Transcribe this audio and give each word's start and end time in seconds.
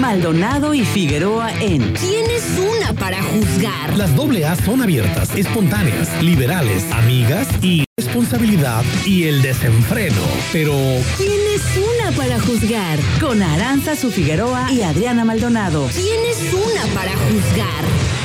Maldonado 0.00 0.72
y 0.72 0.82
Figueroa 0.84 1.52
en 1.60 1.92
¿Quién 1.92 2.24
es 2.30 2.44
una 2.58 2.94
para 2.94 3.22
juzgar? 3.22 3.96
Las 3.98 4.16
doble 4.16 4.46
A 4.46 4.56
son 4.56 4.80
abiertas, 4.80 5.36
espontáneas, 5.36 6.22
liberales, 6.22 6.90
amigas 6.90 7.46
y 7.62 7.84
responsabilidad 7.98 8.82
y 9.04 9.24
el 9.24 9.42
desenfreno. 9.42 10.22
Pero 10.52 10.72
¿Quién 11.18 11.40
es 11.54 11.62
una 11.76 12.16
para 12.16 12.40
juzgar? 12.40 12.98
con 13.20 13.42
Aranza 13.42 13.94
Su 13.94 14.10
Figueroa 14.10 14.72
y 14.72 14.82
Adriana 14.82 15.24
Maldonado. 15.26 15.86
¿Quién 15.92 16.24
es 16.30 16.54
una 16.54 16.94
para 16.94 17.12
juzgar? 17.12 18.19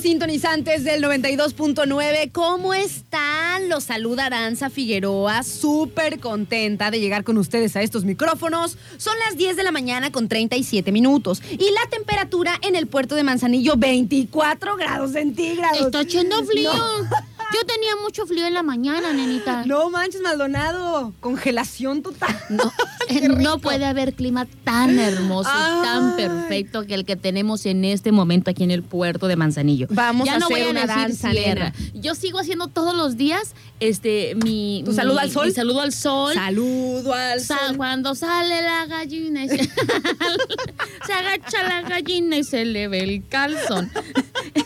Sintonizantes 0.00 0.84
del 0.84 1.02
92.9. 1.02 2.32
¿Cómo 2.32 2.74
están? 2.74 3.68
Los 3.70 3.84
saluda 3.84 4.26
Aranza 4.26 4.68
Figueroa, 4.68 5.42
súper 5.42 6.20
contenta 6.20 6.90
de 6.90 7.00
llegar 7.00 7.24
con 7.24 7.38
ustedes 7.38 7.76
a 7.76 7.82
estos 7.82 8.04
micrófonos. 8.04 8.76
Son 8.98 9.14
las 9.26 9.38
10 9.38 9.56
de 9.56 9.62
la 9.62 9.72
mañana 9.72 10.12
con 10.12 10.28
37 10.28 10.92
minutos 10.92 11.42
y 11.50 11.70
la 11.72 11.88
temperatura 11.90 12.58
en 12.62 12.76
el 12.76 12.88
puerto 12.88 13.14
de 13.14 13.22
Manzanillo 13.22 13.76
24 13.76 14.76
grados 14.76 15.12
centígrados. 15.12 15.80
Está 15.80 16.02
echando 16.02 16.44
frío. 16.44 16.72
No. 16.72 17.29
Yo 17.52 17.66
tenía 17.66 17.96
mucho 18.02 18.26
frío 18.26 18.46
en 18.46 18.54
la 18.54 18.62
mañana, 18.62 19.12
nenita. 19.12 19.64
No 19.66 19.90
manches, 19.90 20.20
Maldonado. 20.20 21.12
Congelación 21.20 22.02
total. 22.02 22.38
No, 22.48 22.72
Qué 23.08 23.28
no 23.28 23.58
puede 23.58 23.84
haber 23.86 24.14
clima 24.14 24.46
tan 24.64 24.98
hermoso, 24.98 25.50
Ay. 25.52 25.82
tan 25.82 26.16
perfecto 26.16 26.86
que 26.86 26.94
el 26.94 27.04
que 27.04 27.16
tenemos 27.16 27.66
en 27.66 27.84
este 27.84 28.12
momento 28.12 28.50
aquí 28.50 28.62
en 28.62 28.70
el 28.70 28.82
puerto 28.82 29.26
de 29.26 29.36
Manzanillo. 29.36 29.86
Vamos 29.90 30.26
ya 30.26 30.36
a 30.36 30.38
no 30.38 30.46
hacer 30.46 30.58
voy 30.58 30.66
a 30.66 30.70
una 30.70 30.80
decir 30.82 30.96
danza, 30.96 31.30
sierra. 31.32 31.72
Yo 31.94 32.14
sigo 32.14 32.38
haciendo 32.38 32.68
todos 32.68 32.94
los 32.94 33.16
días 33.16 33.54
este 33.80 34.34
mi 34.36 34.82
¿Tu 34.84 34.90
mi- 34.90 34.96
saludo 34.96 35.18
al 35.18 35.30
sol? 35.30 35.46
mi 35.46 35.52
saludo 35.52 35.80
al 35.80 35.92
sol. 35.92 36.34
Saludo 36.34 37.14
al 37.14 37.40
Sa- 37.40 37.58
sol. 37.68 37.76
Cuando 37.76 38.14
sale 38.14 38.62
la 38.62 38.86
gallina 38.86 39.44
y 39.44 39.48
se, 39.48 39.56
se 41.06 41.12
agacha 41.12 41.62
la 41.62 41.82
gallina 41.82 42.36
y 42.36 42.44
se 42.44 42.64
le 42.64 42.88
ve 42.88 43.00
el 43.00 43.26
calzón. 43.28 43.90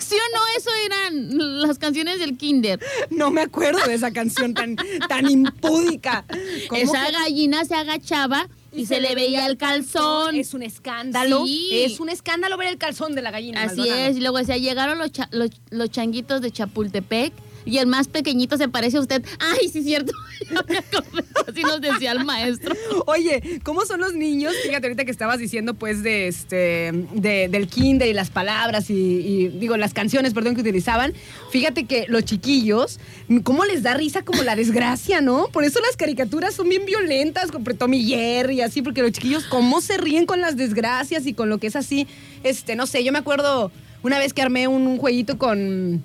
¿Sí 0.01 0.17
o 0.17 0.37
no? 0.37 0.41
Eso 0.57 0.71
eran 0.87 1.61
las 1.63 1.79
canciones 1.79 2.19
del 2.19 2.37
kinder. 2.37 2.74
No 3.11 3.31
me 3.31 3.43
acuerdo 3.43 3.79
de 3.87 3.95
esa 3.95 4.13
canción 4.13 4.55
tan, 4.55 4.77
tan 5.09 5.31
impúdica. 5.31 6.25
¿Cómo 6.69 6.81
Esa 6.81 7.07
que- 7.07 7.13
gallina 7.13 7.65
se 7.65 7.75
agachaba 7.75 8.49
y, 8.73 8.87
se, 8.87 9.01
le 9.01 9.15
veía 9.15 9.47
el 9.47 9.57
calzón. 9.57 10.35
Es 10.35 10.53
un 10.55 10.63
escándalo. 10.63 11.45
Sí. 11.47 11.69
Es 11.85 12.01
un 12.01 12.09
escándalo 12.09 12.57
ver 12.57 12.69
el 12.69 12.79
calzón 12.79 13.15
de 13.15 13.23
la 13.23 13.31
gallina. 13.31 13.63
Así 13.63 13.77
Maldonado. 13.79 14.09
es, 14.11 14.17
y 14.17 14.21
luego 14.21 14.39
decía, 14.39 14.57
llegaron 14.57 14.99
los, 14.99 15.13
cha- 15.13 15.29
los, 15.31 15.51
los 15.71 15.91
changuitos 15.91 16.41
de 16.41 16.51
Chapultepec 16.51 17.33
y 17.65 17.79
el 17.79 17.87
más 17.87 18.09
pequeñito 18.09 18.57
se 18.57 18.69
parece 18.69 18.97
a 18.97 19.01
usted. 19.01 19.25
Ay, 19.39 19.69
sí, 19.69 19.83
cierto. 19.83 20.13
Así 21.49 21.63
nos 21.63 21.81
decía 21.81 22.13
el 22.13 22.25
maestro. 22.25 22.75
Oye, 23.07 23.61
¿cómo 23.63 23.85
son 23.87 24.01
los 24.01 24.15
niños? 24.15 24.53
Fíjate 24.65 24.87
ahorita 24.87 25.05
que 25.05 25.11
estabas 25.11 25.39
diciendo 25.39 25.75
pues 25.75 26.03
de 26.03 26.29
este 26.29 26.93
de- 27.13 27.49
del 27.49 27.69
kinder 27.69 28.09
y 28.09 28.13
las 28.13 28.31
palabras 28.31 28.91
y, 28.91 29.49
digo 29.49 29.77
las 29.77 29.93
canciones, 29.95 30.35
perdón, 30.35 30.55
que 30.55 30.61
utilizaban. 30.63 31.13
Fíjate 31.51 31.85
que 31.85 32.07
los 32.09 32.25
chiquillos, 32.25 32.99
¿cómo 33.43 33.65
les 33.65 33.83
da 33.83 33.95
risa 33.95 34.23
como 34.23 34.43
la 34.43 34.57
desgracia, 34.57 35.21
no? 35.21 35.49
Por 35.53 35.65
eso 35.65 35.81
las 35.81 35.97
caricaturas 35.97 36.55
son 36.55 36.69
bien 36.69 36.85
violentas, 36.87 37.51
con 37.51 37.63
Tom 37.65 37.95
y 37.95 38.05
Jerry 38.05 38.57
y 38.57 38.61
así, 38.63 38.83
porque 38.83 39.03
los 39.03 39.13
chiquillos 39.13 39.45
cómo 39.45 39.81
se 39.81 39.97
ríen 39.99 40.27
con 40.27 40.41
las 40.41 40.57
desgracias 40.57 41.27
y 41.27 41.35
con 41.35 41.49
lo 41.49 41.59
que 41.59 41.67
es 41.69 41.77
así. 41.77 42.07
Este, 42.43 42.77
no 42.77 42.87
sé, 42.87 43.05
yo 43.05 43.13
me 43.13 43.19
acuerdo 43.19 43.71
una 44.03 44.19
vez 44.19 44.33
que 44.33 44.43
armé 44.43 44.69
un, 44.69 44.87
un 44.87 44.99
jueguito 44.99 45.39
con 45.39 46.03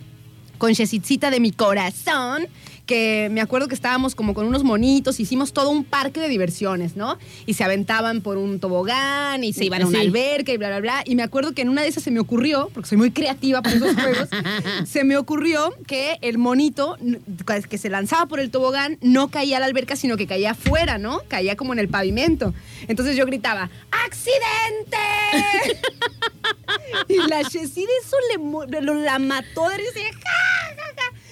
con 0.60 0.74
Chesitcita 0.76 1.32
de 1.32 1.40
mi 1.40 1.52
corazón, 1.52 2.48
que 2.86 3.30
me 3.32 3.40
acuerdo 3.40 3.68
que 3.68 3.76
estábamos 3.76 4.16
como 4.16 4.34
con 4.34 4.48
unos 4.48 4.64
monitos, 4.64 5.20
hicimos 5.20 5.54
todo 5.54 5.70
un 5.70 5.84
parque 5.84 6.20
de 6.20 6.28
diversiones, 6.28 6.96
¿no? 6.96 7.20
Y 7.46 7.54
se 7.54 7.64
aventaban 7.64 8.22
por 8.22 8.38
un 8.38 8.60
tobogán 8.60 9.44
y 9.44 9.54
se 9.54 9.64
iban 9.66 9.84
a 9.84 9.88
una 9.88 10.00
Sí. 10.02 10.08
alberca 10.08 10.52
y 10.52 10.58
bla, 10.58 10.70
bla, 10.70 10.80
bla. 10.80 11.04
Y 11.06 11.14
me 11.16 11.22
acuerdo 11.22 11.54
que 11.54 11.62
en 11.62 11.70
una 11.70 11.84
de 11.84 11.88
esas 11.88 12.02
se 12.04 12.10
me 12.10 12.20
ocurrió, 12.20 12.72
porque 12.74 12.90
soy 12.90 12.98
muy 12.98 13.12
creativa 13.12 13.62
para 13.62 13.76
esos 13.76 13.94
juegos, 13.94 14.28
se 14.90 15.04
me 15.04 15.18
ocurrió 15.18 15.76
que 15.86 16.18
el 16.22 16.40
monito 16.40 16.98
n- 17.00 17.20
que 17.70 17.78
se 17.78 17.90
lanzaba 17.90 18.26
por 18.26 18.40
el 18.40 18.50
tobogán 18.50 18.98
no 19.02 19.28
caía 19.30 19.58
a 19.58 19.60
la 19.60 19.68
alberca, 19.68 19.96
sino 19.96 20.18
que 20.18 20.26
caía 20.26 20.52
afuera, 20.52 20.98
¿no? 20.98 21.22
Caía 21.28 21.56
como 21.56 21.74
en 21.74 21.80
el 21.80 21.90
pavimento. 21.90 22.56
Entonces 22.88 23.16
yo 23.16 23.26
gritaba, 23.28 23.70
¡accidente! 24.06 24.98
Y 27.08 27.16
la 27.28 27.38
de 27.38 27.44
eso 28.04 28.18
le, 28.70 28.82
lo- 28.82 28.94
la 28.96 29.20
mató 29.20 29.70
de 29.70 29.78
risa 29.78 30.00
y 30.00 30.04
ja, 30.04 30.12
ja, 30.12 30.20
ja. 30.22 30.39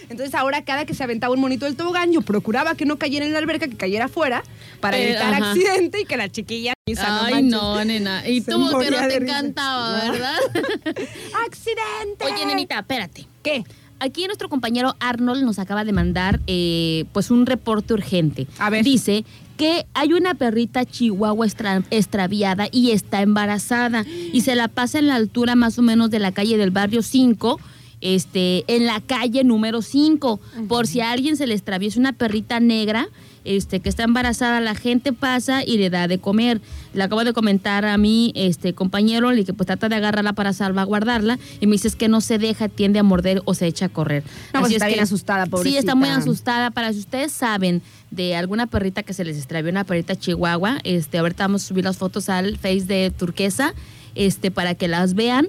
Entonces 0.10 0.34
ahora 0.36 0.64
cada 0.64 0.86
que 0.86 0.94
se 0.94 1.04
aventaba 1.04 1.34
un 1.34 1.40
monito 1.42 1.66
del 1.66 1.76
tobogán, 1.76 2.12
yo 2.12 2.22
procuraba 2.22 2.76
que 2.76 2.86
no 2.86 2.98
cayera 2.98 3.26
en 3.26 3.34
la 3.34 3.40
alberca, 3.40 3.68
que 3.68 3.76
cayera 3.76 4.06
afuera, 4.06 4.44
para 4.80 4.98
Eh, 4.98 5.10
evitar 5.10 5.34
ajá. 5.34 5.52
accidente 5.52 6.02
y 6.02 6.06
que 6.06 6.18
la 6.18 6.30
chiquilla... 6.30 6.74
Ay, 6.98 7.44
no, 7.44 7.84
nena. 7.84 8.28
Y 8.28 8.40
tú 8.42 8.52
que 8.80 8.90
no 8.92 8.98
te 8.98 9.20
risa. 9.20 9.38
encantaba, 9.40 10.00
¿verdad? 10.12 10.38
¡Accidente! 11.46 12.26
Oye, 12.26 12.46
nenita, 12.46 12.80
espérate. 12.80 13.28
¿Qué? 13.44 13.64
Aquí 14.00 14.26
nuestro 14.28 14.48
compañero 14.48 14.96
Arnold 15.00 15.44
nos 15.44 15.58
acaba 15.60 15.84
de 15.84 15.92
mandar 15.92 16.40
eh, 16.48 17.06
pues 17.14 17.32
un 17.32 17.46
reporte 17.46 17.94
urgente. 17.94 18.48
A 18.60 18.70
ver. 18.70 18.84
Dice 18.86 19.26
que 19.58 19.88
hay 19.96 20.14
una 20.14 20.36
perrita 20.36 20.86
chihuahua 20.86 21.46
extra- 21.48 21.84
extraviada 21.90 22.68
y 22.72 22.92
está 22.92 23.24
embarazada 23.24 24.06
y 24.08 24.42
se 24.42 24.54
la 24.54 24.68
pasa 24.68 25.00
en 25.00 25.08
la 25.08 25.16
altura 25.16 25.56
más 25.56 25.80
o 25.80 25.82
menos 25.82 26.12
de 26.12 26.20
la 26.20 26.32
calle 26.32 26.58
del 26.58 26.70
barrio 26.70 27.02
5, 27.02 27.60
este, 28.02 28.64
en 28.68 28.86
la 28.86 29.02
calle 29.02 29.44
número 29.44 29.82
5. 29.82 30.40
Por 30.68 30.88
si 30.88 31.02
a 31.02 31.12
alguien 31.12 31.38
se 31.38 31.48
le 31.48 31.54
extraviesa 31.54 32.00
una 32.00 32.14
perrita 32.14 32.60
negra, 32.60 33.08
este, 33.44 33.80
que 33.80 33.88
está 33.88 34.04
embarazada, 34.04 34.60
la 34.60 34.76
gente 34.76 35.14
pasa 35.14 35.64
y 35.64 35.78
le 35.78 35.90
da 35.90 36.08
de 36.10 36.20
comer. 36.20 36.60
Le 36.94 37.02
acabo 37.04 37.24
de 37.24 37.32
comentar 37.32 37.86
a 37.86 37.98
mi 37.98 38.34
este, 38.36 38.74
compañero 38.74 39.32
le 39.32 39.46
que 39.46 39.54
pues 39.54 39.68
trata 39.68 39.88
de 39.88 39.96
agarrarla 39.96 40.34
para 40.34 40.52
salvaguardarla 40.52 41.40
y 41.62 41.66
me 41.68 41.74
dice 41.74 41.88
"Es 41.88 41.96
que 41.96 42.10
no 42.10 42.20
se 42.20 42.40
deja, 42.40 42.68
tiende 42.68 43.00
a 43.00 43.04
morder 43.04 43.42
o 43.46 43.54
se 43.54 43.66
echa 43.68 43.86
a 43.86 43.90
correr. 43.90 44.24
No, 44.54 44.60
pues 44.60 44.74
está 44.74 44.88
es 44.88 44.94
bien 44.94 45.04
asustada, 45.04 45.46
Sí, 45.64 45.78
está 45.78 45.96
muy 45.96 46.10
pobrecita. 46.10 46.18
asustada. 46.30 46.72
Para 46.72 46.92
si 46.92 47.00
ustedes 47.00 47.32
saben 47.32 47.82
de 48.12 48.36
alguna 48.36 48.68
perrita 48.68 49.04
que 49.04 49.14
se 49.14 49.24
les 49.24 49.38
extravió, 49.38 49.72
una 49.72 49.86
perrita 49.86 50.16
chihuahua, 50.18 50.80
este, 50.84 51.18
ahorita 51.20 51.46
vamos 51.46 51.64
a 51.64 51.68
subir 51.68 51.86
las 51.86 51.96
fotos 51.98 52.28
al 52.28 52.58
Face 52.58 52.82
de 52.86 53.12
Turquesa, 53.18 53.74
este, 54.16 54.52
para 54.52 54.76
que 54.76 54.90
las 54.90 55.14
vean. 55.14 55.48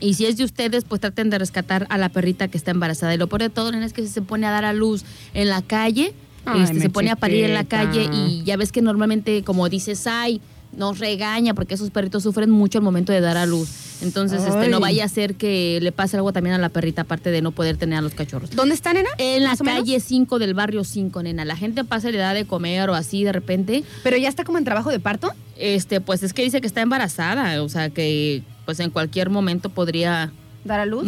Y 0.00 0.14
si 0.14 0.26
es 0.26 0.36
de 0.36 0.44
ustedes, 0.44 0.84
pues 0.84 1.00
traten 1.00 1.30
de 1.30 1.38
rescatar 1.38 1.86
a 1.90 1.98
la 1.98 2.08
perrita 2.08 2.48
que 2.48 2.56
está 2.56 2.70
embarazada. 2.70 3.14
Y 3.14 3.18
lo 3.18 3.28
peor 3.28 3.42
de 3.42 3.50
todo, 3.50 3.70
nena, 3.70 3.86
es 3.86 3.92
que 3.92 4.02
si 4.02 4.08
se 4.08 4.22
pone 4.22 4.46
a 4.46 4.50
dar 4.50 4.64
a 4.64 4.72
luz 4.72 5.04
en 5.34 5.48
la 5.48 5.62
calle, 5.62 6.14
Ay, 6.46 6.62
este, 6.62 6.80
se 6.80 6.90
pone 6.90 7.10
a 7.10 7.16
parir 7.16 7.44
en 7.44 7.54
la 7.54 7.64
calle 7.64 8.08
y 8.12 8.42
ya 8.44 8.56
ves 8.56 8.72
que 8.72 8.80
normalmente, 8.80 9.44
como 9.44 9.68
dices, 9.68 10.06
ay, 10.06 10.40
nos 10.76 10.98
regaña 10.98 11.54
porque 11.54 11.74
esos 11.74 11.90
perritos 11.90 12.22
sufren 12.22 12.50
mucho 12.50 12.78
al 12.78 12.84
momento 12.84 13.12
de 13.12 13.20
dar 13.20 13.36
a 13.36 13.46
luz. 13.46 13.68
Entonces, 14.02 14.42
este, 14.44 14.68
no 14.68 14.76
Ay. 14.76 14.82
vaya 14.82 15.04
a 15.04 15.08
ser 15.08 15.34
que 15.34 15.78
le 15.82 15.92
pase 15.92 16.16
algo 16.16 16.32
también 16.32 16.54
a 16.54 16.58
la 16.58 16.68
perrita, 16.70 17.02
aparte 17.02 17.30
de 17.30 17.42
no 17.42 17.50
poder 17.50 17.76
tener 17.76 17.98
a 17.98 18.02
los 18.02 18.14
cachorros. 18.14 18.50
¿Dónde 18.50 18.74
está, 18.74 18.92
nena? 18.92 19.10
En 19.18 19.42
la 19.42 19.56
calle 19.56 20.00
5 20.00 20.38
del 20.38 20.54
barrio 20.54 20.84
5, 20.84 21.22
nena. 21.22 21.44
La 21.44 21.56
gente 21.56 21.84
pasa 21.84 22.08
y 22.08 22.12
le 22.12 22.18
da 22.18 22.32
de 22.32 22.46
comer 22.46 22.88
o 22.88 22.94
así 22.94 23.24
de 23.24 23.32
repente. 23.32 23.84
¿Pero 24.02 24.16
ya 24.16 24.28
está 24.28 24.44
como 24.44 24.58
en 24.58 24.64
trabajo 24.64 24.90
de 24.90 25.00
parto? 25.00 25.32
Este, 25.56 26.00
pues 26.00 26.22
es 26.22 26.32
que 26.32 26.42
dice 26.42 26.60
que 26.60 26.66
está 26.66 26.80
embarazada. 26.80 27.62
O 27.62 27.68
sea 27.68 27.90
que 27.90 28.42
pues 28.64 28.80
en 28.80 28.90
cualquier 28.90 29.30
momento 29.30 29.68
podría. 29.70 30.32
¿Dar 30.62 30.78
a 30.78 30.84
luz? 30.84 31.06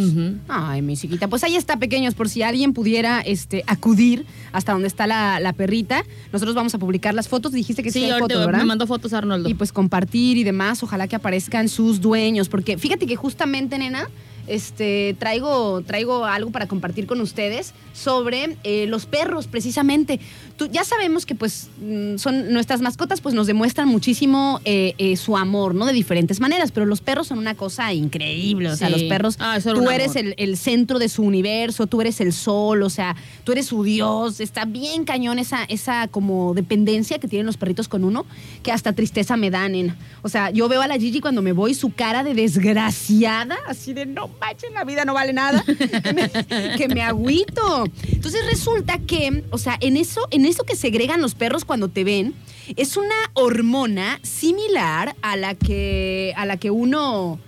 Ay, 0.49 0.81
mi 0.81 0.97
chiquita. 0.97 1.29
Pues 1.29 1.45
ahí 1.45 1.57
está, 1.57 1.77
pequeños, 1.77 2.15
por 2.15 2.31
si 2.31 2.41
alguien 2.43 2.73
pudiera 2.73 3.21
este, 3.21 3.65
acudir 3.67 4.25
hasta 4.51 4.73
donde 4.73 4.89
está 4.89 5.07
la, 5.07 5.41
la 5.41 5.53
perrita. 5.53 6.05
Nosotros 6.33 6.55
vamos 6.55 6.75
a 6.75 6.79
publicar 6.79 7.13
las 7.13 7.29
fotos. 7.29 7.53
Dijiste 7.53 7.83
que 7.83 7.91
sí, 7.93 7.99
Sí, 8.01 8.05
hay 8.11 8.19
fotos, 8.19 8.47
¿verdad? 8.47 8.61
me 8.61 8.65
mandó 8.65 8.87
fotos 8.87 9.13
Arnoldo. 9.13 9.51
y 9.51 9.55
pues 9.55 9.71
compartir 9.71 10.39
y 10.39 10.45
demás, 10.45 10.83
ojalá 10.83 11.07
que 11.07 11.17
aparezcan 11.17 11.69
sus 11.69 12.01
dueños, 12.01 12.49
porque 12.49 12.79
fíjate 12.79 13.05
que 13.07 13.15
justamente, 13.15 13.77
nena, 13.77 14.09
este, 14.47 15.17
traigo, 15.19 15.83
traigo 15.83 16.25
algo 16.25 16.51
para 16.51 16.67
compartir 16.67 17.07
con 17.07 17.21
ustedes 17.21 17.75
sobre 17.93 18.57
eh, 18.65 18.87
los 18.87 19.07
perros, 19.07 19.47
precisamente. 19.47 20.19
Tú- 20.57 20.67
ya 20.71 20.85
sabemos 20.85 21.27
que 21.27 21.35
pues 21.35 21.69
mm, 21.81 22.17
son 22.19 22.53
nuestras 22.53 22.81
mascotas, 22.81 23.21
pues 23.21 23.35
nos 23.35 23.47
demuestran 23.47 23.89
muchísimo 23.89 24.61
eh, 24.65 24.95
eh, 24.99 25.17
su 25.17 25.37
amor, 25.37 25.75
¿no? 25.75 25.87
De 25.87 25.93
diferentes 25.93 26.41
maneras, 26.41 26.73
pero 26.73 26.87
los 26.87 27.01
perros 27.01 27.27
son 27.29 27.39
una 27.39 27.55
cosa 27.55 27.93
increíble. 27.93 28.71
O 28.71 28.77
sea, 28.77 28.89
Sí. 28.89 28.93
los 28.95 29.03
perros, 29.05 29.37
Ah, 29.39 29.59
tú 29.63 29.91
eres 29.91 30.17
el, 30.17 30.35
el 30.39 30.57
centro 30.57 30.99
de 30.99 31.09
su 31.09 31.23
universo, 31.23 31.87
tú 31.87 32.01
eres 32.01 32.21
el 32.21 32.33
sol, 32.33 32.83
o 32.83 32.91
sea, 32.91 33.17
tú 33.45 33.53
eres 33.53 33.67
su 33.67 33.83
dios. 33.85 34.41
Está 34.41 34.65
bien 34.65 35.05
cañón 35.05 35.39
esa, 35.39 35.65
esa 35.65 36.09
como 36.09 36.55
dependencia 36.55 37.19
que 37.19 37.29
tienen 37.29 37.47
los 37.47 37.57
perritos 37.57 37.89
con 37.89 38.05
uno, 38.05 38.25
que 38.63 38.73
hasta 38.73 38.93
tristeza 38.93 39.37
me 39.37 39.51
dan. 39.51 39.73
nena. 39.73 39.97
O 40.23 40.29
sea, 40.29 40.51
yo 40.51 40.69
veo 40.69 40.83
a 40.83 40.87
la 40.89 40.99
Gigi 40.99 41.21
cuando 41.21 41.41
me 41.43 41.53
voy, 41.53 41.75
su 41.75 41.91
cara 41.93 42.25
de 42.25 42.35
desgraciada, 42.35 43.57
así 43.69 43.93
de 43.93 44.07
no 44.07 44.29
manches, 44.41 44.73
la 44.73 44.85
vida 44.85 45.05
no 45.05 45.15
vale 45.15 45.33
nada, 45.33 45.65
que 46.03 46.13
me, 46.13 46.77
que 46.77 46.89
me 46.89 47.03
agüito. 47.03 47.85
Entonces 48.11 48.45
resulta 48.47 48.99
que, 48.99 49.45
o 49.51 49.59
sea, 49.59 49.77
en 49.81 49.97
eso, 49.97 50.27
en 50.31 50.45
eso 50.47 50.65
que 50.65 50.77
segregan 50.77 51.21
los 51.21 51.35
perros 51.35 51.65
cuando 51.65 51.89
te 51.89 52.05
ven, 52.05 52.35
es 52.77 52.97
una 52.97 53.15
hormona 53.35 54.21
similar 54.23 55.15
a 55.23 55.37
la 55.37 55.55
que, 55.55 56.33
a 56.37 56.47
la 56.47 56.57
que 56.57 56.71
uno 56.71 57.39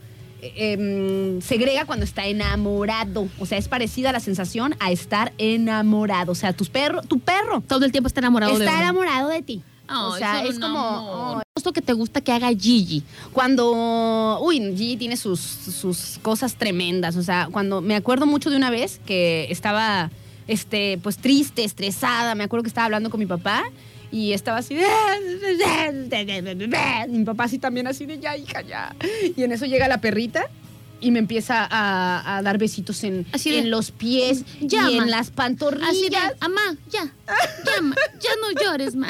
eh, 0.42 0.72
em, 0.72 1.40
segrega 1.40 1.86
cuando 1.86 2.04
está 2.04 2.26
enamorado. 2.26 3.28
O 3.38 3.46
sea, 3.46 3.58
es 3.58 3.68
parecida 3.68 4.10
a 4.10 4.12
la 4.12 4.20
sensación 4.20 4.74
a 4.80 4.90
estar 4.90 5.32
enamorado. 5.38 6.32
O 6.32 6.34
sea, 6.34 6.52
tus 6.52 6.68
perro, 6.68 7.02
tu 7.02 7.20
perro 7.20 7.62
Todo 7.62 7.84
el 7.84 7.92
tiempo 7.92 8.08
está 8.08 8.20
enamorado 8.20 8.58
de 8.58 8.64
está 8.64 8.80
enamorado 8.80 9.28
de 9.28 9.42
ti. 9.42 9.62
O 9.88 10.12
Ay, 10.14 10.18
sea, 10.18 10.44
es 10.44 10.58
como 10.58 10.78
oh, 10.80 11.42
Justo 11.56 11.72
que 11.72 11.82
te 11.82 11.92
gusta 11.92 12.20
que 12.20 12.32
haga 12.32 12.48
Gigi. 12.48 13.02
cuando, 13.32 14.40
uy, 14.42 14.58
Gigi 14.76 14.96
tiene 14.96 15.16
sus, 15.16 15.40
sus 15.40 16.18
cosas 16.22 16.56
tremendas. 16.56 17.16
O 17.16 17.22
sea, 17.22 17.48
cuando 17.52 17.80
me 17.80 17.94
acuerdo 17.94 18.26
mucho 18.26 18.50
de 18.50 18.56
una 18.56 18.70
vez 18.70 19.00
que 19.06 19.46
estaba, 19.50 20.10
este, 20.48 20.98
pues 21.02 21.16
triste, 21.18 21.64
estresada. 21.64 22.34
Me 22.34 22.44
acuerdo 22.44 22.62
que 22.64 22.68
estaba 22.68 22.86
hablando 22.86 23.08
con 23.10 23.20
mi 23.20 23.26
papá 23.26 23.62
y 24.10 24.32
estaba 24.32 24.58
así 24.58 24.74
de... 24.74 24.84
Mi 27.08 27.24
papá 27.24 27.44
así 27.44 27.58
también 27.58 27.86
así 27.86 28.06
de 28.06 28.18
ya, 28.18 28.36
hija, 28.36 28.62
ya. 28.62 28.94
Y 29.36 29.42
en 29.42 29.52
eso 29.52 29.66
llega 29.66 29.88
la 29.88 30.00
perrita 30.00 30.46
y 31.00 31.10
me 31.10 31.18
empieza 31.18 31.66
a, 31.70 32.38
a 32.38 32.42
dar 32.42 32.56
besitos 32.56 33.04
en, 33.04 33.26
Así 33.32 33.50
de, 33.50 33.58
en 33.58 33.70
los 33.70 33.90
pies 33.90 34.44
"Ya, 34.60 34.90
y 34.90 34.96
ma". 34.96 35.02
en 35.04 35.10
las 35.10 35.30
pantorrillas. 35.30 35.88
Así 35.90 36.08
de, 36.08 36.16
amá, 36.40 36.76
ya, 36.90 37.12
ya, 37.26 37.80
ma, 37.82 37.94
ya 38.20 38.30
no 38.40 38.60
llores, 38.62 38.94
ma. 38.94 39.08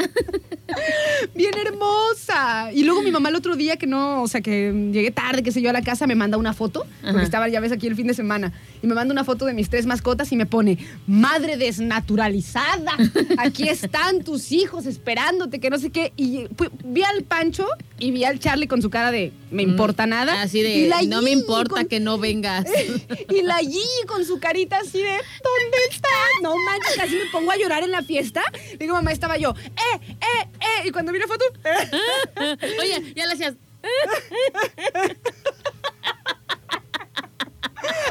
bien 1.35 1.53
hermosa. 1.57 2.71
Y 2.73 2.83
luego 2.85 3.03
mi 3.03 3.11
mamá 3.11 3.29
el 3.29 3.37
otro 3.37 3.57
día 3.57 3.77
que 3.77 3.87
no, 3.87 4.23
o 4.23 4.29
sea, 4.29 4.41
que 4.41 4.73
llegué 4.93 5.11
tarde, 5.11 5.43
qué 5.43 5.53
sé 5.53 5.61
yo, 5.61 5.71
a 5.71 5.73
la 5.73 5.83
casa, 5.83 6.07
me 6.07 6.15
manda 6.15 6.37
una 6.39 6.53
foto, 6.53 6.85
Ajá. 7.03 7.13
porque 7.13 7.25
estaba, 7.25 7.49
ya 7.49 7.61
ves, 7.61 7.73
aquí 7.73 7.87
el 7.87 7.97
fin 7.97 8.07
de 8.07 8.15
semana, 8.15 8.53
y 8.83 8.87
me 8.87 8.95
manda 8.95 9.13
una 9.13 9.25
foto 9.25 9.45
de 9.47 9.55
mis 9.55 9.69
tres 9.71 9.87
mascotas 9.87 10.31
y 10.33 10.37
me 10.37 10.47
pone, 10.47 10.79
madre 11.07 11.57
desnaturalizada, 11.57 12.93
aquí 13.39 13.69
están 13.69 14.23
tus 14.25 14.53
hijos 14.53 14.87
esperándote, 14.87 15.59
que 15.61 15.71
no 15.71 15.79
sé 15.79 15.91
qué. 15.91 16.13
Y 16.17 16.47
vi 16.85 17.03
al 17.03 17.23
Pancho 17.25 17.67
y 17.99 18.11
vi 18.11 18.25
al 18.25 18.39
Charlie 18.39 18.67
con 18.67 18.83
su 18.83 18.91
cara 18.91 19.11
de, 19.11 19.33
me 19.51 19.63
importa 19.63 20.07
nada. 20.07 20.35
Mm, 20.37 20.39
Así 20.39 20.63
de, 20.63 20.75
Y 20.79 20.89
la 20.89 21.03
no 21.03 21.23
me 21.23 21.31
importa 21.31 21.77
con- 21.77 21.87
que 21.87 22.01
no 22.01 22.19
vengas. 22.19 22.65
y 23.31 23.43
la 23.43 23.59
Gigi 23.59 24.07
con 24.07 24.25
su 24.25 24.39
carita 24.39 24.79
así 24.79 24.99
de, 24.99 25.09
¿dónde 25.13 25.79
está? 25.91 26.09
No 26.43 26.55
manches, 26.57 26.97
casi 26.97 27.15
me 27.17 27.27
pongo 27.33 27.51
a 27.51 27.57
llorar 27.57 27.83
en 27.83 27.91
la 27.91 28.03
fiesta. 28.05 28.43
Digo, 28.79 28.95
mamá, 28.95 29.12
estaba 29.12 29.37
yo, 29.37 29.51
eh, 29.51 30.01
eh, 30.21 30.49
eh. 30.61 30.89
Y 30.89 30.91
cuando 30.91 31.12
vi 31.12 31.19
la 31.19 31.27
foto, 31.27 31.45
eh. 31.65 32.56
Oye, 32.81 33.12
ya 33.15 33.27
le 33.27 33.33
hacías. 33.35 33.55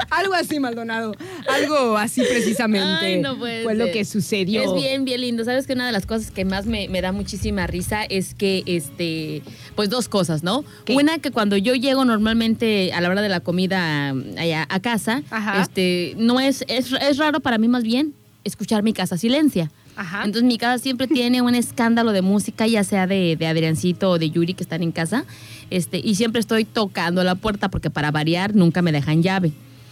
Algo 0.10 0.34
así, 0.34 0.60
Maldonado. 0.60 1.14
Algo 1.48 1.98
así 1.98 2.22
precisamente. 2.22 3.06
Ay, 3.06 3.22
no 3.22 3.38
puede 3.38 3.64
fue 3.64 3.76
lo 3.76 3.86
que 3.92 4.06
sucedió. 4.06 4.62
Es 4.64 4.74
bien, 4.74 5.06
bien 5.06 5.22
lindo. 5.22 5.44
Sabes 5.44 5.66
que 5.66 5.74
una 5.74 5.86
de 5.86 5.92
las 5.92 6.06
cosas 6.06 6.32
que 6.32 6.46
más 6.46 6.66
me, 6.66 6.88
me 6.88 7.02
da 7.02 7.12
muchísima 7.12 7.68
risa 7.68 8.04
es 8.04 8.36
que, 8.36 8.64
este, 8.66 9.42
pues 9.76 9.90
dos 9.90 10.10
cosas, 10.10 10.44
¿no? 10.44 10.64
¿Qué? 10.86 10.94
Una 10.94 11.18
que 11.18 11.32
cuando 11.32 11.58
yo 11.58 11.74
llego 11.74 12.06
normalmente 12.06 12.94
a 12.94 13.02
la 13.02 13.10
hora 13.10 13.22
de 13.22 13.30
la 13.30 13.40
comida 13.40 14.14
mm, 14.14 14.38
allá 14.38 14.68
a 14.70 14.80
casa, 14.80 15.24
Ajá. 15.32 15.62
este, 15.62 16.14
no 16.18 16.40
es, 16.40 16.64
es, 16.68 16.92
es 16.92 17.18
raro 17.18 17.40
para 17.40 17.58
mí 17.58 17.68
más 17.68 17.84
bien 17.84 18.14
escuchar 18.44 18.84
mi 18.84 18.94
casa 18.94 19.18
silencia. 19.18 19.72
Ajá. 19.96 20.20
Entonces 20.26 20.44
mi 20.44 20.58
casa 20.58 20.82
siempre 20.82 21.08
tiene 21.08 21.42
un 21.42 21.56
escándalo 21.56 22.12
de 22.14 22.22
música, 22.22 22.66
ya 22.68 22.84
sea 22.84 23.06
de, 23.08 23.36
de 23.38 23.48
Adriancito 23.48 24.10
o 24.12 24.18
de 24.20 24.30
Yuri 24.32 24.54
que 24.54 24.64
están 24.64 24.82
en 24.84 24.92
casa, 24.92 25.26
este, 25.70 26.00
y 26.04 26.16
siempre 26.16 26.40
estoy 26.40 26.66
tocando 26.66 27.24
la 27.24 27.36
puerta 27.36 27.70
porque 27.70 27.90
para 27.90 28.10
variar 28.12 28.56
nunca 28.56 28.82
me 28.82 28.92
dejan 28.92 29.22
llave. 29.22 29.52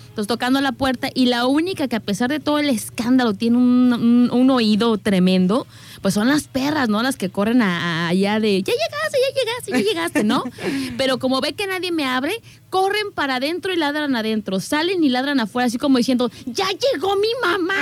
Entonces 0.10 0.28
tocando 0.28 0.60
la 0.60 0.74
puerta 0.74 1.10
y 1.14 1.28
la 1.28 1.46
única 1.46 1.88
que 1.88 1.96
a 1.96 2.00
pesar 2.02 2.30
de 2.30 2.42
todo 2.42 2.60
el 2.60 2.68
escándalo 2.70 3.34
tiene 3.34 3.58
un, 3.58 3.94
un- 3.94 4.30
un 4.32 4.50
oído 4.50 4.98
tremendo, 4.98 5.66
pues 6.02 6.14
son 6.14 6.28
las 6.28 6.48
perras, 6.48 6.90
¿no? 6.90 7.02
Las 7.04 7.16
que 7.16 7.30
corren 7.30 7.62
a- 7.62 8.06
a- 8.06 8.08
allá 8.10 8.40
de, 8.40 8.64
ya 8.64 8.74
llegaste, 8.74 9.18
ya 9.20 9.42
llegaste, 9.42 9.72
ya 9.72 9.78
llegaste, 9.80 10.24
¿no? 10.24 10.44
Pero 10.98 11.20
como 11.20 11.42
ve 11.42 11.54
que 11.54 11.68
nadie 11.68 11.92
me 11.92 12.06
abre, 12.06 12.42
corren 12.70 13.12
para 13.14 13.36
adentro 13.36 13.72
y 13.72 13.76
ladran 13.76 14.16
adentro, 14.16 14.60
salen 14.60 15.04
y 15.04 15.10
ladran 15.10 15.40
afuera, 15.40 15.68
así 15.68 15.78
como 15.78 15.98
diciendo, 15.98 16.32
ya 16.46 16.68
llegó 16.70 17.16
mi 17.18 17.30
mamá, 17.42 17.76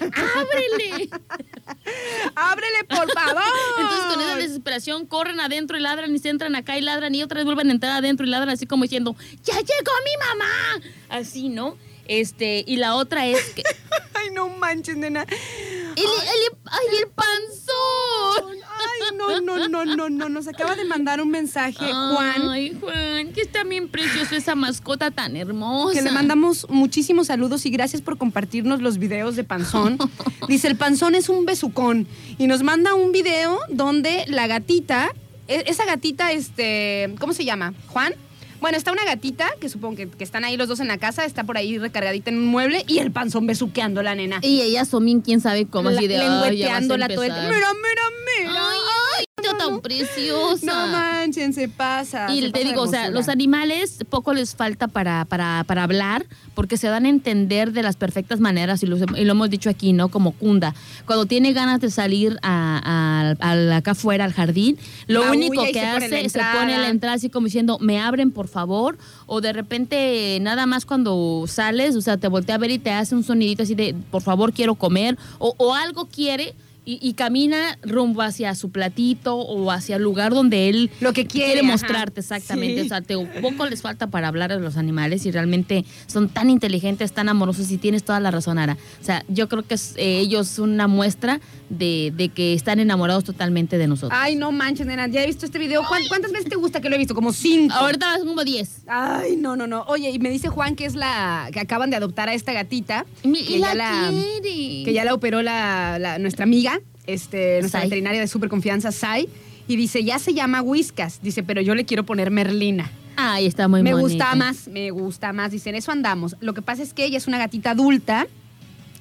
ábrele. 0.00 1.08
¡Ábrele, 2.34 2.84
por 2.88 3.10
favor! 3.12 3.42
Entonces 3.78 4.04
con 4.12 4.20
esa 4.20 4.36
desesperación 4.36 5.06
corren 5.06 5.40
adentro 5.40 5.76
y 5.76 5.80
ladran 5.80 6.14
y 6.14 6.18
se 6.18 6.28
entran 6.28 6.54
acá 6.54 6.76
y 6.78 6.80
ladran 6.80 7.14
y 7.14 7.22
otra 7.22 7.36
vez 7.38 7.44
vuelven 7.44 7.68
a 7.68 7.72
entrar 7.72 7.92
adentro 7.92 8.26
y 8.26 8.30
ladran 8.30 8.50
así 8.50 8.66
como 8.66 8.82
diciendo, 8.84 9.16
¡ya 9.44 9.54
llegó 9.54 9.92
mi 10.04 10.16
mamá! 10.28 10.86
Así, 11.08 11.48
¿no? 11.48 11.76
Este, 12.20 12.64
y 12.66 12.76
la 12.76 12.94
otra 12.96 13.26
es 13.26 13.40
que. 13.54 13.62
Ay, 14.14 14.28
no 14.32 14.48
manches, 14.50 14.96
nena. 14.96 15.22
¡El, 15.22 16.04
el- 16.04 16.58
¡Ay, 16.66 16.96
el 17.02 17.08
panzón! 17.08 18.56
Ay, 18.62 19.16
no, 19.16 19.40
no, 19.40 19.68
no, 19.68 19.84
no, 19.84 20.08
no. 20.10 20.28
Nos 20.28 20.46
acaba 20.48 20.74
de 20.76 20.84
mandar 20.84 21.20
un 21.20 21.30
mensaje, 21.30 21.92
Juan. 21.92 22.48
Ay, 22.50 22.76
Juan, 22.80 23.32
que 23.32 23.40
está 23.40 23.64
bien 23.64 23.88
precioso 23.88 24.34
esa 24.36 24.54
mascota 24.54 25.10
tan 25.10 25.36
hermosa. 25.36 25.94
Que 25.94 26.02
le 26.02 26.10
mandamos 26.12 26.66
muchísimos 26.70 27.26
saludos 27.28 27.66
y 27.66 27.70
gracias 27.70 28.00
por 28.02 28.16
compartirnos 28.18 28.80
los 28.80 28.98
videos 28.98 29.36
de 29.36 29.44
Panzón. 29.44 29.98
Dice, 30.48 30.68
el 30.68 30.76
Panzón 30.76 31.14
es 31.14 31.28
un 31.28 31.44
besucón. 31.44 32.06
Y 32.38 32.46
nos 32.46 32.62
manda 32.62 32.94
un 32.94 33.12
video 33.12 33.58
donde 33.68 34.24
la 34.28 34.46
gatita, 34.46 35.10
e- 35.48 35.64
esa 35.66 35.84
gatita, 35.84 36.32
este, 36.32 37.14
¿cómo 37.18 37.32
se 37.32 37.44
llama? 37.44 37.74
¿Juan? 37.88 38.14
Bueno, 38.62 38.78
está 38.78 38.92
una 38.92 39.04
gatita, 39.04 39.50
que 39.60 39.68
supongo 39.68 39.96
que, 39.96 40.08
que 40.08 40.22
están 40.22 40.44
ahí 40.44 40.56
los 40.56 40.68
dos 40.68 40.78
en 40.78 40.86
la 40.86 40.96
casa, 40.96 41.24
está 41.24 41.42
por 41.42 41.56
ahí 41.56 41.78
recargadita 41.78 42.30
en 42.30 42.36
un 42.38 42.46
mueble 42.46 42.84
y 42.86 42.98
el 42.98 43.10
Panzón 43.10 43.44
besuqueando 43.44 43.98
a 43.98 44.02
la 44.04 44.14
nena. 44.14 44.38
Y 44.40 44.60
ella 44.62 44.84
son 44.84 45.20
quién 45.20 45.40
sabe 45.40 45.66
cómo, 45.66 45.88
así 45.88 46.06
de. 46.06 46.16
"Ay, 46.16 46.20
ya 46.22 46.28
vas 46.28 46.38
a 46.38 46.44
lengüeteándola 46.44 47.08
todo 47.08 47.24
el 47.24 47.30
empezar". 47.32 47.52
Mira, 47.52 47.66
mira, 47.74 48.02
mira. 48.38 48.50
¡Ay, 48.70 48.78
ay, 49.18 49.24
está 49.24 49.31
tan 49.58 49.80
preciosa! 49.80 50.66
No 50.66 50.86
manchen, 50.92 51.52
se 51.52 51.68
pasa. 51.68 52.28
se 52.28 52.34
Y 52.34 52.42
te 52.42 52.50
pasa 52.60 52.64
digo, 52.64 52.82
o 52.82 52.86
sea, 52.86 53.10
los 53.10 53.28
animales 53.28 53.98
poco 54.08 54.34
les 54.34 54.54
falta 54.54 54.88
para, 54.88 55.24
para, 55.24 55.64
para 55.66 55.82
hablar, 55.84 56.26
porque 56.54 56.76
se 56.76 56.88
dan 56.88 57.06
a 57.06 57.08
entender 57.08 57.72
de 57.72 57.82
las 57.82 57.96
perfectas 57.96 58.40
maneras, 58.40 58.82
y 58.82 58.86
lo, 58.86 58.96
y 58.98 59.24
lo 59.24 59.32
hemos 59.32 59.50
dicho 59.50 59.70
aquí, 59.70 59.92
¿no? 59.92 60.08
Como 60.08 60.32
Kunda. 60.32 60.74
Cuando 61.06 61.26
tiene 61.26 61.52
ganas 61.52 61.80
de 61.80 61.90
salir 61.90 62.38
a, 62.42 63.34
a- 63.40 63.48
a- 63.52 63.76
acá 63.76 63.92
afuera, 63.92 64.24
al 64.24 64.32
jardín, 64.32 64.78
lo 65.06 65.24
Maulla 65.24 65.36
único 65.46 65.64
que 65.64 65.72
se 65.72 65.80
hace 65.80 66.08
se 66.08 66.20
entrada. 66.20 66.60
pone 66.60 66.74
en 66.74 66.82
la 66.82 66.88
entrada 66.88 67.16
así 67.16 67.30
como 67.30 67.46
diciendo, 67.46 67.78
me 67.80 68.00
abren 68.00 68.30
por 68.30 68.48
favor, 68.48 68.98
o 69.26 69.40
de 69.40 69.52
repente 69.52 70.38
nada 70.40 70.66
más 70.66 70.84
cuando 70.84 71.44
sales, 71.48 71.96
o 71.96 72.00
sea, 72.02 72.16
te 72.16 72.28
voltea 72.28 72.56
a 72.56 72.58
ver 72.58 72.70
y 72.70 72.78
te 72.78 72.90
hace 72.90 73.14
un 73.14 73.24
sonidito 73.24 73.62
así 73.62 73.74
de, 73.74 73.94
por 74.10 74.22
favor, 74.22 74.52
quiero 74.52 74.74
comer, 74.74 75.16
o, 75.38 75.54
o 75.58 75.74
algo 75.74 76.06
quiere. 76.06 76.54
Y, 76.84 76.98
y 77.00 77.12
camina 77.14 77.78
rumbo 77.82 78.22
hacia 78.22 78.54
su 78.56 78.70
platito 78.72 79.36
o 79.36 79.70
hacia 79.70 79.96
el 79.96 80.02
lugar 80.02 80.32
donde 80.34 80.68
él 80.68 80.90
Lo 81.00 81.12
que 81.12 81.26
quiere, 81.28 81.62
mostrarte 81.62 82.20
exactamente. 82.20 82.80
Sí. 82.80 82.86
O 82.86 82.88
sea, 82.88 83.00
te, 83.02 83.16
poco 83.40 83.66
les 83.66 83.82
falta 83.82 84.08
para 84.08 84.26
hablar 84.26 84.50
de 84.52 84.58
los 84.58 84.76
animales 84.76 85.24
y 85.24 85.30
realmente 85.30 85.84
son 86.08 86.28
tan 86.28 86.50
inteligentes, 86.50 87.12
tan 87.12 87.28
amorosos 87.28 87.70
y 87.70 87.78
tienes 87.78 88.02
toda 88.02 88.18
la 88.18 88.32
razón, 88.32 88.58
Ara. 88.58 88.76
O 89.00 89.04
sea, 89.04 89.24
yo 89.28 89.48
creo 89.48 89.62
que 89.62 89.74
es, 89.74 89.94
eh, 89.96 90.18
ellos 90.18 90.48
son 90.48 90.70
una 90.72 90.88
muestra 90.88 91.40
de, 91.68 92.12
de 92.16 92.28
que 92.30 92.52
están 92.52 92.80
enamorados 92.80 93.22
totalmente 93.24 93.78
de 93.78 93.86
nosotros. 93.86 94.18
Ay, 94.20 94.34
no 94.34 94.50
manches, 94.50 94.86
nena. 94.86 95.06
Ya 95.06 95.22
he 95.22 95.26
visto 95.26 95.46
este 95.46 95.58
video. 95.60 95.82
¿Cuán- 95.86 96.02
¿Cuántas 96.08 96.32
veces 96.32 96.48
te 96.48 96.56
gusta 96.56 96.80
que 96.80 96.88
lo 96.88 96.96
he 96.96 96.98
visto? 96.98 97.14
Como 97.14 97.32
cinco. 97.32 97.74
Ahorita 97.74 98.06
vas 98.06 98.24
como 98.24 98.42
10. 98.44 98.82
Ay, 98.88 99.36
no, 99.36 99.54
no, 99.56 99.66
no. 99.68 99.82
Oye, 99.88 100.10
y 100.10 100.18
me 100.18 100.30
dice 100.30 100.48
Juan 100.48 100.74
que 100.74 100.84
es 100.84 100.94
la 100.96 101.48
que 101.52 101.60
acaban 101.60 101.90
de 101.90 101.96
adoptar 101.96 102.28
a 102.28 102.34
esta 102.34 102.52
gatita. 102.52 103.06
Y 103.22 103.44
que 103.44 103.58
la, 103.60 103.74
ya 103.74 104.08
quiere. 104.10 104.84
que 104.84 104.92
ya 104.92 105.04
la 105.04 105.14
operó 105.14 105.42
la, 105.42 105.98
la- 106.00 106.18
nuestra 106.18 106.42
amiga, 106.44 106.71
este, 107.06 107.60
nuestra 107.60 107.80
Sai. 107.80 107.88
veterinaria 107.88 108.20
de 108.20 108.28
super 108.28 108.48
confianza, 108.48 108.92
Sai. 108.92 109.28
Y 109.68 109.76
dice, 109.76 110.02
ya 110.04 110.18
se 110.18 110.34
llama 110.34 110.60
Whiskas. 110.62 111.20
Dice, 111.22 111.42
pero 111.42 111.60
yo 111.60 111.74
le 111.74 111.84
quiero 111.84 112.04
poner 112.04 112.30
Merlina. 112.30 112.90
Ay, 113.16 113.46
está 113.46 113.68
muy 113.68 113.82
me 113.82 113.92
bonita. 113.94 114.08
gusta 114.24 114.34
más, 114.34 114.68
me 114.68 114.90
gusta 114.90 115.32
más. 115.32 115.52
Dicen, 115.52 115.74
eso 115.74 115.92
andamos. 115.92 116.36
Lo 116.40 116.54
que 116.54 116.62
pasa 116.62 116.82
es 116.82 116.92
que 116.94 117.04
ella 117.04 117.18
es 117.18 117.26
una 117.26 117.38
gatita 117.38 117.72
adulta 117.72 118.26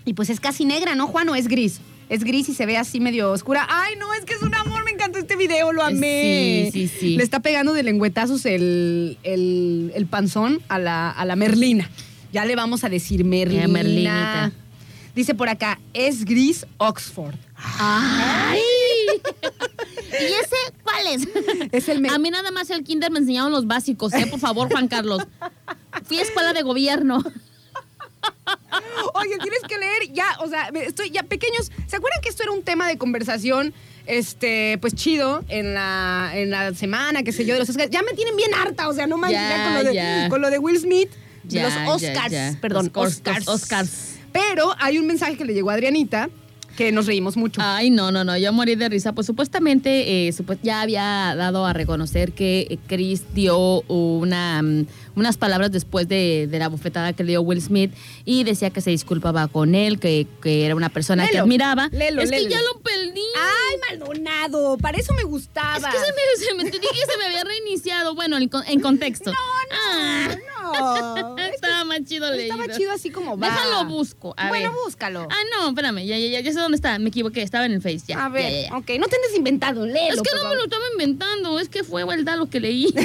y 0.05 0.13
pues 0.13 0.29
es 0.29 0.39
casi 0.39 0.65
negra, 0.65 0.95
¿no, 0.95 1.07
Juan? 1.07 1.29
¿O 1.29 1.35
es 1.35 1.47
gris? 1.47 1.79
Es 2.09 2.25
gris 2.25 2.49
y 2.49 2.53
se 2.53 2.65
ve 2.65 2.77
así 2.77 2.99
medio 2.99 3.31
oscura. 3.31 3.65
Ay, 3.69 3.95
no, 3.97 4.13
es 4.13 4.25
que 4.25 4.33
es 4.33 4.41
un 4.41 4.53
amor, 4.53 4.83
me 4.83 4.91
encantó 4.91 5.17
este 5.17 5.37
video, 5.37 5.71
lo 5.71 5.81
amé. 5.81 6.69
Sí, 6.73 6.87
sí, 6.89 6.95
sí. 6.99 7.15
Le 7.17 7.23
está 7.23 7.39
pegando 7.39 7.71
de 7.73 7.83
lengüetazos 7.83 8.45
el, 8.45 9.17
el, 9.23 9.93
el 9.95 10.05
panzón 10.07 10.59
a 10.67 10.77
la, 10.77 11.09
a 11.09 11.23
la 11.23 11.37
Merlina. 11.37 11.89
Ya 12.33 12.43
le 12.43 12.55
vamos 12.57 12.83
a 12.83 12.89
decir 12.89 13.23
Merlina. 13.23 13.61
Ya, 13.61 13.67
Merlinita. 13.69 14.51
Dice 15.15 15.33
por 15.35 15.49
acá, 15.49 15.79
es 15.93 16.23
gris 16.25 16.65
Oxford. 16.77 17.35
¡Ay! 17.55 18.61
¿Y 20.11 20.25
ese 20.25 20.55
cuál 20.83 21.07
es? 21.07 21.27
Es 21.71 21.89
el 21.89 22.05
A 22.09 22.17
mí 22.17 22.29
nada 22.29 22.51
más 22.51 22.69
el 22.69 22.83
kinder 22.83 23.11
me 23.11 23.19
enseñaron 23.19 23.51
los 23.51 23.67
básicos, 23.67 24.13
¿eh? 24.13 24.25
Por 24.27 24.39
favor, 24.39 24.69
Juan 24.71 24.87
Carlos. 24.87 25.21
Fui 26.05 26.17
a 26.19 26.21
escuela 26.21 26.53
de 26.53 26.61
gobierno. 26.63 27.23
Oye, 29.15 29.37
tienes 29.41 29.61
que 29.67 29.77
leer 29.77 30.11
ya, 30.13 30.25
o 30.41 30.47
sea, 30.47 30.67
estoy 30.85 31.09
ya 31.09 31.23
pequeños. 31.23 31.71
¿Se 31.87 31.95
acuerdan 31.95 32.21
que 32.21 32.29
esto 32.29 32.43
era 32.43 32.51
un 32.51 32.61
tema 32.63 32.87
de 32.87 32.97
conversación, 32.97 33.73
este, 34.05 34.77
pues 34.79 34.93
chido 34.95 35.43
en 35.49 35.73
la, 35.73 36.31
en 36.33 36.51
la 36.51 36.73
semana, 36.73 37.23
qué 37.23 37.31
sé 37.31 37.45
yo, 37.45 37.53
de 37.53 37.59
los 37.61 37.69
Oscars? 37.69 37.89
Ya 37.89 38.01
me 38.03 38.13
tienen 38.13 38.35
bien 38.35 38.53
harta, 38.53 38.87
o 38.89 38.93
sea, 38.93 39.07
no 39.07 39.17
manches, 39.17 39.39
ya, 39.41 39.49
Ya, 39.57 39.63
con, 39.65 39.73
lo 39.73 39.83
de, 39.89 39.93
ya. 39.95 40.29
con 40.29 40.41
lo 40.41 40.49
de 40.49 40.59
Will 40.59 40.79
Smith, 40.79 41.09
de 41.43 41.49
Ya, 41.55 41.63
los 41.85 41.95
Oscars, 41.95 42.57
perdón, 42.61 42.91
Oscars. 42.93 43.45
los 43.45 43.47
Oscars. 43.47 44.10
Pero 44.31 44.73
hay 44.79 44.97
un 44.97 45.07
mensaje 45.07 45.37
que 45.37 45.45
le 45.45 45.53
llegó 45.53 45.69
a 45.69 45.73
Adrianita 45.73 46.29
que 46.75 46.91
nos 46.91 47.05
reímos 47.05 47.37
mucho. 47.37 47.61
Ay, 47.63 47.89
no, 47.89 48.11
no, 48.11 48.23
no, 48.23 48.37
yo 48.37 48.53
morí 48.53 48.75
de 48.75 48.89
risa. 48.89 49.13
Pues 49.13 49.27
supuestamente 49.27 50.27
eh, 50.27 50.33
ya 50.63 50.81
había 50.81 51.35
dado 51.35 51.65
a 51.65 51.73
reconocer 51.73 52.31
que 52.31 52.67
eh, 52.69 52.77
Chris 52.87 53.33
dio 53.33 53.81
una, 53.81 54.61
mm, 54.61 54.85
unas 55.15 55.37
palabras 55.37 55.71
después 55.71 56.07
de, 56.07 56.47
de 56.49 56.59
la 56.59 56.67
bofetada 56.69 57.13
que 57.13 57.23
le 57.23 57.31
dio 57.31 57.41
Will 57.41 57.61
Smith 57.61 57.91
y 58.25 58.43
decía 58.43 58.69
que 58.69 58.81
se 58.81 58.89
disculpaba 58.91 59.47
con 59.47 59.75
él, 59.75 59.99
que, 59.99 60.27
que 60.41 60.65
era 60.65 60.75
una 60.75 60.89
persona 60.89 61.27
que 61.27 61.39
admiraba. 61.39 61.89
léelo, 61.91 62.21
es 62.21 62.31
que 62.31 62.47
ya 62.49 62.61
lo 62.61 62.79
perdí. 62.81 63.21
Ay, 63.37 63.97
Maldonado, 63.99 64.77
para 64.77 64.97
eso 64.97 65.13
me 65.13 65.23
gustaba. 65.23 65.77
Es 65.77 65.85
que 65.85 65.91
se 65.99 66.05
me, 66.13 66.45
se 66.45 66.53
me- 66.55 66.63
te 66.71 66.79
dije 66.79 66.93
que 67.05 67.11
se 67.11 67.17
me 67.17 67.25
había 67.25 67.43
reiniciado. 67.43 68.15
Bueno, 68.15 68.37
en, 68.37 68.49
en 68.67 68.79
contexto. 68.79 69.31
Ah, 69.73 70.35
No, 70.73 71.37
es 71.37 71.49
que 71.49 71.55
estaba 71.55 71.83
más 71.85 71.99
chido 72.05 72.31
leído. 72.31 72.55
estaba 72.55 72.77
chido 72.77 72.91
así 72.91 73.09
como 73.09 73.37
va. 73.37 73.47
Déjalo 73.47 73.85
busco. 73.85 74.33
A 74.37 74.47
bueno, 74.49 74.71
ver. 74.71 74.79
búscalo. 74.85 75.27
Ah, 75.29 75.35
no, 75.57 75.69
espérame, 75.69 76.05
ya, 76.05 76.17
ya, 76.17 76.27
ya, 76.27 76.39
ya 76.41 76.53
sé 76.53 76.59
dónde 76.59 76.75
está. 76.75 76.97
Me 76.99 77.09
equivoqué, 77.09 77.41
estaba 77.41 77.65
en 77.65 77.73
el 77.73 77.81
Face. 77.81 78.01
Ya, 78.07 78.25
a 78.25 78.29
ver, 78.29 78.67
ya, 78.69 78.77
ok, 78.77 78.89
no 78.99 79.07
te 79.07 79.15
andes 79.15 79.35
inventando, 79.35 79.85
léelo. 79.85 80.15
Es 80.15 80.21
que 80.21 80.35
no 80.35 80.49
me 80.49 80.55
lo 80.55 80.63
estaba 80.63 80.83
inventando, 80.93 81.59
es 81.59 81.69
que 81.69 81.83
fue 81.83 82.03
verdad 82.05 82.37
lo 82.37 82.47
que 82.49 82.59
leí. 82.59 82.93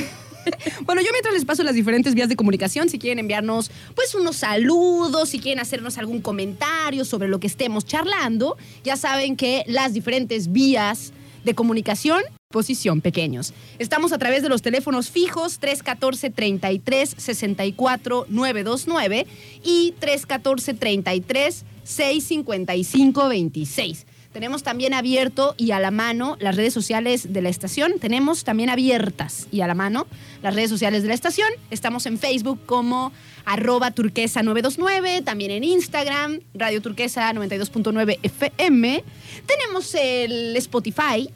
Bueno, 0.84 1.02
yo 1.02 1.08
mientras 1.12 1.34
les 1.34 1.44
paso 1.44 1.62
las 1.62 1.74
diferentes 1.74 2.14
vías 2.14 2.28
de 2.28 2.36
comunicación, 2.36 2.88
si 2.88 2.98
quieren 2.98 3.18
enviarnos 3.18 3.70
pues 3.94 4.14
unos 4.14 4.36
saludos, 4.36 5.30
si 5.30 5.38
quieren 5.38 5.60
hacernos 5.60 5.98
algún 5.98 6.20
comentario 6.20 7.04
sobre 7.04 7.28
lo 7.28 7.40
que 7.40 7.46
estemos 7.46 7.84
charlando, 7.84 8.56
ya 8.84 8.96
saben 8.96 9.36
que 9.36 9.64
las 9.66 9.94
diferentes 9.94 10.52
vías 10.52 11.12
de 11.44 11.54
comunicación, 11.54 12.22
posición 12.48 13.00
pequeños. 13.00 13.54
Estamos 13.78 14.12
a 14.12 14.18
través 14.18 14.42
de 14.42 14.48
los 14.48 14.62
teléfonos 14.62 15.10
fijos 15.10 15.58
314 15.58 16.30
33 16.30 17.14
64 17.16 18.26
929 18.28 19.26
y 19.62 19.94
314 19.98 20.74
33 20.74 21.64
655 21.84 23.28
26. 23.28 24.06
Tenemos 24.36 24.62
también 24.62 24.92
abierto 24.92 25.54
y 25.56 25.70
a 25.70 25.80
la 25.80 25.90
mano 25.90 26.36
las 26.40 26.56
redes 26.56 26.74
sociales 26.74 27.32
de 27.32 27.40
la 27.40 27.48
estación. 27.48 27.94
Tenemos 27.98 28.44
también 28.44 28.68
abiertas 28.68 29.48
y 29.50 29.62
a 29.62 29.66
la 29.66 29.74
mano 29.74 30.06
las 30.42 30.54
redes 30.54 30.68
sociales 30.68 31.00
de 31.00 31.08
la 31.08 31.14
estación. 31.14 31.48
Estamos 31.70 32.04
en 32.04 32.18
Facebook 32.18 32.60
como 32.66 33.14
arroba 33.46 33.92
turquesa 33.92 34.42
929, 34.42 35.22
también 35.22 35.52
en 35.52 35.64
Instagram, 35.64 36.40
Radio 36.52 36.82
Turquesa 36.82 37.32
92.9 37.32 38.18
FM. 38.22 39.04
Tenemos 39.46 39.94
el 39.94 40.54
Spotify, 40.56 41.30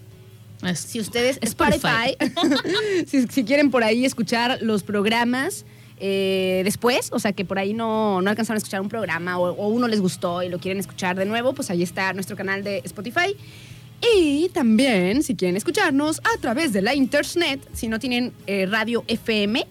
si 0.74 1.00
ustedes 1.00 1.38
Spotify. 1.40 2.18
Spotify, 2.20 3.06
si, 3.06 3.26
si 3.28 3.44
quieren 3.44 3.70
por 3.70 3.82
ahí 3.82 4.04
escuchar 4.04 4.58
los 4.60 4.82
programas 4.82 5.64
eh, 6.00 6.62
después, 6.64 7.10
o 7.12 7.18
sea 7.18 7.32
que 7.32 7.44
por 7.44 7.58
ahí 7.58 7.74
no, 7.74 8.22
no 8.22 8.30
alcanzaron 8.30 8.56
a 8.56 8.58
escuchar 8.58 8.80
un 8.80 8.88
programa 8.88 9.38
o, 9.38 9.50
o 9.52 9.68
uno 9.68 9.86
les 9.86 10.00
gustó 10.00 10.42
y 10.42 10.48
lo 10.48 10.58
quieren 10.58 10.80
escuchar 10.80 11.16
de 11.16 11.26
nuevo, 11.26 11.52
pues 11.52 11.70
ahí 11.70 11.82
está 11.82 12.12
nuestro 12.12 12.36
canal 12.36 12.64
de 12.64 12.78
Spotify. 12.84 13.36
Y 14.14 14.48
también, 14.48 15.22
si 15.22 15.34
quieren 15.34 15.56
escucharnos 15.56 16.20
a 16.20 16.40
través 16.40 16.72
de 16.72 16.80
la 16.80 16.94
internet, 16.94 17.60
si 17.74 17.88
no 17.88 17.98
tienen 17.98 18.32
eh, 18.46 18.66
radio 18.66 19.04
FM 19.08 19.66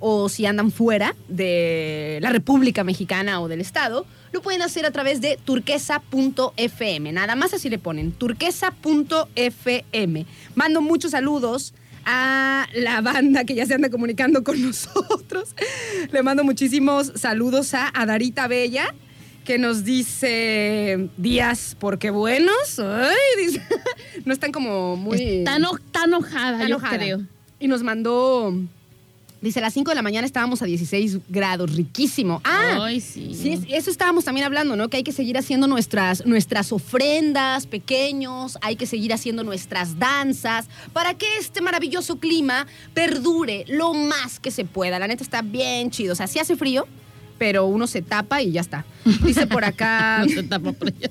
o 0.00 0.28
si 0.28 0.44
andan 0.46 0.72
fuera 0.72 1.14
de 1.28 2.18
la 2.20 2.30
República 2.30 2.82
Mexicana 2.82 3.40
o 3.40 3.46
del 3.48 3.60
Estado, 3.60 4.06
lo 4.32 4.42
pueden 4.42 4.62
hacer 4.62 4.86
a 4.86 4.90
través 4.90 5.20
de 5.20 5.38
turquesa.fm. 5.44 7.12
Nada 7.12 7.36
más 7.36 7.54
así 7.54 7.68
le 7.70 7.78
ponen, 7.78 8.10
turquesa.fm. 8.12 8.66
Mando 10.54 10.80
muchos 10.80 11.12
saludos 11.12 11.74
a 12.04 12.66
la 12.74 13.00
banda 13.00 13.44
que 13.44 13.54
ya 13.54 13.66
se 13.66 13.74
anda 13.74 13.90
comunicando 13.90 14.42
con 14.44 14.60
nosotros. 14.66 15.54
Le 16.12 16.22
mando 16.22 16.44
muchísimos 16.44 17.12
saludos 17.16 17.74
a 17.74 17.88
Adarita 17.88 18.46
Bella, 18.48 18.94
que 19.44 19.58
nos 19.58 19.84
dice 19.84 21.08
días 21.16 21.76
porque 21.78 22.10
buenos. 22.10 22.78
Ay, 22.78 23.44
dice, 23.46 23.62
no 24.24 24.32
están 24.32 24.52
como 24.52 24.96
muy... 24.96 25.20
Está, 25.20 25.56
eno- 25.56 25.76
está 25.76 26.04
enojada, 26.04 26.58
yo 26.60 26.66
enojada. 26.66 26.96
creo. 26.98 27.20
Y 27.58 27.68
nos 27.68 27.82
mandó. 27.82 28.54
Dice, 29.42 29.58
a 29.60 29.62
las 29.62 29.72
5 29.72 29.90
de 29.90 29.94
la 29.94 30.02
mañana 30.02 30.26
estábamos 30.26 30.60
a 30.60 30.66
16 30.66 31.18
grados, 31.28 31.74
riquísimo. 31.74 32.42
Ah, 32.44 32.78
Ay, 32.82 33.00
sí. 33.00 33.34
sí, 33.34 33.52
es- 33.52 33.60
eso 33.70 33.90
estábamos 33.90 34.24
también 34.24 34.44
hablando, 34.46 34.76
¿no? 34.76 34.88
Que 34.88 34.98
hay 34.98 35.02
que 35.02 35.12
seguir 35.12 35.38
haciendo 35.38 35.66
nuestras, 35.66 36.26
nuestras 36.26 36.72
ofrendas 36.72 37.66
pequeños, 37.66 38.58
hay 38.60 38.76
que 38.76 38.86
seguir 38.86 39.12
haciendo 39.14 39.42
nuestras 39.42 39.98
danzas, 39.98 40.66
para 40.92 41.14
que 41.14 41.26
este 41.38 41.60
maravilloso 41.62 42.18
clima 42.18 42.66
perdure 42.94 43.64
lo 43.68 43.94
más 43.94 44.40
que 44.40 44.50
se 44.50 44.64
pueda. 44.64 44.98
La 44.98 45.08
neta 45.08 45.22
está 45.22 45.40
bien 45.42 45.90
chido. 45.90 46.12
O 46.12 46.16
sea, 46.16 46.26
sí 46.26 46.38
hace 46.38 46.56
frío, 46.56 46.86
pero 47.40 47.64
uno 47.64 47.86
se 47.86 48.02
tapa 48.02 48.42
y 48.42 48.52
ya 48.52 48.60
está. 48.60 48.84
Dice 49.24 49.46
por 49.46 49.64
acá. 49.64 50.18
No 50.18 50.28
se 50.28 50.42
tapa 50.42 50.72
por 50.72 50.88
allá. 50.88 51.10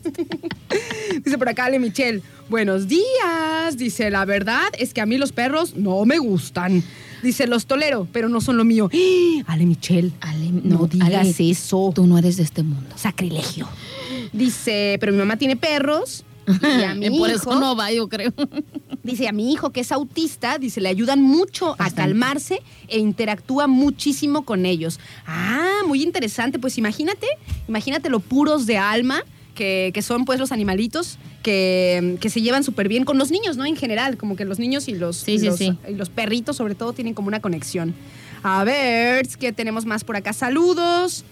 Dice 1.25 1.39
por 1.39 1.49
acá 1.49 1.65
Ale 1.65 1.79
Michelle, 1.79 2.21
buenos 2.49 2.87
días. 2.87 3.75
Dice, 3.77 4.11
la 4.11 4.25
verdad 4.25 4.67
es 4.77 4.93
que 4.93 5.01
a 5.01 5.07
mí 5.07 5.17
los 5.17 5.31
perros 5.31 5.75
no 5.75 6.05
me 6.05 6.19
gustan. 6.19 6.83
Dice, 7.23 7.47
los 7.47 7.65
tolero, 7.65 8.07
pero 8.13 8.29
no 8.29 8.41
son 8.41 8.57
lo 8.57 8.63
mío. 8.63 8.91
Ale 9.47 9.65
Michelle, 9.65 10.11
Ale, 10.21 10.51
no, 10.51 10.85
digas 10.85 11.09
Ale, 11.09 11.49
eso. 11.49 11.91
Tú 11.95 12.05
no 12.05 12.19
eres 12.19 12.37
de 12.37 12.43
este 12.43 12.61
mundo. 12.61 12.95
Sacrilegio. 12.95 13.67
Dice, 14.31 14.97
pero 14.99 15.11
mi 15.11 15.17
mamá 15.17 15.35
tiene 15.37 15.55
perros. 15.55 16.25
Y 16.79 16.83
a 16.83 16.95
mi 16.95 17.07
Y 17.07 17.17
por 17.19 17.29
hijo, 17.29 17.37
eso 17.51 17.59
no 17.59 17.75
va, 17.75 17.91
yo 17.91 18.07
creo. 18.09 18.33
Dice, 19.03 19.27
a 19.27 19.31
mi 19.31 19.51
hijo 19.51 19.71
que 19.71 19.79
es 19.81 19.91
autista, 19.91 20.57
dice, 20.57 20.81
le 20.81 20.89
ayudan 20.89 21.21
mucho 21.21 21.75
a 21.79 21.89
calmarse 21.89 22.61
e 22.87 22.99
interactúa 22.99 23.65
muchísimo 23.67 24.43
con 24.43 24.65
ellos. 24.65 24.99
Ah, 25.25 25.79
muy 25.87 26.03
interesante. 26.03 26.59
Pues 26.59 26.77
imagínate, 26.77 27.25
imagínate 27.67 28.09
lo 28.09 28.19
puros 28.19 28.65
de 28.65 28.77
alma 28.77 29.23
que, 29.55 29.91
que 29.93 30.01
son 30.01 30.25
pues 30.25 30.39
los 30.39 30.51
animalitos 30.51 31.17
que, 31.43 32.17
que 32.19 32.29
se 32.29 32.41
llevan 32.41 32.63
súper 32.63 32.87
bien 32.87 33.05
con 33.05 33.17
los 33.17 33.31
niños, 33.31 33.57
¿no? 33.57 33.65
En 33.65 33.77
general, 33.77 34.17
como 34.17 34.35
que 34.35 34.45
los 34.45 34.59
niños 34.59 34.87
y 34.89 34.95
los, 34.95 35.17
Sí, 35.17 35.33
y 35.33 35.39
sí, 35.39 35.45
los, 35.45 35.57
sí. 35.57 35.77
y 35.89 35.93
los 35.93 36.09
perritos 36.09 36.57
sobre 36.57 36.75
todo 36.75 36.93
tienen 36.93 37.13
como 37.13 37.29
una 37.29 37.39
conexión. 37.39 37.95
A 38.43 38.63
ver, 38.63 39.27
¿qué 39.39 39.51
tenemos 39.53 39.85
más 39.85 40.03
por 40.03 40.15
acá? 40.17 40.33
Saludos. 40.33 41.23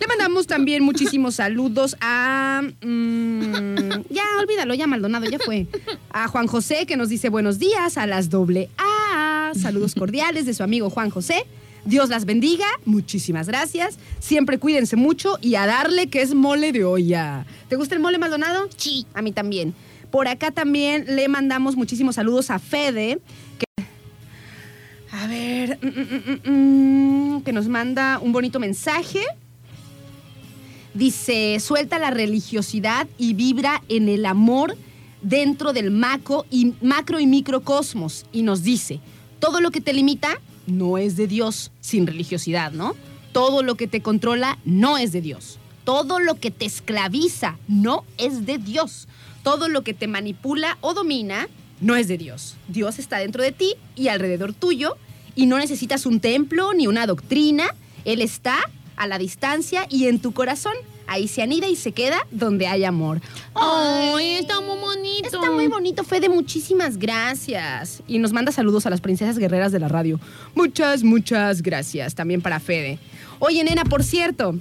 Le 0.00 0.06
mandamos 0.06 0.46
también 0.46 0.82
muchísimos 0.82 1.36
saludos 1.36 1.96
a... 2.00 2.62
mm, 2.82 3.90
ya, 4.10 4.24
olvídalo, 4.40 4.74
ya 4.74 4.86
Maldonado, 4.86 5.26
ya 5.26 5.38
fue. 5.38 5.66
A 6.10 6.28
Juan 6.28 6.46
José 6.46 6.86
que 6.86 6.96
nos 6.96 7.08
dice 7.08 7.28
buenos 7.28 7.58
días, 7.58 7.96
a 7.96 8.06
las 8.06 8.28
doble 8.30 8.70
A. 8.76 9.52
Saludos 9.54 9.94
cordiales 9.94 10.46
de 10.46 10.54
su 10.54 10.62
amigo 10.62 10.90
Juan 10.90 11.10
José. 11.10 11.46
Dios 11.84 12.08
las 12.08 12.24
bendiga, 12.24 12.66
muchísimas 12.86 13.46
gracias. 13.46 13.98
Siempre 14.18 14.58
cuídense 14.58 14.96
mucho 14.96 15.38
y 15.40 15.54
a 15.54 15.66
darle 15.66 16.08
que 16.08 16.22
es 16.22 16.34
mole 16.34 16.72
de 16.72 16.84
olla. 16.84 17.46
¿Te 17.68 17.76
gusta 17.76 17.94
el 17.94 18.00
mole 18.00 18.18
Maldonado? 18.18 18.68
Sí. 18.76 19.06
A 19.14 19.22
mí 19.22 19.32
también. 19.32 19.74
Por 20.10 20.28
acá 20.28 20.50
también 20.50 21.04
le 21.08 21.28
mandamos 21.28 21.76
muchísimos 21.76 22.14
saludos 22.14 22.50
a 22.50 22.58
Fede, 22.58 23.18
que 23.58 23.84
a 25.12 25.26
ver, 25.26 25.78
mm, 25.80 25.86
mm, 25.86 26.50
mm, 26.50 27.36
mm, 27.36 27.42
que 27.42 27.52
nos 27.52 27.68
manda 27.68 28.18
un 28.18 28.32
bonito 28.32 28.58
mensaje. 28.58 29.20
Dice, 30.94 31.58
suelta 31.58 31.98
la 31.98 32.10
religiosidad 32.10 33.08
y 33.18 33.34
vibra 33.34 33.82
en 33.88 34.08
el 34.08 34.24
amor 34.26 34.76
dentro 35.22 35.72
del 35.72 35.90
macro 35.90 36.46
y, 36.50 36.74
macro 36.80 37.18
y 37.18 37.26
microcosmos. 37.26 38.26
Y 38.32 38.42
nos 38.42 38.62
dice, 38.62 39.00
todo 39.40 39.60
lo 39.60 39.72
que 39.72 39.80
te 39.80 39.92
limita 39.92 40.40
no 40.66 40.96
es 40.96 41.16
de 41.16 41.26
Dios 41.26 41.72
sin 41.80 42.06
religiosidad, 42.06 42.72
¿no? 42.72 42.94
Todo 43.32 43.62
lo 43.62 43.74
que 43.74 43.88
te 43.88 44.00
controla 44.00 44.58
no 44.64 44.96
es 44.96 45.10
de 45.10 45.20
Dios. 45.20 45.58
Todo 45.82 46.20
lo 46.20 46.36
que 46.36 46.50
te 46.50 46.64
esclaviza 46.64 47.58
no 47.66 48.04
es 48.16 48.46
de 48.46 48.58
Dios. 48.58 49.08
Todo 49.42 49.68
lo 49.68 49.82
que 49.82 49.94
te 49.94 50.06
manipula 50.06 50.78
o 50.80 50.94
domina 50.94 51.48
no 51.80 51.96
es 51.96 52.06
de 52.06 52.16
Dios. 52.16 52.54
Dios 52.68 52.98
está 52.98 53.18
dentro 53.18 53.42
de 53.42 53.52
ti 53.52 53.74
y 53.96 54.08
alrededor 54.08 54.54
tuyo 54.54 54.96
y 55.34 55.46
no 55.46 55.58
necesitas 55.58 56.06
un 56.06 56.20
templo 56.20 56.72
ni 56.72 56.86
una 56.86 57.06
doctrina. 57.06 57.66
Él 58.04 58.22
está 58.22 58.58
a 58.96 59.06
la 59.06 59.18
distancia 59.18 59.86
y 59.88 60.06
en 60.06 60.18
tu 60.18 60.32
corazón. 60.32 60.74
Ahí 61.06 61.28
se 61.28 61.42
anida 61.42 61.68
y 61.68 61.76
se 61.76 61.92
queda 61.92 62.26
donde 62.30 62.66
hay 62.66 62.84
amor. 62.84 63.20
Ay, 63.54 64.36
está 64.40 64.60
muy 64.60 64.78
bonito. 64.78 65.26
Está 65.26 65.50
muy 65.50 65.66
bonito, 65.66 66.02
Fede. 66.02 66.30
Muchísimas 66.30 66.96
gracias. 66.96 68.02
Y 68.06 68.18
nos 68.18 68.32
manda 68.32 68.52
saludos 68.52 68.86
a 68.86 68.90
las 68.90 69.02
princesas 69.02 69.38
guerreras 69.38 69.70
de 69.70 69.80
la 69.80 69.88
radio. 69.88 70.18
Muchas, 70.54 71.02
muchas 71.04 71.60
gracias 71.60 72.14
también 72.14 72.40
para 72.40 72.58
Fede. 72.58 72.98
Oye, 73.38 73.62
nena, 73.64 73.84
por 73.84 74.02
cierto, 74.02 74.54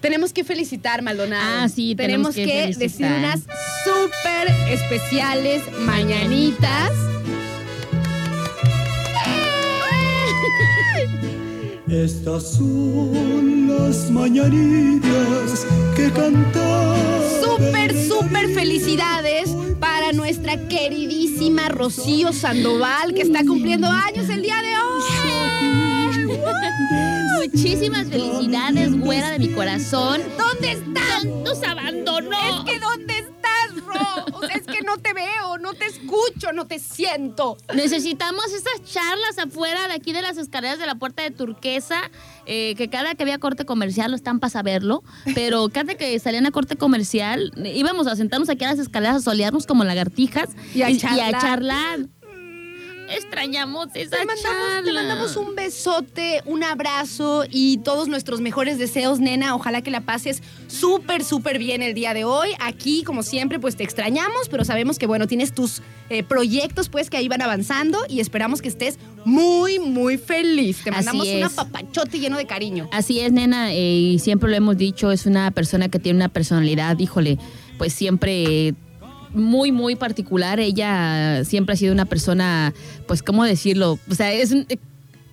tenemos 0.00 0.32
que 0.32 0.44
felicitar, 0.44 1.02
Maldonado. 1.02 1.64
Ah, 1.64 1.68
sí, 1.68 1.94
tenemos 1.94 2.34
que 2.34 2.46
decir 2.46 2.74
felicitar. 2.74 3.18
unas 3.18 3.40
súper 3.84 4.48
especiales 4.70 5.62
mañanitas. 5.80 6.90
Estas 11.90 12.52
son 12.52 13.66
las 13.66 14.10
mañanitas 14.12 15.66
que 15.96 16.08
cantaba. 16.12 16.96
Súper, 17.42 18.06
súper 18.06 18.54
felicidades 18.54 19.50
para 19.80 20.12
nuestra 20.12 20.56
queridísima 20.68 21.68
Rocío 21.68 22.32
Sandoval, 22.32 23.12
que 23.12 23.22
está 23.22 23.40
cumpliendo 23.44 23.88
años 23.88 24.28
el 24.28 24.42
día 24.42 24.62
de 24.62 24.76
hoy. 24.78 25.02
Muchísimas 27.44 28.06
felicidades, 28.06 28.96
güera 28.96 29.32
de 29.32 29.40
mi 29.40 29.48
corazón. 29.48 30.20
¿Dónde 30.38 30.70
estás? 30.70 31.24
Nos 31.24 31.60
abandonó. 31.64 31.89
No 34.90 35.00
te 35.00 35.12
veo, 35.12 35.58
no 35.60 35.74
te 35.74 35.86
escucho, 35.86 36.52
no 36.52 36.66
te 36.66 36.78
siento. 36.78 37.56
Necesitamos 37.74 38.46
esas 38.46 38.82
charlas 38.84 39.38
afuera 39.38 39.86
de 39.88 39.94
aquí 39.94 40.12
de 40.12 40.22
las 40.22 40.36
escaleras 40.36 40.78
de 40.78 40.86
la 40.86 40.96
puerta 40.96 41.22
de 41.22 41.30
Turquesa, 41.30 42.10
eh, 42.46 42.74
que 42.76 42.88
cada 42.90 43.14
que 43.14 43.22
había 43.22 43.38
corte 43.38 43.64
comercial 43.64 44.10
lo 44.10 44.16
están 44.16 44.40
para 44.40 44.50
saberlo, 44.50 45.02
pero 45.34 45.68
cada 45.72 45.94
que 45.94 46.18
salían 46.18 46.46
a 46.46 46.50
corte 46.50 46.76
comercial 46.76 47.52
íbamos 47.74 48.06
a 48.06 48.16
sentarnos 48.16 48.48
aquí 48.48 48.64
a 48.64 48.70
las 48.70 48.78
escaleras 48.78 49.16
a 49.16 49.20
solearnos 49.20 49.66
como 49.66 49.84
lagartijas 49.84 50.48
Y 50.74 50.82
a 50.82 50.96
charlar. 50.96 51.40
charlar. 51.40 51.98
Extrañamos 53.10 53.88
esa 53.94 54.16
Te 54.16 54.24
mandamos, 54.24 54.42
charla. 54.42 54.82
te 54.84 54.92
mandamos 54.92 55.36
un 55.36 55.54
besote, 55.54 56.42
un 56.46 56.62
abrazo 56.62 57.44
y 57.50 57.78
todos 57.78 58.08
nuestros 58.08 58.40
mejores 58.40 58.78
deseos, 58.78 59.20
nena. 59.20 59.54
Ojalá 59.54 59.82
que 59.82 59.90
la 59.90 60.02
pases 60.02 60.42
súper, 60.68 61.24
súper 61.24 61.58
bien 61.58 61.82
el 61.82 61.94
día 61.94 62.14
de 62.14 62.24
hoy. 62.24 62.50
Aquí, 62.60 63.02
como 63.02 63.22
siempre, 63.22 63.58
pues 63.58 63.76
te 63.76 63.82
extrañamos, 63.82 64.48
pero 64.48 64.64
sabemos 64.64 64.98
que, 64.98 65.06
bueno, 65.06 65.26
tienes 65.26 65.52
tus 65.52 65.82
eh, 66.08 66.22
proyectos, 66.22 66.88
pues, 66.88 67.10
que 67.10 67.16
ahí 67.16 67.28
van 67.28 67.42
avanzando 67.42 67.98
y 68.08 68.20
esperamos 68.20 68.62
que 68.62 68.68
estés 68.68 68.98
muy, 69.24 69.78
muy 69.78 70.16
feliz. 70.16 70.82
Te 70.82 70.90
mandamos 70.90 71.26
un 71.26 71.42
apapachote 71.42 72.18
lleno 72.18 72.36
de 72.36 72.46
cariño. 72.46 72.88
Así 72.92 73.20
es, 73.20 73.32
nena, 73.32 73.72
eh, 73.72 73.80
y 73.80 74.18
siempre 74.18 74.50
lo 74.50 74.56
hemos 74.56 74.76
dicho, 74.76 75.10
es 75.10 75.26
una 75.26 75.50
persona 75.50 75.88
que 75.88 75.98
tiene 75.98 76.18
una 76.18 76.28
personalidad, 76.28 76.98
híjole, 76.98 77.38
pues 77.78 77.92
siempre 77.92 78.68
eh, 78.68 78.74
muy, 79.34 79.72
muy 79.72 79.96
particular. 79.96 80.60
Ella 80.60 81.44
siempre 81.44 81.74
ha 81.74 81.76
sido 81.76 81.92
una 81.92 82.04
persona, 82.06 82.72
pues, 83.06 83.22
¿cómo 83.22 83.44
decirlo? 83.44 83.98
O 84.10 84.14
sea, 84.14 84.32
es 84.32 84.50
un- 84.52 84.66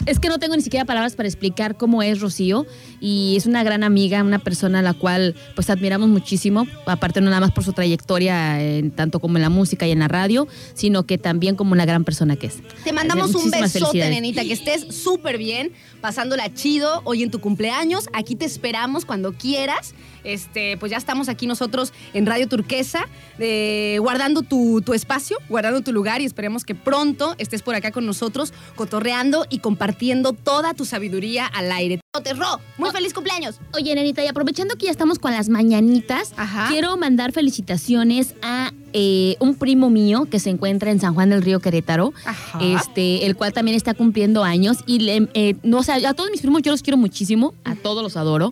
Es 0.05 0.19
que 0.19 0.29
no 0.29 0.37
tengo 0.39 0.55
ni 0.55 0.61
siquiera 0.61 0.85
palabras 0.85 1.15
para 1.17 1.27
explicar 1.27 1.75
cómo 1.75 2.01
es 2.01 2.21
Rocío 2.21 2.65
y 3.01 3.33
es 3.35 3.45
una 3.45 3.61
gran 3.63 3.83
amiga, 3.83 4.23
una 4.23 4.39
persona 4.39 4.79
a 4.79 4.81
la 4.81 4.93
cual 4.93 5.35
pues 5.53 5.69
admiramos 5.69 6.07
muchísimo, 6.07 6.65
aparte 6.85 7.19
no 7.19 7.29
nada 7.29 7.41
más 7.41 7.51
por 7.51 7.65
su 7.65 7.73
trayectoria 7.73 8.61
en- 8.63 8.91
tanto 8.91 9.19
como 9.19 9.35
en 9.37 9.41
la 9.41 9.49
música 9.49 9.85
y 9.85 9.91
en 9.91 9.99
la 9.99 10.07
radio, 10.07 10.47
sino 10.75 11.03
que 11.03 11.17
también 11.17 11.55
como 11.57 11.73
una 11.73 11.83
gran 11.85 12.05
persona 12.05 12.37
que 12.37 12.47
es. 12.47 12.59
Te 12.85 12.93
mandamos 12.93 13.35
un 13.35 13.51
besote, 13.51 14.09
nenita, 14.09 14.43
que 14.43 14.53
estés 14.53 14.95
súper 14.95 15.37
bien, 15.37 15.71
pasándola 15.99 16.53
chido 16.53 17.01
hoy 17.03 17.23
en 17.23 17.31
tu 17.31 17.39
cumpleaños. 17.41 18.07
Aquí 18.13 18.35
te 18.35 18.45
esperamos 18.45 19.03
cuando 19.03 19.33
quieras. 19.33 19.93
Este, 20.31 20.75
pues 20.77 20.91
ya 20.91 20.97
estamos 20.97 21.29
aquí 21.29 21.47
nosotros 21.47 21.93
en 22.13 22.25
Radio 22.25 22.47
Turquesa, 22.47 23.07
eh, 23.39 23.97
guardando 24.01 24.41
tu, 24.41 24.81
tu 24.81 24.93
espacio, 24.93 25.37
guardando 25.47 25.81
tu 25.81 25.93
lugar 25.93 26.19
y 26.21 26.25
esperemos 26.25 26.65
que 26.65 26.75
pronto 26.75 27.33
estés 27.37 27.61
por 27.61 27.75
acá 27.75 27.91
con 27.91 28.05
nosotros, 28.05 28.53
cotorreando 28.75 29.45
y 29.49 29.59
compartiendo 29.59 30.33
toda 30.33 30.73
tu 30.73 30.83
sabiduría 30.85 31.45
al 31.45 31.71
aire. 31.71 32.01
Ro, 32.35 32.59
muy 32.77 32.89
feliz 32.91 33.13
cumpleaños. 33.13 33.59
Oye, 33.73 33.93
nenita, 33.95 34.23
y 34.23 34.27
aprovechando 34.27 34.75
que 34.75 34.85
ya 34.87 34.91
estamos 34.91 35.17
con 35.19 35.31
las 35.31 35.49
mañanitas, 35.49 36.33
Ajá. 36.35 36.67
quiero 36.69 36.97
mandar 36.97 37.31
felicitaciones 37.31 38.33
a 38.41 38.71
eh, 38.93 39.35
un 39.39 39.53
primo 39.55 39.89
mío 39.91 40.27
que 40.29 40.39
se 40.39 40.49
encuentra 40.49 40.89
en 40.89 40.99
San 40.99 41.13
Juan 41.13 41.29
del 41.29 41.43
Río 41.43 41.59
Querétaro, 41.59 42.13
Ajá. 42.25 42.57
este, 42.61 43.25
el 43.27 43.35
cual 43.35 43.53
también 43.53 43.77
está 43.77 43.93
cumpliendo 43.93 44.43
años. 44.43 44.77
Y 44.87 44.99
le- 44.99 45.29
eh, 45.35 45.55
no, 45.61 45.79
o 45.79 45.83
sea, 45.83 45.95
a 46.09 46.13
todos 46.15 46.31
mis 46.31 46.41
primos 46.41 46.63
yo 46.63 46.71
los 46.71 46.81
quiero 46.81 46.97
muchísimo, 46.97 47.53
a 47.63 47.75
todos 47.75 48.01
los 48.01 48.17
adoro. 48.17 48.51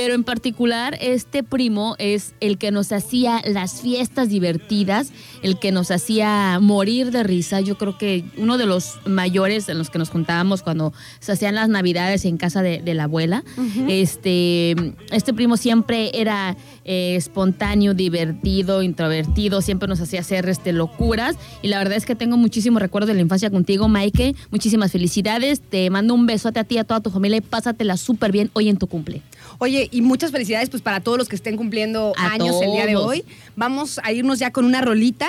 Pero 0.00 0.14
en 0.14 0.24
particular, 0.24 0.96
este 1.02 1.42
primo 1.42 1.94
es 1.98 2.32
el 2.40 2.56
que 2.56 2.70
nos 2.70 2.90
hacía 2.90 3.42
las 3.44 3.82
fiestas 3.82 4.30
divertidas, 4.30 5.12
el 5.42 5.58
que 5.58 5.72
nos 5.72 5.90
hacía 5.90 6.58
morir 6.58 7.10
de 7.10 7.22
risa. 7.22 7.60
Yo 7.60 7.76
creo 7.76 7.98
que 7.98 8.24
uno 8.38 8.56
de 8.56 8.64
los 8.64 8.98
mayores 9.04 9.68
en 9.68 9.76
los 9.76 9.90
que 9.90 9.98
nos 9.98 10.08
juntábamos 10.08 10.62
cuando 10.62 10.94
se 11.18 11.32
hacían 11.32 11.54
las 11.54 11.68
navidades 11.68 12.24
en 12.24 12.38
casa 12.38 12.62
de, 12.62 12.80
de 12.80 12.94
la 12.94 13.04
abuela. 13.04 13.44
Este, 13.88 14.74
este 15.10 15.34
primo 15.34 15.58
siempre 15.58 16.18
era 16.18 16.56
eh, 16.86 17.16
espontáneo, 17.16 17.92
divertido, 17.92 18.82
introvertido, 18.82 19.60
siempre 19.60 19.86
nos 19.86 20.00
hacía 20.00 20.20
hacer 20.20 20.48
este, 20.48 20.72
locuras. 20.72 21.36
Y 21.60 21.68
la 21.68 21.76
verdad 21.76 21.98
es 21.98 22.06
que 22.06 22.14
tengo 22.14 22.38
muchísimos 22.38 22.80
recuerdos 22.80 23.08
de 23.08 23.16
la 23.16 23.20
infancia 23.20 23.50
contigo, 23.50 23.86
Maike. 23.86 24.34
Muchísimas 24.50 24.92
felicidades. 24.92 25.60
Te 25.60 25.90
mando 25.90 26.14
un 26.14 26.24
besote 26.24 26.58
a 26.58 26.64
ti 26.64 26.76
y 26.76 26.78
a 26.78 26.84
toda 26.84 27.00
tu 27.00 27.10
familia 27.10 27.36
y 27.36 27.42
pásatela 27.42 27.98
súper 27.98 28.32
bien 28.32 28.50
hoy 28.54 28.70
en 28.70 28.78
tu 28.78 28.86
cumple. 28.86 29.20
Oye, 29.62 29.88
y 29.92 30.00
muchas 30.00 30.30
felicidades 30.30 30.70
pues 30.70 30.82
para 30.82 31.00
todos 31.00 31.18
los 31.18 31.28
que 31.28 31.36
estén 31.36 31.58
cumpliendo 31.58 32.14
A 32.16 32.32
años 32.32 32.56
el 32.62 32.72
día 32.72 32.86
de 32.86 32.96
hoy. 32.96 33.24
Vamos 33.56 34.00
a 34.02 34.10
irnos 34.10 34.38
ya 34.38 34.52
con 34.52 34.64
una 34.64 34.80
rolita. 34.80 35.28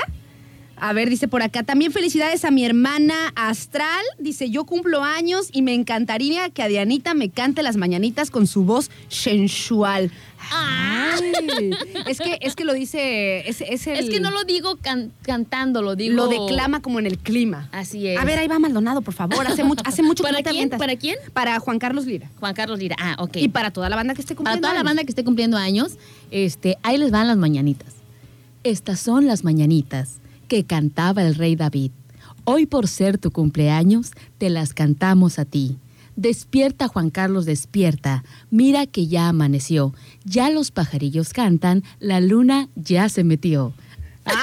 A 0.84 0.94
ver, 0.94 1.12
dice 1.12 1.28
por 1.28 1.44
acá, 1.44 1.62
también 1.62 1.92
felicidades 1.92 2.44
a 2.44 2.50
mi 2.50 2.66
hermana 2.66 3.14
Astral. 3.36 4.04
Dice, 4.18 4.50
yo 4.50 4.66
cumplo 4.66 5.04
años 5.04 5.50
y 5.52 5.62
me 5.62 5.76
encantaría 5.76 6.50
que 6.50 6.64
a 6.64 6.68
Dianita 6.68 7.14
me 7.14 7.30
cante 7.30 7.62
las 7.62 7.78
mañanitas 7.78 8.32
con 8.32 8.48
su 8.48 8.64
voz 8.64 8.90
sensual. 9.08 10.10
Ay, 10.52 11.70
es 12.08 12.18
que 12.20 12.40
es 12.42 12.56
que 12.56 12.66
lo 12.66 12.74
dice, 12.74 13.48
es, 13.48 13.62
es 13.62 13.86
el- 13.86 13.98
Es 14.00 14.10
que 14.10 14.20
no 14.20 14.32
lo 14.32 14.44
digo 14.44 14.76
can- 14.82 15.12
cantando, 15.22 15.84
lo 15.84 15.96
digo. 15.96 16.16
lo 16.16 16.28
declama 16.28 16.82
como 16.82 16.98
en 16.98 17.06
el 17.06 17.20
clima. 17.20 17.70
Así 17.72 18.08
es. 18.08 18.20
A 18.20 18.26
ver, 18.26 18.40
ahí 18.40 18.48
va 18.48 18.58
Maldonado, 18.58 19.02
por 19.04 19.14
favor. 19.14 19.46
Hace 19.46 19.64
mucho, 19.64 19.84
hace 19.86 20.02
mucho 20.02 20.24
que 20.24 20.32
¿Para 20.32 20.44
quién? 20.44 20.70
¿Para 20.72 20.96
quién? 20.96 21.16
Para 21.34 21.60
Juan 21.60 21.78
Carlos 21.78 22.08
Lira. 22.08 22.28
Juan 22.40 22.56
Carlos 22.56 22.80
Lira. 22.80 22.96
Ah, 23.00 23.18
ok. 23.20 23.38
Y 23.38 23.50
para 23.50 23.70
toda 23.70 23.88
la 23.88 23.96
banda 23.96 24.16
que 24.16 24.22
esté 24.22 24.34
Para 24.34 24.38
cumpliendo 24.38 24.62
toda 24.68 24.74
la 24.74 24.80
años. 24.80 24.90
banda 24.90 25.04
que 25.04 25.10
esté 25.12 25.24
cumpliendo 25.24 25.58
años, 25.58 25.92
este, 26.32 26.78
ahí 26.82 26.98
les 26.98 27.12
van 27.12 27.28
las 27.28 27.38
mañanitas. 27.38 27.94
Estas 28.64 29.00
son 29.00 29.28
las 29.28 29.44
mañanitas 29.44 30.18
que 30.52 30.66
cantaba 30.66 31.22
el 31.24 31.36
rey 31.36 31.56
David. 31.56 31.92
Hoy 32.44 32.66
por 32.66 32.90
ser 32.90 33.18
tu 33.18 33.32
cumpleaños, 33.32 34.12
te 34.38 34.50
las 34.50 34.74
cantamos 34.74 35.40
a 35.40 35.46
ti. 35.46 35.78
Despierta, 36.18 36.90
Juan 36.90 37.10
Carlos, 37.10 37.46
despierta. 37.46 38.26
Mira 38.50 38.86
que 38.86 39.08
ya 39.08 39.30
amaneció. 39.30 39.94
Ya 40.26 40.50
los 40.50 40.72
pajarillos 40.72 41.32
cantan, 41.32 41.86
la 42.02 42.20
luna 42.20 42.68
ya 42.76 43.08
se 43.08 43.24
metió. 43.24 43.74
¡Ay, 44.26 44.36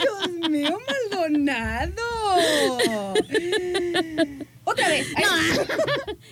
Dios 0.00 0.48
mío, 0.48 0.78
Maldonado! 1.10 1.94
Otra 4.70 4.88
vez. 4.88 5.06
Ay, 5.16 5.24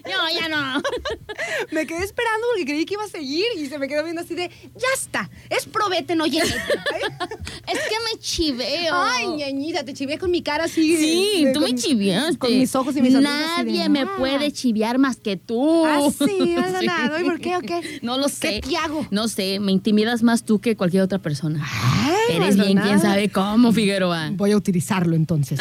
No, 0.05 0.31
ya 0.41 0.49
no. 0.49 0.83
Me 1.73 1.87
quedé 1.87 2.05
esperando 2.05 2.47
porque 2.51 2.65
creí 2.65 2.85
que 2.85 2.95
iba 2.95 3.05
a 3.05 3.09
seguir 3.09 3.47
y 3.57 3.67
se 3.67 3.79
me 3.79 3.89
quedó 3.89 4.05
viendo 4.05 4.23
así 4.23 4.35
de, 4.35 4.49
ya 4.75 4.89
está, 4.95 5.31
es 5.51 5.67
probete, 5.67 6.15
no 6.15 6.27
llegues. 6.27 6.55
Es 7.69 7.79
que 7.81 7.97
me 8.15 8.19
chiveo. 8.19 8.95
Ay, 8.95 9.27
ñañita, 9.29 9.85
te 9.85 9.93
chivé 9.93 10.17
con 10.17 10.31
mi 10.31 10.41
cara 10.43 10.65
así. 10.65 10.97
Sí, 10.97 11.45
de- 11.45 11.53
tú 11.53 11.61
me 11.61 11.75
chiviaste. 11.75 12.39
Con 12.39 12.51
mis 12.59 12.75
ojos 12.75 12.97
y 12.97 13.03
mis 13.03 13.13
de, 13.13 13.21
Nadie 13.21 13.91
me 13.91 14.01
ah. 14.03 14.15
puede 14.17 14.51
chiviar 14.53 14.97
más 14.97 15.19
que 15.19 15.37
tú. 15.37 15.85
Ah, 15.85 16.09
sí, 16.11 16.55
Maldonado. 16.57 17.21
¿Y 17.21 17.25
por 17.25 17.39
qué 17.41 17.57
o 17.57 17.61
qué? 17.61 17.99
No 18.01 18.17
lo 18.17 18.25
¿Qué 18.27 18.33
sé. 18.33 18.61
te 18.67 18.77
hago? 18.79 19.07
No 19.11 19.29
sé, 19.29 19.61
me 19.61 19.71
intimidas 19.73 20.23
más 20.23 20.45
tú 20.47 20.61
que 20.61 20.77
cualquier 20.77 21.03
otra 21.03 21.19
persona. 21.19 21.63
Ay, 21.71 22.37
Eres 22.37 22.57
bien, 22.57 22.79
quién 22.79 23.01
sabe 23.01 23.29
cómo, 23.29 23.71
Figueroa. 23.71 24.31
Voy 24.33 24.53
a 24.53 24.57
utilizarlo 24.57 25.15
entonces. 25.15 25.61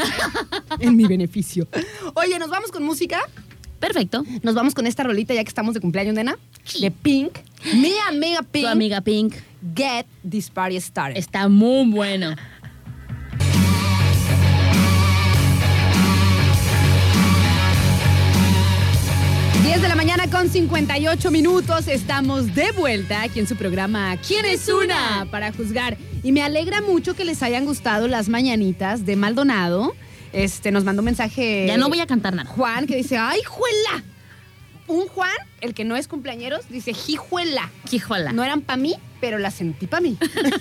en 0.79 0.95
mi 0.95 1.05
beneficio. 1.05 1.67
Oye, 2.13 2.39
¿nos 2.39 2.49
vamos 2.49 2.66
con 2.71 2.83
música? 2.83 3.19
Perfecto. 3.79 4.23
Nos 4.43 4.55
vamos 4.55 4.73
con 4.73 4.87
esta 4.87 5.03
rolita 5.03 5.33
ya 5.33 5.43
que 5.43 5.49
estamos 5.49 5.73
de 5.73 5.79
cumpleaños, 5.81 6.15
nena. 6.15 6.37
De 6.79 6.91
Pink. 6.91 7.37
Mi 7.75 7.93
amiga 8.07 8.41
Pink. 8.43 8.65
Tu 8.65 8.69
amiga 8.69 9.01
Pink 9.01 9.35
Get 9.75 10.05
This 10.27 10.49
Party 10.49 10.79
Started. 10.79 11.17
está 11.17 11.47
muy 11.47 11.89
bueno. 11.91 12.35
10 19.63 19.81
de 19.81 19.87
la 19.89 19.95
mañana 19.95 20.29
con 20.29 20.49
58 20.49 21.29
minutos. 21.31 21.87
Estamos 21.87 22.55
de 22.55 22.71
vuelta 22.71 23.23
aquí 23.23 23.39
en 23.39 23.47
su 23.47 23.55
programa 23.55 24.17
¿Quién 24.25 24.45
es 24.45 24.69
una? 24.69 25.27
Para 25.29 25.51
juzgar. 25.51 25.97
Y 26.23 26.31
me 26.31 26.41
alegra 26.41 26.81
mucho 26.81 27.15
que 27.15 27.25
les 27.25 27.43
hayan 27.43 27.65
gustado 27.65 28.07
las 28.07 28.29
mañanitas 28.29 29.05
de 29.05 29.15
Maldonado. 29.15 29.93
Este, 30.33 30.71
nos 30.71 30.83
mandó 30.83 31.01
un 31.01 31.05
mensaje. 31.05 31.65
Ya 31.67 31.77
no 31.77 31.89
voy 31.89 31.99
a 31.99 32.07
cantar 32.07 32.33
nada. 32.33 32.49
Juan 32.49 32.87
que 32.87 32.95
dice, 32.95 33.17
¡ay, 33.17 33.41
juela! 33.43 34.03
Un 34.87 35.07
Juan, 35.07 35.35
el 35.59 35.73
que 35.73 35.83
no 35.83 35.97
es 35.97 36.07
cumpleañeros, 36.07 36.69
dice, 36.69 36.93
¡jijuela! 36.93 37.69
Quijola. 37.89 38.31
No 38.31 38.43
eran 38.43 38.61
para 38.61 38.77
mí, 38.77 38.95
pero 39.19 39.37
las 39.37 39.55
sentí 39.55 39.85
para 39.85 40.01
mí. 40.01 40.17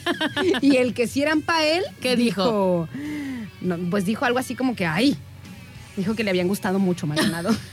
y 0.63 0.79
el 0.79 0.95
que 0.95 1.07
sí 1.07 1.23
eran 1.23 1.43
para 1.43 1.65
él, 1.65 1.85
¿Qué 2.01 2.17
dijo? 2.17 2.89
no, 3.61 3.79
pues 3.89 4.05
dijo 4.05 4.25
algo 4.25 4.41
así 4.41 4.57
como 4.57 4.75
que, 4.75 4.85
¡ay! 4.85 5.17
Dijo 5.97 6.17
que 6.17 6.25
le 6.25 6.31
habían 6.31 6.49
gustado 6.49 6.79
mucho 6.79 7.07
Maldonado. 7.07 7.55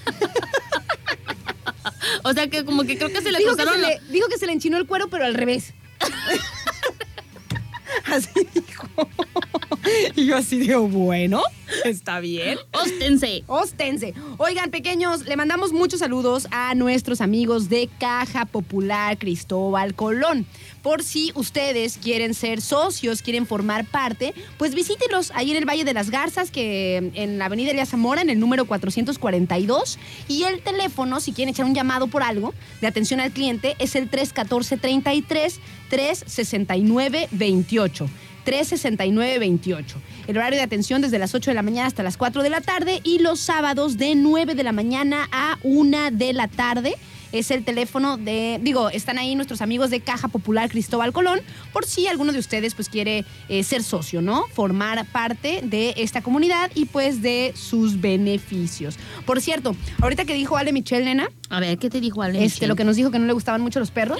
O 2.24 2.34
sea 2.34 2.48
que 2.48 2.64
como 2.64 2.84
que 2.84 2.98
creo 2.98 3.10
que 3.10 3.22
se 3.22 3.32
le 3.32 3.40
Dijo 3.40 3.56
que 3.56 3.66
se 3.66 3.78
le, 3.78 4.00
dijo 4.10 4.28
que 4.30 4.38
se 4.38 4.46
le 4.46 4.54
enchinó 4.54 4.78
el 4.78 4.88
cuero, 4.88 5.10
pero 5.10 5.26
al 5.26 5.34
revés. 5.34 5.74
así 8.06 8.48
dijo. 8.54 8.73
Y 10.16 10.28
yo 10.28 10.38
así 10.38 10.60
digo, 10.60 10.88
bueno, 10.88 11.42
está 11.84 12.20
bien. 12.20 12.58
Óstense. 12.72 13.44
Ostense. 13.48 14.14
Oigan, 14.38 14.72
pequeños, 14.72 15.26
le 15.26 15.36
mandamos 15.36 15.74
muchos 15.74 16.00
saludos 16.00 16.48
a 16.52 16.74
nuestros 16.76 17.20
amigos 17.20 17.68
de 17.68 17.90
Caja 18.00 18.46
Popular 18.46 19.18
Cristóbal 19.18 19.94
Colón. 19.94 20.46
Por 20.82 21.04
si 21.04 21.32
ustedes 21.36 21.98
quieren 21.98 22.34
ser 22.34 22.62
socios, 22.62 23.22
quieren 23.22 23.46
formar 23.46 23.86
parte, 23.86 24.34
pues 24.58 24.76
visítenlos 24.76 25.32
ahí 25.36 25.52
en 25.52 25.58
el 25.58 25.68
Valle 25.68 25.84
de 25.84 25.94
las 25.94 26.10
Garzas, 26.10 26.52
que 26.52 27.12
en 27.14 27.38
la 27.38 27.46
Avenida 27.46 27.72
Elías 27.72 27.90
Zamora, 27.90 28.22
en 28.22 28.30
el 28.30 28.40
número 28.40 28.66
442. 28.66 30.00
Y 30.28 30.44
el 30.44 30.62
teléfono, 30.62 31.20
si 31.20 31.34
quieren 31.34 31.54
echar 31.54 31.66
un 31.66 31.76
llamado 31.76 32.08
por 32.08 32.24
algo 32.24 32.54
de 32.80 32.88
atención 32.88 33.20
al 33.20 33.32
cliente, 33.32 33.76
es 33.80 33.96
el 33.96 34.10
314-33 34.10 35.60
369-28. 35.94 38.10
369-28. 38.46 39.84
El 40.28 40.38
horario 40.38 40.58
de 40.58 40.64
atención 40.64 41.02
desde 41.02 41.20
las 41.20 41.34
8 41.34 41.52
de 41.52 41.56
la 41.56 41.62
mañana 41.64 41.88
hasta 41.88 42.04
las 42.04 42.18
4 42.18 42.44
de 42.44 42.50
la 42.50 42.62
tarde 42.62 43.02
y 43.04 43.20
los 43.20 43.40
sábados 43.40 43.98
de 43.98 44.16
9 44.16 44.56
de 44.56 44.64
la 44.64 44.72
mañana 44.72 45.28
a 45.32 45.58
1 45.64 46.12
de 46.12 46.34
la 46.34 46.48
tarde. 46.48 46.96
Es 47.32 47.50
el 47.50 47.64
teléfono 47.64 48.18
de, 48.18 48.60
digo, 48.62 48.92
están 48.92 49.18
ahí 49.18 49.34
nuestros 49.34 49.62
amigos 49.64 49.90
de 49.90 50.02
Caja 50.02 50.28
Popular 50.28 50.70
Cristóbal 50.70 51.12
Colón, 51.12 51.40
por 51.72 51.84
si 51.84 52.06
alguno 52.06 52.32
de 52.32 52.38
ustedes 52.38 52.76
pues 52.76 52.90
quiere 52.90 53.26
eh, 53.50 53.64
ser 53.64 53.82
socio, 53.82 54.22
¿no? 54.22 54.46
Formar 54.54 55.04
parte 55.08 55.62
de 55.64 55.96
esta 55.98 56.22
comunidad 56.22 56.70
y 56.76 56.86
pues 56.86 57.24
de 57.24 57.52
sus 57.56 58.00
beneficios. 58.00 59.00
Por 59.26 59.42
cierto, 59.42 59.76
ahorita 60.00 60.26
que 60.26 60.36
dijo 60.36 60.58
Ale 60.58 60.74
Michelle, 60.74 61.06
nena, 61.06 61.28
A 61.50 61.60
ver, 61.60 61.80
¿qué 61.80 61.90
te 61.90 62.00
dijo 62.00 62.22
Ale? 62.22 62.44
este, 62.46 62.68
lo 62.68 62.76
que 62.76 62.84
nos 62.84 62.98
dijo 62.98 63.10
que 63.10 63.18
no 63.18 63.26
le 63.26 63.34
gustaban 63.34 63.62
mucho 63.62 63.80
los 63.80 63.90
perros. 63.90 64.20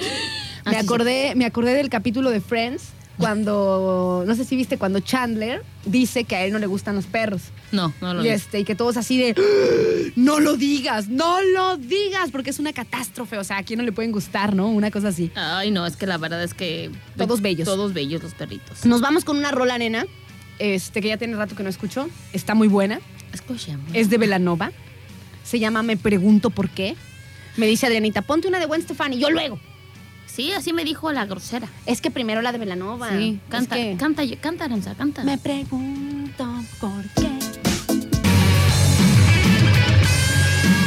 Ah, 0.64 0.70
me 0.72 0.78
acordé, 0.78 1.34
me 1.36 1.44
acordé 1.44 1.74
del 1.74 1.90
capítulo 1.90 2.30
de 2.30 2.40
Friends 2.40 2.82
cuando, 3.18 4.24
no 4.26 4.34
sé 4.34 4.44
si 4.44 4.56
viste, 4.56 4.76
cuando 4.78 5.00
Chandler 5.00 5.62
dice 5.84 6.24
que 6.24 6.36
a 6.36 6.44
él 6.44 6.52
no 6.52 6.58
le 6.58 6.66
gustan 6.66 6.96
los 6.96 7.06
perros. 7.06 7.42
No, 7.72 7.92
no 8.00 8.14
lo 8.14 8.24
y 8.24 8.28
este, 8.28 8.60
y 8.60 8.64
que 8.64 8.74
todos 8.74 8.96
así 8.96 9.18
de 9.18 9.34
"¡Ah! 9.36 10.12
no 10.16 10.40
lo 10.40 10.56
digas, 10.56 11.08
no 11.08 11.40
lo 11.42 11.76
digas, 11.76 12.30
porque 12.30 12.50
es 12.50 12.58
una 12.58 12.72
catástrofe. 12.72 13.38
O 13.38 13.44
sea, 13.44 13.58
a 13.58 13.62
quién 13.62 13.78
no 13.78 13.84
le 13.84 13.92
pueden 13.92 14.12
gustar, 14.12 14.54
¿no? 14.54 14.68
Una 14.68 14.90
cosa 14.90 15.08
así. 15.08 15.30
Ay, 15.34 15.70
no, 15.70 15.86
es 15.86 15.96
que 15.96 16.06
la 16.06 16.18
verdad 16.18 16.42
es 16.42 16.54
que... 16.54 16.90
Todos 17.16 17.40
bellos. 17.40 17.66
Todos 17.66 17.92
bellos 17.92 18.22
los 18.22 18.34
perritos. 18.34 18.84
Nos 18.84 19.00
vamos 19.00 19.24
con 19.24 19.36
una 19.36 19.50
rola, 19.50 19.78
nena. 19.78 20.06
Este, 20.58 21.00
que 21.00 21.08
ya 21.08 21.16
tiene 21.16 21.36
rato 21.36 21.56
que 21.56 21.62
no 21.62 21.68
escucho. 21.68 22.08
Está 22.32 22.54
muy 22.54 22.68
buena. 22.68 23.00
Escuchemos. 23.32 23.86
Es 23.92 24.10
de 24.10 24.18
Velanova. 24.18 24.70
Se 25.44 25.58
llama 25.58 25.82
Me 25.82 25.96
Pregunto 25.96 26.50
Por 26.50 26.68
qué. 26.70 26.94
Me 27.56 27.66
dice 27.66 27.86
Adrianita, 27.86 28.22
ponte 28.22 28.48
una 28.48 28.58
de 28.58 28.66
Gwen 28.66 28.82
Stefani. 28.82 29.18
Yo 29.18 29.30
luego. 29.30 29.58
Sí, 30.34 30.50
así 30.52 30.72
me 30.72 30.84
dijo 30.84 31.12
la 31.12 31.26
grosera. 31.26 31.68
Es 31.86 32.00
que 32.00 32.10
primero 32.10 32.42
la 32.42 32.50
de 32.50 32.58
Velanova. 32.58 33.10
Sí, 33.10 33.38
Es 33.44 33.50
canta, 33.50 33.76
que- 33.76 33.96
canta, 33.96 34.22
canta, 34.40 34.64
Aranza, 34.64 34.94
canta. 34.96 35.22
Me 35.22 35.38
pregunto 35.38 36.44
por 36.80 37.02
qué. 37.14 37.28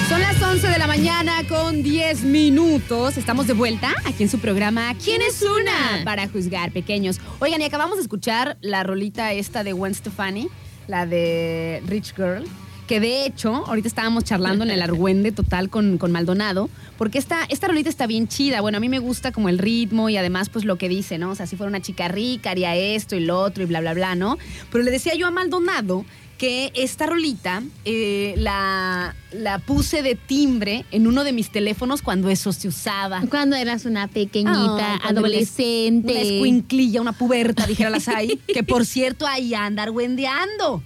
Son 0.10 0.20
las 0.22 0.42
11 0.42 0.68
de 0.68 0.78
la 0.78 0.88
mañana 0.88 1.34
con 1.48 1.82
10 1.82 2.24
minutos. 2.24 3.18
Estamos 3.18 3.48
de 3.48 3.54
vuelta 3.54 3.94
aquí 4.06 4.24
en 4.24 4.30
su 4.30 4.40
programa 4.40 4.94
¿Quién 5.02 5.22
es 5.22 5.42
una? 5.42 6.04
Para 6.04 6.28
juzgar 6.28 6.72
pequeños. 6.72 7.20
Oigan, 7.40 7.62
y 7.62 7.66
acabamos 7.66 7.96
de 7.98 8.02
escuchar 8.04 8.58
la 8.62 8.84
rolita 8.84 9.32
esta 9.32 9.64
de 9.64 9.72
Gwen 9.74 9.96
Stefani, 9.96 10.50
la 10.88 11.06
de 11.06 11.82
Rich 11.88 12.16
Girl. 12.16 12.44
Que 12.88 13.02
de 13.02 13.26
hecho, 13.26 13.66
ahorita 13.68 13.88
estábamos 13.88 14.24
charlando 14.24 14.64
en 14.64 14.72
el 14.72 14.82
Argüende 14.82 15.34
total 15.34 15.70
con, 15.70 15.98
con 15.98 16.12
Maldonado, 16.14 16.70
porque 16.98 17.18
esta, 17.18 17.44
esta 17.50 17.68
rolita 17.68 17.90
está 17.90 18.08
bien 18.08 18.30
chida. 18.30 18.62
Bueno, 18.62 18.78
a 18.78 18.80
mí 18.80 18.88
me 18.88 19.00
gusta 19.00 19.34
como 19.34 19.50
el 19.50 19.58
ritmo 19.58 20.08
y 20.08 20.16
además, 20.16 20.50
pues 20.50 20.64
lo 20.64 20.78
que 20.78 20.88
dice, 20.88 21.18
¿no? 21.18 21.32
O 21.32 21.36
sea, 21.36 21.48
si 21.48 21.58
fuera 21.58 21.70
una 21.70 21.82
chica 21.82 22.08
rica, 22.08 22.52
haría 22.52 22.76
esto 22.76 23.18
y 23.18 23.20
lo 23.20 23.40
otro 23.40 23.64
y 23.64 23.66
bla, 23.66 23.82
bla, 23.82 23.94
bla, 23.94 24.16
¿no? 24.16 24.38
Pero 24.72 24.86
le 24.86 24.92
decía 24.92 25.16
yo 25.16 25.28
a 25.28 25.32
Maldonado 25.32 26.06
que 26.38 26.72
esta 26.76 27.08
rolita 27.08 27.64
eh, 27.84 28.36
la, 28.38 29.16
la 29.32 29.60
puse 29.60 30.04
de 30.04 30.16
timbre 30.16 30.86
en 30.92 31.08
uno 31.08 31.24
de 31.24 31.34
mis 31.34 31.50
teléfonos 31.50 32.02
cuando 32.02 32.30
eso 32.30 32.54
se 32.54 32.68
usaba. 32.68 33.22
Cuando 33.30 33.56
eras 33.56 33.86
una 33.86 34.08
pequeñita, 34.08 34.96
adolescente. 35.04 36.12
Una 36.12 36.22
escuinclilla, 36.22 37.02
una 37.02 37.14
puberta, 37.14 37.66
dijera 37.66 37.90
las 37.90 38.08
ahí, 38.08 38.40
que 38.48 38.64
por 38.64 38.86
cierto 38.86 39.26
ahí 39.28 39.54
anda 39.54 39.84
argüendeando. 39.84 40.84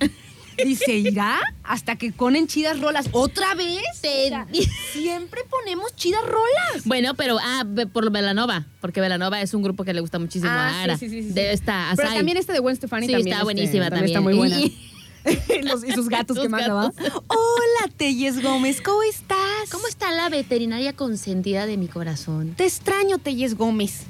Dice, 0.65 0.93
irá 0.93 1.39
hasta 1.63 1.95
que 1.95 2.11
ponen 2.11 2.47
chidas 2.47 2.79
rolas. 2.79 3.07
¿Otra 3.11 3.55
vez? 3.55 3.81
Te- 4.01 4.25
O 4.25 4.29
sea, 4.29 4.47
siempre 4.91 5.41
ponemos 5.49 5.95
chidas 5.95 6.21
rolas. 6.23 6.85
Bueno, 6.85 7.13
pero 7.15 7.37
ah, 7.41 7.63
ve- 7.65 7.87
por 7.87 8.11
Velanova, 8.11 8.65
porque 8.81 9.01
Velanova 9.01 9.41
es 9.41 9.53
un 9.53 9.63
grupo 9.63 9.83
que 9.83 9.93
le 9.93 10.01
gusta 10.01 10.19
muchísimo 10.19 10.51
a 10.51 10.83
Ara. 10.83 10.93
Ah, 10.93 10.97
sí, 10.97 11.09
sí, 11.09 11.21
sí, 11.21 11.27
sí. 11.29 11.33
De 11.33 11.53
esta 11.53 11.93
Pero 11.95 12.07
Asai. 12.07 12.19
también 12.19 12.37
este 12.37 12.53
de 12.53 12.59
Gwen 12.59 12.75
Stefani 12.75 13.07
Sí, 13.07 13.11
también. 13.13 13.27
está 13.27 13.37
este, 13.37 13.43
buenísima 13.45 13.83
Está 13.85 13.95
también. 13.97 14.23
muy 14.23 14.33
buena. 14.35 14.59
Y- 14.59 14.77
Los- 15.63 15.83
y 15.83 15.91
sus 15.91 16.09
gatos 16.09 16.35
Sus 16.35 16.43
que 16.45 16.49
manda. 16.49 16.91
Hola, 17.27 17.91
Telles 17.95 18.41
Gómez, 18.41 18.81
¿cómo 18.81 19.03
estás? 19.03 19.69
¿Cómo 19.71 19.87
está 19.87 20.11
la 20.11 20.29
veterinaria 20.29 20.93
consentida 20.93 21.65
de 21.65 21.77
mi 21.77 21.87
corazón? 21.87 22.53
Te 22.55 22.65
extraño, 22.65 23.17
Telles 23.19 23.55
Gómez. 23.55 24.01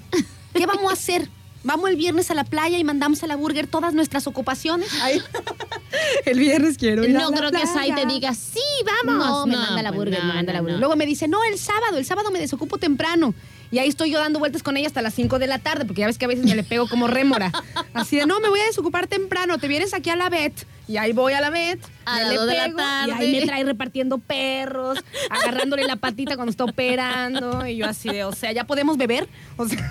¿Qué 0.53 0.65
vamos 0.65 0.89
a 0.89 0.93
hacer? 0.93 1.29
Vamos 1.63 1.89
el 1.89 1.95
viernes 1.95 2.31
a 2.31 2.33
la 2.33 2.43
playa 2.43 2.77
y 2.77 2.83
mandamos 2.83 3.21
a 3.23 3.27
la 3.27 3.35
burger 3.35 3.67
todas 3.67 3.93
nuestras 3.93 4.25
ocupaciones. 4.27 4.89
Ay. 5.01 5.21
El 6.25 6.39
viernes 6.39 6.77
quiero 6.77 7.03
ir 7.03 7.15
a 7.15 7.21
No 7.21 7.29
la 7.31 7.37
creo 7.37 7.51
que 7.51 7.67
Sai 7.67 7.93
te 7.93 8.05
diga, 8.05 8.33
sí, 8.33 8.59
vamos. 9.05 9.25
No, 9.27 9.45
me 9.45 9.55
manda 9.57 9.81
la 9.83 9.89
pues 9.89 9.99
burger, 10.05 10.19
no, 10.21 10.27
me 10.29 10.33
manda 10.33 10.53
la 10.53 10.61
burger. 10.61 10.75
no. 10.75 10.79
Luego 10.79 10.95
me 10.95 11.05
dice, 11.05 11.27
no, 11.27 11.43
el 11.43 11.59
sábado, 11.59 11.97
el 11.97 12.05
sábado 12.05 12.31
me 12.31 12.39
desocupo 12.39 12.77
temprano. 12.77 13.33
Y 13.71 13.79
ahí 13.79 13.87
estoy 13.87 14.11
yo 14.11 14.19
dando 14.19 14.39
vueltas 14.39 14.63
con 14.63 14.75
ella 14.75 14.87
hasta 14.87 15.01
las 15.01 15.13
5 15.13 15.39
de 15.39 15.47
la 15.47 15.57
tarde, 15.59 15.85
porque 15.85 16.01
ya 16.01 16.07
ves 16.07 16.17
que 16.17 16.25
a 16.25 16.27
veces 16.27 16.45
me 16.45 16.55
le 16.55 16.63
pego 16.63 16.89
como 16.89 17.07
rémora. 17.07 17.51
Así 17.93 18.17
de, 18.17 18.25
no, 18.25 18.41
me 18.41 18.49
voy 18.49 18.59
a 18.59 18.65
desocupar 18.65 19.07
temprano, 19.07 19.57
te 19.57 19.69
vienes 19.69 19.93
aquí 19.93 20.09
a 20.09 20.17
la 20.17 20.29
vet. 20.29 20.53
Y 20.89 20.97
ahí 20.97 21.13
voy 21.13 21.31
a 21.31 21.39
la 21.39 21.49
vet, 21.49 21.79
A 22.03 22.17
me 22.17 22.29
le 22.29 22.39
de 22.39 22.53
la 22.53 22.75
tarde. 22.75 23.07
Y 23.07 23.11
ahí 23.11 23.39
me 23.39 23.45
trae 23.45 23.63
repartiendo 23.63 24.17
perros, 24.17 24.99
agarrándole 25.29 25.85
la 25.85 25.95
patita 25.95 26.35
cuando 26.35 26.51
está 26.51 26.65
operando. 26.65 27.65
Y 27.65 27.77
yo 27.77 27.85
así 27.85 28.09
de, 28.09 28.25
o 28.25 28.33
sea, 28.33 28.51
¿ya 28.51 28.65
podemos 28.65 28.97
beber? 28.97 29.29
O 29.55 29.65
sea, 29.65 29.89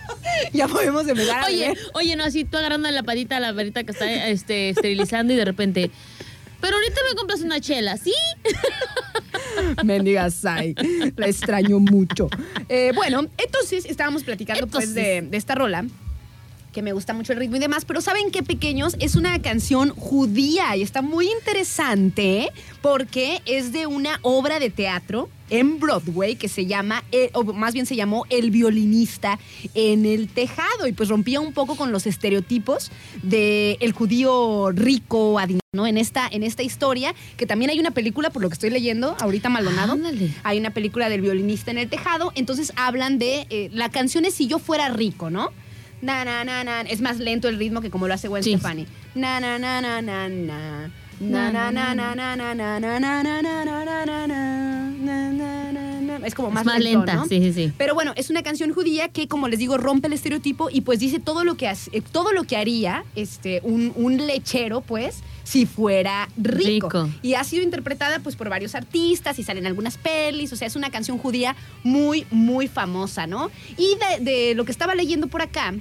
ya 0.54 0.66
podemos 0.66 1.06
empezar 1.06 1.42
a 1.42 1.46
Oye, 1.46 1.68
beber. 1.68 1.78
oye, 1.92 2.16
no, 2.16 2.24
así 2.24 2.44
tú 2.44 2.56
agarrando 2.56 2.90
la 2.90 3.02
patita 3.02 3.36
a 3.36 3.40
la 3.40 3.52
verita 3.52 3.84
que 3.84 3.92
está 3.92 4.28
este, 4.28 4.70
esterilizando 4.70 5.34
y 5.34 5.36
de 5.36 5.44
repente. 5.44 5.90
Pero 6.62 6.76
ahorita 6.76 7.00
me 7.10 7.14
compras 7.14 7.40
una 7.42 7.60
chela, 7.60 7.98
¿sí? 7.98 8.14
Mendiga 9.84 10.30
Sai. 10.30 10.74
La 11.16 11.26
extraño 11.28 11.78
mucho. 11.78 12.28
Eh, 12.68 12.92
bueno, 12.94 13.26
entonces 13.38 13.84
estábamos 13.84 14.24
platicando 14.24 14.66
pues 14.66 14.94
de, 14.94 15.22
de 15.22 15.36
esta 15.36 15.54
rola. 15.54 15.84
Que 16.72 16.82
me 16.82 16.92
gusta 16.92 17.14
mucho 17.14 17.32
el 17.32 17.38
ritmo 17.38 17.56
y 17.56 17.60
demás, 17.60 17.84
pero 17.84 18.00
¿saben 18.00 18.30
qué, 18.30 18.42
pequeños? 18.42 18.96
Es 19.00 19.16
una 19.16 19.40
canción 19.40 19.90
judía 19.90 20.76
y 20.76 20.82
está 20.82 21.02
muy 21.02 21.28
interesante 21.30 22.50
porque 22.82 23.42
es 23.46 23.72
de 23.72 23.86
una 23.86 24.18
obra 24.22 24.58
de 24.60 24.70
teatro 24.70 25.28
en 25.50 25.80
Broadway 25.80 26.36
que 26.36 26.48
se 26.48 26.66
llama, 26.66 27.04
eh, 27.12 27.30
o 27.32 27.44
más 27.44 27.72
bien 27.74 27.86
se 27.86 27.96
llamó 27.96 28.26
El 28.30 28.50
violinista 28.50 29.38
en 29.74 30.06
el 30.06 30.28
tejado 30.28 30.86
y 30.86 30.92
pues 30.92 31.08
rompía 31.08 31.40
un 31.40 31.52
poco 31.52 31.76
con 31.76 31.92
los 31.92 32.06
estereotipos 32.06 32.90
del 33.22 33.76
el 33.80 33.92
judío 33.92 34.70
rico, 34.72 35.38
adinerado, 35.38 35.60
¿no? 35.72 35.86
En 35.86 35.98
esta, 35.98 36.28
en 36.30 36.42
esta 36.42 36.62
historia, 36.62 37.14
que 37.36 37.46
también 37.46 37.70
hay 37.70 37.80
una 37.80 37.90
película, 37.90 38.30
por 38.30 38.42
lo 38.42 38.48
que 38.48 38.54
estoy 38.54 38.70
leyendo, 38.70 39.16
ahorita 39.20 39.48
Maldonado. 39.48 39.94
Ándale. 39.94 40.30
Hay 40.42 40.58
una 40.58 40.70
película 40.70 41.08
del 41.08 41.20
violinista 41.20 41.70
en 41.70 41.78
el 41.78 41.88
tejado, 41.88 42.32
entonces 42.34 42.72
hablan 42.76 43.18
de, 43.18 43.46
eh, 43.50 43.70
la 43.72 43.88
canción 43.88 44.24
es 44.24 44.34
Si 44.34 44.46
yo 44.46 44.58
fuera 44.58 44.88
rico, 44.88 45.30
¿no? 45.30 45.50
Na, 46.00 46.24
na, 46.24 46.44
na, 46.44 46.64
na. 46.64 46.80
Es 46.82 47.00
más 47.00 47.18
lento 47.18 47.48
el 47.48 47.58
ritmo 47.58 47.80
que 47.80 47.90
como 47.90 48.06
lo 48.06 48.14
hace 48.14 48.28
Gwen 48.28 48.42
Sí. 48.42 48.52
Stefani. 48.54 48.86
Na, 49.14 49.40
na, 49.40 49.58
na, 49.58 49.80
na, 49.80 50.00
na, 50.00 50.28
na. 50.28 50.90
Na, 51.20 51.50
na, 51.50 51.72
na, 51.72 51.94
na, 51.94 52.14
na, 52.14 52.36
na, 52.36 52.54
na, 52.54 52.78
na, 52.78 53.00
na, 53.00 53.22
na, 53.22 53.42
na, 53.42 53.64
na, 53.64 54.06
na, 54.06 54.26
na, 54.26 55.32
na, 55.32 55.57
Es 56.24 56.34
como 56.34 56.50
más, 56.50 56.62
Es 56.62 56.66
más 56.66 56.80
lento, 56.80 56.98
lenta, 57.06 57.14
¿no? 57.14 57.26
sí, 57.26 57.40
sí, 57.40 57.52
sí. 57.52 57.72
Pero 57.78 57.94
bueno, 57.94 58.12
es 58.16 58.30
una 58.30 58.42
canción 58.42 58.72
judía 58.72 59.08
que, 59.08 59.28
como 59.28 59.48
les 59.48 59.58
digo, 59.58 59.76
rompe 59.78 60.06
el 60.08 60.12
estereotipo 60.12 60.68
y 60.70 60.80
pues 60.82 60.98
dice 61.00 61.18
todo 61.20 61.44
lo 61.44 61.56
que, 61.56 61.68
hace- 61.68 61.90
eh, 61.92 62.02
todo 62.02 62.32
lo 62.32 62.44
que 62.44 62.56
haría 62.56 63.04
este, 63.14 63.60
un, 63.62 63.92
un 63.96 64.16
lechero, 64.26 64.80
pues, 64.80 65.16
si 65.44 65.64
fuera 65.66 66.28
rico. 66.36 66.88
Rico. 66.88 67.08
Y 67.22 67.34
ha 67.34 67.44
sido 67.44 67.62
interpretada 67.62 68.18
pues 68.20 68.36
por 68.36 68.48
varios 68.50 68.74
artistas 68.74 69.38
y 69.38 69.42
salen 69.42 69.66
algunas 69.66 69.96
pelis, 69.96 70.52
o 70.52 70.56
sea, 70.56 70.66
es 70.66 70.76
una 70.76 70.90
canción 70.90 71.16
judía 71.18 71.56
muy, 71.84 72.26
muy 72.30 72.68
famosa, 72.68 73.26
¿no? 73.26 73.50
Y 73.76 73.96
de, 74.18 74.24
de 74.24 74.54
lo 74.54 74.64
que 74.64 74.72
estaba 74.72 74.94
leyendo 74.94 75.26
por 75.28 75.40
acá, 75.42 75.74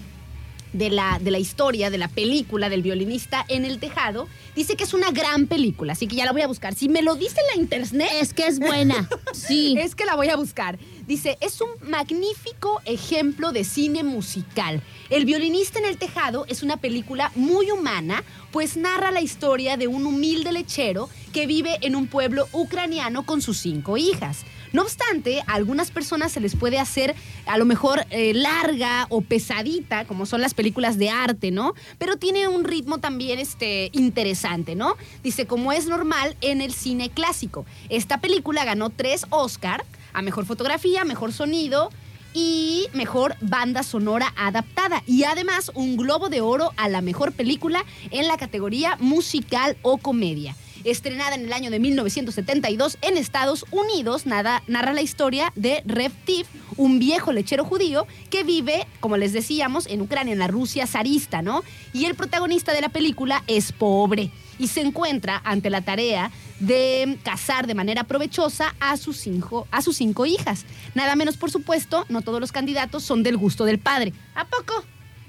de 0.73 0.89
la, 0.89 1.19
de 1.21 1.31
la 1.31 1.39
historia, 1.39 1.89
de 1.89 1.97
la 1.97 2.07
película 2.07 2.69
del 2.69 2.81
violinista 2.81 3.45
en 3.47 3.65
el 3.65 3.79
tejado, 3.79 4.27
dice 4.55 4.75
que 4.75 4.83
es 4.83 4.93
una 4.93 5.11
gran 5.11 5.47
película, 5.47 5.93
así 5.93 6.07
que 6.07 6.15
ya 6.15 6.25
la 6.25 6.31
voy 6.31 6.41
a 6.41 6.47
buscar. 6.47 6.75
Si 6.75 6.89
me 6.89 7.01
lo 7.01 7.15
dice 7.15 7.37
la 7.53 7.61
internet, 7.61 8.09
Es 8.21 8.33
que 8.33 8.47
es 8.47 8.59
buena. 8.59 9.09
Sí. 9.33 9.75
es 9.79 9.95
que 9.95 10.05
la 10.05 10.15
voy 10.15 10.29
a 10.29 10.35
buscar. 10.35 10.77
Dice, 11.05 11.37
es 11.39 11.61
un 11.61 11.69
magnífico 11.89 12.81
ejemplo 12.85 13.51
de 13.51 13.63
cine 13.63 14.03
musical. 14.03 14.81
El 15.09 15.25
violinista 15.25 15.79
en 15.79 15.85
el 15.85 15.97
tejado 15.97 16.45
es 16.47 16.63
una 16.63 16.77
película 16.77 17.31
muy 17.35 17.71
humana, 17.71 18.23
pues 18.51 18.75
narra 18.75 19.11
la 19.11 19.21
historia 19.21 19.77
de 19.77 19.87
un 19.87 20.05
humilde 20.05 20.51
lechero 20.51 21.09
que 21.31 21.47
vive 21.47 21.77
en 21.81 21.95
un 21.95 22.07
pueblo 22.07 22.47
ucraniano 22.51 23.25
con 23.25 23.41
sus 23.41 23.57
cinco 23.57 23.95
hijas. 23.97 24.43
No 24.73 24.81
obstante, 24.81 25.41
a 25.47 25.53
algunas 25.53 25.91
personas 25.91 26.31
se 26.31 26.39
les 26.39 26.55
puede 26.55 26.79
hacer 26.79 27.15
a 27.45 27.57
lo 27.57 27.65
mejor 27.65 28.05
eh, 28.09 28.33
larga 28.33 29.07
o 29.09 29.21
pesadita, 29.21 30.05
como 30.05 30.25
son 30.25 30.41
las 30.41 30.53
películas 30.53 30.97
de 30.97 31.09
arte, 31.09 31.51
¿no? 31.51 31.73
Pero 31.97 32.17
tiene 32.17 32.47
un 32.47 32.63
ritmo 32.63 32.97
también 32.97 33.39
este, 33.39 33.89
interesante, 33.93 34.75
¿no? 34.75 34.95
Dice, 35.23 35.45
como 35.45 35.71
es 35.71 35.87
normal 35.87 36.35
en 36.41 36.61
el 36.61 36.73
cine 36.73 37.09
clásico. 37.09 37.65
Esta 37.89 38.19
película 38.19 38.65
ganó 38.65 38.89
tres 38.89 39.25
Oscar 39.29 39.85
a 40.13 40.21
mejor 40.21 40.45
fotografía, 40.45 41.03
mejor 41.05 41.31
sonido 41.31 41.89
y 42.33 42.87
mejor 42.93 43.35
banda 43.41 43.83
sonora 43.83 44.33
adaptada. 44.35 45.01
Y 45.07 45.23
además 45.23 45.71
un 45.73 45.97
Globo 45.97 46.29
de 46.29 46.41
Oro 46.41 46.71
a 46.77 46.89
la 46.89 47.01
mejor 47.01 47.31
película 47.31 47.83
en 48.11 48.27
la 48.27 48.37
categoría 48.37 48.97
musical 48.99 49.77
o 49.81 49.97
comedia. 49.97 50.55
Estrenada 50.91 51.35
en 51.35 51.45
el 51.45 51.51
año 51.53 51.69
de 51.69 51.79
1972 51.79 52.97
en 53.01 53.17
Estados 53.17 53.65
Unidos, 53.71 54.25
nada, 54.25 54.63
narra 54.67 54.93
la 54.93 55.01
historia 55.01 55.51
de 55.55 55.83
Rev 55.85 56.11
Tiv, 56.25 56.45
un 56.77 56.97
viejo 56.99 57.33
lechero 57.33 57.65
judío 57.65 58.07
que 58.29 58.43
vive, 58.43 58.87
como 59.01 59.17
les 59.17 59.33
decíamos, 59.33 59.85
en 59.87 60.01
Ucrania, 60.01 60.31
en 60.33 60.39
la 60.39 60.47
Rusia 60.47 60.87
zarista, 60.87 61.41
¿no? 61.41 61.63
Y 61.91 62.05
el 62.05 62.15
protagonista 62.15 62.71
de 62.73 62.81
la 62.81 62.89
película 62.89 63.43
es 63.47 63.71
pobre 63.73 64.31
y 64.59 64.67
se 64.69 64.81
encuentra 64.81 65.41
ante 65.43 65.69
la 65.69 65.81
tarea 65.81 66.31
de 66.61 67.17
casar 67.23 67.67
de 67.67 67.75
manera 67.75 68.05
provechosa 68.05 68.73
a 68.79 68.95
sus, 68.97 69.17
cinco, 69.17 69.67
a 69.71 69.81
sus 69.81 69.97
cinco 69.97 70.25
hijas. 70.25 70.65
Nada 70.95 71.15
menos, 71.15 71.35
por 71.37 71.51
supuesto, 71.51 72.05
no 72.09 72.21
todos 72.21 72.39
los 72.39 72.51
candidatos 72.53 73.03
son 73.03 73.23
del 73.23 73.35
gusto 73.37 73.65
del 73.65 73.77
padre. 73.79 74.13
¿A 74.35 74.45
poco? 74.45 74.83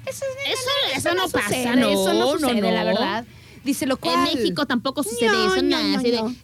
Eso, 0.06 0.24
es- 0.46 0.52
Eso- 0.94 0.98
eso 1.08 1.14
no 1.14 1.28
pasa, 1.28 1.48
sucede, 1.48 1.76
no, 1.76 1.88
eso 1.90 2.12
no 2.14 2.20
no, 2.20 2.38
sucede, 2.38 2.60
no. 2.62 2.70
la 2.70 2.84
verdad. 2.84 3.24
Dice 3.64 3.86
lo 3.86 3.96
cual. 3.96 4.28
En 4.28 4.34
México 4.38 4.66
tampoco 4.66 5.02
sucede 5.02 5.28
No, 5.28 5.54
eso, 5.54 5.62
no, 5.62 5.68
nada. 5.70 5.84
no, 5.84 5.98
así 5.98 6.10
de, 6.10 6.22
no. 6.22 6.34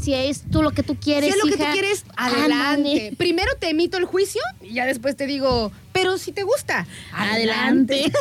si 0.00 0.14
es 0.14 0.42
tú 0.50 0.62
lo 0.62 0.70
que 0.72 0.82
tú 0.82 0.96
quieres, 0.96 1.32
Si 1.32 1.38
es 1.38 1.44
lo 1.44 1.50
que 1.50 1.56
tú 1.62 1.70
quieres, 1.72 2.04
adelante. 2.16 2.54
ándale. 2.54 3.14
Primero 3.18 3.50
te 3.58 3.68
emito 3.70 3.98
el 3.98 4.04
juicio 4.04 4.40
y 4.62 4.74
ya 4.74 4.86
después 4.86 5.16
te 5.16 5.26
digo, 5.26 5.72
pero 5.92 6.18
si 6.18 6.32
te 6.32 6.42
gusta, 6.42 6.86
Adelante. 7.12 8.10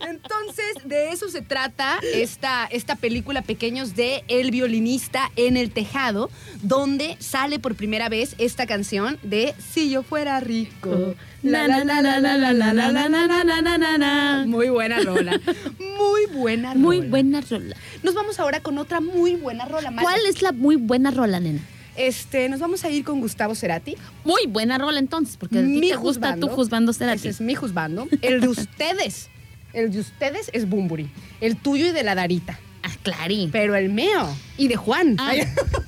Entonces, 0.00 0.66
de 0.84 1.10
eso 1.12 1.28
se 1.28 1.42
trata 1.42 1.98
esta, 2.14 2.66
esta 2.66 2.96
película 2.96 3.42
Pequeños 3.42 3.94
de 3.96 4.24
El 4.28 4.50
violinista 4.50 5.30
en 5.36 5.56
el 5.56 5.70
tejado, 5.70 6.30
donde 6.62 7.16
sale 7.20 7.58
por 7.58 7.74
primera 7.74 8.08
vez 8.08 8.34
esta 8.38 8.66
canción 8.66 9.18
de 9.22 9.54
Si 9.72 9.90
yo 9.90 10.02
fuera 10.02 10.40
rico. 10.40 11.14
La, 11.42 11.66
la, 11.66 11.84
la, 11.84 12.02
la, 12.02 12.20
la, 12.20 12.36
la, 12.36 12.52
la, 12.52 12.72
la, 12.72 12.82
la, 12.92 13.08
la, 13.08 13.08
la, 13.08 13.44
la, 13.44 13.60
la, 13.62 13.78
la, 13.78 13.98
la. 13.98 14.44
Muy 14.46 14.68
buena 14.68 15.00
rola. 15.00 15.40
Muy 15.78 16.26
buena 16.26 16.74
rola. 16.74 16.80
Muy 16.80 17.00
buena 17.00 17.40
rola. 17.40 17.76
Nos 18.02 18.14
vamos 18.14 18.38
ahora 18.38 18.60
con 18.60 18.76
otra 18.76 19.00
muy 19.00 19.36
buena 19.36 19.64
rola. 19.64 19.92
¿Cuál 20.00 20.20
es 20.26 20.42
la 20.42 20.52
muy 20.52 20.76
buena 20.76 21.10
rola, 21.10 21.40
nena? 21.40 21.60
Este, 21.96 22.48
nos 22.48 22.60
vamos 22.60 22.84
a 22.84 22.90
ir 22.90 23.04
con 23.04 23.20
Gustavo 23.20 23.54
Cerati. 23.54 23.96
Muy 24.24 24.46
buena 24.46 24.78
rola 24.78 24.98
entonces, 24.98 25.36
porque 25.36 25.58
a 25.58 25.62
ti 25.62 25.66
Mi 25.66 25.90
te 25.90 25.96
gusta 25.96 26.36
tú 26.36 26.48
juzgando 26.48 26.92
ser 26.92 27.08
a 27.08 27.14
Ese 27.14 27.30
es 27.30 27.40
mi 27.40 27.54
juzgando. 27.54 28.06
El 28.22 28.40
de 28.40 28.48
ustedes. 28.48 29.28
El 29.72 29.90
de 29.92 30.00
ustedes 30.00 30.50
es 30.52 30.68
Bumburi. 30.68 31.10
El 31.40 31.56
tuyo 31.56 31.86
y 31.86 31.92
de 31.92 32.02
la 32.02 32.14
Darita. 32.14 32.58
Ah, 32.82 32.90
clarín. 33.02 33.50
Pero 33.50 33.74
el 33.74 33.88
mío 33.90 34.28
y 34.56 34.68
de 34.68 34.76
Juan. 34.76 35.16
Ah, 35.18 35.34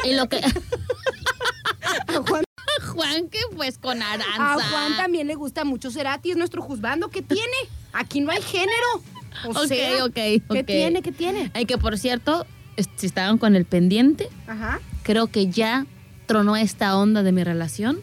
y 0.05 0.15
lo 0.15 0.29
que... 0.29 0.39
a, 0.39 2.15
Juan 2.27 2.45
Juan, 2.93 3.29
que 3.29 3.39
pues 3.57 3.79
con 3.79 4.03
Aranza. 4.03 4.55
a 4.55 4.55
Juan 4.71 4.97
también 4.97 5.27
le 5.27 5.35
gusta 5.35 5.65
mucho 5.65 5.91
Cerati, 5.91 6.31
es 6.31 6.37
nuestro 6.37 6.63
juzgando. 6.63 7.09
¿Qué 7.09 7.23
tiene? 7.23 7.43
Aquí 7.93 8.21
no 8.21 8.31
hay 8.31 8.43
género. 8.43 9.03
O 9.47 9.51
Ok, 9.51 9.67
sea, 9.67 10.05
ok, 10.05 10.15
¿Qué 10.15 10.65
tiene? 10.67 11.03
¿Qué 11.03 11.13
tiene? 11.13 11.51
Ay, 11.55 11.65
que 11.67 11.79
por 11.79 11.99
cierto, 11.99 12.47
si 12.97 13.07
estaban 13.07 13.39
con 13.39 13.57
el 13.57 13.65
pendiente, 13.65 14.29
Ajá. 14.47 14.81
creo 15.03 15.27
que 15.29 15.49
ya 15.49 15.87
tronó 16.27 16.57
esta 16.57 16.97
onda 16.97 17.23
de 17.23 17.33
mi 17.33 17.43
relación 17.45 17.99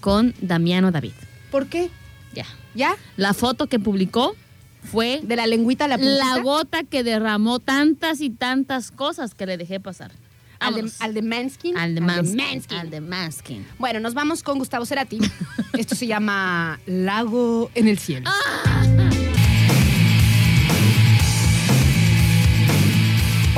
con 0.00 0.34
Damiano 0.40 0.90
David. 0.92 1.12
¿Por 1.50 1.66
qué? 1.66 1.90
Ya. 2.34 2.46
¿Ya? 2.74 2.96
La 3.16 3.32
foto 3.34 3.66
que 3.66 3.78
publicó 3.78 4.34
fue 4.82 5.20
¿De 5.22 5.36
la 5.36 5.46
lengüita 5.46 5.86
a 5.86 5.88
la 5.88 5.98
puntita? 5.98 6.36
la 6.36 6.42
gota 6.42 6.84
que 6.84 7.02
derramó 7.02 7.58
tantas 7.58 8.20
y 8.20 8.30
tantas 8.30 8.90
cosas 8.90 9.34
que 9.34 9.46
le 9.46 9.56
dejé 9.56 9.80
pasar. 9.80 10.12
Al 10.58 10.74
de, 10.74 10.90
al 11.00 11.14
de 11.14 11.22
Manskin. 11.22 11.76
Al 11.76 11.94
de 11.94 12.00
Manskin. 12.00 12.36
Manskin. 12.36 12.78
Al 12.78 12.90
de 12.90 13.00
Manskin. 13.00 13.66
Bueno, 13.78 14.00
nos 14.00 14.14
vamos 14.14 14.42
con 14.42 14.58
Gustavo 14.58 14.86
Cerati. 14.86 15.18
Esto 15.74 15.94
se 15.94 16.06
llama 16.06 16.80
Lago 16.86 17.70
en 17.74 17.88
el 17.88 17.98
cielo. 17.98 18.30
Ah. 18.30 19.25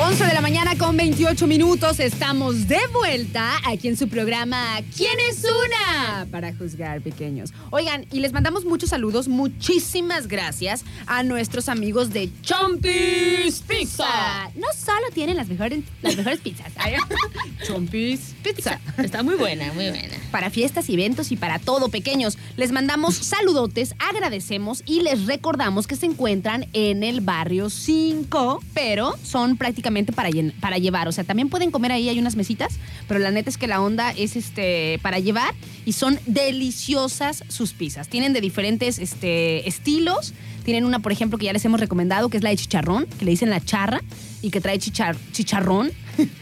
11 0.09 0.25
de 0.25 0.33
la 0.33 0.41
mañana 0.41 0.75
con 0.75 0.97
28 0.97 1.45
minutos. 1.45 1.99
Estamos 1.99 2.67
de 2.67 2.79
vuelta 2.91 3.59
aquí 3.63 3.89
en 3.89 3.95
su 3.95 4.09
programa 4.09 4.81
¿Quién 4.97 5.15
es 5.29 5.43
una? 5.43 6.25
Para 6.31 6.51
juzgar 6.55 7.01
pequeños. 7.01 7.53
Oigan, 7.69 8.07
y 8.11 8.19
les 8.19 8.33
mandamos 8.33 8.65
muchos 8.65 8.89
saludos. 8.89 9.27
Muchísimas 9.27 10.27
gracias 10.27 10.83
a 11.05 11.21
nuestros 11.21 11.69
amigos 11.69 12.11
de 12.11 12.31
Chompis 12.41 13.61
Pizza. 13.67 14.49
No 14.55 14.67
solo 14.75 15.11
tienen 15.13 15.37
las 15.37 15.47
mejores, 15.47 15.83
las 16.01 16.17
mejores 16.17 16.39
pizzas. 16.39 16.73
Chompis 17.67 18.33
Pizza. 18.41 18.79
Está 18.97 19.21
muy 19.21 19.35
buena, 19.35 19.71
muy 19.73 19.89
buena. 19.89 20.15
Para 20.31 20.49
fiestas, 20.49 20.89
eventos 20.89 21.31
y 21.31 21.35
para 21.35 21.59
todo, 21.59 21.89
pequeños. 21.89 22.39
Les 22.57 22.71
mandamos 22.71 23.13
saludotes, 23.13 23.93
agradecemos 23.99 24.81
y 24.87 25.01
les 25.01 25.27
recordamos 25.27 25.85
que 25.85 25.95
se 25.95 26.07
encuentran 26.07 26.65
en 26.73 27.03
el 27.03 27.21
barrio 27.21 27.69
5, 27.69 28.63
pero 28.73 29.15
son 29.21 29.55
prácticamente 29.55 29.98
para, 30.05 30.29
llevar. 30.77 31.07
O 31.07 31.11
sea, 31.11 31.23
también 31.23 31.49
pueden 31.49 31.71
comer 31.71 31.91
ahí, 31.91 32.09
hay 32.09 32.19
unas 32.19 32.35
mesitas, 32.35 32.73
pero 33.07 33.19
la 33.19 33.31
neta 33.31 33.49
es 33.49 33.57
que 33.57 33.67
la 33.67 33.81
onda 33.81 34.11
es 34.11 34.35
este 34.35 34.99
para 35.01 35.19
llevar 35.19 35.53
y 35.85 35.93
son 35.93 36.19
deliciosas 36.25 37.43
sus 37.47 37.73
pizzas. 37.73 38.07
Tienen 38.09 38.33
de 38.33 38.41
diferentes 38.41 38.99
este, 38.99 39.67
estilos. 39.67 40.33
Tienen 40.63 40.85
una, 40.85 40.99
por 40.99 41.11
ejemplo, 41.11 41.37
que 41.37 41.45
ya 41.45 41.53
les 41.53 41.65
hemos 41.65 41.79
recomendado, 41.79 42.29
que 42.29 42.37
es 42.37 42.43
la 42.43 42.49
de 42.51 42.57
chicharrón, 42.57 43.05
que 43.17 43.25
le 43.25 43.31
dicen 43.31 43.49
la 43.49 43.59
charra 43.63 44.01
y 44.41 44.51
que 44.51 44.61
trae 44.61 44.77
chichar- 44.77 45.17
chicharrón. 45.31 45.91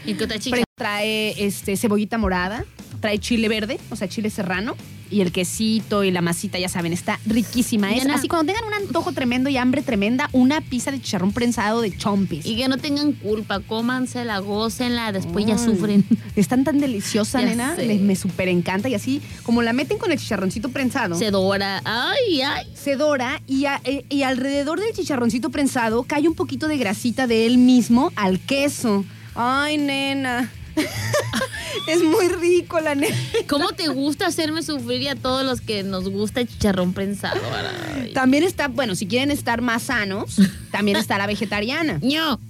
¿Y 0.04 0.14
qué 0.14 0.24
otra 0.24 0.38
chica? 0.38 0.56
Pre- 0.56 0.64
Trae 0.76 1.34
este, 1.44 1.76
cebollita 1.76 2.18
morada, 2.18 2.64
trae 3.00 3.18
chile 3.18 3.48
verde, 3.48 3.78
o 3.90 3.96
sea, 3.96 4.08
chile 4.08 4.30
serrano. 4.30 4.76
Y 5.10 5.22
el 5.22 5.32
quesito 5.32 6.04
y 6.04 6.10
la 6.10 6.20
masita, 6.20 6.58
ya 6.58 6.68
saben, 6.68 6.92
está 6.92 7.18
riquísima. 7.24 7.94
Es 7.94 8.06
así, 8.08 8.28
cuando 8.28 8.52
tengan 8.52 8.68
un 8.68 8.74
antojo 8.74 9.12
tremendo 9.12 9.48
y 9.48 9.56
hambre 9.56 9.80
tremenda, 9.80 10.28
una 10.32 10.60
pizza 10.60 10.90
de 10.90 11.00
chicharrón 11.00 11.32
prensado 11.32 11.80
de 11.80 11.96
chompis. 11.96 12.44
Y 12.44 12.56
que 12.58 12.68
no 12.68 12.76
tengan 12.76 13.12
culpa, 13.12 13.60
cómansela, 13.60 14.38
gócenla, 14.40 15.12
después 15.12 15.46
ya 15.46 15.54
Ay, 15.54 15.64
sufren. 15.64 16.04
Están 16.36 16.62
tan 16.64 16.78
deliciosa, 16.78 17.40
Ya 17.40 17.46
nena. 17.46 17.74
sé. 17.76 17.86
Les- 17.86 18.02
me 18.02 18.16
súper 18.16 18.48
encanta. 18.48 18.90
Y 18.90 18.94
así, 18.94 19.22
como 19.44 19.62
la 19.62 19.72
meten 19.72 19.96
con 19.96 20.12
el 20.12 20.18
chicharroncito 20.18 20.68
prensado, 20.68 21.14
Se 21.14 21.30
dora. 21.30 21.80
Ay, 21.86 22.42
ay. 22.42 22.66
se 22.74 22.96
dora 22.96 23.40
y, 23.46 23.64
a- 23.64 23.80
eh, 23.84 24.04
y 24.10 24.24
alrededor 24.24 24.78
del 24.78 24.92
chicharroncito 24.92 25.48
prensado 25.48 26.02
cae 26.02 26.28
un 26.28 26.34
poquito 26.34 26.68
de 26.68 26.76
grasita 26.76 27.26
de 27.26 27.46
él 27.46 27.56
mismo 27.56 28.12
al 28.14 28.40
queso. 28.40 29.06
Ay, 29.34 29.78
nena. 29.78 30.50
es 31.88 32.02
muy 32.02 32.28
rico, 32.28 32.80
la 32.80 32.94
nena. 32.94 33.14
¿Cómo 33.48 33.70
te 33.72 33.88
gusta 33.88 34.26
hacerme 34.26 34.62
sufrir 34.62 35.02
y 35.02 35.08
a 35.08 35.16
todos 35.16 35.44
los 35.44 35.60
que 35.60 35.82
nos 35.82 36.08
gusta 36.08 36.40
el 36.40 36.48
chicharrón 36.48 36.92
prensado? 36.92 37.40
Ay. 37.94 38.12
También 38.12 38.42
está, 38.42 38.68
bueno, 38.68 38.94
si 38.94 39.06
quieren 39.06 39.30
estar 39.30 39.60
más 39.60 39.84
sanos, 39.84 40.36
también 40.70 40.96
está 40.96 41.18
la 41.18 41.26
vegetariana, 41.26 41.98
ño. 42.02 42.40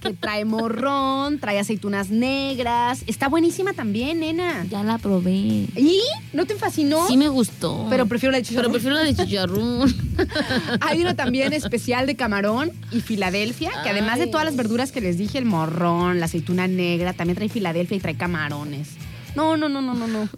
que 0.00 0.12
trae 0.14 0.44
morrón, 0.44 1.38
trae 1.38 1.58
aceitunas 1.58 2.10
negras. 2.10 3.02
Está 3.06 3.28
buenísima 3.28 3.72
también, 3.72 4.20
nena. 4.20 4.64
Ya 4.70 4.82
la 4.84 4.98
probé. 4.98 5.30
¿Y? 5.32 6.00
¿No 6.32 6.46
te 6.46 6.54
fascinó? 6.54 7.06
Sí 7.08 7.16
me 7.16 7.28
gustó. 7.28 7.86
Pero 7.90 8.06
prefiero 8.06 8.32
la 8.32 8.38
de 8.38 8.42
Pero 8.42 8.48
chicharrón. 8.50 8.72
prefiero 8.72 8.96
la 8.96 9.02
de 9.04 9.14
chicharrón. 9.14 9.94
Hay 10.80 11.00
uno 11.00 11.14
también 11.16 11.52
especial 11.52 12.06
de 12.06 12.16
camarón 12.16 12.72
y 12.92 13.00
Filadelfia, 13.00 13.70
que 13.82 13.90
además 13.90 14.18
de 14.18 14.26
todas 14.26 14.44
las 14.44 14.56
verduras 14.56 14.92
que 14.92 15.00
les 15.00 15.18
dije, 15.18 15.38
el 15.38 15.44
morrón, 15.44 16.20
la 16.20 16.26
aceituna 16.26 16.66
negra, 16.68 17.12
también 17.12 17.37
trae 17.38 17.48
Filadelfia 17.48 17.96
y 17.96 18.00
trae 18.00 18.16
camarones. 18.16 18.88
No, 19.36 19.56
no, 19.56 19.68
no, 19.68 19.80
no, 19.80 19.94
no, 19.94 20.06
no. 20.08 20.28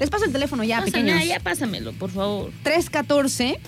Les 0.00 0.10
paso 0.10 0.24
el 0.24 0.32
teléfono 0.32 0.64
ya, 0.64 0.80
Pásame, 0.80 1.04
pequeños. 1.04 1.26
ya 1.28 1.40
pásamelo, 1.40 1.92
por 1.92 2.10
favor. 2.10 2.50
314 2.64 3.58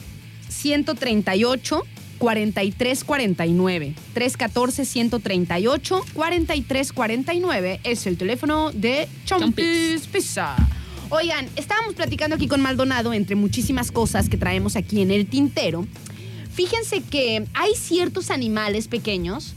138 0.48 1.86
4349. 2.18 3.94
314 4.14 4.84
138 4.84 6.04
4349 6.12 7.80
es 7.84 8.06
el 8.06 8.16
teléfono 8.16 8.70
de 8.72 9.08
Chompis. 9.24 10.06
Pizza. 10.06 10.56
Oigan, 11.10 11.48
estábamos 11.56 11.94
platicando 11.94 12.36
aquí 12.36 12.46
con 12.46 12.60
Maldonado 12.60 13.12
entre 13.12 13.36
muchísimas 13.36 13.90
cosas 13.90 14.28
que 14.28 14.36
traemos 14.36 14.76
aquí 14.76 15.00
en 15.02 15.10
el 15.10 15.26
tintero. 15.26 15.86
Fíjense 16.52 17.02
que 17.02 17.46
hay 17.54 17.74
ciertos 17.74 18.30
animales 18.30 18.86
pequeños, 18.86 19.54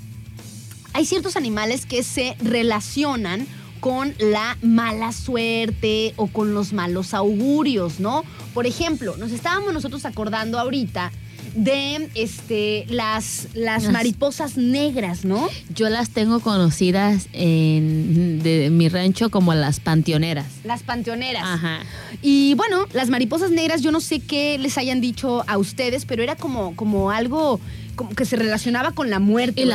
hay 0.94 1.06
ciertos 1.06 1.36
animales 1.36 1.86
que 1.86 2.04
se 2.04 2.36
relacionan 2.42 3.48
con 3.80 4.14
la 4.20 4.58
mala 4.62 5.12
suerte 5.12 6.14
o 6.16 6.28
con 6.28 6.54
los 6.54 6.72
malos 6.72 7.14
augurios, 7.14 8.00
¿no? 8.00 8.24
Por 8.54 8.66
ejemplo, 8.66 9.18
nos 9.18 9.32
estábamos 9.32 9.74
nosotros 9.74 10.06
acordando 10.06 10.58
ahorita 10.60 11.12
de 11.56 12.10
este 12.16 12.86
las, 12.90 13.50
las 13.54 13.84
Las- 13.84 13.92
mariposas 13.92 14.56
negras, 14.58 15.26
¿no? 15.26 15.50
Yo 15.76 15.90
las 15.90 16.10
tengo 16.12 16.40
conocidas 16.40 17.28
en 17.34 18.42
de 18.42 18.70
mi 18.72 18.88
rancho 18.90 19.30
como 19.30 19.54
las 19.54 19.80
panteoneras. 19.80 20.48
Las 20.64 20.82
panteoneras. 20.84 21.44
Ajá. 21.46 21.80
Y 22.22 22.54
bueno, 22.56 22.88
las 22.94 23.10
mariposas 23.10 23.52
negras, 23.52 23.82
yo 23.82 23.92
no 23.92 24.00
sé 24.00 24.20
qué 24.22 24.58
les 24.58 24.78
hayan 24.78 25.02
dicho 25.02 25.44
a 25.48 25.58
ustedes, 25.58 26.06
pero 26.06 26.24
era 26.24 26.36
como, 26.38 26.76
como 26.76 27.12
algo 27.12 27.60
como 27.96 28.12
que 28.16 28.26
se 28.26 28.38
relacionaba 28.38 28.94
con 28.94 29.10
la 29.10 29.20
muerte. 29.20 29.62
Y 29.62 29.66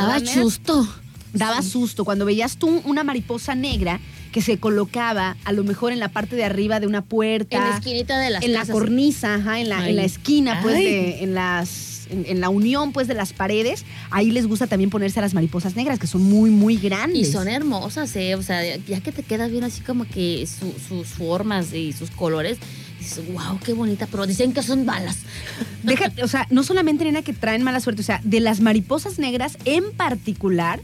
daba 1.33 1.61
susto. 1.61 2.05
Cuando 2.05 2.25
veías 2.25 2.57
tú 2.57 2.81
una 2.85 3.03
mariposa 3.03 3.55
negra 3.55 3.99
que 4.31 4.41
se 4.41 4.57
colocaba 4.59 5.37
a 5.43 5.51
lo 5.53 5.63
mejor 5.63 5.91
en 5.91 5.99
la 5.99 6.09
parte 6.09 6.35
de 6.35 6.43
arriba 6.45 6.79
de 6.79 6.87
una 6.87 7.01
puerta. 7.03 7.57
En 7.57 7.63
la 7.63 7.75
esquinita 7.77 8.19
de 8.19 8.29
las 8.29 8.43
en 8.43 8.53
la 8.53 8.65
cornisa, 8.65 9.35
ajá, 9.35 9.59
en 9.59 9.69
la, 9.69 9.87
en 9.89 9.95
la 9.95 10.03
esquina, 10.03 10.59
pues, 10.61 10.75
de, 10.75 11.23
en 11.23 11.33
las. 11.33 11.87
En, 12.11 12.25
en 12.25 12.41
la 12.41 12.49
unión, 12.49 12.91
pues, 12.91 13.07
de 13.07 13.13
las 13.13 13.33
paredes, 13.33 13.85
ahí 14.09 14.31
les 14.31 14.47
gusta 14.47 14.65
también 14.65 14.89
ponerse 14.89 15.19
a 15.19 15.21
las 15.21 15.35
mariposas 15.35 15.75
negras, 15.75 15.99
que 15.99 16.07
son 16.07 16.23
muy, 16.23 16.49
muy 16.49 16.75
grandes. 16.75 17.27
Y 17.27 17.31
son 17.31 17.47
hermosas, 17.47 18.15
¿eh? 18.15 18.33
O 18.33 18.41
sea, 18.41 18.63
ya 18.77 18.99
que 19.01 19.11
te 19.11 19.21
quedas 19.21 19.51
bien 19.51 19.63
así 19.63 19.81
como 19.81 20.05
que 20.05 20.47
su- 20.47 20.73
sus 20.87 21.07
formas 21.09 21.71
y 21.71 21.93
sus 21.93 22.09
colores, 22.09 22.57
dices, 22.99 23.21
wow, 23.31 23.59
qué 23.63 23.73
bonita, 23.73 24.07
pero 24.09 24.25
dicen 24.25 24.53
que 24.53 24.63
son 24.63 24.87
balas. 24.87 25.17
Deja- 25.83 26.11
o 26.23 26.27
sea, 26.27 26.47
no 26.49 26.63
solamente 26.63 27.03
nena 27.03 27.21
que 27.21 27.33
traen 27.33 27.61
mala 27.61 27.79
suerte, 27.79 28.01
o 28.01 28.05
sea, 28.05 28.21
de 28.23 28.39
las 28.39 28.59
mariposas 28.59 29.19
negras 29.19 29.59
en 29.65 29.91
particular, 29.91 30.79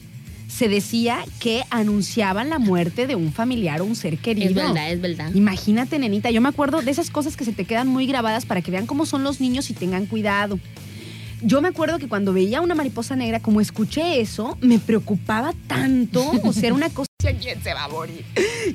se 0.48 0.70
decía 0.70 1.20
que 1.40 1.64
anunciaban 1.70 2.50
la 2.50 2.60
muerte 2.60 3.08
de 3.08 3.16
un 3.16 3.32
familiar 3.32 3.82
o 3.82 3.86
un 3.86 3.96
ser 3.96 4.18
querido. 4.18 4.50
Es 4.50 4.56
verdad, 4.56 4.92
es 4.92 5.02
verdad. 5.02 5.32
Imagínate, 5.34 6.00
nenita, 6.00 6.30
yo 6.32 6.42
me 6.42 6.50
acuerdo 6.50 6.82
de 6.82 6.92
esas 6.92 7.10
cosas 7.10 7.36
que 7.36 7.46
se 7.46 7.54
te 7.54 7.66
quedan 7.66 7.88
muy 7.88 8.06
grabadas 8.06 8.46
para 8.46 8.62
que 8.62 8.72
vean 8.72 8.86
cómo 8.86 9.06
son 9.06 9.24
los 9.24 9.42
niños 9.42 9.70
y 9.70 9.74
tengan 9.74 10.06
cuidado. 10.06 10.60
Yo 11.42 11.62
me 11.62 11.70
acuerdo 11.70 12.00
que 12.00 12.08
cuando 12.08 12.34
veía 12.34 12.62
una 12.62 12.76
mariposa 12.76 13.16
negra, 13.16 13.40
como 13.40 13.62
escuché 13.62 14.22
eso, 14.22 14.58
me 14.62 14.80
preocupaba 14.80 15.54
tanto. 15.68 16.32
O 16.44 16.54
sea, 16.54 16.68
era 16.68 16.74
una 16.74 16.90
cosa. 16.90 17.10
¿Quién 17.42 17.62
se 17.62 17.74
va 17.74 17.86
a 17.86 17.88
morir? 17.88 18.24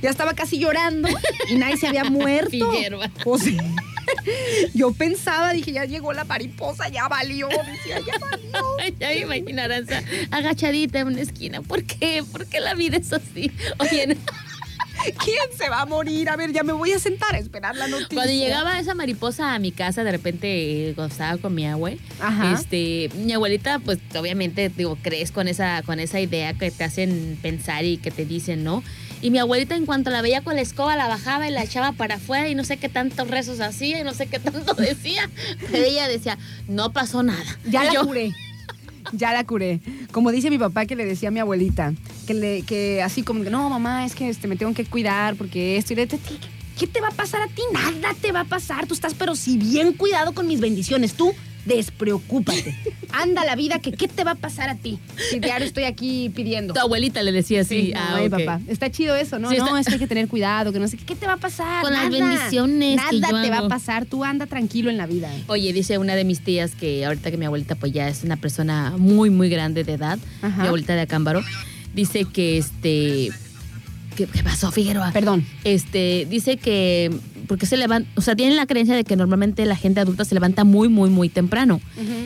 Ya 0.03 0.11
estaba 0.11 0.35
casi 0.35 0.59
llorando 0.59 1.09
y 1.49 1.55
nadie 1.57 1.77
se 1.77 1.87
había 1.87 2.05
muerto. 2.05 2.51
Figueroa. 2.51 3.11
O 3.25 3.38
sea, 3.38 3.62
yo 4.75 4.92
pensaba, 4.92 5.53
dije, 5.53 5.73
ya 5.73 5.85
llegó 5.85 6.12
la 6.12 6.25
mariposa, 6.25 6.88
ya 6.88 7.09
valió. 7.09 7.49
Decía, 7.49 8.01
ya 8.01 8.18
valió. 8.18 8.62
ya 8.99 9.27
me 9.27 9.62
Aranza 9.62 10.03
agachadita 10.31 11.01
en 11.01 11.09
una 11.09 11.20
esquina. 11.20 11.61
¿Por 11.62 11.85
qué? 11.85 12.25
¿Por 12.31 12.46
qué 12.46 12.61
la 12.61 12.75
vida 12.75 12.96
es 12.96 13.12
así? 13.12 13.53
Oye, 13.79 14.16
¿Quién 15.25 15.59
se 15.59 15.69
va 15.69 15.83
a 15.83 15.87
morir? 15.87 16.29
A 16.29 16.37
ver, 16.37 16.53
ya 16.53 16.63
me 16.63 16.73
voy 16.73 16.93
a 16.93 16.99
sentar 16.99 17.35
a 17.35 17.39
esperar 17.39 17.77
la 17.77 17.89
noticia. 17.89 18.15
cuando 18.15 18.33
llegaba 18.33 18.79
esa 18.79 18.95
mariposa 18.95 19.55
a 19.55 19.59
mi 19.59 19.73
casa, 19.73 20.05
de 20.05 20.13
repente, 20.13 20.91
eh, 20.91 20.95
cuando 20.95 21.13
estaba 21.13 21.39
con 21.39 21.55
mi 21.55 21.67
abue, 21.67 21.99
Ajá. 22.21 22.53
este, 22.53 23.11
mi 23.17 23.33
abuelita, 23.33 23.79
pues 23.79 23.99
obviamente, 24.19 24.69
digo, 24.69 24.97
crees 25.03 25.33
con 25.33 25.49
esa, 25.49 25.83
con 25.83 26.01
esa 26.01 26.21
idea 26.21 26.55
que 26.55 26.71
te 26.71 26.85
hacen 26.85 27.39
pensar 27.43 27.85
y 27.85 27.97
que 27.99 28.11
te 28.11 28.25
dicen, 28.25 28.65
¿no? 28.65 28.83
Y 29.23 29.31
mi 29.31 29.39
abuelita, 29.39 29.75
en 29.77 29.85
cuanto 29.85 30.09
la 30.11 30.23
veía 30.23 30.41
con 30.41 30.55
la 30.57 30.63
escoba, 30.63 30.97
la 30.97 31.07
bajaba 31.07 31.47
y 31.47 31.51
la 31.51 31.63
echaba 31.63 31.93
para 31.93 32.15
afuera 32.15 32.49
y 32.49 32.55
no 32.55 32.65
sé 32.65 32.79
qué 32.79 32.89
tantos 32.89 33.29
rezos 33.29 33.61
hacía 33.61 34.01
y 34.01 34.05
no 34.05 34.15
sé 34.15 34.27
qué 34.29 34.39
tanto 34.39 34.73
decía. 34.79 35.29
Pero 35.71 35.85
ella 35.85 36.09
decía, 36.09 36.39
no 36.69 36.93
pasó 36.93 37.23
nada. 37.23 37.45
Ya 37.69 37.83
Y 37.83 37.87
la 37.89 37.93
yo, 37.93 38.07
curé. 38.07 38.33
Ya 39.12 39.33
la 39.33 39.44
curé. 39.44 39.81
Como 40.12 40.31
dice 40.33 40.51
mi 40.51 40.59
papá 40.59 40.87
que 40.87 40.96
le 40.96 41.05
decía 41.05 41.29
a 41.29 41.33
mi 41.33 41.40
abuelita, 41.40 41.94
que, 42.27 42.35
le, 42.35 42.62
que 42.62 43.03
así 43.03 43.23
como 43.23 43.42
no, 43.44 43.68
mamá, 43.70 44.07
es 44.07 44.14
que 44.14 44.29
este, 44.29 44.46
me 44.49 44.57
tengo 44.57 44.73
que 44.75 44.85
cuidar 44.85 45.35
porque 45.37 45.77
esto 45.77 45.92
y 45.92 45.96
de- 45.96 46.07
¿Qué 46.79 46.87
te 46.87 47.01
va 47.01 47.09
a 47.09 47.12
pasar 47.12 47.42
a 47.42 47.46
ti? 47.49 47.61
Nada 47.73 48.14
te 48.20 48.33
va 48.33 48.40
a 48.40 48.44
pasar. 48.44 48.87
Tú 48.87 48.94
estás, 48.94 49.12
pero 49.14 49.35
si 49.37 49.59
bien 49.59 49.92
cuidado 49.92 50.33
con 50.33 50.46
mis 50.46 50.61
bendiciones. 50.61 51.12
Tú 51.12 51.33
despreocúpate. 51.66 52.75
Anda 53.12 53.44
la 53.44 53.57
vida, 53.57 53.79
que 53.81 53.92
¿qué 53.92 54.09
te 54.09 54.25
va 54.25 54.33
a 54.33 54.35
pasar 54.37 54.68
a 54.70 54.77
ti? 54.77 54.99
Si 55.31 55.40
diario 55.40 55.66
estoy 55.66 55.85
aquí 55.85 56.31
pidiendo. 56.35 56.75
Tu 56.75 56.81
abuelita 56.81 57.23
le 57.23 57.33
decía 57.33 57.62
así. 57.62 57.87
Sí, 57.87 57.92
ah, 57.96 58.14
ay, 58.16 58.29
papá. 58.29 58.61
Está 58.68 58.90
chido 58.90 59.16
eso, 59.16 59.38
¿no? 59.38 59.51
Sí, 59.51 59.57
no, 59.59 59.66
está- 59.77 59.81
es 59.81 59.87
que 59.87 59.92
hay 59.94 59.99
que 59.99 60.07
tener 60.14 60.29
cuidado, 60.29 60.73
que 60.73 60.79
no 60.79 60.88
sé 60.88 60.96
qué. 60.96 61.05
¿Qué 61.05 61.16
te 61.16 61.27
va 61.27 61.35
a 61.35 61.37
pasar? 61.38 61.83
Con 61.83 61.92
las 61.92 62.11
bendiciones 62.11 62.96
Nada 62.96 63.11
que 63.11 63.20
yo 63.20 63.42
te 63.42 63.51
va 63.51 63.59
a 63.59 63.68
pasar. 63.68 64.07
Tú 64.07 64.25
anda 64.25 64.46
tranquilo 64.46 64.90
en 64.90 64.96
la 64.96 65.07
vida. 65.07 65.31
Oye, 65.49 65.73
dice 65.73 65.99
una 65.99 66.14
de 66.14 66.25
mis 66.25 66.40
tías 66.40 66.75
que 66.75 67.05
ahorita 67.05 67.31
que 67.31 67.37
mi 67.37 67.46
abuelita 67.46 67.75
pues 67.75 67.92
ya 67.92 68.09
es 68.09 68.23
una 68.25 68.37
persona 68.37 68.94
muy, 68.96 69.31
muy 69.31 69.49
grande 69.49 69.85
de 69.85 69.94
edad, 69.94 70.18
Ajá. 70.42 70.62
mi 70.62 70.68
abuelita 70.68 70.94
de 70.94 71.01
Acámbaro, 71.03 71.42
dice 71.94 72.25
que 72.25 72.59
este... 72.59 73.31
¿Qué, 74.16 74.27
qué 74.27 74.42
pasó, 74.42 74.70
Figueroa? 74.70 75.12
Perdón. 75.12 75.46
Este, 75.64 76.27
dice 76.31 76.57
que... 76.57 77.11
Porque 77.46 77.66
se 77.66 77.77
levanta, 77.77 78.09
o 78.14 78.20
sea, 78.20 78.37
tienen 78.37 78.55
la 78.55 78.64
creencia 78.66 78.94
de 78.94 79.03
que 79.03 79.16
normalmente 79.16 79.66
la 79.66 79.75
gente 79.75 79.99
adulta 79.99 80.25
se 80.25 80.35
levanta 80.37 80.62
muy, 80.62 80.88
muy, 80.88 81.11
muy 81.11 81.29
temprano. 81.29 81.81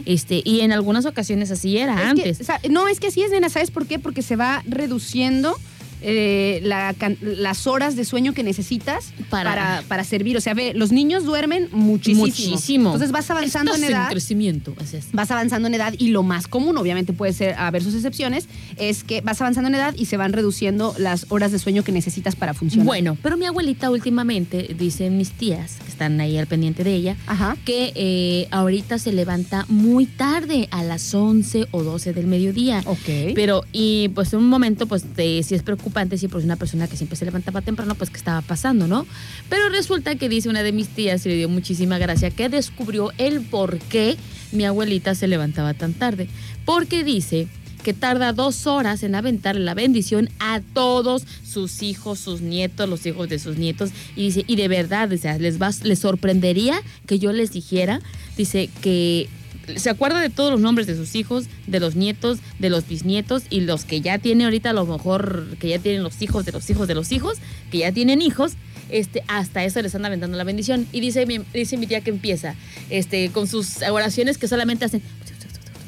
Este, 0.05 0.43
y 0.45 0.61
en 0.61 0.71
algunas 0.71 1.07
ocasiones 1.07 1.51
así 1.51 1.79
era 1.79 1.95
Es 1.95 2.01
que, 2.01 2.07
antes. 2.09 2.41
o 2.43 2.45
sea, 2.45 2.61
no, 2.69 2.89
es 2.89 3.01
que 3.01 3.07
así 3.07 3.23
es, 3.23 3.31
nena. 3.31 3.49
¿Sabes 3.49 3.71
por 3.71 3.87
qué? 3.87 3.99
Porque 3.99 4.21
se 4.21 4.37
va 4.37 4.63
reduciendo 4.67 5.57
eh, 6.05 6.61
la 6.63 6.95
las 7.23 7.67
horas 7.67 7.97
de 7.97 8.05
sueño 8.05 8.35
que 8.35 8.43
necesitas 8.43 9.13
para, 9.31 9.51
Para- 9.51 9.83
para, 9.89 10.05
servir. 10.05 10.37
O 10.37 10.41
sea, 10.41 10.55
ve, 10.55 10.73
los 10.75 10.93
niños 10.93 11.25
duermen 11.25 11.69
muchísimo. 11.73 12.27
Muchísimo. 12.27 12.89
Entonces 12.91 13.11
vas 13.13 13.31
avanzando 13.31 13.73
Estás 13.75 13.89
en 13.89 13.95
edad. 13.95 14.11
crecimiento. 14.11 14.75
así 14.81 14.97
es. 14.99 15.07
Vas 15.13 15.31
avanzando 15.31 15.69
en 15.69 15.75
edad 15.75 15.95
y 15.99 16.09
lo 16.09 16.23
más 16.23 16.47
común, 16.47 16.77
obviamente 16.77 17.13
puede 17.13 17.33
ser 17.33 17.55
haber 17.55 17.83
sus 17.83 17.95
excepciones, 17.95 18.49
es 18.77 19.03
que 19.05 19.21
vas 19.23 19.41
avanzando 19.41 19.69
en 19.69 19.75
edad 19.77 19.95
y 19.97 20.05
se 20.07 20.17
van 20.17 20.33
reduciendo 20.33 20.95
las 20.99 21.27
horas 21.31 21.53
de 21.53 21.59
sueño 21.59 21.83
que 21.85 21.93
necesitas 21.93 22.37
para 22.37 22.53
funcionar. 22.55 22.87
Bueno, 22.87 23.17
pero 23.23 23.37
mi 23.37 23.47
abuelita 23.47 23.91
últimamente, 23.91 24.75
dicen 24.79 25.17
mis 25.17 25.31
tías, 25.33 25.79
que 25.85 25.89
están 25.91 26.21
ahí 26.21 26.37
al 26.37 26.47
pendiente 26.47 26.85
de 26.85 26.95
ella, 26.95 27.17
Ajá. 27.27 27.57
que 27.65 27.93
eh, 27.95 28.49
ahorita 28.51 28.99
se 28.99 29.13
levanta 29.13 29.65
muy 29.69 30.07
tarde, 30.07 30.69
a 30.71 30.83
las 30.83 31.15
11 31.15 31.67
o 31.71 31.83
12 31.83 32.13
del 32.13 32.27
mediodía. 32.27 32.83
Ok. 32.87 33.33
Pero, 33.35 33.65
y 33.73 34.09
pues 34.09 34.33
en 34.33 34.41
un 34.41 34.49
momento, 34.49 34.87
pues 34.87 35.15
de- 35.17 35.43
sí 35.43 35.55
es 35.55 35.63
preocupante, 35.63 35.94
sí, 36.17 36.29
pues 36.29 36.45
una 36.45 36.57
persona 36.57 36.89
que 36.89 36.97
siempre 36.97 37.17
se 37.17 37.25
levantaba 37.25 37.63
temprano, 37.63 37.95
pues 37.95 38.11
qué 38.11 38.17
estaba 38.17 38.41
pasando, 38.43 38.87
¿no? 38.87 39.07
Pero 39.49 39.69
resulta 39.69 40.17
que 40.17 40.29
dice 40.29 40.49
una 40.49 40.63
de 40.63 40.73
mis 40.73 40.89
tías, 40.89 41.25
y 41.27 41.31
le 41.31 41.37
dio 41.37 41.49
muchísima 41.49 41.99
gracia, 41.99 42.31
que 42.31 42.49
descubrió 42.49 43.13
el 43.19 43.41
por 43.41 43.79
qué 43.79 44.17
mi 44.53 44.65
abuelita 44.65 45.15
se 45.15 45.27
levantaba 45.27 45.75
tan 45.75 45.95
tarde. 45.95 46.29
Porque 46.65 47.05
dice 47.05 47.49
que 47.83 47.93
tarda 47.93 48.33
dos 48.33 48.67
horas 48.67 49.03
en 49.03 49.15
aventarle 49.15 49.61
la 49.61 49.75
bendición 49.75 50.31
a 50.41 50.61
todos 50.73 51.25
sus 51.45 51.83
hijos, 51.83 52.19
sus 52.19 52.41
nietos, 52.41 52.89
los 52.89 53.05
hijos 53.07 53.29
de 53.29 53.39
sus 53.39 53.59
nietos. 53.59 53.91
Y 54.17 54.25
dice, 54.25 54.45
y 54.47 54.57
de 54.57 54.69
verdad, 54.69 55.13
o 55.13 55.19
sea, 55.19 55.39
les, 55.39 55.61
va, 55.61 55.71
les 55.83 55.99
sorprendería 55.99 56.81
que 57.07 57.19
yo 57.19 57.33
les 57.33 57.53
dijera, 57.53 58.01
dice 58.37 58.71
que 58.81 59.29
se 59.77 59.91
acuerda 59.91 60.21
de 60.21 60.31
todos 60.31 60.51
los 60.51 60.61
nombres 60.61 60.87
de 60.87 60.97
sus 60.97 61.15
hijos, 61.15 61.47
de 61.67 61.81
los 61.81 61.95
nietos, 61.97 62.39
de 62.59 62.71
los 62.71 62.87
bisnietos 62.89 63.45
y 63.51 63.61
los 63.61 63.85
que 63.85 64.01
ya 64.01 64.19
tiene 64.19 64.45
ahorita 64.45 64.71
a 64.71 64.73
lo 64.73 64.87
mejor 64.87 65.47
que 65.59 65.69
ya 65.69 65.79
tienen 65.79 66.03
los 66.03 66.21
hijos 66.23 66.45
de 66.45 66.53
los 66.53 66.69
hijos 66.71 66.89
de 66.89 66.95
los 66.95 67.13
hijos, 67.13 67.39
que 67.71 67.79
ya 67.79 67.93
tienen 67.93 68.23
hijos, 68.23 68.53
este, 68.91 69.25
hasta 69.29 69.65
eso 69.65 69.81
les 69.83 69.95
anda 69.95 70.09
aventando 70.09 70.37
la 70.37 70.45
bendición. 70.45 70.87
Y 70.93 71.01
dice 71.01 71.27
mi, 71.27 71.39
dice 71.53 71.77
mi 71.77 71.87
tía 71.87 72.01
que 72.03 72.11
empieza 72.11 72.55
este, 72.91 73.31
con 73.31 73.47
sus 73.49 73.83
oraciones 73.83 74.39
que 74.39 74.47
solamente 74.49 74.85
hacen 74.85 75.03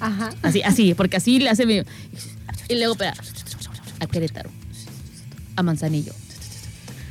Ajá. 0.00 0.30
así, 0.42 0.62
así, 0.62 0.94
porque 0.94 1.16
así 1.16 1.38
le 1.38 1.50
hace 1.50 1.66
mi- 1.66 1.82
y 2.68 2.74
luego 2.74 2.92
espera, 2.94 3.14
a 4.00 4.06
Querétaro, 4.06 4.50
a 5.56 5.62
Manzanillo. 5.62 6.12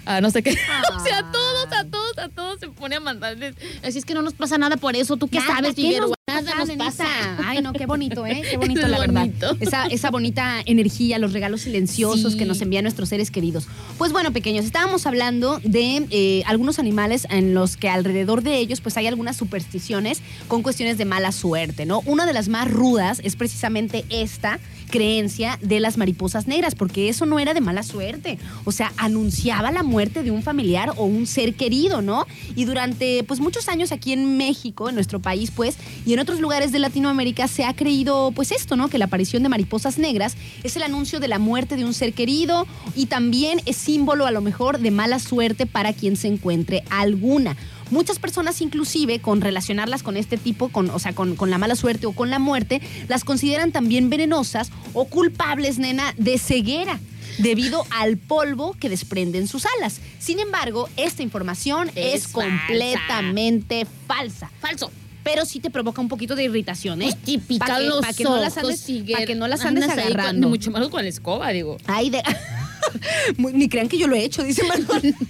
A 0.07 0.21
no 0.21 0.29
sé 0.29 0.43
qué. 0.43 0.51
o 0.95 0.99
sea, 1.03 1.17
a 1.19 1.31
todos, 1.31 1.67
a 1.71 1.83
todos, 1.85 2.17
a 2.19 2.29
todos 2.29 2.59
se 2.59 2.67
pone 2.67 2.95
a 2.95 2.99
mandarles. 2.99 3.55
Así 3.83 3.97
es 3.97 4.05
que 4.05 4.13
no 4.13 4.21
nos 4.21 4.33
pasa 4.33 4.57
nada 4.59 4.77
por 4.77 4.95
eso. 4.95 5.17
¿Tú 5.17 5.27
qué 5.27 5.39
Nada, 5.39 5.55
sabes, 5.55 5.69
¿qué 5.75 5.81
Figueroa? 5.81 6.14
Nada 6.27 6.55
nos 6.55 6.67
nenita? 6.69 6.85
pasa. 6.85 7.05
Ay, 7.45 7.61
no, 7.61 7.71
qué 7.71 7.85
bonito, 7.85 8.25
¿eh? 8.25 8.41
Qué 8.49 8.57
bonito, 8.65 8.87
la 8.87 8.97
verdad. 8.97 9.27
bonito. 9.27 9.55
Esa, 9.59 9.85
esa 9.85 10.09
bonita 10.09 10.55
energía, 10.65 11.19
los 11.19 11.33
regalos 11.33 11.61
silenciosos 11.61 12.31
Sí. 12.33 12.39
que 12.39 12.45
nos 12.45 12.59
envían 12.63 12.83
nuestros 12.83 13.09
seres 13.09 13.29
queridos. 13.29 13.67
Pues 13.99 14.11
bueno, 14.11 14.33
pequeños, 14.33 14.65
estábamos 14.65 15.05
hablando 15.05 15.59
de 15.63 16.07
eh, 16.09 16.41
algunos 16.47 16.79
animales 16.79 17.27
en 17.29 17.53
los 17.53 17.77
que 17.77 17.89
alrededor 17.89 18.41
de 18.41 18.57
ellos, 18.57 18.81
pues 18.81 18.97
hay 18.97 19.05
algunas 19.05 19.37
supersticiones 19.37 20.23
con 20.47 20.63
cuestiones 20.63 20.97
de 20.97 21.05
mala 21.05 21.31
suerte, 21.31 21.85
¿no? 21.85 22.01
Una 22.07 22.25
de 22.25 22.33
las 22.33 22.47
más 22.47 22.71
rudas 22.71 23.21
es 23.23 23.35
precisamente 23.35 24.03
esta 24.09 24.59
creencia 24.89 25.59
de 25.61 25.79
las 25.79 25.97
mariposas 25.97 26.47
negras, 26.47 26.73
porque 26.73 27.09
eso 27.09 27.25
no 27.27 27.37
era 27.37 27.53
de 27.53 27.61
mala 27.61 27.83
suerte. 27.83 28.39
O 28.65 28.71
sea, 28.71 28.93
anunciaba 28.97 29.71
la 29.71 29.83
muerte 29.83 30.23
de 30.23 30.31
un 30.31 30.41
familiar 30.41 30.93
o 30.97 31.05
un 31.05 31.27
ser 31.27 31.53
querido, 31.53 32.01
¿no? 32.01 32.25
Y 32.55 32.65
durante 32.65 33.23
pues 33.23 33.39
muchos 33.39 33.67
años 33.69 33.91
aquí 33.91 34.11
en 34.11 34.37
México, 34.37 34.89
en 34.89 34.95
nuestro 34.95 35.19
país, 35.19 35.51
pues, 35.55 35.77
y 36.05 36.14
en 36.15 36.21
otros 36.21 36.39
lugares 36.39 36.71
de 36.71 36.79
Latinoamérica 36.79 37.49
se 37.49 37.65
ha 37.65 37.75
creído 37.75 38.31
pues 38.33 38.53
esto, 38.53 38.77
¿no? 38.77 38.87
Que 38.87 38.97
la 38.97 39.05
aparición 39.05 39.43
de 39.43 39.49
mariposas 39.49 39.97
negras 39.97 40.37
es 40.63 40.77
el 40.77 40.83
anuncio 40.83 41.19
de 41.19 41.27
la 41.27 41.39
muerte 41.39 41.75
de 41.75 41.83
un 41.83 41.93
ser 41.93 42.13
querido 42.13 42.65
y 42.95 43.07
también 43.07 43.61
es 43.65 43.75
símbolo 43.75 44.25
a 44.25 44.31
lo 44.31 44.39
mejor 44.39 44.79
de 44.79 44.91
mala 44.91 45.19
suerte 45.19 45.65
para 45.65 45.91
quien 45.91 46.15
se 46.15 46.29
encuentre 46.29 46.85
alguna. 46.89 47.57
Muchas 47.91 48.17
personas 48.17 48.61
inclusive 48.61 49.19
con 49.19 49.41
relacionarlas 49.41 50.03
con 50.03 50.15
este 50.15 50.37
tipo, 50.37 50.69
con, 50.69 50.89
o 50.89 50.99
sea, 50.99 51.11
con, 51.11 51.35
con 51.35 51.49
la 51.49 51.57
mala 51.57 51.75
suerte 51.75 52.05
o 52.05 52.13
con 52.13 52.29
la 52.29 52.39
muerte, 52.39 52.81
las 53.09 53.25
consideran 53.25 53.73
también 53.73 54.09
venenosas 54.09 54.71
o 54.93 55.05
culpables, 55.05 55.79
nena, 55.79 56.13
de 56.17 56.37
ceguera 56.37 56.97
debido 57.39 57.85
al 57.89 58.15
polvo 58.15 58.73
que 58.79 58.87
desprenden 58.87 59.49
sus 59.49 59.65
alas. 59.77 59.99
Sin 60.19 60.39
embargo, 60.39 60.87
esta 60.95 61.23
información 61.23 61.89
es, 61.95 62.23
Es 62.25 62.27
falsa. 62.29 62.61
completamente 62.67 63.85
falsa. 64.07 64.49
Falso. 64.61 64.89
Pero 65.25 65.43
sí 65.43 65.59
te 65.59 65.69
provoca 65.71 65.99
un 65.99 66.07
poquito 66.07 66.35
de 66.35 66.43
irritación, 66.43 67.01
¿eh? 67.01 67.05
Pues 67.11 67.17
te 67.23 67.39
pican 67.39 67.67
Pa' 67.67 67.77
que- 67.79 67.83
los 67.87 67.99
pa' 68.01 68.13
que 68.13 68.23
no 68.23 68.37
las 68.37 68.55
andes- 68.57 68.83
Figueroa. 68.85 69.19
pa' 69.21 69.25
que 69.25 69.35
no 69.35 69.47
las 69.47 69.65
andes 69.65 69.85
con- 69.87 69.99
agarrando. 69.99 70.47
mucho 70.47 70.69
más 70.71 70.87
con 70.87 71.01
la 71.03 71.09
escoba, 71.09 71.49
digo. 71.49 71.77
Ay, 71.87 72.11
de... 72.11 72.21
Ni 73.37 73.67
crean 73.67 73.89
que 73.89 73.97
yo 73.97 74.07
lo 74.07 74.15
he 74.15 74.23
hecho, 74.23 74.43
dice 74.43 74.63
Manuel. 74.63 75.15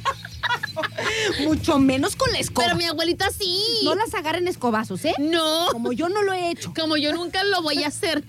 Mucho 1.45 1.79
menos 1.79 2.15
con 2.15 2.31
la 2.31 2.39
escoba. 2.39 2.65
Pero 2.67 2.77
mi 2.77 2.85
abuelita 2.85 3.27
sí. 3.31 3.57
No 3.83 3.95
las 3.95 4.13
agarren 4.13 4.47
escobazos, 4.47 5.03
¿eh? 5.05 5.13
No. 5.17 5.67
Como 5.71 5.91
yo 5.93 6.09
no 6.09 6.21
lo 6.21 6.33
he 6.33 6.51
hecho. 6.51 6.73
Como 6.75 6.97
yo 6.97 7.13
nunca 7.13 7.43
lo 7.45 7.61
voy 7.61 7.83
a 7.83 7.87
hacer. 7.87 8.23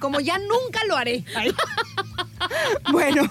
Como 0.00 0.20
ya 0.20 0.38
nunca 0.38 0.80
lo 0.88 0.96
haré. 0.96 1.24
bueno, 2.92 3.28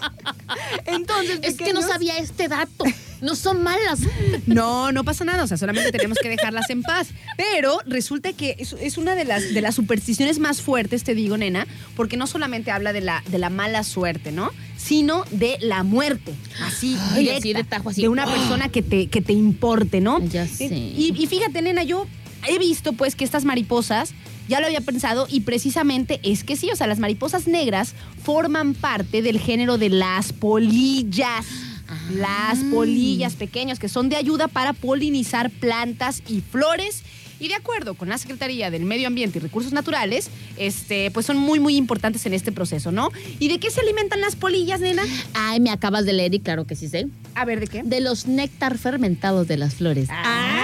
entonces. 0.85 1.39
Es 1.43 1.55
que 1.57 1.73
no 1.73 1.81
sabía 1.81 2.17
este 2.17 2.47
dato. 2.47 2.85
No 3.21 3.35
son 3.35 3.61
malas. 3.63 3.99
No, 4.45 4.93
no 4.93 5.03
pasa 5.03 5.25
nada, 5.25 5.43
o 5.43 5.47
sea, 5.47 5.57
solamente 5.57 5.91
tenemos 5.91 6.17
que 6.19 6.29
dejarlas 6.29 6.69
en 6.69 6.83
paz. 6.83 7.09
Pero 7.35 7.79
resulta 7.85 8.31
que 8.31 8.55
es, 8.59 8.73
es 8.79 8.97
una 8.97 9.13
de 9.15 9.25
las, 9.25 9.53
de 9.53 9.61
las 9.61 9.75
supersticiones 9.75 10.39
más 10.39 10.61
fuertes, 10.61 11.03
te 11.03 11.15
digo, 11.15 11.37
nena, 11.37 11.67
porque 11.97 12.15
no 12.15 12.27
solamente 12.27 12.71
habla 12.71 12.93
de 12.93 13.01
la, 13.01 13.21
de 13.27 13.37
la 13.37 13.49
mala 13.49 13.83
suerte, 13.83 14.31
¿no? 14.31 14.51
Sino 14.77 15.25
de 15.31 15.57
la 15.59 15.83
muerte, 15.83 16.33
así, 16.63 16.97
Ay, 17.11 17.23
directa, 17.25 17.39
así 17.39 17.53
de 17.53 17.63
tajo, 17.65 17.89
así. 17.89 18.01
de 18.03 18.07
una 18.07 18.25
persona 18.25 18.69
que 18.69 18.81
te, 18.81 19.07
que 19.07 19.21
te 19.21 19.33
importe, 19.33 19.99
¿no? 19.99 20.25
Ya 20.25 20.47
sé. 20.47 20.65
Y, 20.65 21.13
y 21.17 21.27
fíjate, 21.27 21.61
nena, 21.61 21.83
yo 21.83 22.07
he 22.47 22.57
visto 22.57 22.93
pues 22.93 23.15
que 23.15 23.25
estas 23.25 23.43
mariposas, 23.43 24.13
ya 24.49 24.59
lo 24.59 24.65
había 24.65 24.81
pensado, 24.81 25.27
y 25.29 25.41
precisamente 25.41 26.19
es 26.23 26.43
que 26.43 26.57
sí, 26.57 26.69
o 26.71 26.75
sea, 26.75 26.87
las 26.87 26.99
mariposas 26.99 27.47
negras 27.47 27.93
forman 28.23 28.73
parte 28.73 29.21
del 29.21 29.39
género 29.39 29.77
de 29.77 29.89
las 29.89 30.33
polillas. 30.33 31.45
Las 32.11 32.59
polillas 32.71 33.35
pequeñas 33.35 33.79
que 33.79 33.89
son 33.89 34.09
de 34.09 34.15
ayuda 34.15 34.47
para 34.47 34.73
polinizar 34.73 35.49
plantas 35.49 36.21
y 36.27 36.41
flores. 36.41 37.03
Y 37.39 37.47
de 37.47 37.55
acuerdo 37.55 37.93
con 37.93 38.09
la 38.09 38.17
Secretaría 38.17 38.69
del 38.69 38.83
Medio 38.83 39.07
Ambiente 39.07 39.39
y 39.39 39.41
Recursos 39.41 39.71
Naturales, 39.71 40.29
este, 40.57 41.09
pues 41.11 41.25
son 41.25 41.37
muy, 41.37 41.59
muy 41.59 41.77
importantes 41.77 42.25
en 42.25 42.33
este 42.33 42.51
proceso, 42.51 42.91
¿no? 42.91 43.11
¿Y 43.39 43.47
de 43.47 43.59
qué 43.59 43.71
se 43.71 43.79
alimentan 43.79 44.19
las 44.19 44.35
polillas, 44.35 44.81
nena? 44.81 45.03
Ay, 45.33 45.61
me 45.61 45.71
acabas 45.71 46.05
de 46.05 46.13
leer 46.13 46.33
y 46.33 46.41
claro 46.41 46.65
que 46.65 46.75
sí 46.75 46.89
sé. 46.89 47.07
A 47.35 47.45
ver, 47.45 47.61
¿de 47.61 47.67
qué? 47.67 47.81
De 47.83 48.01
los 48.01 48.27
néctar 48.27 48.77
fermentados 48.77 49.47
de 49.47 49.57
las 49.57 49.75
flores. 49.75 50.09
¡Ay, 50.11 50.58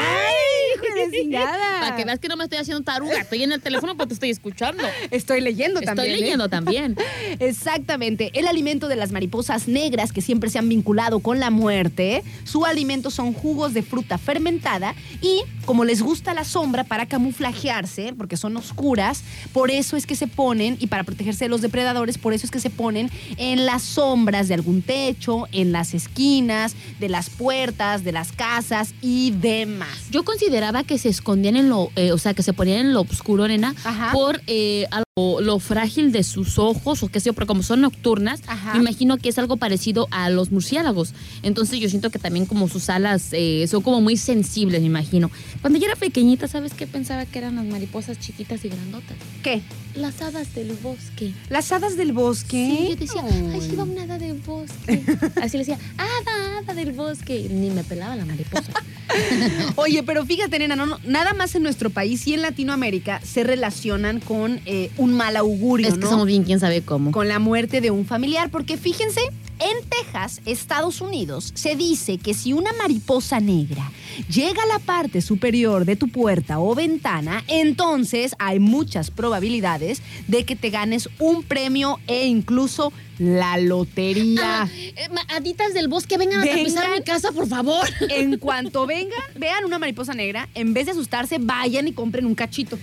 chingada! 1.22 1.80
Para 1.80 1.96
que 1.96 2.06
veas 2.06 2.20
que 2.20 2.28
no 2.28 2.38
me 2.38 2.44
estoy 2.44 2.60
haciendo 2.60 2.84
taruga. 2.84 3.20
Estoy 3.20 3.44
en 3.44 3.52
el 3.52 3.62
teléfono 3.62 3.96
porque 3.96 4.10
te 4.10 4.14
estoy 4.16 4.30
escuchando. 4.30 4.84
Estoy 5.12 5.42
leyendo 5.42 5.82
también. 5.82 6.08
Estoy 6.08 6.18
¿eh? 6.18 6.22
leyendo 6.22 6.50
también. 6.50 6.96
Exactamente. 7.40 8.32
El 8.34 8.48
alimento 8.48 8.88
de 8.88 8.96
las 8.96 9.12
mariposas 9.12 9.68
negras 9.68 10.12
que 10.12 10.22
siempre 10.22 10.50
se 10.50 10.60
han 10.60 10.70
vinculado 10.70 11.20
con 11.20 11.40
la 11.40 11.50
muerte, 11.50 12.24
su 12.44 12.66
alimento 12.66 13.12
son 13.12 13.34
jugos 13.34 13.74
de 13.74 13.82
fruta 13.82 14.18
fermentada 14.18 14.96
y 15.22 15.44
como 15.66 15.84
les 15.84 16.02
gusta 16.02 16.34
la 16.34 16.44
sombra 16.44 16.84
para 16.84 17.06
camuflajearse, 17.08 18.14
porque 18.14 18.38
son 18.38 18.56
oscuras, 18.56 19.24
por 19.52 19.72
eso 19.72 19.98
es 19.98 20.06
que 20.06 20.16
se 20.16 20.28
ponen, 20.28 20.78
y 20.80 20.88
para 20.88 21.04
protegerse 21.04 21.46
de 21.46 21.50
los 21.50 21.62
depredadores, 21.62 22.18
por 22.18 22.34
eso 22.34 22.46
es 22.46 22.52
que 22.52 22.60
se 22.60 22.70
ponen 22.70 23.10
en 23.38 23.66
las 23.66 23.82
sombras 23.82 24.48
de 24.48 24.54
algún 24.54 24.82
techo, 24.82 25.48
en 25.52 25.72
las 25.72 25.94
esquinas, 25.94 26.76
de 27.00 27.10
las 27.10 27.30
puertas, 27.30 28.04
de 28.04 28.12
las 28.12 28.32
casas 28.32 28.94
y 29.02 29.32
demás. 29.32 30.10
Yo 30.12 30.24
consideraba 30.24 30.84
que 30.84 30.98
se 31.06 31.10
escondían 31.10 31.56
en 31.56 31.70
lo, 31.70 31.92
eh, 31.96 32.12
o 32.14 32.18
sea, 32.18 32.34
que 32.34 32.42
se 32.42 32.52
ponían 32.52 32.80
en 32.80 32.94
lo 32.94 33.02
oscuro, 33.02 33.48
nena, 33.48 33.76
Ajá. 33.84 34.12
por 34.12 34.42
eh, 34.48 34.88
algo- 34.90 35.40
lo 35.40 35.60
frágil 35.60 36.12
de 36.12 36.24
sus 36.24 36.58
ojos 36.58 37.04
o 37.04 37.10
qué 37.10 37.20
sé 37.20 37.28
yo, 37.28 37.34
pero 37.34 37.46
como 37.46 37.62
son 37.62 37.82
nocturnas, 37.82 38.42
Ajá. 38.48 38.74
me 38.74 38.80
imagino 38.80 39.18
que 39.18 39.30
es 39.30 39.38
algo 39.38 39.56
parecido 39.58 40.08
a 40.10 40.32
los 40.32 40.52
murciélagos. 40.52 41.14
Entonces 41.44 41.80
yo 41.80 41.90
siento 41.90 42.10
que 42.10 42.18
también 42.18 42.48
como 42.48 42.68
sus 42.68 42.90
alas 42.90 43.30
eh, 43.34 43.68
son 43.70 43.84
como 43.84 44.02
muy 44.02 44.18
sensibles, 44.18 44.82
me 44.82 44.88
imagino. 44.88 45.30
Cuando 45.62 45.78
yo 45.78 45.86
era 45.86 45.96
pequeñita, 45.96 46.48
¿sabes 46.48 46.74
qué 46.74 46.88
pensaba 46.88 47.26
que 47.28 47.38
eran 47.38 47.56
las 47.58 47.66
mariposas 47.66 48.20
chiquitas 48.20 48.66
y 48.66 48.70
grandotas? 48.70 49.16
¿Qué? 49.44 49.62
Las 49.94 50.22
hadas 50.24 50.56
del 50.56 50.74
bosque. 50.74 51.34
¿Las 51.50 51.72
hadas 51.72 51.96
del 51.98 52.12
bosque? 52.14 52.76
Sí, 52.78 52.88
yo 52.90 52.96
decía, 52.96 53.24
ay, 53.54 53.62
sí 53.62 53.76
va 53.76 53.84
una 53.84 54.02
hada 54.04 54.18
del 54.18 54.34
bosque. 54.40 55.04
Así 55.42 55.58
le 55.58 55.66
decía, 55.66 55.78
hada, 55.98 56.58
hada 56.60 56.74
del 56.74 56.92
bosque. 56.94 57.48
Ni 57.50 57.70
me 57.70 57.84
pelaba 57.86 58.16
la 58.18 58.26
mariposa. 58.26 58.74
Oye, 59.78 60.04
pero 60.04 60.26
fíjate, 60.26 60.60
nena, 60.60 60.76
no, 60.76 60.95
no, 61.04 61.10
nada 61.10 61.34
más 61.34 61.56
en 61.56 61.64
nuestro 61.64 61.90
país 61.90 62.26
y 62.28 62.34
en 62.34 62.42
Latinoamérica 62.42 63.22
se 63.22 63.44
relacionan 63.44 64.20
con 64.20 64.62
eh, 64.66 64.92
un 64.98 65.14
mal 65.14 65.36
augurio, 65.38 65.88
es 65.88 65.96
que 65.96 66.02
¿no? 66.02 66.10
somos 66.10 66.28
bien 66.28 66.44
quién 66.44 66.60
sabe 66.60 66.82
cómo. 66.82 67.12
Con 67.12 67.28
la 67.28 67.40
muerte 67.40 67.82
de 67.82 67.92
un 67.92 68.06
familiar, 68.06 68.50
porque 68.50 68.78
fíjense, 68.78 69.22
en 69.60 69.90
Texas, 69.90 70.42
Estados 70.46 71.02
Unidos, 71.02 71.52
se 71.56 71.76
dice 71.76 72.18
que 72.18 72.34
si 72.34 72.54
una 72.54 72.72
mariposa 72.74 73.40
negra 73.40 73.92
llega 74.30 74.64
a 74.64 74.68
la 74.68 74.80
parte 74.80 75.22
superior 75.22 75.86
de 75.86 75.96
tu 75.96 76.08
puerta 76.08 76.60
o 76.60 76.76
ventana, 76.76 77.44
entonces 77.48 78.36
hay 78.40 78.60
muchas 78.60 79.12
probabilidades 79.12 80.02
de 80.28 80.46
que 80.46 80.56
te 80.56 80.70
ganes 80.70 81.10
un 81.20 81.44
premio 81.44 82.00
e 82.08 82.26
incluso 82.26 82.92
la 83.18 83.58
lotería. 83.58 84.64
Ah, 84.64 84.70
eh, 84.74 85.08
haditas 85.30 85.74
del 85.74 85.88
bosque, 85.88 86.18
vengan 86.18 86.42
a 86.42 86.46
tapizar 86.46 86.90
mi 86.92 87.02
casa, 87.02 87.32
por 87.32 87.48
favor. 87.48 87.88
En 88.10 88.38
cuanto 88.40 88.86
vengan, 88.86 89.20
vean 89.36 89.66
una 89.66 89.80
mariposa 89.80 90.14
negra, 90.14 90.48
en 90.54 90.74
vez 90.74 90.86
de 90.86 90.92
asustarse, 90.92 91.38
vayan 91.40 91.88
y 91.88 91.94
compren 91.94 92.26
un 92.26 92.36
cachito. 92.36 92.78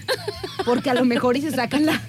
Porque 0.65 0.91
a 0.91 0.95
lo 0.95 1.05
mejor 1.05 1.37
y 1.37 1.41
se 1.41 1.51
sacan 1.51 1.87
la, 1.87 2.03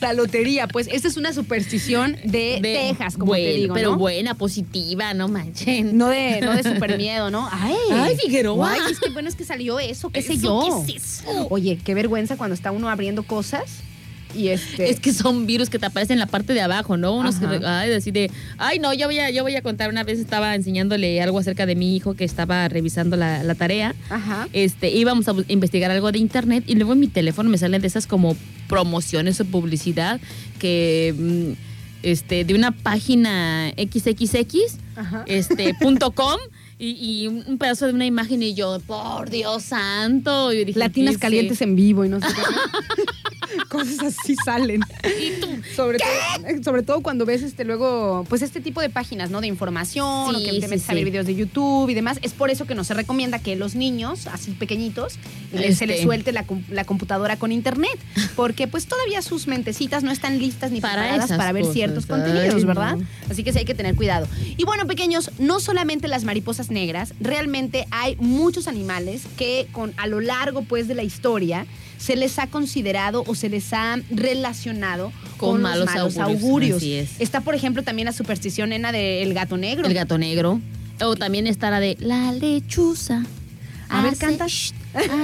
la 0.00 0.12
lotería. 0.12 0.68
Pues 0.68 0.88
esta 0.90 1.08
es 1.08 1.16
una 1.16 1.32
superstición 1.32 2.16
de, 2.24 2.58
Texas, 2.62 3.14
como 3.14 3.26
bueno, 3.26 3.44
te 3.44 3.52
digo. 3.54 3.74
Pero 3.74 3.90
¿no? 3.92 3.98
buena, 3.98 4.34
positiva, 4.34 5.14
no 5.14 5.28
manchen. 5.28 5.96
No 5.96 6.08
de, 6.08 6.40
no 6.40 6.54
de 6.54 6.62
super 6.62 6.96
miedo, 6.96 7.30
¿no? 7.30 7.48
Ay, 7.52 7.74
Ay, 7.92 8.16
Figueroa. 8.16 8.67
Ay, 8.70 8.92
es 8.92 9.00
que 9.00 9.10
bueno 9.10 9.28
es 9.28 9.34
que 9.34 9.44
salió 9.44 9.78
eso, 9.78 10.10
qué 10.10 10.22
sé 10.22 10.34
¿Eso 10.34 10.42
yo. 10.42 10.84
qué 10.86 10.96
es 10.96 11.20
eso? 11.20 11.46
Oye, 11.50 11.78
qué 11.84 11.94
vergüenza 11.94 12.36
cuando 12.36 12.54
está 12.54 12.70
uno 12.70 12.88
abriendo 12.88 13.22
cosas 13.22 13.82
y 14.34 14.48
este. 14.48 14.90
Es 14.90 15.00
que 15.00 15.12
son 15.12 15.46
virus 15.46 15.70
que 15.70 15.78
te 15.78 15.86
aparecen 15.86 16.14
en 16.14 16.18
la 16.20 16.26
parte 16.26 16.52
de 16.54 16.60
abajo, 16.60 16.96
¿no? 16.96 17.14
Unos 17.14 17.36
que, 17.36 17.46
ay, 17.64 17.92
así 17.92 18.10
de, 18.10 18.30
ay, 18.58 18.78
no, 18.78 18.92
yo 18.92 19.06
voy, 19.06 19.18
a, 19.18 19.30
yo 19.30 19.42
voy 19.42 19.56
a 19.56 19.62
contar. 19.62 19.88
Una 19.88 20.04
vez 20.04 20.18
estaba 20.18 20.54
enseñándole 20.54 21.20
algo 21.22 21.38
acerca 21.38 21.66
de 21.66 21.74
mi 21.74 21.96
hijo 21.96 22.14
que 22.14 22.24
estaba 22.24 22.68
revisando 22.68 23.16
la, 23.16 23.42
la 23.42 23.54
tarea. 23.54 23.94
Ajá. 24.10 24.48
Este, 24.52 24.90
íbamos 24.90 25.28
a 25.28 25.34
investigar 25.48 25.90
algo 25.90 26.12
de 26.12 26.18
internet 26.18 26.64
y 26.66 26.74
luego 26.74 26.92
en 26.92 27.00
mi 27.00 27.08
teléfono 27.08 27.48
me 27.48 27.58
salen 27.58 27.80
de 27.80 27.86
esas 27.88 28.06
como 28.06 28.36
promociones 28.68 29.40
o 29.40 29.44
publicidad 29.44 30.20
que, 30.58 31.14
mm, 31.16 31.52
este, 32.02 32.44
de 32.44 32.54
una 32.54 32.72
página 32.72 33.72
XXX, 33.76 34.78
Ajá. 34.96 35.24
este, 35.26 35.74
punto 35.74 36.10
com. 36.12 36.36
Y, 36.80 36.90
y 37.24 37.26
un 37.26 37.58
pedazo 37.58 37.86
de 37.86 37.92
una 37.92 38.06
imagen 38.06 38.40
y 38.42 38.54
yo, 38.54 38.78
por 38.86 39.30
Dios 39.30 39.64
santo. 39.64 40.52
Yo 40.52 40.64
dije, 40.64 40.78
Latinas 40.78 41.14
¿qué 41.14 41.20
calientes 41.20 41.60
en 41.60 41.74
vivo 41.74 42.04
y 42.04 42.08
no 42.08 42.20
sé 42.20 42.26
qué. 42.28 43.02
Cosas 43.68 43.98
así 44.00 44.36
salen. 44.44 44.80
Sobre 45.74 45.98
todo, 45.98 46.62
sobre 46.62 46.82
todo 46.82 47.00
cuando 47.02 47.24
ves 47.26 47.42
este 47.42 47.64
luego, 47.64 48.24
pues 48.28 48.42
este 48.42 48.60
tipo 48.60 48.80
de 48.80 48.90
páginas, 48.90 49.30
¿no? 49.30 49.40
De 49.40 49.46
información, 49.46 50.34
Sí, 50.36 50.42
o 50.42 50.44
que 50.52 50.60
te 50.60 50.68
metes 50.68 50.88
a 50.88 50.94
ver 50.94 51.04
videos 51.04 51.26
de 51.26 51.34
YouTube 51.34 51.88
y 51.88 51.94
demás. 51.94 52.18
Es 52.22 52.32
por 52.32 52.50
eso 52.50 52.66
que 52.66 52.74
no 52.74 52.84
se 52.84 52.94
recomienda 52.94 53.38
que 53.40 53.56
los 53.56 53.74
niños, 53.74 54.26
así 54.26 54.52
pequeñitos, 54.52 55.14
les- 55.52 55.78
se 55.78 55.86
les 55.86 55.96
Este. 55.96 56.02
suelte 56.04 56.32
la, 56.32 56.44
la 56.70 56.84
computadora 56.84 57.36
con 57.38 57.50
internet. 57.50 57.98
Porque 58.36 58.68
pues 58.68 58.86
todavía 58.86 59.22
sus 59.22 59.46
mentecitas 59.48 60.02
no 60.04 60.10
están 60.12 60.38
listas 60.38 60.70
ni 60.70 60.80
Para 60.80 61.02
preparadas 61.02 61.30
para 61.36 61.52
ver 61.52 61.62
cosas. 61.62 61.74
ciertos 61.74 62.04
Ay, 62.04 62.08
contenidos, 62.10 62.60
no. 62.62 62.66
¿verdad? 62.68 62.98
Así 63.30 63.42
que 63.44 63.52
sí 63.52 63.58
hay 63.58 63.64
que 63.64 63.74
tener 63.74 63.96
cuidado. 63.96 64.28
Y 64.56 64.64
bueno, 64.64 64.86
pequeños, 64.86 65.30
no 65.38 65.58
solamente 65.60 66.06
las 66.06 66.24
mariposas 66.24 66.67
negras, 66.70 67.14
realmente 67.20 67.86
hay 67.90 68.16
muchos 68.16 68.68
animales 68.68 69.22
que 69.36 69.66
con 69.72 69.92
a 69.96 70.06
lo 70.06 70.20
largo 70.20 70.62
pues 70.62 70.88
de 70.88 70.94
la 70.94 71.02
historia 71.02 71.66
se 71.98 72.14
les 72.16 72.38
ha 72.38 72.46
considerado 72.46 73.24
o 73.26 73.34
se 73.34 73.48
les 73.48 73.72
ha 73.72 73.96
relacionado 74.10 75.12
con, 75.36 75.50
Con 75.50 75.62
los 75.62 75.70
malos 75.70 75.86
malos, 75.86 76.16
augurios, 76.18 76.42
augurios. 76.42 76.76
así 76.78 76.94
es. 76.94 77.10
Está, 77.20 77.40
por 77.40 77.54
ejemplo, 77.54 77.82
también 77.82 78.06
la 78.06 78.12
superstición 78.12 78.70
nena 78.70 78.92
del 78.92 79.34
gato 79.34 79.56
negro. 79.56 79.86
El 79.86 79.94
gato 79.94 80.16
negro. 80.18 80.60
O 81.00 81.16
también 81.16 81.46
está 81.46 81.70
la 81.70 81.80
de 81.80 81.96
la 82.00 82.32
lechuza. 82.32 83.24
A 83.88 84.02
ver, 84.02 84.16
canta. 84.16 84.46
shh, 84.46 84.72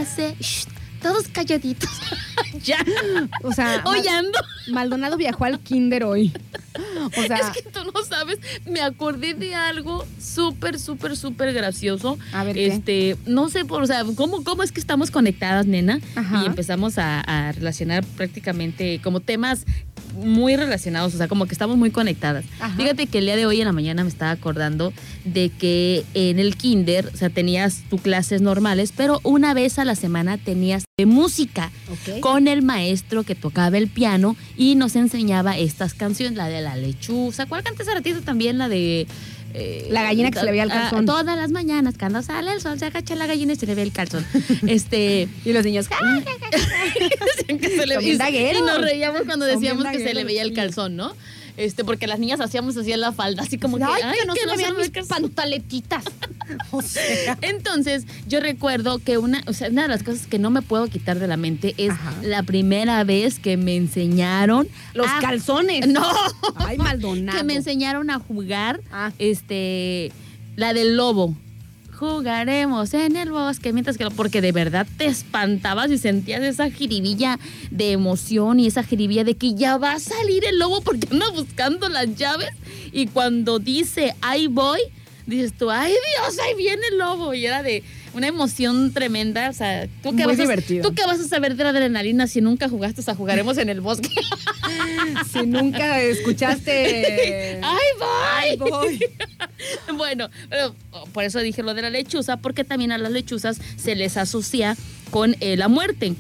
hace 0.01 0.35
shh, 0.41 0.67
todos 1.03 1.29
calladitos. 1.29 1.91
ya. 2.65 2.79
O 3.43 3.53
sea, 3.53 3.83
Hoy 3.85 3.99
Mal- 3.99 4.09
ando. 4.09 4.39
Maldonado 4.73 5.17
viajó 5.17 5.45
al 5.45 5.61
kinder 5.61 6.05
hoy. 6.05 6.33
O 7.17 7.23
sea, 7.23 7.37
Es 7.39 7.47
que 7.51 7.63
tú 7.71 7.84
sabes, 8.15 8.39
me 8.67 8.81
acordé 8.81 9.35
de 9.35 9.55
algo 9.55 10.05
súper, 10.21 10.79
súper, 10.79 11.17
súper 11.17 11.53
gracioso. 11.53 12.19
A 12.33 12.45
ver, 12.45 12.55
¿qué? 12.55 12.67
Este, 12.67 13.17
no 13.27 13.49
sé, 13.49 13.65
por, 13.65 13.83
o 13.83 13.87
sea, 13.87 14.05
¿cómo, 14.17 14.45
cómo 14.45 14.63
es 14.63 14.73
que 14.73 14.81
estamos 14.81 15.11
conectadas, 15.11 15.67
nena? 15.67 16.01
Ajá. 16.15 16.43
Y 16.43 16.47
empezamos 16.47 16.99
a, 16.99 17.21
a 17.21 17.53
relacionar 17.53 18.05
prácticamente 18.17 19.01
como 19.03 19.21
temas 19.21 19.67
muy 20.15 20.57
relacionados, 20.57 21.15
o 21.15 21.19
sea, 21.19 21.29
como 21.29 21.47
que 21.47 21.53
estamos 21.53 21.77
muy 21.77 21.91
conectadas. 21.91 22.45
Ajá. 22.61 22.77
Fíjate 22.77 23.07
que 23.07 23.19
el 23.19 23.27
día 23.27 23.37
de 23.37 23.47
hoy 23.47 23.61
en 23.61 23.67
la 23.67 23.73
mañana 23.73 24.03
me 24.03 24.09
estaba 24.09 24.31
acordando 24.31 24.93
de 25.25 25.51
que 25.51 26.05
en 26.15 26.39
el 26.39 26.57
kinder, 26.57 27.11
o 27.13 27.17
sea, 27.17 27.31
tenías 27.31 27.83
tus 27.91 28.01
clases 28.01 28.41
normales, 28.41 28.93
pero 28.97 29.21
una 29.23 29.55
vez 29.55 29.79
a 29.79 29.85
la 29.85 29.95
semana 29.95 30.39
tenías 30.39 30.85
de 30.97 31.07
música 31.07 31.73
con 32.21 32.47
el 32.47 32.63
maestro 32.63 33.25
que 33.25 33.35
tocaba 33.35 33.77
el 33.79 33.89
piano 33.89 34.37
y 34.57 34.77
nos 34.77 34.97
enseñaba 34.97 35.59
estas 35.59 35.95
canciones, 35.95 36.37
la 36.37 36.49
de 36.49 36.61
la 36.61 36.77
lechuza. 36.77 37.47
¿Cuál 37.47 37.63
canta 37.63 37.83
ese 37.83 37.95
ratito 37.95 38.21
también? 38.23 38.59
La 38.59 38.69
de... 38.69 39.07
eh, 39.55 39.87
La 39.91 40.03
gallina 40.03 40.31
que 40.31 40.39
se 40.41 40.45
le 40.45 40.51
veía 40.51 40.65
el 40.65 40.71
ah, 40.73 40.89
calzón. 40.91 41.07
todas 41.07 41.37
las 41.37 41.51
mañanas, 41.51 41.95
cuando 41.99 42.23
sale 42.23 42.53
el 42.53 42.61
sol, 42.61 42.79
se 42.79 42.87
agacha 42.87 43.15
la 43.15 43.27
gallina 43.27 43.53
y 43.53 43.57
se 43.57 43.67
le 43.67 43.75
ve 43.75 43.83
el 43.83 43.93
calzón. 43.93 44.27
este... 44.67 45.29
y 45.45 45.53
los 45.53 45.65
niños, 45.65 45.89
¡ja, 45.89 45.97
ja, 45.97 46.23
Decían 47.37 47.59
que 47.59 47.69
se 47.69 47.87
le 47.87 47.95
Son 47.95 48.05
bien 48.05 48.57
y, 48.57 48.61
nos 48.61 48.81
reíamos 48.81 49.23
cuando 49.23 49.47
decíamos 49.47 49.85
que 49.87 49.99
se 49.99 50.13
le 50.13 50.25
veía 50.25 50.43
el 50.43 50.53
calzón, 50.53 50.97
¿no? 50.97 51.15
Este, 51.57 51.85
porque 51.85 52.07
las 52.09 52.19
niñas 52.19 52.41
hacíamos 52.41 52.77
así 52.77 52.93
en 52.93 53.01
la 53.01 53.13
falda, 53.13 53.43
así 53.45 53.59
como 53.59 53.77
que, 53.79 53.85
Ay, 53.85 54.03
ay, 54.05 54.19
que 54.21 54.27
no 54.27 54.35
se 54.35 54.47
me 54.47 54.57
vean 54.57 54.75
ve 54.75 54.83
el 54.83 54.89
mis 54.89 54.91
calzón". 54.91 55.23
pantaletitas. 55.23 56.05
O 56.73 56.83
sea, 56.83 57.39
Entonces, 57.41 58.05
yo 58.29 58.39
recuerdo 58.41 58.99
que 58.99 59.17
una, 59.17 59.43
o 59.47 59.55
sea, 59.55 59.71
una 59.71 59.83
de 59.83 59.89
las 59.89 60.03
cosas 60.03 60.27
que 60.27 60.39
no 60.39 60.51
me 60.51 60.61
puedo 60.61 60.89
quitar 60.89 61.19
de 61.19 61.27
la 61.27 61.39
mente 61.39 61.75
es 61.79 61.91
Ajá. 61.93 62.13
la 62.23 62.43
primera 62.43 63.03
vez 63.05 63.39
que 63.39 63.57
me 63.57 63.77
enseñaron 63.77 64.69
los 64.93 65.07
a- 65.07 65.21
calzones. 65.21 65.87
No, 65.89 66.05
Ay, 66.57 66.77
Maldonado. 66.77 67.39
que 67.39 67.45
me 67.45 67.55
enseñaron 67.55 68.11
a 68.11 68.19
jugar 68.19 68.81
Ah. 68.93 69.11
este 69.19 70.13
la 70.57 70.75
del 70.75 70.97
lobo. 70.97 71.35
Jugaremos 71.99 72.93
en 72.93 73.15
el 73.15 73.31
bosque, 73.31 73.73
mientras 73.73 73.97
que 73.97 74.05
porque 74.11 74.41
de 74.41 74.51
verdad 74.51 74.87
te 74.99 75.07
espantabas 75.07 75.93
y 75.93 75.99
sentías 75.99 76.43
esa 76.43 76.69
jiribilla 76.69 77.39
de 77.71 77.93
emoción 77.93 78.59
y 78.59 78.67
esa 78.67 78.83
jiribilla 78.83 79.23
de 79.23 79.37
que 79.37 79.55
ya 79.55 79.77
va 79.79 79.93
a 79.93 80.01
salir 80.01 80.45
el 80.45 80.59
lobo 80.59 80.81
porque 80.81 81.07
anda 81.13 81.31
buscando 81.31 81.89
las 81.89 82.15
llaves. 82.17 82.51
Y 82.93 83.07
cuando 83.07 83.61
dice 83.61 84.15
ahí 84.23 84.49
voy, 84.49 84.81
dices 85.27 85.53
tú, 85.57 85.71
ay 85.71 85.93
Dios, 85.93 86.39
ahí 86.41 86.55
viene 86.57 86.83
el 86.91 86.99
lobo 86.99 87.33
y 87.33 87.47
era 87.47 87.63
de 87.63 87.85
una 88.15 88.29
emoción 88.29 88.93
tremenda, 88.93 89.51
o 89.51 89.53
sea, 89.53 89.87
tú 90.03 90.11
qué 90.11 90.25
Muy 90.25 90.27
vas 90.27 90.39
a, 90.39 90.43
divertido. 90.43 90.89
tú 90.89 90.95
qué 90.95 91.05
vas 91.05 91.21
a 91.21 91.25
saber 91.29 91.57
de 91.57 91.65
la 91.65 91.71
adrenalina 91.71 92.27
si 92.27 92.41
nunca 92.41 92.69
jugaste 92.69 93.03
a 93.11 93.15
jugaremos 93.15 93.59
en 93.59 93.69
el 93.69 93.81
bosque. 93.81 94.09
Si 95.31 95.47
nunca 95.47 96.01
escuchaste. 96.01 97.61
¡Ay, 97.63 97.87
voy! 97.99 98.09
Ay, 98.37 98.57
voy. 98.57 99.05
Bueno, 99.97 100.29
pero, 100.51 100.75
oh, 100.91 101.05
por 101.07 101.25
eso 101.25 101.39
dije 101.41 101.63
lo 101.63 101.75
de 101.75 101.83
la 101.83 101.91
lechuza, 101.91 102.39
porque 102.39 102.65
también 102.65 102.93
a 102.93 102.99
las 102.99 103.13
lechuzas 103.13 103.59
se 103.77 103.95
les 103.95 104.17
asocia 104.17 104.77
con 105.11 105.37
eh, 105.41 105.57
la 105.57 105.69
muerte. 105.69 106.15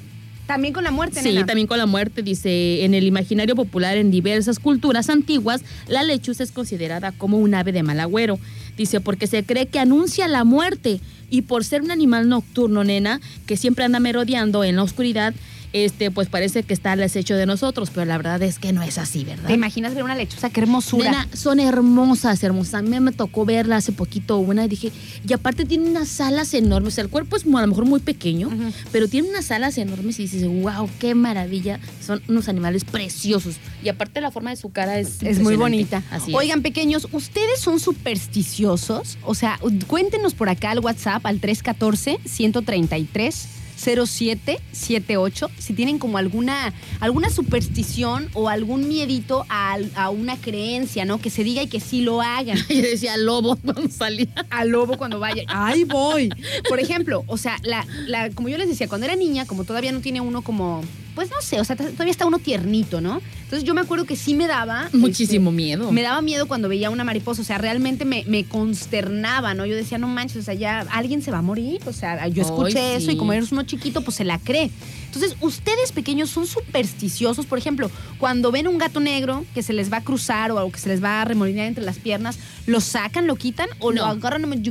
También 0.47 0.75
con 0.75 0.85
la 0.85 0.91
muerte, 0.91 1.23
Sí, 1.23 1.33
nena. 1.33 1.47
también 1.47 1.67
con 1.67 1.79
la 1.79 1.87
muerte, 1.87 2.23
dice, 2.23 2.85
en 2.85 2.93
el 2.95 3.05
imaginario 3.05 3.57
popular 3.57 3.97
en 3.97 4.11
diversas 4.11 4.59
culturas 4.59 5.09
antiguas, 5.09 5.63
la 5.89 6.03
lechuza 6.03 6.43
es 6.43 6.53
considerada 6.53 7.13
como 7.13 7.39
un 7.39 7.55
ave 7.55 7.73
de 7.73 7.83
mal 7.83 7.99
agüero. 7.99 8.39
Dice, 8.77 9.01
porque 9.01 9.27
se 9.27 9.45
cree 9.45 9.67
que 9.67 9.79
anuncia 9.79 10.29
la 10.29 10.45
muerte. 10.45 11.01
Y 11.31 11.43
por 11.43 11.65
ser 11.65 11.83
un 11.83 11.91
animal 11.91 12.29
nocturno, 12.29 12.85
nena, 12.85 13.21
que 13.47 13.57
siempre 13.57 13.85
anda 13.85 14.01
merodeando 14.01 14.65
en 14.65 14.77
la 14.77 14.83
oscuridad, 14.83 15.35
este, 15.75 16.13
pues 16.13 16.29
parece 16.29 16.63
que 16.63 16.73
está 16.73 16.93
al 16.93 17.03
acecho 17.03 17.35
de 17.35 17.47
nosotros, 17.47 17.91
pero 17.93 18.07
la 18.07 18.17
verdad 18.17 18.41
es 18.43 18.61
que 18.61 18.73
no 18.73 18.85
es 18.85 18.97
así, 18.97 19.25
¿verdad? 19.25 19.49
¿Te 19.49 19.55
imaginas 19.55 19.93
ver 19.93 20.05
una 20.05 20.15
lechuza? 20.15 20.49
Qué 20.49 20.61
hermosura. 20.61 21.11
Nena, 21.11 21.27
son 21.35 21.59
hermosas, 21.59 22.45
hermosas. 22.45 22.75
A 22.75 22.83
mí 22.83 23.01
me 23.01 23.11
tocó 23.11 23.45
verla 23.45 23.75
hace 23.77 23.91
poquito 23.91 24.39
una 24.39 24.67
y 24.67 24.69
dije, 24.69 24.93
y 25.29 25.33
aparte 25.33 25.65
tiene 25.65 25.91
unas 25.91 26.21
alas 26.21 26.55
enormes. 26.55 26.93
O 26.93 26.95
sea, 26.95 27.03
el 27.03 27.11
cuerpo 27.11 27.35
es 27.35 27.45
a 27.45 27.49
lo 27.49 27.67
mejor 27.67 27.87
muy 27.87 27.99
pequeño, 27.99 28.51
pero 28.93 29.09
tiene 29.09 29.29
unas 29.29 29.51
alas 29.51 29.77
enormes 29.77 30.21
y 30.21 30.29
dices, 30.29 30.47
wow, 30.47 30.89
qué 31.01 31.17
maravilla. 31.17 31.81
Son 32.01 32.23
unos 32.29 32.49
animales 32.49 32.85
preciosos. 32.85 33.57
Y 33.83 33.89
aparte 33.89 34.21
la 34.21 34.31
forma 34.31 34.51
de 34.51 34.57
su 34.57 34.71
cara 34.71 35.01
es 35.01 35.25
Es 35.25 35.41
muy 35.41 35.57
bonita. 35.57 36.05
Así 36.13 36.31
es. 36.31 36.37
Oigan, 36.37 36.63
pequeños, 36.63 37.09
¿ustedes 37.11 37.59
son 37.59 37.81
supersticiosos? 37.81 39.19
O 39.25 39.35
sea, 39.35 39.59
cuéntenos 39.89 40.35
por 40.35 40.49
acá 40.49 40.71
al 40.71 40.79
WhatsApp 40.79 41.27
al 41.27 41.41
314-133. 41.41 43.64
0778 43.77 45.51
si 45.59 45.73
tienen 45.75 45.99
como 45.99 46.19
alguna 46.19 46.73
alguna 47.01 47.31
superstición 47.31 48.29
o 48.35 48.49
algún 48.49 48.89
miedito 48.89 49.45
a, 49.49 49.79
a 49.95 50.11
una 50.11 50.37
creencia, 50.37 51.05
¿no? 51.05 51.19
Que 51.19 51.31
se 51.31 51.45
diga 51.45 51.63
y 51.63 51.67
que 51.67 51.81
sí 51.81 52.03
lo 52.03 52.23
hagan. 52.23 52.59
Yo 52.69 52.83
decía 52.83 53.17
lobo 53.17 53.57
cuando 53.57 53.89
salía. 53.89 54.29
al 54.51 54.69
lobo 54.69 54.97
cuando 54.97 55.19
vaya. 55.19 55.43
¡Ay, 55.49 55.85
voy! 55.85 56.31
Por 56.69 56.81
ejemplo, 56.81 57.25
o 57.27 57.37
sea, 57.37 57.59
la, 57.63 57.87
la, 58.07 58.31
como 58.31 58.49
yo 58.49 58.59
les 58.59 58.69
decía, 58.69 58.89
cuando 58.89 59.07
era 59.07 59.17
niña, 59.17 59.47
como 59.47 59.65
todavía 59.65 59.93
no 59.93 60.01
tiene 60.01 60.21
uno 60.21 60.43
como, 60.43 60.83
pues 61.15 61.31
no 61.31 61.41
sé, 61.41 61.61
o 61.61 61.65
sea, 61.65 61.77
todavía 61.77 62.11
está 62.11 62.27
uno 62.27 62.39
tiernito, 62.39 63.01
¿no? 63.01 63.21
Entonces 63.45 63.65
yo 63.65 63.75
me 63.75 63.83
acuerdo 63.83 64.05
que 64.05 64.17
sí 64.17 64.35
me 64.35 64.47
daba. 64.47 64.89
Muchísimo 64.93 65.51
este, 65.51 65.57
miedo. 65.57 65.93
Me 65.93 66.03
daba 66.03 66.23
miedo 66.23 66.47
cuando 66.47 66.69
veía 66.69 66.91
una 66.91 67.05
mariposa, 67.05 67.43
o 67.43 67.45
sea, 67.45 67.59
realmente 67.59 68.05
me, 68.05 68.25
me 68.27 68.45
consternaba, 68.45 69.55
¿no? 69.55 69.67
Yo 69.67 69.77
decía, 69.77 69.99
no 69.99 70.09
manches, 70.09 70.39
o 70.39 70.43
sea, 70.43 70.55
ya 70.55 70.81
alguien 70.91 71.23
se 71.23 71.31
va 71.31 71.39
a 71.39 71.43
morir, 71.43 71.81
o 71.87 71.93
sea, 71.93 72.27
yo 72.29 72.43
escuché 72.43 72.81
Ay, 72.81 72.97
eso 72.97 73.11
y 73.11 73.17
como 73.17 73.33
eres 73.33 73.53
uno 73.53 73.63
chiquito, 73.63 74.03
pues 74.03 74.17
se 74.17 74.25
la 74.25 74.39
cree. 74.39 74.71
Entonces, 75.07 75.37
ustedes 75.41 75.93
pequeños 75.93 76.31
son 76.31 76.45
supersticiosos, 76.45 77.47
por 77.47 77.57
ejemplo, 77.57 77.89
cuando 78.19 78.51
ven 78.51 78.67
un 78.67 78.79
gato 78.79 78.99
negro 78.99 79.45
que 79.55 79.63
se 79.63 79.73
les 79.73 79.93
va 79.93 79.99
a 79.99 80.01
cruzar 80.03 80.51
o 80.51 80.59
algo 80.59 80.73
que 80.73 80.81
se 80.81 80.89
les 80.89 81.03
va 81.03 81.23
a 81.23 81.25
remolinar 81.25 81.67
entre 81.67 81.85
las 81.85 81.99
piernas, 81.99 82.37
¿lo 82.67 82.81
sacan, 82.81 83.29
lo 83.29 83.37
quitan 83.37 83.69
o 83.79 83.93
lo 83.93 84.03
No. 84.03 84.07
agarran 84.11 84.43
y 84.43 84.71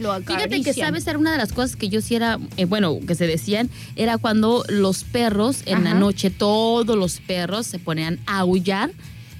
lo 0.00 0.12
acarician? 0.12 0.50
Fíjate 0.50 0.62
que 0.62 0.72
sabes, 0.72 1.06
era 1.06 1.18
una 1.18 1.32
de 1.32 1.38
las 1.38 1.52
cosas 1.52 1.76
que 1.76 1.90
yo 1.90 2.00
sí 2.00 2.14
era, 2.14 2.38
eh, 2.56 2.64
bueno, 2.64 2.98
que 3.06 3.14
se 3.14 3.26
decían, 3.26 3.68
era 3.96 4.16
cuando 4.16 4.64
los 4.68 5.04
perros 5.04 5.58
en 5.74 5.84
la 5.84 5.94
noche, 5.94 6.30
todos 6.30 6.96
los 6.96 7.20
perros 7.20 7.66
se 7.66 7.78
ponían 7.78 8.18
a 8.26 8.40
aullar, 8.40 8.90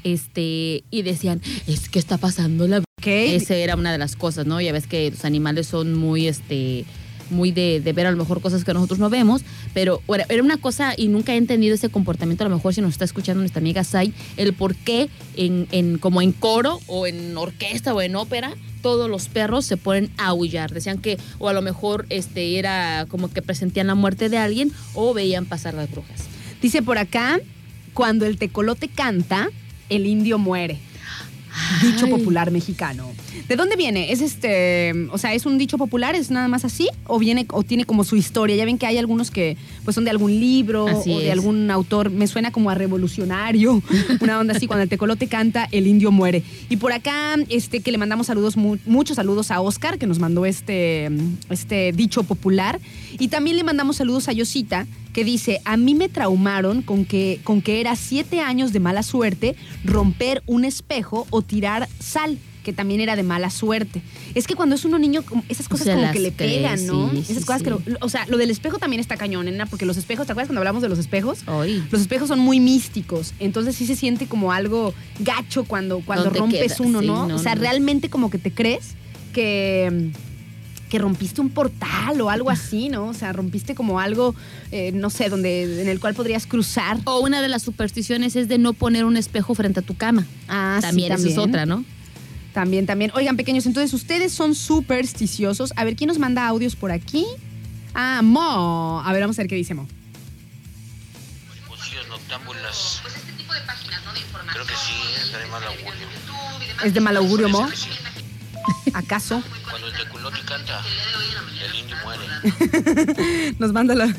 este, 0.04 0.84
y 0.90 1.02
decían, 1.02 1.40
es 1.66 1.88
que 1.88 1.98
está 1.98 2.18
pasando 2.18 2.68
la... 2.68 2.78
Ok. 2.78 3.06
Esa 3.06 3.54
era 3.56 3.76
una 3.76 3.92
de 3.92 3.98
las 3.98 4.16
cosas, 4.16 4.46
¿no? 4.46 4.60
Ya 4.60 4.72
ves 4.72 4.86
que 4.86 5.10
los 5.10 5.24
animales 5.24 5.66
son 5.66 5.94
muy, 5.94 6.26
este, 6.28 6.84
muy 7.30 7.52
de, 7.52 7.80
ver 7.94 8.06
a 8.06 8.10
lo 8.10 8.16
mejor 8.16 8.40
cosas 8.40 8.64
que 8.64 8.74
nosotros 8.74 8.98
no 8.98 9.10
vemos, 9.10 9.42
pero 9.72 10.02
era 10.28 10.42
una 10.42 10.58
cosa 10.58 10.94
y 10.96 11.08
nunca 11.08 11.34
he 11.34 11.36
entendido 11.36 11.74
ese 11.74 11.88
comportamiento, 11.88 12.44
a 12.44 12.48
lo 12.48 12.56
mejor 12.56 12.74
si 12.74 12.80
nos 12.80 12.92
está 12.92 13.04
escuchando 13.04 13.40
nuestra 13.40 13.60
amiga 13.60 13.84
Sai, 13.84 14.12
el 14.36 14.52
por 14.54 14.74
qué 14.74 15.08
en, 15.36 15.68
en, 15.72 15.98
como 15.98 16.22
en 16.22 16.32
coro 16.32 16.80
o 16.86 17.06
en 17.06 17.36
orquesta 17.36 17.94
o 17.94 18.02
en 18.02 18.16
ópera, 18.16 18.54
todos 18.82 19.08
los 19.08 19.28
perros 19.28 19.64
se 19.64 19.78
ponen 19.78 20.10
a 20.18 20.26
aullar. 20.26 20.70
Decían 20.70 20.98
que, 20.98 21.16
o 21.38 21.48
a 21.48 21.54
lo 21.54 21.62
mejor 21.62 22.04
este, 22.10 22.58
era 22.58 23.06
como 23.08 23.32
que 23.32 23.40
presentían 23.40 23.86
la 23.86 23.94
muerte 23.94 24.28
de 24.28 24.36
alguien 24.36 24.72
o 24.92 25.14
veían 25.14 25.46
pasar 25.46 25.72
las 25.72 25.90
brujas. 25.90 26.24
Dice 26.60 26.82
por 26.82 26.98
acá, 26.98 27.40
cuando 27.94 28.26
el 28.26 28.36
tecolote 28.36 28.88
canta, 28.88 29.48
el 29.88 30.06
indio 30.06 30.38
muere. 30.38 30.80
Dicho 31.82 32.06
Ay. 32.06 32.10
popular 32.10 32.50
mexicano. 32.50 33.10
¿De 33.48 33.56
dónde 33.56 33.76
viene? 33.76 34.12
¿Es 34.12 34.20
este, 34.20 34.92
o 35.10 35.18
sea, 35.18 35.34
es 35.34 35.46
un 35.46 35.58
dicho 35.58 35.78
popular, 35.78 36.14
es 36.14 36.30
nada 36.30 36.48
más 36.48 36.64
así 36.64 36.88
o 37.06 37.18
viene 37.18 37.46
o 37.50 37.62
tiene 37.62 37.84
como 37.84 38.04
su 38.04 38.16
historia? 38.16 38.56
Ya 38.56 38.64
ven 38.64 38.78
que 38.78 38.86
hay 38.86 38.98
algunos 38.98 39.30
que 39.30 39.56
pues 39.84 39.94
son 39.94 40.04
de 40.04 40.10
algún 40.10 40.32
libro 40.40 40.86
Así 40.88 41.12
o 41.12 41.18
de 41.18 41.26
es. 41.26 41.32
algún 41.32 41.70
autor, 41.70 42.10
me 42.10 42.26
suena 42.26 42.50
como 42.50 42.70
a 42.70 42.74
revolucionario, 42.74 43.82
una 44.20 44.38
onda 44.40 44.54
así 44.54 44.66
cuando 44.66 44.82
el 44.82 44.88
tecolote 44.88 45.26
canta, 45.28 45.68
el 45.72 45.86
indio 45.86 46.10
muere. 46.10 46.42
Y 46.68 46.76
por 46.78 46.92
acá 46.92 47.36
este 47.48 47.80
que 47.80 47.92
le 47.92 47.98
mandamos 47.98 48.26
saludos 48.28 48.56
mu- 48.56 48.78
muchos 48.86 49.16
saludos 49.16 49.50
a 49.50 49.60
Oscar 49.60 49.98
que 49.98 50.06
nos 50.06 50.18
mandó 50.18 50.46
este 50.46 51.10
este 51.50 51.92
dicho 51.92 52.22
popular 52.24 52.80
y 53.18 53.28
también 53.28 53.56
le 53.56 53.64
mandamos 53.64 53.96
saludos 53.96 54.28
a 54.28 54.32
Yosita 54.32 54.86
que 55.12 55.22
dice, 55.24 55.60
a 55.64 55.76
mí 55.76 55.94
me 55.94 56.08
traumaron 56.08 56.82
con 56.82 57.04
que, 57.04 57.38
con 57.44 57.62
que 57.62 57.80
era 57.80 57.94
siete 57.94 58.40
años 58.40 58.72
de 58.72 58.80
mala 58.80 59.04
suerte 59.04 59.54
romper 59.84 60.42
un 60.46 60.64
espejo 60.64 61.26
o 61.30 61.40
tirar 61.40 61.88
sal 62.00 62.38
que 62.64 62.72
también 62.72 63.00
era 63.00 63.14
de 63.14 63.22
mala 63.22 63.50
suerte. 63.50 64.02
Es 64.34 64.48
que 64.48 64.56
cuando 64.56 64.74
es 64.74 64.84
uno 64.84 64.98
niño, 64.98 65.22
esas 65.48 65.68
cosas 65.68 65.88
como 65.94 66.10
que 66.10 66.18
le 66.18 66.32
cree, 66.32 66.56
pegan, 66.62 66.84
¿no? 66.86 67.10
sí, 67.12 67.18
esas 67.18 67.36
sí, 67.36 67.44
cosas 67.44 67.58
sí. 67.58 67.64
que... 67.64 67.70
lo- 67.70 67.82
o 68.00 68.08
sea, 68.08 68.26
lo 68.26 68.36
del 68.36 68.50
espejo 68.50 68.78
también 68.78 68.98
está 68.98 69.16
cañón, 69.16 69.44
nena, 69.44 69.66
porque 69.66 69.86
los 69.86 69.96
espejos, 69.96 70.26
¿te 70.26 70.32
acuerdas 70.32 70.48
cuando 70.48 70.60
hablamos 70.60 70.82
de 70.82 70.88
los 70.88 70.98
espejos? 70.98 71.46
Hoy. 71.46 71.84
Los 71.92 72.00
espejos 72.00 72.26
son 72.26 72.40
muy 72.40 72.58
místicos, 72.58 73.34
entonces 73.38 73.76
sí 73.76 73.86
se 73.86 73.94
siente 73.94 74.26
como 74.26 74.50
algo 74.50 74.92
gacho 75.20 75.62
cuando, 75.64 76.00
cuando 76.00 76.24
No 76.24 76.30
rompes 76.40 76.74
queda, 76.74 76.86
uno, 76.88 77.00
sí, 77.00 77.06
¿no? 77.06 77.28
no, 77.28 77.36
O 77.36 77.38
sea, 77.38 77.54
no. 77.54 77.60
realmente 77.60 78.08
como 78.10 78.30
que 78.30 78.38
te 78.38 78.50
crees 78.50 78.94
que, 79.32 80.10
que 80.88 80.98
rompiste 80.98 81.40
un 81.40 81.50
portal 81.50 82.20
o 82.20 82.30
algo 82.30 82.50
así, 82.50 82.88
¿no? 82.88 83.08
O 83.08 83.14
sea, 83.14 83.32
rompiste 83.32 83.74
como 83.74 83.98
algo, 84.00 84.34
eh, 84.70 84.92
no 84.92 85.10
sé, 85.10 85.28
donde 85.28 85.82
en 85.82 85.88
el 85.88 85.98
cual 86.00 86.14
podrías 86.14 86.46
cruzar. 86.46 86.98
O 87.04 87.18
una 87.20 87.42
de 87.42 87.48
las 87.48 87.62
supersticiones 87.62 88.36
es 88.36 88.48
de 88.48 88.58
no 88.58 88.72
poner 88.74 89.04
un 89.04 89.16
espejo 89.16 89.54
frente 89.54 89.80
a 89.80 89.82
tu 89.82 89.94
cama. 89.96 90.26
Ah, 90.48 90.76
sí, 90.80 90.86
también, 90.86 91.12
esa 91.12 91.28
es 91.28 91.38
otra, 91.38 91.66
¿no? 91.66 91.84
También, 92.54 92.86
también. 92.86 93.10
Oigan, 93.14 93.36
pequeños, 93.36 93.66
entonces 93.66 93.92
ustedes 93.92 94.32
son 94.32 94.54
supersticiosos. 94.54 95.72
A 95.74 95.82
ver, 95.82 95.96
¿quién 95.96 96.06
nos 96.06 96.20
manda 96.20 96.46
audios 96.46 96.76
por 96.76 96.92
aquí? 96.92 97.26
Ah, 97.94 98.20
Mo. 98.22 99.02
A 99.04 99.12
ver, 99.12 99.22
vamos 99.22 99.36
a 99.38 99.42
ver 99.42 99.48
qué 99.48 99.56
dice 99.56 99.74
Mo. 99.74 99.88
Posiciones 101.68 102.08
noctámbulas. 102.08 103.02
Creo 104.52 104.66
que 104.66 104.74
sí, 104.74 104.92
es 105.20 105.32
de 105.32 105.46
mal 105.46 105.64
augurio. 105.64 106.06
¿Es 106.84 106.94
de 106.94 107.00
mal 107.00 107.16
augurio, 107.16 107.48
Mo? 107.48 107.68
Sí. 107.74 107.88
¿Acaso? 108.92 109.42
Cuando 109.68 109.88
el 109.88 109.92
teculote 109.92 110.38
canta, 110.46 110.80
el 111.64 111.74
indio 111.80 111.96
muere. 112.04 113.54
Nos 113.58 113.72
manda 113.72 113.94
la, 113.94 114.14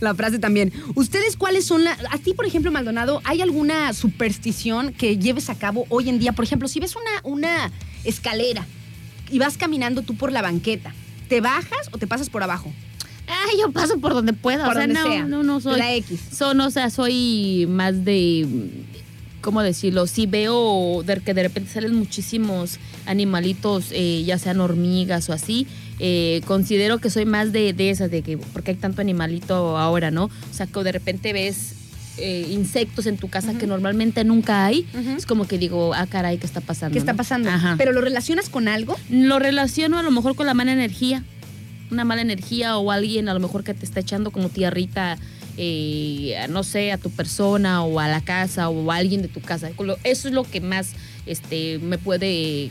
la 0.00 0.14
frase 0.14 0.38
también. 0.38 0.72
¿Ustedes 0.94 1.36
cuáles 1.36 1.66
son 1.66 1.84
la... 1.84 1.96
A 2.10 2.18
ti, 2.18 2.34
por 2.34 2.46
ejemplo, 2.46 2.70
Maldonado, 2.72 3.20
¿hay 3.24 3.42
alguna 3.42 3.92
superstición 3.92 4.92
que 4.92 5.18
lleves 5.18 5.50
a 5.50 5.54
cabo 5.54 5.86
hoy 5.88 6.08
en 6.08 6.18
día? 6.18 6.32
Por 6.32 6.44
ejemplo, 6.44 6.68
si 6.68 6.80
ves 6.80 6.96
una, 6.96 7.10
una 7.22 7.70
escalera 8.04 8.66
y 9.30 9.38
vas 9.38 9.56
caminando 9.56 10.02
tú 10.02 10.16
por 10.16 10.32
la 10.32 10.42
banqueta, 10.42 10.94
¿te 11.28 11.40
bajas 11.40 11.88
o 11.92 11.98
te 11.98 12.06
pasas 12.06 12.30
por 12.30 12.42
abajo? 12.42 12.72
Ay, 13.28 13.58
yo 13.60 13.72
paso 13.72 13.98
por 13.98 14.14
donde 14.14 14.32
pueda. 14.32 14.64
Por 14.64 14.74
o 14.74 14.76
sea, 14.76 14.86
donde 14.86 15.00
no, 15.00 15.06
sea. 15.06 15.24
no, 15.24 15.42
no 15.42 15.60
soy. 15.60 15.78
La 15.78 15.94
X. 15.94 16.20
Son, 16.32 16.60
o 16.60 16.70
sea, 16.70 16.90
soy 16.90 17.66
más 17.68 18.04
de. 18.04 18.46
¿Cómo 19.46 19.62
decirlo? 19.62 20.08
Si 20.08 20.26
veo 20.26 21.04
de, 21.04 21.20
que 21.20 21.32
de 21.32 21.44
repente 21.44 21.70
salen 21.72 21.94
muchísimos 21.94 22.80
animalitos, 23.06 23.90
eh, 23.92 24.24
ya 24.26 24.38
sean 24.38 24.58
hormigas 24.58 25.28
o 25.28 25.32
así, 25.32 25.68
eh, 26.00 26.40
considero 26.46 26.98
que 26.98 27.10
soy 27.10 27.26
más 27.26 27.52
de, 27.52 27.72
de 27.72 27.90
esas, 27.90 28.10
de 28.10 28.22
que 28.22 28.38
porque 28.38 28.72
hay 28.72 28.76
tanto 28.76 29.02
animalito 29.02 29.78
ahora, 29.78 30.10
¿no? 30.10 30.24
O 30.24 30.30
sea, 30.50 30.66
que 30.66 30.82
de 30.82 30.90
repente 30.90 31.32
ves 31.32 31.74
eh, 32.18 32.48
insectos 32.50 33.06
en 33.06 33.18
tu 33.18 33.28
casa 33.28 33.56
que 33.56 33.68
normalmente 33.68 34.24
nunca 34.24 34.66
hay, 34.66 34.84
es 35.16 35.26
como 35.26 35.46
que 35.46 35.58
digo, 35.58 35.94
ah, 35.94 36.08
caray, 36.08 36.38
¿qué 36.38 36.46
está 36.46 36.60
pasando? 36.60 36.94
¿Qué 36.94 36.98
está 36.98 37.12
no? 37.12 37.16
pasando? 37.16 37.48
Ajá. 37.48 37.76
¿Pero 37.78 37.92
lo 37.92 38.00
relacionas 38.00 38.48
con 38.48 38.66
algo? 38.66 38.96
Lo 39.10 39.38
relaciono 39.38 39.96
a 40.00 40.02
lo 40.02 40.10
mejor 40.10 40.34
con 40.34 40.46
la 40.46 40.54
mala 40.54 40.72
energía. 40.72 41.22
Una 41.92 42.04
mala 42.04 42.22
energía 42.22 42.78
o 42.78 42.90
alguien 42.90 43.28
a 43.28 43.34
lo 43.34 43.38
mejor 43.38 43.62
que 43.62 43.74
te 43.74 43.84
está 43.84 44.00
echando 44.00 44.32
como 44.32 44.48
tierrita, 44.48 45.18
eh, 45.56 46.46
no 46.50 46.62
sé, 46.64 46.92
a 46.92 46.98
tu 46.98 47.10
persona 47.10 47.82
o 47.84 47.98
a 48.00 48.08
la 48.08 48.20
casa 48.22 48.68
o 48.68 48.90
a 48.92 48.96
alguien 48.96 49.22
de 49.22 49.28
tu 49.28 49.40
casa. 49.40 49.70
Eso 50.04 50.28
es 50.28 50.34
lo 50.34 50.44
que 50.44 50.60
más 50.60 50.92
este, 51.26 51.78
me 51.78 51.98
puede, 51.98 52.70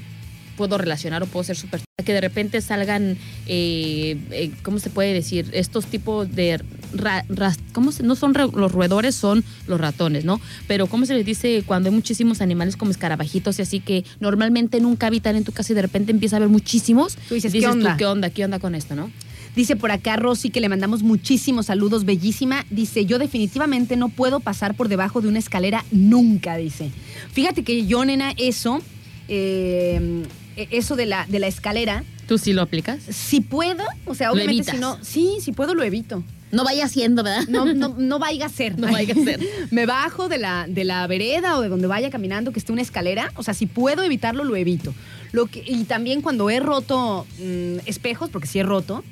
puedo 0.57 0.77
relacionar 0.77 1.23
o 1.23 1.25
puedo 1.25 1.43
ser 1.43 1.55
súper... 1.57 1.81
Que 2.03 2.13
de 2.13 2.21
repente 2.21 2.61
salgan, 2.61 3.17
eh, 3.47 4.17
eh, 4.31 4.51
¿cómo 4.63 4.79
se 4.79 4.89
puede 4.89 5.13
decir? 5.13 5.49
Estos 5.53 5.85
tipos 5.87 6.29
de... 6.35 6.61
ra- 6.93 7.25
¿cómo 7.71 7.91
se- 7.91 8.03
no 8.03 8.15
son 8.15 8.33
re- 8.35 8.49
los 8.53 8.71
roedores, 8.71 9.15
son 9.15 9.43
los 9.65 9.79
ratones, 9.81 10.23
¿no? 10.25 10.39
Pero 10.67 10.85
¿cómo 10.87 11.05
se 11.07 11.15
les 11.15 11.25
dice 11.25 11.63
cuando 11.65 11.89
hay 11.89 11.95
muchísimos 11.95 12.41
animales 12.41 12.75
como 12.77 12.91
escarabajitos 12.91 13.57
y 13.57 13.61
así 13.63 13.79
que 13.79 14.03
normalmente 14.19 14.79
nunca 14.81 15.07
habitan 15.07 15.35
en 15.35 15.45
tu 15.45 15.51
casa 15.51 15.71
y 15.71 15.75
de 15.75 15.81
repente 15.81 16.11
empieza 16.11 16.35
a 16.35 16.37
haber 16.37 16.49
muchísimos? 16.49 17.15
Tú 17.27 17.33
dices, 17.35 17.51
¿qué 17.51 17.61
tú, 17.61 17.69
onda? 17.69 17.97
¿qué 17.97 18.05
onda? 18.05 18.29
¿Qué 18.29 18.45
onda 18.45 18.59
con 18.59 18.75
esto, 18.75 18.93
no? 18.95 19.09
Dice 19.55 19.75
por 19.75 19.91
acá 19.91 20.17
Rosy 20.17 20.49
que 20.49 20.61
le 20.61 20.69
mandamos 20.69 21.03
muchísimos 21.03 21.67
saludos, 21.67 22.05
bellísima. 22.05 22.65
Dice, 22.69 23.05
yo 23.05 23.19
definitivamente 23.19 23.95
no 23.95 24.09
puedo 24.09 24.39
pasar 24.39 24.75
por 24.75 24.89
debajo 24.89 25.21
de 25.21 25.27
una 25.27 25.39
escalera 25.39 25.85
nunca, 25.91 26.57
dice. 26.57 26.91
Fíjate 27.31 27.63
que 27.63 27.85
yo, 27.85 28.03
nena, 28.03 28.33
eso, 28.37 28.81
eh, 29.27 30.25
eso 30.71 30.95
de 30.95 31.05
la, 31.05 31.25
de 31.27 31.39
la 31.39 31.47
escalera, 31.47 32.03
¿Tú 32.27 32.37
sí 32.37 32.53
lo 32.53 32.63
aplicas? 32.63 32.99
si 33.09 33.39
puedo, 33.41 33.83
o 34.05 34.15
sea, 34.15 34.31
obviamente 34.31 34.71
si 34.71 34.77
no, 34.77 34.97
sí, 35.03 35.37
si 35.41 35.51
puedo 35.51 35.75
lo 35.75 35.83
evito. 35.83 36.23
No 36.51 36.63
vaya 36.63 36.85
haciendo, 36.85 37.21
¿verdad? 37.23 37.47
No, 37.47 37.65
no, 37.65 37.95
no 37.97 38.19
vaya 38.19 38.45
a 38.45 38.49
ser. 38.49 38.79
No 38.79 38.91
vaya 38.91 39.13
a 39.13 39.23
ser. 39.23 39.39
Me 39.71 39.85
bajo 39.85 40.29
de 40.29 40.37
la, 40.37 40.65
de 40.67 40.85
la 40.85 41.05
vereda 41.07 41.57
o 41.57 41.61
de 41.61 41.69
donde 41.69 41.87
vaya 41.87 42.09
caminando 42.09 42.51
que 42.51 42.59
esté 42.59 42.71
una 42.71 42.81
escalera. 42.81 43.31
O 43.35 43.43
sea, 43.43 43.53
si 43.53 43.65
puedo 43.65 44.03
evitarlo, 44.03 44.43
lo 44.43 44.55
evito. 44.55 44.93
Lo 45.33 45.47
que, 45.47 45.63
y 45.65 45.83
también 45.83 46.21
cuando 46.21 46.49
he 46.49 46.59
roto 46.59 47.25
mm, 47.39 47.79
espejos, 47.85 48.29
porque 48.29 48.47
sí 48.47 48.59
he 48.59 48.63
roto. 48.63 49.03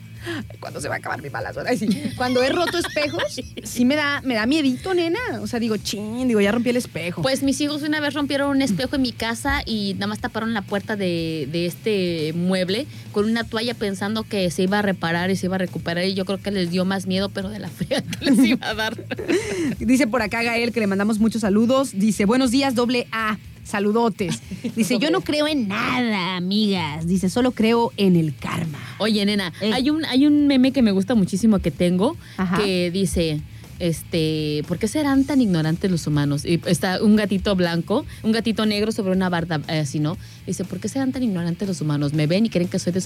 ¿Cuándo 0.59 0.79
se 0.81 0.87
va 0.87 0.95
a 0.95 0.97
acabar 0.97 1.21
mi 1.21 1.29
balazo? 1.29 1.61
Ay, 1.65 1.77
sí. 1.77 1.87
Cuando 2.15 2.41
he 2.41 2.49
roto 2.49 2.77
espejos, 2.77 3.23
sí 3.63 3.85
me 3.85 3.95
da, 3.95 4.21
me 4.21 4.35
da 4.35 4.45
miedito, 4.45 4.93
nena. 4.93 5.19
O 5.41 5.47
sea, 5.47 5.59
digo, 5.59 5.77
chin, 5.77 6.27
digo, 6.27 6.41
ya 6.41 6.51
rompí 6.51 6.69
el 6.69 6.77
espejo. 6.77 7.21
Pues 7.21 7.43
mis 7.43 7.59
hijos 7.61 7.83
una 7.83 7.99
vez 7.99 8.13
rompieron 8.13 8.49
un 8.49 8.61
espejo 8.61 8.95
en 8.95 9.01
mi 9.01 9.11
casa 9.11 9.61
y 9.65 9.93
nada 9.95 10.07
más 10.07 10.19
taparon 10.19 10.53
la 10.53 10.61
puerta 10.61 10.95
de, 10.95 11.47
de 11.51 11.65
este 11.65 12.33
mueble 12.35 12.87
con 13.11 13.25
una 13.25 13.43
toalla 13.43 13.73
pensando 13.73 14.23
que 14.23 14.49
se 14.51 14.63
iba 14.63 14.79
a 14.79 14.81
reparar 14.81 15.29
y 15.31 15.35
se 15.35 15.47
iba 15.47 15.55
a 15.55 15.59
recuperar 15.59 16.05
y 16.05 16.13
yo 16.13 16.25
creo 16.25 16.41
que 16.41 16.51
les 16.51 16.71
dio 16.71 16.85
más 16.85 17.07
miedo, 17.07 17.29
pero 17.29 17.49
de 17.49 17.59
la 17.59 17.69
fría 17.69 18.01
que 18.01 18.25
les 18.25 18.39
iba 18.39 18.67
a 18.67 18.73
dar. 18.73 18.97
Dice 19.79 20.07
por 20.07 20.21
acá 20.21 20.43
Gael 20.43 20.71
que 20.71 20.79
le 20.79 20.87
mandamos 20.87 21.19
muchos 21.19 21.41
saludos. 21.41 21.91
Dice, 21.93 22.25
buenos 22.25 22.51
días, 22.51 22.75
doble 22.75 23.07
A. 23.11 23.37
Saludotes. 23.63 24.41
Dice, 24.75 24.99
yo 24.99 25.09
no 25.11 25.21
creo 25.21 25.47
en 25.47 25.67
nada, 25.67 26.35
amigas. 26.35 27.07
Dice, 27.07 27.29
solo 27.29 27.51
creo 27.51 27.91
en 27.97 28.15
el 28.15 28.35
karma. 28.35 28.79
Oye, 28.99 29.25
nena, 29.25 29.53
Eh. 29.61 29.71
hay 29.73 29.89
un, 29.89 30.05
hay 30.05 30.25
un 30.27 30.47
meme 30.47 30.71
que 30.71 30.81
me 30.81 30.91
gusta 30.91 31.15
muchísimo 31.15 31.59
que 31.59 31.71
tengo 31.71 32.17
Ajá. 32.37 32.57
que 32.57 32.91
dice. 32.91 33.41
Este, 33.79 34.63
¿por 34.67 34.77
qué 34.77 34.87
serán 34.87 35.25
tan 35.25 35.41
ignorantes 35.41 35.91
los 35.91 36.07
humanos? 36.07 36.45
Y 36.45 36.61
está 36.67 37.03
un 37.03 37.17
gatito 37.17 37.53
blanco, 37.55 38.05
un 38.21 38.31
gatito 38.31 38.65
negro 38.65 38.93
sobre 38.93 39.11
una 39.13 39.27
barda 39.29 39.59
eh, 39.67 39.79
así, 39.79 39.99
¿no? 39.99 40.15
Dice, 40.47 40.63
¿por 40.63 40.79
qué 40.79 40.87
serán 40.87 41.11
tan 41.11 41.21
ignorantes 41.23 41.67
los 41.67 41.81
humanos? 41.81 42.13
Me 42.13 42.25
ven 42.27 42.45
y 42.45 42.49
creen 42.49 42.69
que 42.69 42.79
soy 42.79 42.93
de 42.93 43.01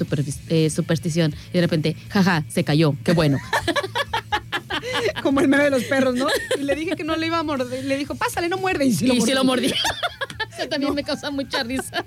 eh, 0.49 0.69
superstición. 0.69 1.33
Y 1.51 1.53
de 1.53 1.61
repente, 1.61 1.95
jaja, 2.09 2.43
se 2.49 2.63
cayó, 2.63 2.93
qué 3.03 3.13
bueno. 3.13 3.39
Como 5.23 5.39
el 5.39 5.47
meme 5.47 5.63
de 5.63 5.69
los 5.71 5.83
perros, 5.85 6.15
¿no? 6.15 6.27
Y 6.59 6.63
le 6.63 6.75
dije 6.75 6.95
que 6.95 7.03
no 7.03 7.15
le 7.15 7.27
iba 7.27 7.39
a 7.39 7.43
morder. 7.43 7.83
Le 7.85 7.97
dijo, 7.97 8.13
pásale, 8.15 8.47
no 8.49 8.57
muerde. 8.57 8.85
Y 8.85 8.93
sí 8.93 9.07
lo 9.07 9.13
y 9.15 9.31
lo 9.33 9.43
mordí. 9.45 9.71
Eso 10.57 10.69
también 10.69 10.95
me 10.95 11.03
causa 11.03 11.29
mucha 11.31 11.63
risa. 11.63 12.05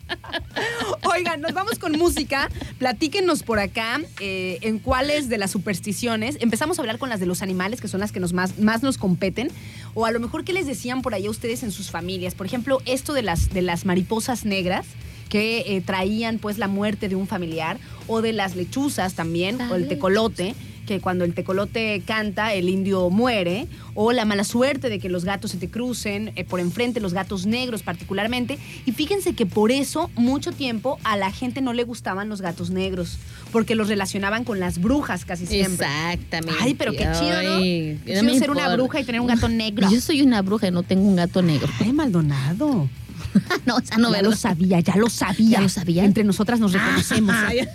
Oigan, 1.14 1.40
nos 1.40 1.52
vamos 1.52 1.78
con 1.78 1.92
música. 1.92 2.48
Platíquenos 2.78 3.42
por 3.42 3.58
acá 3.58 4.00
eh, 4.20 4.58
en 4.62 4.78
cuáles 4.78 5.28
de 5.28 5.38
las 5.38 5.50
supersticiones. 5.50 6.36
Empezamos 6.40 6.78
a 6.78 6.82
hablar 6.82 6.98
con 6.98 7.08
las 7.08 7.20
de 7.20 7.26
los 7.26 7.42
animales, 7.42 7.80
que 7.80 7.88
son 7.88 8.00
las 8.00 8.12
que 8.12 8.20
nos 8.20 8.32
más, 8.32 8.58
más 8.58 8.82
nos 8.82 8.98
competen. 8.98 9.50
O 9.94 10.06
a 10.06 10.10
lo 10.10 10.20
mejor, 10.20 10.44
¿qué 10.44 10.52
les 10.52 10.66
decían 10.66 11.02
por 11.02 11.14
ahí 11.14 11.26
a 11.26 11.30
ustedes 11.30 11.62
en 11.62 11.72
sus 11.72 11.90
familias? 11.90 12.34
Por 12.34 12.46
ejemplo, 12.46 12.80
esto 12.86 13.12
de 13.12 13.22
las, 13.22 13.50
de 13.50 13.62
las 13.62 13.84
mariposas 13.84 14.44
negras 14.44 14.86
que 15.28 15.76
eh, 15.76 15.80
traían 15.80 16.38
pues 16.38 16.58
la 16.58 16.66
muerte 16.66 17.08
de 17.08 17.14
un 17.14 17.26
familiar. 17.26 17.78
O 18.08 18.22
de 18.22 18.32
las 18.32 18.56
lechuzas 18.56 19.14
también, 19.14 19.60
o 19.60 19.76
el 19.76 19.82
Las 19.82 19.88
tecolote 19.88 20.56
que 20.94 21.00
cuando 21.00 21.24
el 21.24 21.34
tecolote 21.34 22.02
canta, 22.04 22.52
el 22.52 22.68
indio 22.68 23.10
muere, 23.10 23.68
o 23.94 24.10
la 24.10 24.24
mala 24.24 24.42
suerte 24.42 24.88
de 24.88 24.98
que 24.98 25.08
los 25.08 25.24
gatos 25.24 25.52
se 25.52 25.56
te 25.56 25.70
crucen 25.70 26.32
eh, 26.34 26.44
por 26.44 26.58
enfrente, 26.58 27.00
los 27.00 27.14
gatos 27.14 27.46
negros 27.46 27.84
particularmente. 27.84 28.58
Y 28.86 28.92
fíjense 28.92 29.34
que 29.34 29.46
por 29.46 29.70
eso 29.70 30.10
mucho 30.16 30.50
tiempo 30.50 30.98
a 31.04 31.16
la 31.16 31.30
gente 31.30 31.60
no 31.60 31.72
le 31.74 31.84
gustaban 31.84 32.28
los 32.28 32.40
gatos 32.40 32.70
negros, 32.70 33.18
porque 33.52 33.76
los 33.76 33.88
relacionaban 33.88 34.42
con 34.42 34.58
las 34.58 34.80
brujas 34.80 35.24
casi 35.24 35.46
siempre. 35.46 35.86
Exactamente. 35.86 36.60
Ay, 36.60 36.74
pero 36.74 36.90
qué 36.90 37.06
chido, 37.18 37.42
¿no? 37.42 37.60
Qué 37.60 37.98
chido 38.04 38.34
ser 38.34 38.50
una 38.50 38.74
bruja 38.74 38.98
y 39.00 39.04
tener 39.04 39.20
un 39.20 39.28
gato 39.28 39.48
negro. 39.48 39.88
Yo 39.88 40.00
soy 40.00 40.22
una 40.22 40.42
bruja 40.42 40.68
y 40.68 40.70
no 40.72 40.82
tengo 40.82 41.06
un 41.06 41.14
gato 41.14 41.40
negro. 41.40 41.68
Ay, 41.78 41.92
Maldonado. 41.92 42.88
no, 43.66 43.76
o 43.76 43.80
sea, 43.80 43.96
no, 43.98 44.08
ya 44.08 44.16
¿verdad? 44.16 44.30
lo 44.30 44.36
sabía, 44.36 44.80
ya 44.80 44.96
lo 44.96 45.08
sabía. 45.08 45.50
¿Ya 45.50 45.60
lo 45.60 45.68
sabía? 45.68 46.04
Entre 46.04 46.24
nosotras 46.24 46.60
nos 46.60 46.72
reconocemos. 46.72 47.34
Ay. 47.46 47.60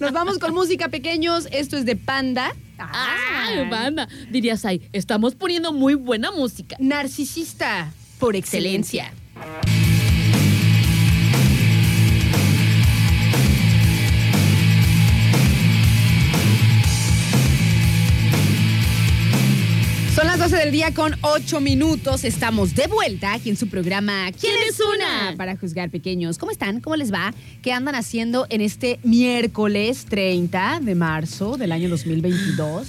Nos 0.00 0.12
vamos 0.12 0.38
con 0.38 0.52
música, 0.52 0.88
pequeños. 0.88 1.48
Esto 1.52 1.76
es 1.76 1.84
de 1.84 1.96
Panda. 1.96 2.52
Ay, 2.78 3.68
banda. 3.70 4.08
Dirías, 4.30 4.64
ay, 4.64 4.82
estamos 4.92 5.34
poniendo 5.34 5.72
muy 5.72 5.94
buena 5.94 6.30
música. 6.30 6.76
Narcisista 6.78 7.92
por 8.18 8.36
excelencia. 8.36 9.12
12 20.48 20.58
del 20.58 20.70
día 20.70 20.94
con 20.94 21.12
8 21.22 21.60
minutos. 21.60 22.22
Estamos 22.22 22.76
de 22.76 22.86
vuelta 22.86 23.32
aquí 23.34 23.50
en 23.50 23.56
su 23.56 23.68
programa 23.68 24.30
¿Quién, 24.30 24.54
es 24.68 24.78
una? 24.78 25.36
Para 25.36 25.56
juzgar 25.56 25.90
pequeños. 25.90 26.38
¿Cómo 26.38 26.52
están? 26.52 26.80
¿Cómo 26.80 26.94
les 26.94 27.12
va? 27.12 27.34
¿Qué 27.62 27.72
andan 27.72 27.96
haciendo 27.96 28.46
en 28.48 28.60
este 28.60 29.00
miércoles 29.02 30.04
30 30.08 30.78
de 30.82 30.94
marzo 30.94 31.56
del 31.56 31.72
año 31.72 31.88
2022? 31.88 32.86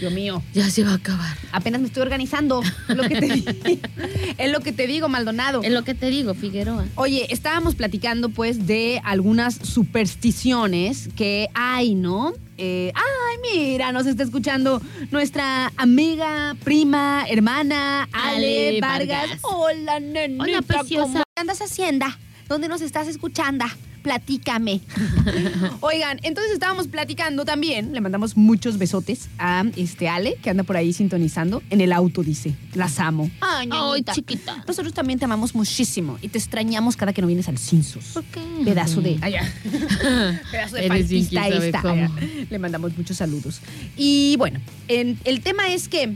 Dios 0.00 0.12
mío. 0.12 0.42
Ya 0.52 0.68
se 0.68 0.82
va 0.82 0.90
a 0.90 0.94
acabar. 0.94 1.38
Apenas 1.52 1.80
me 1.80 1.86
estoy 1.86 2.02
organizando. 2.02 2.60
Lo 2.88 3.04
que 3.04 3.20
te 3.20 3.28
digo, 3.28 3.52
es 4.38 4.50
lo 4.50 4.58
que 4.58 4.72
te 4.72 4.88
digo 4.88 5.08
Maldonado. 5.08 5.62
Es 5.62 5.70
lo 5.70 5.84
que 5.84 5.94
te 5.94 6.10
digo, 6.10 6.34
Figueroa. 6.34 6.86
Oye, 6.96 7.32
estábamos 7.32 7.76
platicando 7.76 8.30
pues 8.30 8.66
de 8.66 9.00
algunas 9.04 9.54
supersticiones 9.54 11.08
que 11.14 11.48
hay, 11.54 11.94
¿no? 11.94 12.32
Eh, 12.56 12.92
ay, 12.94 13.38
mira, 13.42 13.90
nos 13.92 14.06
está 14.06 14.22
escuchando 14.22 14.80
nuestra 15.10 15.72
amiga, 15.76 16.54
prima, 16.62 17.24
hermana, 17.28 18.08
Ale, 18.12 18.68
Ale 18.68 18.80
Vargas. 18.80 19.08
Vargas. 19.08 19.38
Hola, 19.42 20.00
nenita. 20.00 20.44
Hola, 20.44 20.62
preciosa. 20.62 21.12
¿Cómo 21.12 21.24
andas 21.36 21.60
haciendo? 21.60 22.06
¿Dónde 22.48 22.68
nos 22.68 22.80
estás 22.80 23.08
escuchando? 23.08 23.64
Platícame. 24.04 24.82
Oigan, 25.80 26.20
entonces 26.24 26.52
estábamos 26.52 26.88
platicando 26.88 27.46
también, 27.46 27.94
le 27.94 28.02
mandamos 28.02 28.36
muchos 28.36 28.76
besotes 28.76 29.30
a 29.38 29.64
este 29.76 30.10
Ale, 30.10 30.36
que 30.42 30.50
anda 30.50 30.62
por 30.62 30.76
ahí 30.76 30.92
sintonizando. 30.92 31.62
En 31.70 31.80
el 31.80 31.90
auto 31.90 32.22
dice, 32.22 32.54
las 32.74 33.00
amo. 33.00 33.30
Ay, 33.40 33.70
Ay, 33.72 34.04
chiquita. 34.12 34.62
Nosotros 34.68 34.92
también 34.92 35.18
te 35.18 35.24
amamos 35.24 35.54
muchísimo 35.54 36.18
y 36.20 36.28
te 36.28 36.36
extrañamos 36.36 36.96
cada 36.96 37.14
que 37.14 37.22
no 37.22 37.28
vienes 37.28 37.48
al 37.48 37.56
Cinsus. 37.56 38.04
¿Por 38.12 38.24
qué? 38.24 38.40
Pedazo 38.62 39.00
de. 39.00 39.16
Allá. 39.22 39.50
Pedazo 40.50 40.76
de 40.76 41.26
sabe 41.32 41.66
esta. 41.68 41.90
Allá. 41.90 42.10
Le 42.50 42.58
mandamos 42.58 42.94
muchos 42.98 43.16
saludos. 43.16 43.62
Y 43.96 44.34
bueno, 44.36 44.60
en- 44.88 45.18
el 45.24 45.40
tema 45.40 45.72
es 45.72 45.88
que 45.88 46.14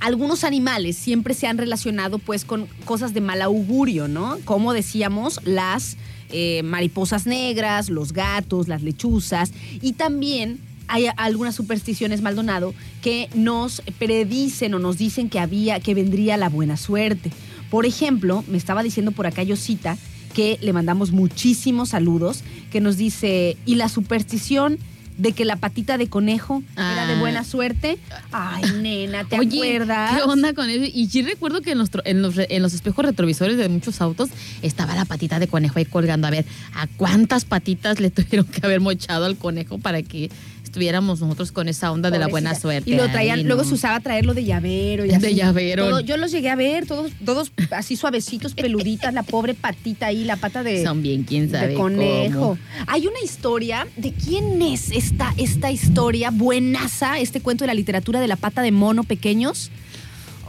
algunos 0.00 0.44
animales 0.44 0.98
siempre 0.98 1.32
se 1.32 1.46
han 1.46 1.56
relacionado 1.56 2.18
pues 2.18 2.44
con 2.44 2.66
cosas 2.84 3.14
de 3.14 3.22
mal 3.22 3.40
augurio, 3.40 4.06
¿no? 4.06 4.38
Como 4.44 4.74
decíamos, 4.74 5.40
las 5.44 5.96
eh, 6.30 6.62
mariposas 6.62 7.26
negras, 7.26 7.90
los 7.90 8.12
gatos, 8.12 8.68
las 8.68 8.82
lechuzas 8.82 9.52
y 9.80 9.92
también 9.92 10.60
hay 10.88 11.06
algunas 11.16 11.54
supersticiones, 11.54 12.22
Maldonado, 12.22 12.74
que 13.02 13.28
nos 13.34 13.82
predicen 13.98 14.72
o 14.74 14.78
nos 14.78 14.96
dicen 14.96 15.28
que 15.28 15.38
había, 15.38 15.80
que 15.80 15.94
vendría 15.94 16.38
la 16.38 16.48
buena 16.48 16.78
suerte. 16.78 17.30
Por 17.70 17.84
ejemplo, 17.84 18.42
me 18.48 18.56
estaba 18.56 18.82
diciendo 18.82 19.12
por 19.12 19.26
acá 19.26 19.42
Yosita 19.42 19.98
que 20.34 20.58
le 20.62 20.72
mandamos 20.72 21.12
muchísimos 21.12 21.90
saludos, 21.90 22.42
que 22.70 22.80
nos 22.80 22.96
dice, 22.96 23.56
y 23.66 23.74
la 23.74 23.88
superstición 23.88 24.78
de 25.18 25.32
que 25.32 25.44
la 25.44 25.56
patita 25.56 25.98
de 25.98 26.06
conejo 26.08 26.62
era 26.76 27.06
de 27.06 27.14
Ah. 27.14 27.18
buena 27.20 27.44
suerte. 27.44 27.98
Ay, 28.32 28.62
nena, 28.80 29.24
¿te 29.24 29.38
Oye, 29.38 29.58
acuerdas? 29.76 30.16
¿qué 30.16 30.22
onda 30.22 30.54
con 30.54 30.70
eso? 30.70 30.84
Y 30.94 31.08
sí 31.08 31.22
recuerdo 31.22 31.60
que 31.60 31.72
en 31.72 31.78
los, 31.78 31.90
tro- 31.90 32.02
en, 32.04 32.22
los, 32.22 32.36
re- 32.36 32.46
en 32.50 32.62
los 32.62 32.72
espejos 32.72 33.04
retrovisores 33.04 33.56
de 33.58 33.68
muchos 33.68 34.00
autos 34.00 34.30
estaba 34.62 34.94
la 34.94 35.04
patita 35.04 35.38
de 35.38 35.48
conejo 35.48 35.78
ahí 35.78 35.84
colgando. 35.84 36.26
A 36.26 36.30
ver, 36.30 36.44
¿a 36.74 36.86
cuántas 36.86 37.44
patitas 37.44 38.00
le 38.00 38.10
tuvieron 38.10 38.46
que 38.46 38.64
haber 38.64 38.80
mochado 38.80 39.24
al 39.26 39.36
conejo 39.36 39.78
para 39.78 40.02
que 40.02 40.30
estuviéramos 40.78 41.20
nosotros 41.20 41.50
con 41.50 41.66
esa 41.66 41.90
onda 41.90 42.08
de 42.10 42.20
la 42.20 42.28
buena 42.28 42.54
suerte? 42.54 42.88
Y 42.88 42.94
lo 42.94 43.08
traían, 43.10 43.40
Ay, 43.40 43.44
luego 43.44 43.64
se 43.64 43.74
usaba 43.74 43.98
traerlo 43.98 44.32
de 44.32 44.44
llavero 44.44 45.04
y 45.04 45.08
De 45.08 45.16
así. 45.16 45.34
llavero. 45.34 45.88
Todo- 45.88 46.00
yo 46.00 46.16
los 46.16 46.30
llegué 46.30 46.50
a 46.50 46.54
ver, 46.56 46.86
todos, 46.86 47.10
todos 47.24 47.50
así 47.72 47.96
suavecitos, 47.96 48.54
peluditas, 48.54 49.12
la 49.12 49.24
pobre 49.24 49.54
patita 49.54 50.06
ahí, 50.06 50.22
la 50.22 50.36
pata 50.36 50.62
de, 50.62 50.84
Son 50.84 51.02
bien, 51.02 51.24
quién 51.24 51.50
sabe 51.50 51.68
de 51.68 51.74
conejo. 51.74 52.38
cómo. 52.40 52.58
Hay 52.86 53.08
una 53.08 53.18
historia 53.24 53.88
de 53.96 54.12
quién 54.12 54.62
es 54.62 54.92
esta, 54.92 55.34
esta 55.36 55.72
historia 55.72 56.30
buenaza, 56.30 57.18
este 57.18 57.40
cuento 57.40 57.64
de 57.64 57.66
la 57.68 57.74
literatura 57.74 58.20
de 58.20 58.28
la 58.28 58.36
pata 58.36 58.62
de 58.62 58.70
mono 58.70 59.02
pequeños. 59.02 59.72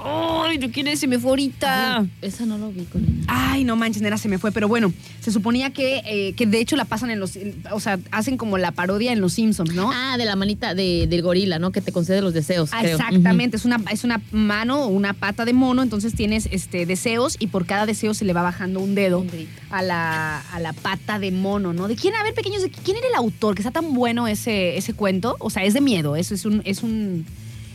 Ay, 0.04 0.58
¿de 0.58 0.72
quién 0.72 0.88
es? 0.88 1.00
Se 1.00 1.08
me 1.08 1.20
fue 1.20 1.32
ahorita. 1.32 2.06
Esa 2.22 2.45
no 2.45 2.58
lo 2.58 2.72
vi 2.72 2.86
con 2.86 3.04
él. 3.04 3.24
Ay, 3.28 3.64
no 3.64 3.76
manches, 3.76 4.02
nena, 4.02 4.18
se 4.18 4.30
me 4.30 4.38
fue. 4.38 4.52
Pero 4.52 4.68
bueno, 4.68 4.93
se 5.20 5.32
suponía 5.32 5.72
que, 5.72 6.02
eh, 6.06 6.34
que 6.34 6.45
de 6.45 6.60
hecho 6.60 6.76
la 6.76 6.86
pasan 6.86 7.12
en 7.12 7.20
los. 7.20 7.38
O 7.72 7.80
sea, 7.80 8.00
hacen 8.12 8.38
como 8.38 8.58
la 8.58 8.72
parodia 8.72 9.12
en 9.12 9.22
los 9.22 9.34
Simpsons, 9.34 9.74
¿no? 9.74 9.91
Ah, 9.93 10.18
de 10.18 10.26
la 10.26 10.36
manita 10.36 10.74
de, 10.74 11.08
del 11.08 11.22
gorila, 11.22 11.60
¿no? 11.60 11.72
Que 11.72 11.82
te 11.82 11.91
concede 11.91 12.22
los 12.22 12.34
deseos. 12.34 12.70
Ah, 12.74 12.80
creo. 12.82 12.97
exactamente, 12.97 13.58
es, 13.58 13.66
una, 13.66 13.82
es 13.91 14.04
una 14.04 14.22
mano 14.32 14.84
o 14.84 14.88
una 14.88 15.14
pata 15.14 15.45
de 15.45 15.54
mono, 15.54 15.84
entonces 15.84 16.14
tienes 16.16 16.47
este, 16.52 16.86
deseos 16.86 17.36
y 17.39 17.47
por 17.47 17.66
cada 17.66 17.86
deseo 17.86 18.14
se 18.14 18.26
le 18.26 18.34
va 18.34 18.41
bajando 18.41 18.80
un 18.80 18.95
dedo 18.95 19.20
Un 19.20 19.30
dedito. 19.30 19.52
a 19.70 19.82
la, 19.82 20.39
a 20.39 20.60
la 20.60 20.74
pata 20.74 21.20
de 21.20 21.32
mono, 21.32 21.74
¿no? 21.74 21.88
¿De 21.88 21.95
quién, 21.95 22.16
a 22.16 22.24
ver, 22.24 22.34
pequeños, 22.34 22.62
de 22.62 22.70
quién 22.70 22.97
era 22.97 23.08
el 23.08 23.16
autor? 23.16 23.56
Que 23.56 23.62
está 23.62 23.72
tan 23.72 23.93
bueno 23.93 24.28
ese, 24.28 24.78
ese 24.78 24.93
cuento. 24.93 25.36
O 25.39 25.50
sea, 25.50 25.64
es 25.64 25.74
de 25.74 25.82
miedo, 25.82 26.16
eso 26.16 26.34
es 26.34 26.45
un, 26.45 26.62
es 26.66 26.84
un, 26.84 27.26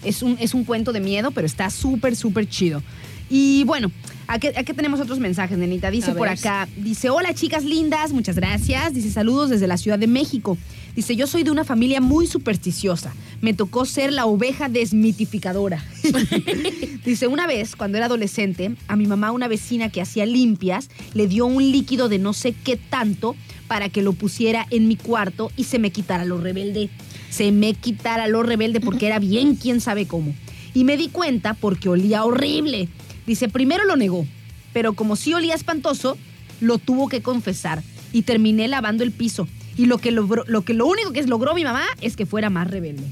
es 0.05 0.23
un, 0.23 0.37
es 0.41 0.55
un 0.55 0.65
cuento 0.65 0.93
de 0.93 1.01
miedo, 1.01 1.31
pero 1.31 1.47
está 1.47 1.71
súper, 1.71 2.17
súper 2.17 2.49
chido. 2.49 2.83
Y 3.31 3.65
bueno, 3.65 3.91
aquí, 4.27 4.49
aquí 4.49 4.73
tenemos 4.75 5.01
otros 5.01 5.19
mensajes, 5.19 5.57
nenita. 5.57 5.91
Dice 5.91 6.13
por 6.13 6.29
acá, 6.29 6.69
dice, 6.77 7.11
hola 7.11 7.35
chicas 7.35 7.65
lindas, 7.65 8.13
muchas 8.13 8.37
gracias. 8.37 8.95
Dice, 8.95 9.11
saludos 9.11 9.51
desde 9.51 9.67
la 9.67 9.77
Ciudad 9.77 9.99
de 9.99 10.07
México. 10.07 10.59
Dice, 10.95 11.17
yo 11.17 11.27
soy 11.27 11.43
de 11.43 11.51
una 11.51 11.65
familia 11.65 12.01
muy 12.01 12.27
supersticiosa. 12.27 13.13
Me 13.41 13.53
tocó 13.53 13.85
ser 13.85 14.13
la 14.13 14.27
oveja 14.27 14.69
desmitificadora. 14.69 15.85
Dice, 17.05 17.27
una 17.27 17.47
vez, 17.49 17.75
cuando 17.75 17.97
era 17.97 18.07
adolescente, 18.07 18.77
a 18.87 18.95
mi 18.95 19.07
mamá, 19.07 19.33
una 19.33 19.49
vecina 19.49 19.89
que 19.89 20.01
hacía 20.01 20.25
limpias, 20.25 20.89
le 21.15 21.27
dio 21.27 21.47
un 21.47 21.73
líquido 21.73 22.09
de 22.09 22.19
no 22.19 22.33
sé 22.33 22.53
qué 22.53 22.77
tanto 22.77 23.35
para 23.67 23.89
que 23.89 24.03
lo 24.03 24.13
pusiera 24.13 24.67
en 24.71 24.87
mi 24.87 24.97
cuarto 24.97 25.51
y 25.57 25.65
se 25.65 25.81
me 25.81 25.91
quitara 25.91 26.25
lo 26.25 26.39
rebelde. 26.39 26.91
Se 27.35 27.51
me 27.51 27.75
quitara 27.75 28.29
lo 28.29 28.45
rebelde 28.45 28.79
porque 28.79 29.09
era 29.09 29.19
bien 29.19 29.57
quién 29.57 29.81
sabe 29.81 30.07
cómo. 30.07 30.33
Y 30.73 30.85
me 30.85 30.97
di 30.97 31.09
cuenta 31.09 31.55
porque 31.55 31.89
olía 31.89 32.25
horrible. 32.25 32.89
Dice, 33.27 33.49
primero 33.49 33.85
lo 33.85 33.97
negó, 33.97 34.25
pero 34.73 34.93
como 34.93 35.17
sí 35.17 35.35
olía 35.35 35.57
espantoso, 35.57 36.17
lo 36.61 36.79
tuvo 36.79 37.09
que 37.09 37.23
confesar 37.23 37.83
y 38.13 38.23
terminé 38.23 38.69
lavando 38.69 39.03
el 39.03 39.11
piso. 39.11 39.49
Y 39.77 39.87
lo 39.87 39.99
que 39.99 40.13
logró, 40.13 40.45
lo 40.47 40.63
que 40.63 40.75
lo 40.75 40.87
único 40.87 41.11
que 41.11 41.25
logró 41.25 41.55
mi 41.55 41.65
mamá 41.65 41.83
es 42.01 42.15
que 42.15 42.25
fuera 42.25 42.51
más 42.51 42.71
rebelde. 42.71 43.03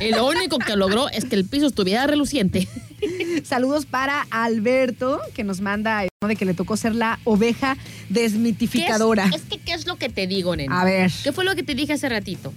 Y 0.00 0.12
lo 0.12 0.28
único 0.28 0.60
que 0.60 0.76
logró 0.76 1.08
es 1.08 1.24
que 1.24 1.34
el 1.34 1.44
piso 1.44 1.66
estuviera 1.66 2.06
reluciente. 2.06 2.68
Saludos 3.42 3.86
para 3.86 4.24
Alberto, 4.30 5.20
que 5.34 5.42
nos 5.42 5.60
manda 5.60 6.04
¿no? 6.22 6.28
de 6.28 6.36
que 6.36 6.44
le 6.44 6.54
tocó 6.54 6.76
ser 6.76 6.94
la 6.94 7.18
oveja 7.24 7.76
desmitificadora. 8.08 9.28
¿Qué 9.28 9.34
es, 9.34 9.42
es 9.42 9.48
que, 9.48 9.58
¿qué 9.58 9.72
es 9.72 9.88
lo 9.88 9.96
que 9.96 10.08
te 10.08 10.28
digo, 10.28 10.54
nena? 10.54 10.80
A 10.80 10.84
ver. 10.84 11.10
¿Qué 11.24 11.32
fue 11.32 11.44
lo 11.44 11.56
que 11.56 11.64
te 11.64 11.74
dije 11.74 11.94
hace 11.94 12.08
ratito? 12.08 12.52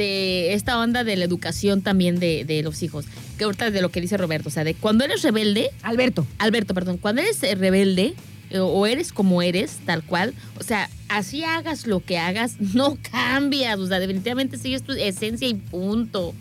De 0.00 0.54
esta 0.54 0.78
onda 0.78 1.04
de 1.04 1.14
la 1.16 1.26
educación 1.26 1.82
también 1.82 2.18
de, 2.18 2.46
de 2.46 2.62
los 2.62 2.82
hijos. 2.82 3.04
Que 3.36 3.44
ahorita 3.44 3.70
de 3.70 3.82
lo 3.82 3.90
que 3.90 4.00
dice 4.00 4.16
Roberto. 4.16 4.48
O 4.48 4.52
sea, 4.52 4.64
de 4.64 4.72
cuando 4.72 5.04
eres 5.04 5.20
rebelde, 5.20 5.70
Alberto. 5.82 6.26
Alberto, 6.38 6.72
perdón, 6.72 6.96
cuando 6.96 7.20
eres 7.20 7.42
eh, 7.42 7.54
rebelde 7.54 8.14
eh, 8.48 8.60
o 8.60 8.86
eres 8.86 9.12
como 9.12 9.42
eres, 9.42 9.78
tal 9.84 10.02
cual, 10.02 10.32
o 10.58 10.62
sea, 10.62 10.88
así 11.10 11.44
hagas 11.44 11.86
lo 11.86 12.00
que 12.00 12.16
hagas, 12.16 12.58
no 12.60 12.96
cambias. 13.10 13.78
O 13.78 13.86
sea, 13.86 14.00
definitivamente 14.00 14.56
sigues 14.56 14.82
tu 14.82 14.92
esencia 14.92 15.46
y 15.46 15.54
punto. 15.54 16.34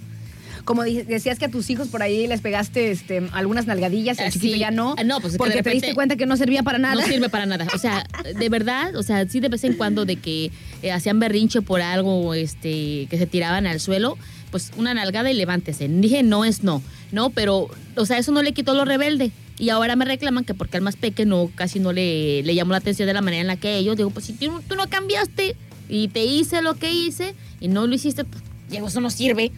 Como 0.69 0.83
decías 0.83 1.39
que 1.39 1.45
a 1.45 1.49
tus 1.49 1.67
hijos 1.71 1.87
por 1.87 2.03
ahí 2.03 2.27
les 2.27 2.41
pegaste 2.41 2.91
este, 2.91 3.27
algunas 3.31 3.65
nalgadillas 3.65 4.19
y 4.19 4.21
al 4.21 4.27
Ah, 4.27 4.31
chiquito 4.31 4.53
sí. 4.53 4.59
ya 4.59 4.69
no. 4.69 4.93
Ah, 4.99 5.03
no, 5.03 5.19
pues 5.19 5.33
es 5.33 5.39
que 5.39 5.43
porque 5.43 5.63
te 5.63 5.71
diste 5.71 5.95
cuenta 5.95 6.15
que 6.15 6.27
no 6.27 6.37
servía 6.37 6.61
para 6.61 6.77
nada. 6.77 6.93
No 6.93 7.01
sirve 7.01 7.27
para 7.27 7.47
nada. 7.47 7.65
O 7.73 7.79
sea, 7.79 8.05
de 8.37 8.49
verdad, 8.49 8.95
o 8.95 9.01
sea, 9.01 9.27
sí 9.27 9.39
de 9.39 9.49
vez 9.49 9.63
en 9.63 9.73
cuando 9.73 10.05
de 10.05 10.17
que 10.17 10.51
eh, 10.83 10.91
hacían 10.91 11.19
berrinche 11.19 11.63
por 11.63 11.81
algo, 11.81 12.35
este, 12.35 13.07
que 13.09 13.17
se 13.17 13.25
tiraban 13.25 13.65
al 13.65 13.79
suelo, 13.79 14.15
pues 14.51 14.71
una 14.77 14.93
nalgada 14.93 15.31
y 15.31 15.33
levántese. 15.33 15.87
Dije, 15.87 16.21
no 16.21 16.45
es 16.45 16.61
no, 16.61 16.83
no, 17.11 17.31
pero, 17.31 17.67
o 17.95 18.05
sea, 18.05 18.19
eso 18.19 18.31
no 18.31 18.43
le 18.43 18.53
quitó 18.53 18.75
lo 18.75 18.85
rebelde. 18.85 19.31
Y 19.57 19.69
ahora 19.71 19.95
me 19.95 20.05
reclaman 20.05 20.45
que 20.45 20.53
porque 20.53 20.77
al 20.77 20.83
más 20.83 20.97
pequeño 20.97 21.47
casi 21.55 21.79
no 21.79 21.93
le, 21.93 22.43
le 22.43 22.53
llamó 22.53 22.73
la 22.73 22.77
atención 22.77 23.07
de 23.07 23.15
la 23.15 23.21
manera 23.23 23.41
en 23.41 23.47
la 23.47 23.55
que 23.57 23.75
ellos, 23.75 23.97
digo, 23.97 24.11
pues 24.11 24.27
si 24.27 24.33
tú, 24.33 24.61
tú 24.67 24.75
no 24.75 24.87
cambiaste 24.87 25.55
y 25.89 26.09
te 26.09 26.25
hice 26.25 26.61
lo 26.61 26.75
que 26.75 26.91
hice 26.93 27.33
y 27.59 27.69
no 27.69 27.87
lo 27.87 27.95
hiciste, 27.95 28.23
pues, 28.23 28.43
Diego, 28.69 28.87
eso 28.87 29.01
no 29.01 29.09
sirve. 29.09 29.51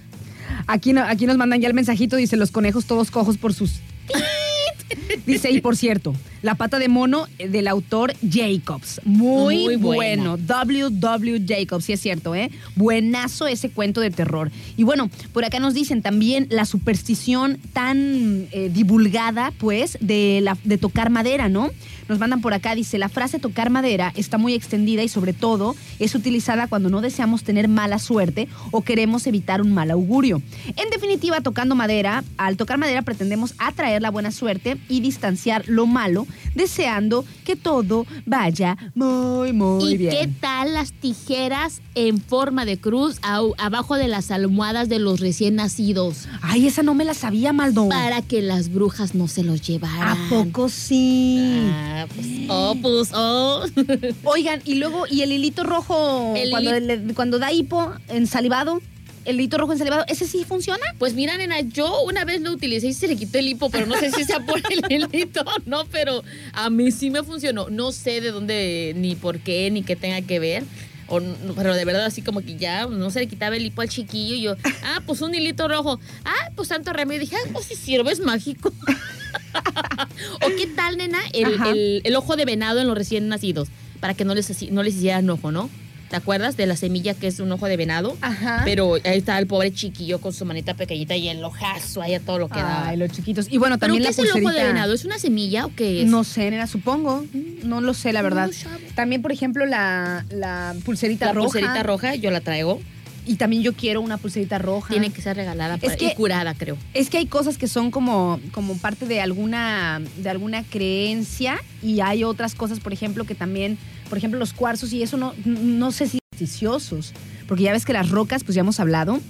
Aquí, 0.72 0.94
no- 0.94 1.04
aquí 1.04 1.26
nos 1.26 1.36
mandan 1.38 1.60
ya 1.60 1.68
el 1.68 1.74
mensajito, 1.74 2.16
dice 2.16 2.38
los 2.38 2.50
conejos 2.52 2.86
todos 2.86 3.12
cojos 3.12 3.38
por 3.38 3.54
sus... 3.54 3.82
Dice, 5.26 5.52
y 5.52 5.60
por 5.60 5.76
cierto, 5.76 6.14
la 6.42 6.56
pata 6.56 6.80
de 6.80 6.88
mono 6.88 7.28
eh, 7.38 7.48
del 7.48 7.68
autor 7.68 8.14
Jacobs. 8.28 9.02
Muy, 9.04 9.64
Muy 9.64 9.76
bueno. 9.76 10.38
W.W. 10.38 11.46
Jacobs, 11.48 11.86
sí 11.86 11.94
es 11.94 12.02
cierto, 12.02 12.36
¿eh? 12.36 12.52
Buenazo 12.76 13.48
ese 13.48 13.70
cuento 13.70 14.02
de 14.02 14.12
terror. 14.12 14.52
Y 14.78 14.84
bueno, 14.84 15.10
por 15.34 15.46
acá 15.46 15.60
nos 15.60 15.74
dicen 15.74 16.02
también 16.02 16.48
la 16.50 16.66
superstición 16.66 17.60
tan 17.74 18.48
eh, 18.52 18.70
divulgada, 18.74 19.54
pues, 19.58 19.98
de, 20.02 20.40
la, 20.42 20.58
de 20.64 20.78
tocar 20.78 21.10
madera, 21.10 21.50
¿no? 21.50 21.70
Nos 22.12 22.20
mandan 22.20 22.42
por 22.42 22.54
acá, 22.54 22.76
dice, 22.76 22.98
la 22.98 23.08
frase 23.08 23.40
tocar 23.40 23.70
madera 23.70 24.12
está 24.18 24.38
muy 24.38 24.54
extendida 24.54 25.02
y 25.02 25.08
sobre 25.08 25.32
todo 25.32 25.78
es 25.98 26.14
utilizada 26.14 26.68
cuando 26.68 26.90
no 26.90 27.00
deseamos 27.00 27.44
tener 27.44 27.70
mala 27.70 28.00
suerte 28.00 28.50
o 28.72 28.82
queremos 28.82 29.28
evitar 29.28 29.62
un 29.62 29.74
mal 29.74 29.92
augurio. 29.92 30.42
En 30.76 30.90
definitiva, 30.90 31.40
tocando 31.40 31.74
madera, 31.74 32.26
al 32.38 32.58
tocar 32.58 32.78
madera 32.78 33.02
pretendemos 33.04 33.54
atraer 33.60 34.02
la 34.02 34.12
buena 34.12 34.32
suerte 34.32 34.78
y 34.90 35.00
distanciar 35.00 35.64
lo 35.68 35.86
malo, 35.86 36.28
deseando 36.56 37.26
que 37.46 37.56
todo 37.56 38.06
vaya 38.26 38.78
muy, 38.96 39.54
muy 39.54 39.94
¿Y 39.94 39.98
bien. 39.98 40.12
qué 40.12 40.28
tal 40.40 40.74
las 40.74 40.92
tijeras 40.94 41.82
en 41.96 42.22
forma 42.22 42.66
de 42.66 42.78
cruz 42.80 43.20
abajo 43.22 43.96
de 43.96 44.08
las 44.08 44.32
almohadas 44.32 44.90
de 44.90 45.00
los 45.00 45.20
recién 45.20 45.56
nacidos? 45.56 46.28
Ay, 46.42 46.68
esa 46.68 46.84
no 46.84 46.94
me 46.94 47.06
la 47.06 47.14
sabía, 47.14 47.54
Maldo. 47.54 47.90
Para 47.90 48.22
que 48.22 48.42
las 48.42 48.72
brujas 48.72 49.16
no 49.16 49.28
se 49.28 49.44
los 49.44 49.62
llevaran. 49.62 50.18
¿A 50.18 50.30
poco 50.30 50.70
sí? 50.70 51.70
Ah, 51.74 52.06
pues, 52.16 52.28
oh, 52.50 52.76
pues, 52.82 53.10
oh. 53.14 53.64
Oigan, 54.24 54.62
y 54.66 54.76
luego, 54.76 55.06
¿y 55.10 55.22
el 55.22 55.32
hilito 55.32 55.64
rojo 55.64 56.34
El 56.36 56.50
cuando, 56.52 56.80
le- 56.80 57.14
cuando 57.14 57.40
da 57.40 57.52
hipo 57.52 57.92
en 58.10 58.28
salivado? 58.28 58.82
¿El 59.26 59.36
hilito 59.36 59.58
rojo 59.58 59.72
en 59.74 59.78
salivado? 59.78 60.04
¿Ese 60.08 60.28
sí 60.28 60.44
funciona? 60.48 60.84
Pues 60.98 61.14
mira, 61.14 61.38
nena, 61.38 61.62
yo 61.62 62.02
una 62.04 62.26
vez 62.26 62.42
lo 62.42 62.52
utilicé 62.52 62.88
y 62.88 62.94
se 62.94 63.08
le 63.08 63.16
quitó 63.16 63.38
el 63.38 63.48
hipo, 63.48 63.70
pero 63.70 63.86
no 63.86 63.96
sé 64.00 64.12
si 64.12 64.24
sea 64.26 64.40
por 64.40 64.60
el 64.72 64.84
hilito 64.90 65.42
o 65.42 65.54
no, 65.66 65.86
pero 65.86 66.24
a 66.54 66.70
mí 66.70 66.92
sí 66.92 67.10
me 67.12 67.22
funcionó. 67.24 67.70
No 67.70 67.92
sé 67.92 68.20
de 68.22 68.32
dónde, 68.32 68.94
ni 68.96 69.16
por 69.16 69.40
qué, 69.40 69.70
ni 69.72 69.84
qué 69.84 69.96
tenga 69.96 70.22
que 70.22 70.40
ver. 70.40 70.64
O, 71.08 71.22
pero 71.56 71.76
de 71.76 71.84
verdad, 71.86 72.06
así 72.06 72.22
como 72.22 72.42
que 72.42 72.56
ya 72.56 72.88
no 72.88 73.12
se 73.12 73.20
le 73.20 73.28
quitaba 73.28 73.56
el 73.58 73.66
hipo 73.66 73.82
al 73.82 73.90
chiquillo. 73.90 74.34
Y 74.36 74.42
yo, 74.42 74.56
ah, 74.84 75.02
pues 75.06 75.22
un 75.22 75.36
hilito 75.36 75.68
rojo. 75.68 76.00
Ah, 76.26 76.50
pues 76.56 76.70
tanto 76.70 76.92
remedio. 76.94 77.20
Dije, 77.22 77.36
ah, 77.36 77.50
pues 77.54 77.66
si 77.66 77.76
sirve, 77.76 78.12
es 78.12 78.22
mágico. 78.22 78.74
o 80.42 80.48
qué 80.58 80.68
tal, 80.76 80.98
nena, 80.98 81.20
el, 81.34 81.56
Ajá. 81.56 81.70
el- 81.72 82.02
el 82.04 82.16
ojo 82.16 82.36
de 82.36 82.46
venado 82.46 82.80
en 82.80 82.88
los 82.88 82.98
recién 82.98 83.28
nacidos, 83.28 83.68
para 84.00 84.14
que 84.14 84.26
no 84.26 84.34
les, 84.36 84.72
no 84.72 84.84
les 84.84 84.96
hicieran 84.96 85.30
ojo, 85.30 85.52
¿no? 85.52 85.70
¿Te 86.12 86.18
acuerdas 86.18 86.58
de 86.58 86.66
la 86.66 86.76
semilla 86.76 87.14
que 87.14 87.28
es 87.28 87.40
un 87.40 87.50
ojo 87.54 87.68
de 87.68 87.78
venado? 87.78 88.18
Ajá. 88.20 88.64
Pero 88.66 88.96
ahí 88.96 89.18
está 89.18 89.40
el 89.40 89.48
pobre 89.48 89.72
chiquillo 89.74 90.20
con 90.20 90.34
su 90.34 90.44
manita 90.44 90.74
pequeñita 90.74 91.16
y 91.16 91.30
el 91.30 91.42
ojazo 91.42 92.02
ahí 92.02 92.14
a 92.14 92.20
todo 92.20 92.38
lo 92.38 92.50
que 92.50 92.60
da. 92.60 92.90
Ay, 92.90 92.98
los 92.98 93.12
chiquitos. 93.12 93.48
Y 93.50 93.58
bueno, 93.58 93.78
¿Pero 93.80 93.94
también 93.94 94.02
qué 94.04 94.04
la 94.04 94.10
es 94.10 94.20
el 94.36 94.44
ojo 94.44 94.52
de 94.54 94.62
venado? 94.64 94.94
¿Es 94.94 95.06
una 95.06 95.18
semilla 95.20 95.66
o 95.66 95.72
qué 95.74 96.02
es? 96.02 96.08
No 96.10 96.26
sé, 96.26 96.52
nena, 96.52 96.68
supongo. 96.68 97.24
No 97.64 97.80
lo 97.80 97.94
sé, 97.94 98.12
la 98.12 98.22
verdad. 98.22 98.48
No. 98.66 98.78
También, 98.94 99.22
por 99.22 99.32
ejemplo, 99.32 99.66
la, 99.66 100.26
la 100.32 100.76
pulserita 100.84 101.28
la 101.28 101.32
roja. 101.32 101.48
pulserita 101.48 101.82
roja 101.84 102.16
yo 102.16 102.30
la 102.30 102.42
traigo. 102.42 102.82
Y 103.26 103.36
también 103.36 103.62
yo 103.64 103.72
quiero 103.74 104.02
una 104.02 104.18
pulserita 104.18 104.58
roja. 104.58 104.90
Tiene 104.90 105.12
que 105.12 105.22
ser 105.22 105.38
regalada 105.38 105.76
Es 105.76 105.82
para- 105.82 105.96
que- 105.96 106.08
y 106.08 106.16
curada, 106.16 106.56
creo. 106.56 106.76
Es 106.94 107.10
que 107.10 107.20
hay 107.20 107.28
cosas 107.28 107.58
que 107.58 107.68
son 107.70 107.90
como, 107.90 108.40
como 108.52 108.78
parte 108.78 109.06
de 109.06 109.22
alguna, 109.22 110.02
de 110.18 110.30
alguna 110.30 110.64
creencia 110.64 111.58
y 111.82 112.02
hay 112.02 112.24
otras 112.26 112.54
cosas, 112.56 112.80
por 112.82 112.92
ejemplo, 112.92 113.24
que 113.24 113.36
también, 113.36 113.78
por 114.12 114.18
ejemplo, 114.18 114.38
los 114.38 114.52
cuarzos 114.52 114.92
y 114.92 115.02
eso 115.02 115.16
no, 115.16 115.34
no 115.46 115.94
sé 115.94 116.06
si 116.06 116.20
supersticiosos, 116.20 117.14
porque 117.48 117.64
ya 117.64 117.72
ves 117.72 117.86
que 117.86 117.94
las 117.94 118.10
rocas, 118.10 118.44
pues 118.44 118.56
ya 118.56 118.60
hemos 118.60 118.82
hablado, 118.82 119.22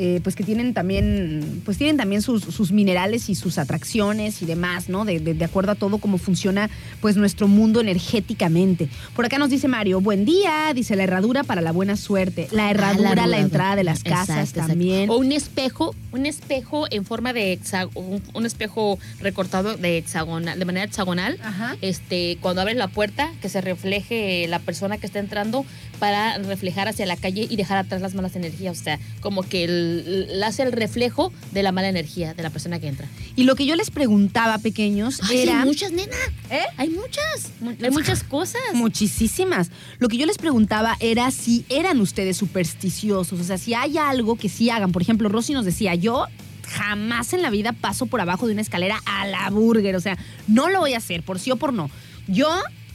eh, 0.00 0.20
pues 0.22 0.36
que 0.36 0.44
tienen 0.44 0.74
también, 0.74 1.60
pues 1.64 1.76
tienen 1.76 1.96
también 1.96 2.22
sus, 2.22 2.44
sus 2.44 2.70
minerales 2.70 3.28
y 3.28 3.34
sus 3.34 3.58
atracciones 3.58 4.40
y 4.42 4.46
demás, 4.46 4.88
¿no? 4.88 5.04
De, 5.04 5.18
de- 5.18 5.34
de 5.34 5.44
acuerdo 5.44 5.72
a 5.72 5.74
todo 5.74 5.98
cómo 5.98 6.18
funciona 6.18 6.70
pues 7.00 7.16
nuestro 7.16 7.48
mundo 7.48 7.80
energéticamente. 7.80 8.88
Por 9.16 9.24
acá 9.26 9.38
nos 9.38 9.50
dice 9.50 9.66
Mario, 9.68 10.00
buen 10.00 10.24
día, 10.24 10.72
dice 10.74 10.94
la 10.96 11.02
herradura 11.02 11.42
para 11.44 11.60
la 11.60 11.72
buena 11.72 11.96
suerte. 11.96 12.46
La 12.52 12.70
herradura, 12.70 13.26
la, 13.26 13.38
entrada 13.40 13.74
de 13.76 13.84
las 13.84 14.02
casas 14.04 14.28
Exacto, 14.28 14.42
exacto. 14.50 14.68
también. 14.68 15.10
O 15.10 15.16
un 15.16 15.32
espejo, 15.32 15.94
un 16.12 16.26
espejo 16.26 16.86
en 16.90 17.04
forma 17.04 17.32
de 17.32 17.52
hexágono, 17.52 18.00
un, 18.08 18.22
un 18.34 18.46
espejo 18.46 18.98
recortado 19.20 19.76
de 19.76 19.98
hexagonal, 19.98 20.58
de 20.58 20.64
manera 20.64 20.84
hexagonal. 20.86 21.38
Ajá. 21.42 21.76
Este, 21.80 22.38
cuando 22.40 22.60
abres 22.62 22.76
la 22.76 22.88
puerta, 22.88 23.32
que 23.42 23.48
se 23.48 23.60
refleje 23.60 24.46
la 24.48 24.58
persona 24.60 24.98
que 24.98 25.06
está 25.06 25.18
entrando 25.18 25.64
para 25.98 26.38
reflejar 26.38 26.88
hacia 26.88 27.06
la 27.06 27.16
calle 27.16 27.46
y 27.48 27.56
dejar 27.56 27.78
atrás 27.78 28.00
las 28.00 28.14
malas 28.14 28.36
energías. 28.36 28.80
O 28.80 28.82
sea, 28.84 28.98
como 29.20 29.42
que 29.42 29.64
el- 29.64 30.42
hace 30.44 30.62
el 30.62 30.72
reflejo 30.72 31.32
de 31.52 31.62
la 31.62 31.72
mala 31.72 31.88
energía 31.88 32.34
de 32.34 32.42
la 32.42 32.50
persona 32.50 32.78
que 32.80 32.88
entra. 32.88 33.06
Y 33.36 33.44
lo 33.44 33.54
que 33.56 33.66
yo 33.66 33.74
les 33.76 33.90
preguntaba, 33.90 34.58
pequeños, 34.58 35.20
Ay, 35.28 35.38
era... 35.42 35.60
hay 35.60 35.66
muchas, 35.66 35.92
nena. 35.92 36.16
¿Eh? 36.50 36.60
Hay 36.76 36.88
muchas. 36.90 37.50
mu- 37.60 37.74
Hay 37.82 37.90
muchas 37.90 38.22
cosas. 38.24 38.60
Muchísimas. 38.74 39.70
Lo 39.98 40.08
que 40.08 40.16
yo 40.16 40.26
les 40.26 40.38
preguntaba 40.38 40.96
era 41.00 41.30
si 41.30 41.64
eran 41.68 42.00
ustedes 42.00 42.36
supersticiosos, 42.36 43.40
o 43.40 43.44
sea, 43.44 43.58
si 43.58 43.74
hay 43.74 43.98
algo 43.98 44.36
que 44.36 44.48
sí 44.48 44.70
hagan. 44.70 44.92
Por 44.92 45.02
ejemplo, 45.02 45.28
Rosy 45.28 45.52
nos 45.52 45.64
decía, 45.64 45.94
yo 45.94 46.26
jamás 46.66 47.32
en 47.32 47.42
la 47.42 47.50
vida 47.50 47.72
paso 47.72 48.06
por 48.06 48.20
abajo 48.20 48.46
de 48.46 48.52
una 48.52 48.62
escalera 48.62 49.00
a 49.06 49.26
la 49.26 49.48
burger, 49.50 49.96
o 49.96 50.00
sea, 50.00 50.18
no 50.46 50.68
lo 50.68 50.80
voy 50.80 50.94
a 50.94 50.98
hacer, 50.98 51.22
por 51.22 51.38
sí 51.38 51.50
o 51.50 51.56
por 51.56 51.72
no. 51.72 51.90
Yo 52.26 52.48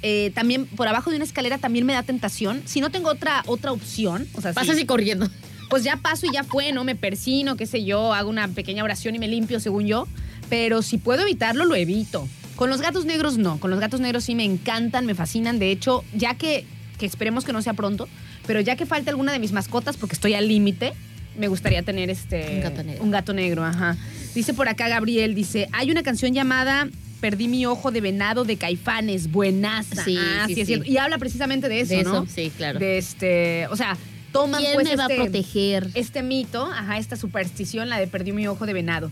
eh, 0.04 0.32
también, 0.36 0.66
por 0.68 0.88
abajo 0.88 1.10
de 1.10 1.16
una 1.16 1.26
escalera 1.26 1.58
también 1.58 1.86
me 1.86 1.94
da 1.94 2.04
tentación. 2.04 2.62
Si 2.66 2.80
no 2.82 2.92
tengo 2.92 3.10
otra, 3.10 3.42
otra 3.48 3.72
opción, 3.72 4.28
o 4.36 4.42
sea, 4.42 4.52
si- 4.52 4.56
Pasa 4.56 4.74
así 4.74 4.86
corriendo. 4.86 5.28
pues 5.70 5.84
ya 5.84 5.98
paso 5.98 6.28
y 6.28 6.32
ya 6.34 6.44
fue, 6.44 6.72
¿no? 6.72 6.84
Me 6.84 6.96
persino, 6.96 7.56
qué 7.58 7.66
sé 7.66 7.84
yo, 7.84 8.14
hago 8.14 8.30
una 8.30 8.48
pequeña 8.50 8.84
oración 8.84 9.16
y 9.16 9.20
me 9.20 9.28
limpio 9.28 9.60
según 9.60 9.88
yo. 9.88 10.08
Pero 10.50 10.82
si 10.84 10.98
puedo 11.00 11.24
evitarlo, 11.24 11.66
lo 11.66 11.76
evito. 11.76 12.28
Con 12.56 12.70
los 12.70 12.82
gatos 12.82 13.06
negros 13.06 13.38
no, 13.40 13.60
con 13.60 13.72
los 13.72 13.80
gatos 13.80 14.00
negros 14.00 14.26
sí 14.26 14.36
me 14.36 14.44
encantan, 14.44 15.08
me 15.08 15.16
fascinan. 15.16 15.58
De 15.58 15.72
hecho, 15.72 16.04
ya 16.14 16.36
que, 16.36 16.66
que 17.00 17.06
esperemos 17.08 17.44
que 17.46 17.54
no 17.54 17.62
sea 17.64 17.74
pronto, 17.74 18.08
pero 18.46 18.60
ya 18.60 18.76
que 18.76 18.86
falte 18.86 19.10
alguna 19.10 19.32
de 19.32 19.40
mis 19.40 19.52
mascotas, 19.54 19.98
porque 19.98 20.14
estoy 20.14 20.36
al 20.36 20.48
límite, 20.48 20.94
me 21.40 21.48
gustaría 21.48 21.82
tener 21.82 22.12
este... 22.12 22.58
Un 22.58 22.62
gato 22.62 22.84
negro. 22.84 23.04
Un 23.04 23.12
gato 23.12 23.34
negro, 23.34 23.64
ajá. 23.66 23.98
Dice 24.36 24.54
por 24.54 24.68
acá 24.68 24.88
Gabriel, 24.90 25.34
dice, 25.34 25.68
hay 25.72 25.90
una 25.90 26.04
canción 26.04 26.34
llamada... 26.34 26.88
Perdí 27.24 27.48
mi 27.48 27.66
ojo 27.66 27.90
de 27.90 28.02
venado 28.02 28.44
de 28.44 28.58
caifanes, 28.58 29.32
buenaza. 29.32 30.04
Sí, 30.04 30.18
ah, 30.20 30.44
sí, 30.46 30.56
sí, 30.56 30.60
es 30.60 30.68
sí. 30.68 30.74
cierto. 30.74 30.92
Y 30.92 30.98
habla 30.98 31.18
precisamente 31.18 31.70
de 31.70 31.80
eso, 31.80 31.96
De 31.96 32.04
¿no? 32.04 32.24
eso, 32.24 32.28
sí, 32.36 32.52
claro. 32.58 32.80
De 32.80 32.98
este, 32.98 33.66
o 33.68 33.78
sea, 33.78 33.96
toman 34.34 34.60
¿Quién 34.60 34.74
pues 34.74 34.90
me 34.90 34.98
va 34.98 35.06
a 35.06 35.08
este- 35.08 35.22
proteger? 35.24 35.88
este 35.94 36.22
mito, 36.22 36.66
ajá, 36.66 36.98
esta 36.98 37.16
superstición, 37.16 37.88
la 37.88 37.98
de 37.98 38.08
perdió 38.08 38.34
mi 38.34 38.46
ojo 38.50 38.66
de 38.66 38.74
venado. 38.74 39.10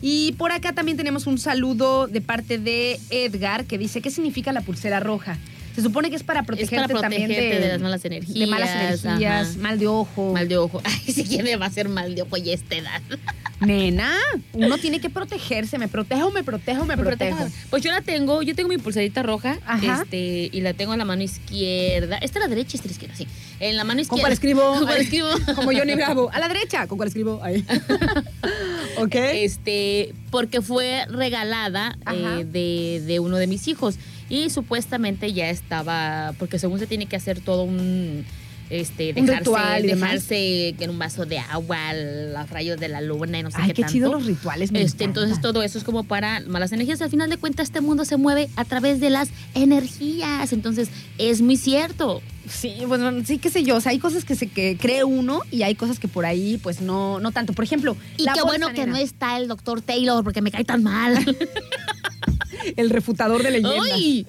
Y 0.00 0.32
por 0.32 0.50
acá 0.50 0.72
también 0.72 0.96
tenemos 0.96 1.28
un 1.28 1.38
saludo 1.38 2.08
de 2.08 2.20
parte 2.20 2.58
de 2.58 2.98
Edgar 3.10 3.64
que 3.66 3.78
dice, 3.78 4.00
¿qué 4.02 4.10
significa 4.10 4.52
la 4.52 4.62
pulsera 4.62 4.98
roja? 4.98 5.38
Se 5.74 5.82
supone 5.82 6.10
que 6.10 6.16
es 6.16 6.22
para 6.22 6.42
protegerte, 6.42 6.94
también 6.94 7.28
protegerte 7.28 7.54
de, 7.54 7.60
de 7.60 7.68
las 7.68 7.80
malas 7.80 8.04
energías, 8.04 8.38
De 8.38 8.46
malas 8.46 8.70
energías, 8.70 9.48
ajá. 9.50 9.58
mal 9.58 9.78
de 9.78 9.86
ojo. 9.86 10.32
Mal 10.32 10.48
de 10.48 10.56
ojo. 10.58 10.80
Ay, 10.84 11.12
si 11.12 11.24
quién 11.24 11.44
me 11.44 11.56
va 11.56 11.66
a 11.66 11.68
hacer 11.68 11.88
mal 11.88 12.14
de 12.14 12.22
ojo 12.22 12.36
a 12.36 12.38
esta 12.38 12.74
edad. 12.76 13.00
Nena, 13.60 14.12
uno 14.54 14.76
tiene 14.76 15.00
que 15.00 15.08
protegerse. 15.08 15.78
¿Me 15.78 15.86
protejo, 15.86 16.32
me 16.32 16.42
protejo, 16.42 16.84
me, 16.84 16.96
protejo? 16.96 17.46
Pues 17.70 17.82
yo 17.84 17.92
la 17.92 18.00
tengo, 18.00 18.42
yo 18.42 18.56
tengo 18.56 18.68
mi 18.68 18.78
pulserita 18.78 19.22
roja, 19.22 19.58
Ajá. 19.64 20.02
este, 20.02 20.50
y 20.52 20.60
la 20.62 20.74
tengo 20.74 20.92
en 20.94 20.98
la 20.98 21.04
mano 21.04 21.22
izquierda. 21.22 22.16
Esta 22.18 22.40
es 22.40 22.44
la 22.44 22.48
derecha, 22.48 22.76
esta 22.76 22.88
es 22.88 22.90
la 22.90 22.92
izquierda, 22.92 23.16
sí. 23.16 23.26
En 23.60 23.76
la 23.76 23.84
mano 23.84 23.98
¿Con 23.98 24.18
izquierda. 24.18 24.22
cuál 24.22 24.32
escribo? 24.32 24.60
¿Con 24.74 24.86
cuál 24.86 25.00
escribo? 25.00 25.28
Como 25.54 25.72
Johnny 25.72 25.94
Bravo. 25.94 26.28
A 26.32 26.40
la 26.40 26.48
derecha. 26.48 26.88
¿Con 26.88 26.98
cuál 26.98 27.06
escribo? 27.08 27.40
Ahí. 27.42 27.64
ok. 28.98 29.14
Este, 29.14 30.12
porque 30.30 30.60
fue 30.60 31.06
regalada 31.08 31.96
eh, 32.12 32.44
de, 32.44 33.02
de 33.06 33.20
uno 33.20 33.36
de 33.36 33.46
mis 33.46 33.68
hijos. 33.68 33.94
Y 34.32 34.48
supuestamente 34.48 35.30
ya 35.34 35.50
estaba, 35.50 36.32
porque 36.38 36.58
según 36.58 36.78
se 36.78 36.86
tiene 36.86 37.04
que 37.04 37.16
hacer 37.16 37.40
todo 37.40 37.64
un 37.64 38.24
este, 38.70 39.10
Un 39.10 39.26
dejarse, 39.26 39.38
ritual 39.40 39.84
y 39.84 39.88
dejarse 39.88 40.68
en 40.80 40.88
un 40.88 40.98
vaso 40.98 41.26
de 41.26 41.38
agua, 41.38 41.92
los 41.92 42.48
rayos 42.48 42.80
de 42.80 42.88
la 42.88 43.02
luna 43.02 43.38
y 43.38 43.42
no 43.42 43.50
sé 43.50 43.58
Ay, 43.60 43.68
qué, 43.68 43.74
qué 43.74 43.82
tanto. 43.82 43.92
chido 43.92 44.10
los 44.10 44.24
rituales. 44.24 44.72
Me 44.72 44.80
Este, 44.80 45.04
entonces 45.04 45.42
todo 45.42 45.62
eso 45.62 45.76
es 45.76 45.84
como 45.84 46.04
para 46.04 46.40
malas 46.40 46.72
energías. 46.72 47.02
Al 47.02 47.10
final 47.10 47.28
de 47.28 47.36
cuentas, 47.36 47.64
este 47.64 47.82
mundo 47.82 48.06
se 48.06 48.16
mueve 48.16 48.48
a 48.56 48.64
través 48.64 48.98
de 49.00 49.10
las 49.10 49.28
energías. 49.54 50.54
Entonces, 50.54 50.88
es 51.18 51.42
muy 51.42 51.58
cierto. 51.58 52.22
Sí, 52.48 52.74
pues 52.88 53.00
bueno, 53.02 53.22
sí, 53.26 53.36
qué 53.36 53.50
sé 53.50 53.62
yo. 53.62 53.76
O 53.76 53.80
sea, 53.82 53.92
hay 53.92 53.98
cosas 53.98 54.24
que 54.24 54.34
se 54.34 54.46
que 54.46 54.78
cree 54.80 55.04
uno 55.04 55.42
y 55.50 55.62
hay 55.64 55.74
cosas 55.74 55.98
que 55.98 56.08
por 56.08 56.24
ahí, 56.24 56.58
pues 56.62 56.80
no, 56.80 57.20
no 57.20 57.30
tanto. 57.30 57.52
Por 57.52 57.64
ejemplo, 57.64 57.94
Y 58.16 58.22
la 58.22 58.32
qué 58.32 58.42
bueno 58.42 58.72
que 58.72 58.86
no 58.86 58.96
está 58.96 59.36
el 59.36 59.48
doctor 59.48 59.82
Taylor, 59.82 60.24
porque 60.24 60.40
me 60.40 60.50
cae 60.50 60.64
tan 60.64 60.82
mal. 60.82 61.14
el 62.76 62.90
refutador 62.90 63.42
de 63.42 63.50
leyendas. 63.50 63.88
¡Ay! 63.92 64.26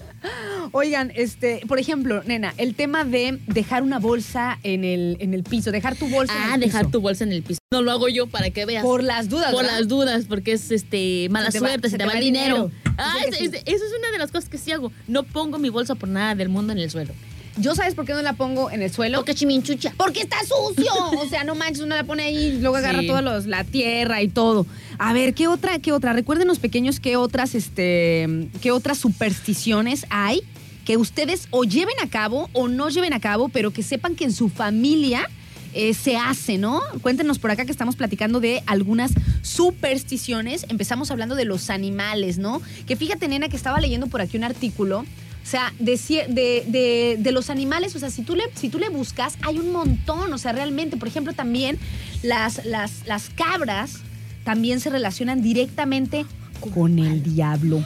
Oigan, 0.72 1.12
este, 1.16 1.62
por 1.68 1.78
ejemplo, 1.80 2.24
nena, 2.24 2.54
el 2.58 2.74
tema 2.76 3.04
de 3.04 3.40
dejar 3.48 3.84
una 3.84 4.00
bolsa 4.00 4.58
en 4.64 4.84
el, 4.84 5.18
en 5.20 5.34
el 5.34 5.44
piso, 5.44 5.72
dejar 5.72 5.96
tu 5.96 6.08
bolsa 6.08 6.34
en 6.36 6.52
Ah, 6.52 6.56
el 6.56 6.62
dejar 6.62 6.82
piso. 6.86 6.92
tu 6.92 7.02
bolsa 7.02 7.24
en 7.24 7.32
el 7.32 7.44
piso. 7.44 7.60
No 7.72 7.82
lo 7.82 7.92
hago 7.92 8.08
yo 8.10 8.28
para 8.28 8.50
que 8.50 8.66
veas. 8.66 8.84
Por 8.84 9.04
las 9.04 9.30
dudas, 9.30 9.52
Por 9.52 9.64
¿verdad? 9.64 9.80
las 9.80 9.88
dudas, 9.88 10.26
porque 10.28 10.54
es 10.54 10.72
este 10.72 11.28
mala 11.30 11.52
Se 11.52 11.60
te 11.60 11.64
va- 11.64 11.68
suerte, 11.70 11.90
se, 11.90 11.98
te, 11.98 12.06
va, 12.06 12.14
el 12.14 12.20
dinero. 12.24 12.72
Ah, 12.98 13.18
es- 13.28 13.40
eso 13.42 13.52
es 13.66 13.94
una 14.00 14.12
de 14.12 14.18
las 14.18 14.32
cosas 14.32 14.50
que 14.50 14.58
sí 14.58 14.72
hago. 14.72 14.92
No 15.08 15.24
pongo 15.24 15.58
mi 15.60 15.70
bolsa 15.70 15.96
por 15.96 16.10
nada 16.10 16.36
del 16.36 16.50
mundo 16.50 16.72
en 16.74 16.80
el 16.80 16.90
suelo. 16.90 17.14
¿Yo 17.58 17.76
sabes 17.76 17.94
por 17.96 18.06
qué 18.06 18.14
no 18.14 18.22
la 18.22 18.34
pongo 18.34 18.72
en 18.72 18.82
el 18.82 18.92
suelo? 18.92 19.18
Porque 19.20 19.36
chiminchucha. 19.36 19.94
Porque 19.98 20.22
está 20.22 20.38
sucio. 20.42 20.92
O 21.24 21.28
sea, 21.30 21.44
no 21.44 21.56
manches, 21.56 21.82
uno 21.84 21.96
la 21.96 22.04
pone 22.04 22.24
ahí 22.24 22.38
y 22.56 22.60
luego 22.60 22.76
agarra 22.78 23.02
Sí. 23.02 23.08
todos 23.08 23.24
los, 23.24 23.46
la 23.46 23.64
tierra 23.64 24.22
y 24.22 24.28
todo. 24.28 24.66
A 24.98 25.14
ver, 25.14 25.34
¿qué 25.34 25.48
otra, 25.48 25.80
qué 25.80 25.92
otra? 25.92 26.14
Recuérdenos, 26.14 26.60
pequeños, 26.60 27.00
qué 27.00 27.16
otras, 27.18 27.56
este, 27.56 28.50
qué 28.62 28.72
otras 28.72 28.98
supersticiones 28.98 30.06
hay 30.10 30.42
que 30.86 30.98
ustedes 30.98 31.48
o 31.52 31.64
lleven 31.64 31.96
a 32.04 32.10
cabo 32.10 32.50
o 32.54 32.68
no 32.68 32.90
lleven 32.90 33.14
a 33.14 33.20
cabo, 33.20 33.50
pero 33.50 33.72
que 33.72 33.84
sepan 33.84 34.16
que 34.16 34.26
en 34.26 34.34
su 34.34 34.50
familia 34.50 35.30
eh, 35.74 35.94
se 35.94 36.18
hace, 36.18 36.58
¿no? 36.58 36.82
Cuéntenos 37.02 37.40
por 37.40 37.52
acá 37.52 37.66
que 37.66 37.72
estamos 37.72 37.96
platicando 37.96 38.40
de 38.40 38.62
algunas 38.66 39.12
supersticiones. 39.42 40.66
Empezamos 40.70 41.10
hablando 41.10 41.36
de 41.36 41.46
los 41.46 41.70
animales, 41.70 42.38
¿no? 42.38 42.62
Que 42.86 42.96
fíjate, 42.96 43.28
nena, 43.28 43.48
que 43.50 43.56
estaba 43.56 43.80
leyendo 43.80 44.08
por 44.08 44.22
aquí 44.22 44.38
un 44.38 44.44
artículo. 44.44 45.06
O 45.44 45.46
sea, 45.46 45.74
de, 45.78 46.00
de, 46.30 46.64
de- 46.68 47.18
de 47.20 47.32
los 47.34 47.50
animales, 47.50 47.96
o 47.96 48.00
sea, 48.00 48.10
si 48.10 48.24
tú, 48.24 48.36
le, 48.36 48.44
si 48.56 48.70
tú 48.70 48.80
le 48.80 48.90
buscas, 48.90 49.38
hay 49.42 49.60
un 49.60 49.72
montón, 49.74 50.32
o 50.32 50.38
sea, 50.38 50.54
realmente, 50.54 50.96
por 50.98 51.08
ejemplo, 51.10 51.34
también 51.34 51.78
las, 52.24 52.66
las, 52.66 53.06
las 53.06 53.30
cabras 53.30 53.98
también 54.46 54.80
se 54.80 54.90
relacionan 54.90 55.42
directamente 55.42 56.26
con 56.74 56.98
el 57.00 57.22
diablo, 57.24 57.84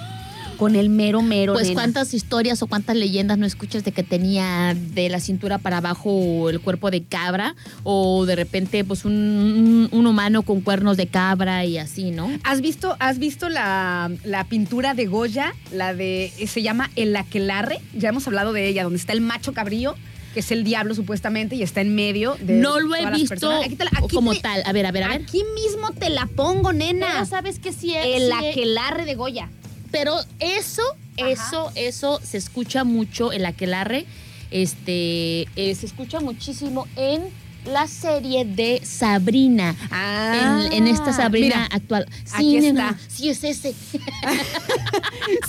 con 0.57 0.75
el 0.75 0.89
mero 0.89 1.21
mero. 1.21 1.53
Pues 1.53 1.67
nena. 1.69 1.75
cuántas 1.81 2.13
historias 2.13 2.61
o 2.61 2.67
cuántas 2.67 2.95
leyendas 2.95 3.37
no 3.37 3.45
escuchas 3.45 3.83
de 3.83 3.91
que 3.91 4.03
tenía 4.03 4.75
de 4.75 5.09
la 5.09 5.19
cintura 5.19 5.57
para 5.59 5.77
abajo 5.77 6.49
el 6.49 6.59
cuerpo 6.59 6.91
de 6.91 7.03
cabra 7.03 7.55
o 7.83 8.25
de 8.25 8.35
repente 8.35 8.83
pues 8.83 9.05
un, 9.05 9.87
un 9.91 10.05
humano 10.07 10.41
con 10.41 10.61
cuernos 10.61 10.97
de 10.97 11.07
cabra 11.07 11.63
y 11.65 11.77
así, 11.77 12.11
¿no? 12.11 12.29
¿Has 12.43 12.61
visto, 12.61 12.95
has 12.99 13.19
visto 13.19 13.49
la, 13.49 14.11
la 14.23 14.43
pintura 14.45 14.93
de 14.93 15.05
Goya? 15.05 15.53
La 15.71 15.93
de. 15.93 16.31
Se 16.47 16.61
llama 16.61 16.89
El 16.95 17.15
Aquelarre. 17.15 17.79
Ya 17.93 18.09
hemos 18.09 18.27
hablado 18.27 18.53
de 18.53 18.67
ella, 18.67 18.83
donde 18.83 18.97
está 18.99 19.13
el 19.13 19.21
macho 19.21 19.53
cabrío, 19.53 19.95
que 20.33 20.39
es 20.41 20.51
el 20.51 20.63
diablo 20.63 20.93
supuestamente, 20.95 21.55
y 21.55 21.63
está 21.63 21.81
en 21.81 21.93
medio 21.95 22.35
de. 22.41 22.53
No 22.55 22.79
lo 22.79 22.95
he 22.95 23.05
visto. 23.11 23.51
Aquí 23.51 23.75
te 23.75 23.83
la- 23.85 23.91
aquí 23.95 24.15
como 24.15 24.33
te- 24.33 24.39
tal. 24.41 24.63
A 24.65 24.71
ver, 24.73 24.85
a 24.85 24.91
ver, 24.91 25.03
a 25.03 25.07
ver. 25.09 25.21
Aquí 25.21 25.43
mismo 25.55 25.91
te 25.91 26.09
la 26.09 26.25
pongo, 26.27 26.73
nena. 26.73 27.07
Pero 27.13 27.25
sabes 27.25 27.59
que 27.59 27.71
sí 27.73 27.93
es. 27.93 28.05
El 28.21 28.31
sí- 28.31 28.47
Aquelarre 28.49 29.05
de 29.05 29.15
Goya. 29.15 29.49
Pero 29.91 30.15
eso, 30.39 30.81
Ajá. 31.19 31.29
eso, 31.29 31.71
eso 31.75 32.19
se 32.23 32.37
escucha 32.37 32.83
mucho 32.83 33.31
el 33.31 33.45
aquelarre. 33.45 34.05
Este, 34.51 35.41
eh, 35.55 35.75
se 35.75 35.85
escucha 35.85 36.19
muchísimo 36.19 36.87
en 36.95 37.23
la 37.65 37.85
serie 37.87 38.45
de 38.45 38.81
Sabrina. 38.85 39.75
en, 39.91 40.71
en 40.73 40.87
esta 40.87 41.11
Sabrina 41.11 41.55
Mira, 41.63 41.69
actual. 41.71 42.07
aquí 42.31 42.59
nena, 42.59 42.91
está. 42.91 43.13
Sí 43.13 43.29
es 43.29 43.43
ese. 43.43 43.73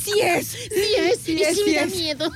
sí 0.03 0.21
es. 0.21 0.47
Sí 0.69 0.91
es. 0.97 1.19
Sí 1.21 1.33
y 1.37 1.43
es, 1.43 1.55
sí 1.55 1.55
sí 1.55 1.63
me 1.71 1.75
da 1.77 1.83
es. 1.83 1.95
miedo. 1.97 2.31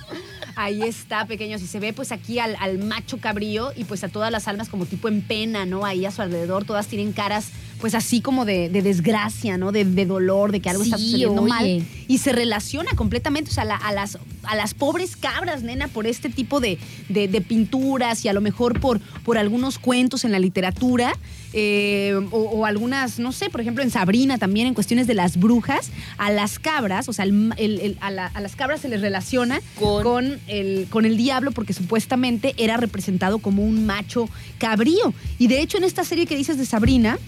Ahí 0.54 0.82
está, 0.82 1.26
pequeños. 1.26 1.62
Y 1.62 1.66
se 1.66 1.80
ve 1.80 1.92
pues 1.92 2.12
aquí 2.12 2.38
al, 2.38 2.56
al 2.60 2.78
macho 2.78 3.18
cabrío 3.18 3.72
y 3.74 3.84
pues 3.84 4.04
a 4.04 4.08
todas 4.08 4.30
las 4.30 4.46
almas 4.48 4.68
como 4.68 4.86
tipo 4.86 5.08
en 5.08 5.22
pena, 5.22 5.64
¿no? 5.66 5.84
Ahí 5.84 6.04
a 6.04 6.10
su 6.10 6.22
alrededor, 6.22 6.64
todas 6.64 6.86
tienen 6.86 7.12
caras 7.12 7.46
pues 7.82 7.94
así 7.94 8.20
como 8.22 8.44
de, 8.46 8.70
de 8.70 8.80
desgracia, 8.80 9.58
¿no? 9.58 9.72
De, 9.72 9.84
de 9.84 10.06
dolor, 10.06 10.52
de 10.52 10.60
que 10.60 10.70
algo 10.70 10.84
está 10.84 10.96
sucediendo 10.96 11.42
oye. 11.42 11.48
mal. 11.50 11.84
Y 12.08 12.18
se 12.18 12.32
relaciona 12.32 12.92
completamente, 12.94 13.50
o 13.50 13.52
sea, 13.52 13.64
la- 13.64 13.76
a, 13.76 13.92
las, 13.92 14.16
a 14.44 14.54
las 14.56 14.72
pobres 14.72 15.16
cabras, 15.16 15.62
nena, 15.64 15.88
por 15.88 16.06
este 16.06 16.30
tipo 16.30 16.60
de, 16.60 16.78
de- 17.10 17.26
de 17.28 17.40
pinturas 17.40 18.24
y 18.24 18.28
a 18.28 18.32
lo 18.32 18.40
mejor 18.40 18.80
por, 18.80 19.00
por 19.24 19.36
algunos 19.36 19.78
cuentos 19.80 20.24
en 20.24 20.30
la 20.32 20.38
literatura. 20.38 21.12
eh, 21.54 22.14
o, 22.30 22.38
o 22.38 22.64
algunas, 22.64 23.18
no 23.18 23.30
sé, 23.32 23.50
por 23.50 23.60
ejemplo 23.60 23.82
en 23.84 23.90
Sabrina 23.90 24.38
también, 24.38 24.66
en 24.68 24.72
cuestiones 24.74 25.06
de 25.06 25.12
las 25.14 25.36
brujas, 25.36 25.90
a 26.16 26.30
las 26.30 26.58
cabras, 26.58 27.10
o 27.10 27.12
sea, 27.12 27.26
el- 27.26 27.52
el- 27.58 27.80
el- 27.80 27.98
a, 28.00 28.10
la- 28.10 28.28
a 28.28 28.40
las 28.40 28.56
cabras 28.56 28.80
se 28.80 28.88
les 28.88 29.00
relaciona 29.02 29.60
Con- 29.78 30.02
con, 30.02 30.40
el, 30.46 30.86
con 30.88 31.04
el 31.04 31.16
diablo 31.18 31.50
porque 31.52 31.72
supuestamente 31.74 32.54
era 32.56 32.78
representado 32.78 33.38
como 33.38 33.62
un 33.64 33.84
macho 33.84 34.28
cabrío. 34.58 35.12
Y 35.38 35.48
de 35.48 35.60
hecho 35.60 35.76
en 35.78 35.84
esta 35.84 36.04
serie 36.04 36.24
que 36.26 36.36
dices 36.36 36.56
de 36.56 36.64
Sabrina, 36.64 37.18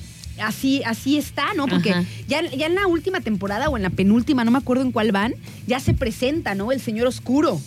así, 0.41 0.82
así 0.85 1.16
está, 1.16 1.55
¿no? 1.55 1.66
Porque 1.66 1.91
Ajá. 1.91 2.05
ya, 2.26 2.43
ya 2.43 2.66
en 2.66 2.74
la 2.74 2.87
última 2.87 3.20
temporada 3.20 3.68
o 3.68 3.76
en 3.76 3.82
la 3.82 3.91
penúltima, 3.91 4.45
no 4.45 4.51
me 4.51 4.59
acuerdo 4.59 4.82
en 4.82 4.93
cuál 4.93 5.12
van, 5.12 5.35
ya 5.66 5.80
se 5.80 5.95
presenta, 5.95 6.55
¿no? 6.55 6.72
El 6.72 6.80
señor 6.80 7.07
oscuro. 7.07 7.61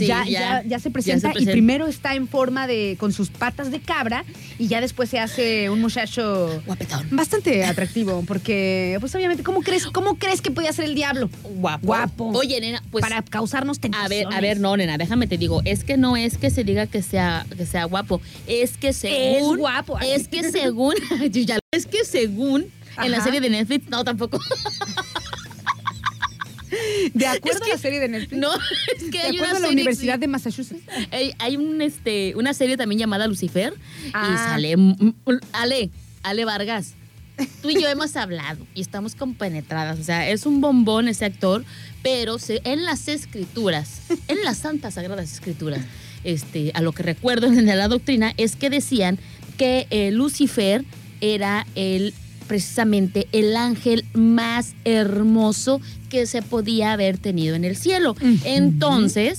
Sí, 0.00 0.06
ya, 0.06 0.24
ya- 0.26 0.62
ya, 0.66 0.78
se 0.78 0.88
ya 0.88 0.92
presenta 0.92 1.32
se 1.32 1.42
y 1.42 1.46
primero 1.46 1.86
está 1.86 2.14
en 2.14 2.28
forma 2.28 2.66
de 2.66 2.96
con 2.98 3.12
sus 3.12 3.30
patas 3.30 3.70
de 3.70 3.80
cabra 3.80 4.24
y 4.58 4.68
ya 4.68 4.80
después 4.80 5.08
se 5.10 5.18
hace 5.18 5.70
un 5.70 5.80
muchacho 5.80 6.62
Guapetón. 6.66 7.06
bastante 7.12 7.64
atractivo 7.64 8.24
porque 8.26 8.96
pues 9.00 9.14
obviamente 9.14 9.42
cómo 9.42 9.60
crees 9.62 9.86
cómo 9.86 10.16
crees 10.16 10.40
que 10.42 10.50
podía 10.50 10.72
ser 10.72 10.86
el 10.86 10.94
diablo 10.94 11.30
Guapo. 11.54 11.86
Guapo. 11.86 12.30
Oye, 12.38 12.60
nena, 12.60 12.82
pues. 12.90 13.02
para 13.02 13.22
causarnos 13.22 13.78
A 13.78 13.80
tentaciones 13.80 14.28
ver, 14.28 14.34
a 14.36 14.40
ver, 14.40 14.60
no, 14.60 14.76
nena, 14.76 14.98
déjame 14.98 15.26
te 15.26 15.36
digo, 15.38 15.62
es 15.64 15.84
que 15.84 15.96
no 15.96 16.16
es 16.16 16.36
que 16.38 16.50
se 16.50 16.64
diga 16.64 16.86
que 16.86 17.02
sea, 17.02 17.46
que 17.56 17.66
sea 17.66 17.84
guapo, 17.84 18.20
es 18.46 18.76
que 18.76 18.92
según... 18.92 19.58
guapo. 19.58 19.98
Es 20.00 20.28
que 20.28 20.50
según... 20.50 20.94
es 21.72 21.86
que 21.86 22.04
según 22.04 22.66
en 23.02 23.10
la 23.10 23.22
serie 23.22 23.40
de 23.40 23.48
Netflix, 23.50 23.88
no, 23.88 24.04
tampoco. 24.04 24.38
de 27.14 27.26
acuerdo 27.26 27.58
es 27.60 27.64
que- 27.64 27.70
a 27.72 27.74
la 27.74 27.80
serie 27.80 28.00
de 28.00 28.08
Netflix 28.08 28.40
No, 28.40 28.50
es 28.96 29.04
que 29.04 29.10
de 29.10 29.18
hay 29.18 29.36
acuerdo 29.36 29.44
una 29.44 29.48
a 29.50 29.52
la 29.52 29.58
serie... 29.68 29.72
Universidad 29.82 30.18
de 30.18 30.26
Massachusetts 30.28 30.82
Hay, 31.10 31.32
hay 31.38 31.56
un, 31.56 31.80
este, 31.82 32.34
una 32.36 32.54
serie 32.54 32.76
también 32.76 32.98
llamada 32.98 33.26
Lucifer 33.26 33.72
y 34.06 34.10
Ah. 34.12 34.50
sale... 34.52 34.76
mm, 34.76 35.14
Ale, 35.52 35.90
Ale 36.22 36.44
Vargas. 36.44 36.94
Tú 37.62 37.70
y 37.70 37.80
yo 37.80 37.88
hemos 37.88 38.16
hablado 38.16 38.66
y 38.74 38.82
estamos 38.82 39.14
compenetradas. 39.14 39.98
O 39.98 40.04
sea, 40.04 40.28
es 40.28 40.44
un 40.44 40.60
bombón 40.60 41.08
ese 41.08 41.24
actor, 41.24 41.64
pero 42.02 42.38
se- 42.38 42.60
en 42.64 42.84
las 42.84 43.08
escrituras, 43.08 44.02
en 44.28 44.42
las 44.44 44.58
santas 44.58 44.94
sagradas 44.94 45.32
escrituras, 45.32 45.80
este, 46.22 46.70
a 46.74 46.82
lo 46.82 46.92
que 46.92 47.02
recuerdo 47.02 47.46
en 47.52 47.64
la 47.66 47.88
doctrina, 47.88 48.34
es 48.36 48.56
que 48.56 48.68
decían 48.68 49.18
que 49.56 49.86
eh, 49.88 50.10
Lucifer 50.10 50.84
era 51.22 51.66
el 51.76 52.12
precisamente 52.50 53.28
el 53.30 53.56
ángel 53.56 54.04
más 54.12 54.74
hermoso 54.84 55.80
que 56.08 56.26
se 56.26 56.42
podía 56.42 56.92
haber 56.92 57.16
tenido 57.16 57.54
en 57.54 57.64
el 57.64 57.76
cielo. 57.76 58.16
Entonces, 58.42 59.38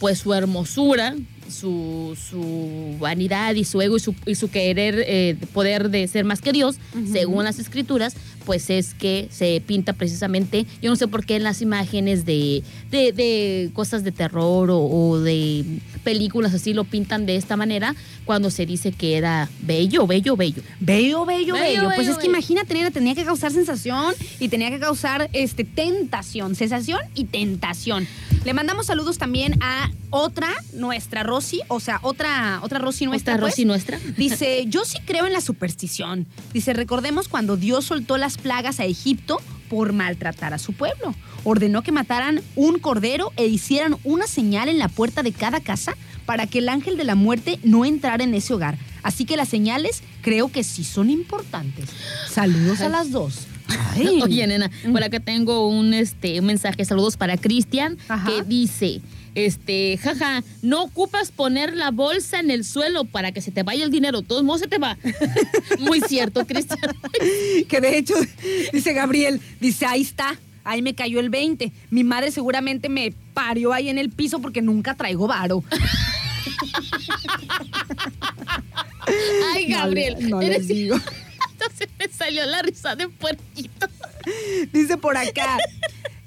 pues 0.00 0.18
su 0.18 0.34
hermosura, 0.34 1.14
su, 1.48 2.18
su 2.28 2.96
vanidad 2.98 3.54
y 3.54 3.62
su 3.62 3.80
ego 3.80 3.98
y 3.98 4.00
su, 4.00 4.16
y 4.26 4.34
su 4.34 4.50
querer, 4.50 5.04
eh, 5.06 5.36
poder 5.52 5.90
de 5.90 6.08
ser 6.08 6.24
más 6.24 6.40
que 6.40 6.50
Dios, 6.50 6.78
según 7.12 7.44
las 7.44 7.60
escrituras, 7.60 8.16
pues 8.44 8.70
es 8.70 8.94
que 8.94 9.28
se 9.30 9.62
pinta 9.66 9.92
precisamente, 9.92 10.66
yo 10.82 10.90
no 10.90 10.96
sé 10.96 11.08
por 11.08 11.24
qué 11.24 11.36
en 11.36 11.42
las 11.42 11.62
imágenes 11.62 12.24
de, 12.24 12.62
de, 12.90 13.12
de 13.12 13.70
cosas 13.72 14.04
de 14.04 14.12
terror 14.12 14.70
o, 14.70 14.78
o 14.80 15.18
de 15.20 15.64
películas 16.04 16.54
así 16.54 16.72
lo 16.72 16.84
pintan 16.84 17.26
de 17.26 17.36
esta 17.36 17.56
manera, 17.56 17.94
cuando 18.24 18.50
se 18.50 18.66
dice 18.66 18.92
que 18.92 19.16
era 19.16 19.48
bello, 19.60 20.06
bello, 20.06 20.36
bello. 20.36 20.62
Bello, 20.78 21.24
bello, 21.26 21.54
bello. 21.54 21.54
Bello, 21.54 21.82
Pues 21.86 21.98
bello, 21.98 22.10
es 22.12 22.16
que 22.16 22.22
bello. 22.28 22.30
imagínate, 22.38 22.74
nena, 22.74 22.90
tenía 22.90 23.14
que 23.14 23.24
causar 23.24 23.52
sensación 23.52 24.14
y 24.38 24.48
tenía 24.48 24.70
que 24.70 24.78
causar 24.78 25.28
este, 25.32 25.64
tentación. 25.64 26.54
Sensación 26.54 27.00
y 27.14 27.24
tentación. 27.24 28.06
Le 28.44 28.54
mandamos 28.54 28.86
saludos 28.86 29.18
también 29.18 29.60
a 29.62 29.90
otra, 30.08 30.48
nuestra 30.72 31.22
Rosy, 31.22 31.60
o 31.68 31.78
sea, 31.78 32.00
otra, 32.02 32.60
otra 32.62 32.78
Rosy 32.78 33.04
nuestra. 33.06 33.34
Esta 33.34 33.40
pues. 33.40 33.52
Rosy 33.52 33.64
nuestra. 33.64 33.98
Dice, 34.16 34.64
yo 34.66 34.84
sí 34.84 34.98
creo 35.04 35.26
en 35.26 35.32
la 35.32 35.40
superstición. 35.40 36.26
Dice, 36.52 36.72
recordemos 36.72 37.28
cuando 37.28 37.56
Dios 37.56 37.84
soltó 37.84 38.16
las 38.30 38.38
plagas 38.38 38.78
a 38.78 38.84
Egipto 38.84 39.40
por 39.68 39.92
maltratar 39.92 40.54
a 40.54 40.58
su 40.58 40.72
pueblo. 40.72 41.16
Ordenó 41.42 41.82
que 41.82 41.90
mataran 41.90 42.42
un 42.54 42.78
cordero 42.78 43.32
e 43.36 43.46
hicieran 43.46 43.96
una 44.04 44.28
señal 44.28 44.68
en 44.68 44.78
la 44.78 44.88
puerta 44.88 45.24
de 45.24 45.32
cada 45.32 45.58
casa 45.58 45.96
para 46.26 46.46
que 46.46 46.58
el 46.58 46.68
ángel 46.68 46.96
de 46.96 47.02
la 47.02 47.16
muerte 47.16 47.58
no 47.64 47.84
entrara 47.84 48.22
en 48.22 48.32
ese 48.34 48.54
hogar. 48.54 48.78
Así 49.02 49.24
que 49.24 49.36
las 49.36 49.48
señales 49.48 50.04
creo 50.22 50.52
que 50.52 50.62
sí 50.62 50.84
son 50.84 51.10
importantes. 51.10 51.90
Saludos 52.30 52.82
a 52.82 52.88
las 52.88 53.10
dos. 53.10 53.48
Ay. 53.66 54.20
Oye, 54.22 54.46
nena, 54.46 54.70
por 54.92 55.02
acá 55.02 55.18
tengo 55.18 55.66
un, 55.66 55.92
este, 55.92 56.38
un 56.38 56.46
mensaje, 56.46 56.84
saludos 56.84 57.16
para 57.16 57.36
Cristian, 57.36 57.98
que 58.26 58.42
dice, 58.44 59.00
este, 59.34 59.98
jaja, 59.98 60.42
no 60.62 60.82
ocupas 60.84 61.30
poner 61.32 61.76
la 61.76 61.90
bolsa 61.90 62.40
en 62.40 62.50
el 62.50 62.64
suelo 62.64 63.04
para 63.04 63.32
que 63.32 63.40
se 63.40 63.50
te 63.50 63.62
vaya 63.62 63.84
el 63.84 63.90
dinero, 63.90 64.22
todo 64.22 64.42
modos 64.42 64.60
se 64.62 64.68
te 64.68 64.78
va. 64.78 64.96
Muy 65.78 66.00
cierto, 66.00 66.46
Cristian. 66.46 66.78
Que 67.68 67.80
de 67.80 67.98
hecho, 67.98 68.14
dice 68.72 68.92
Gabriel, 68.92 69.40
dice, 69.60 69.86
ahí 69.86 70.02
está, 70.02 70.38
ahí 70.64 70.82
me 70.82 70.94
cayó 70.94 71.20
el 71.20 71.30
20. 71.30 71.72
Mi 71.90 72.04
madre 72.04 72.30
seguramente 72.32 72.88
me 72.88 73.12
parió 73.34 73.72
ahí 73.72 73.88
en 73.88 73.98
el 73.98 74.10
piso 74.10 74.40
porque 74.40 74.62
nunca 74.62 74.94
traigo 74.94 75.26
varo. 75.26 75.62
Ay, 79.54 79.68
No 79.68 79.78
Gabriel, 79.78 80.16
le- 80.18 80.28
no 80.28 80.40
eres- 80.42 80.58
les 80.58 80.68
digo. 80.68 80.96
Entonces 81.52 81.88
me 81.98 82.08
salió 82.08 82.44
la 82.46 82.62
risa 82.62 82.96
de 82.96 83.08
puerquito. 83.08 83.86
Dice 84.72 84.96
por 84.96 85.16
acá, 85.16 85.58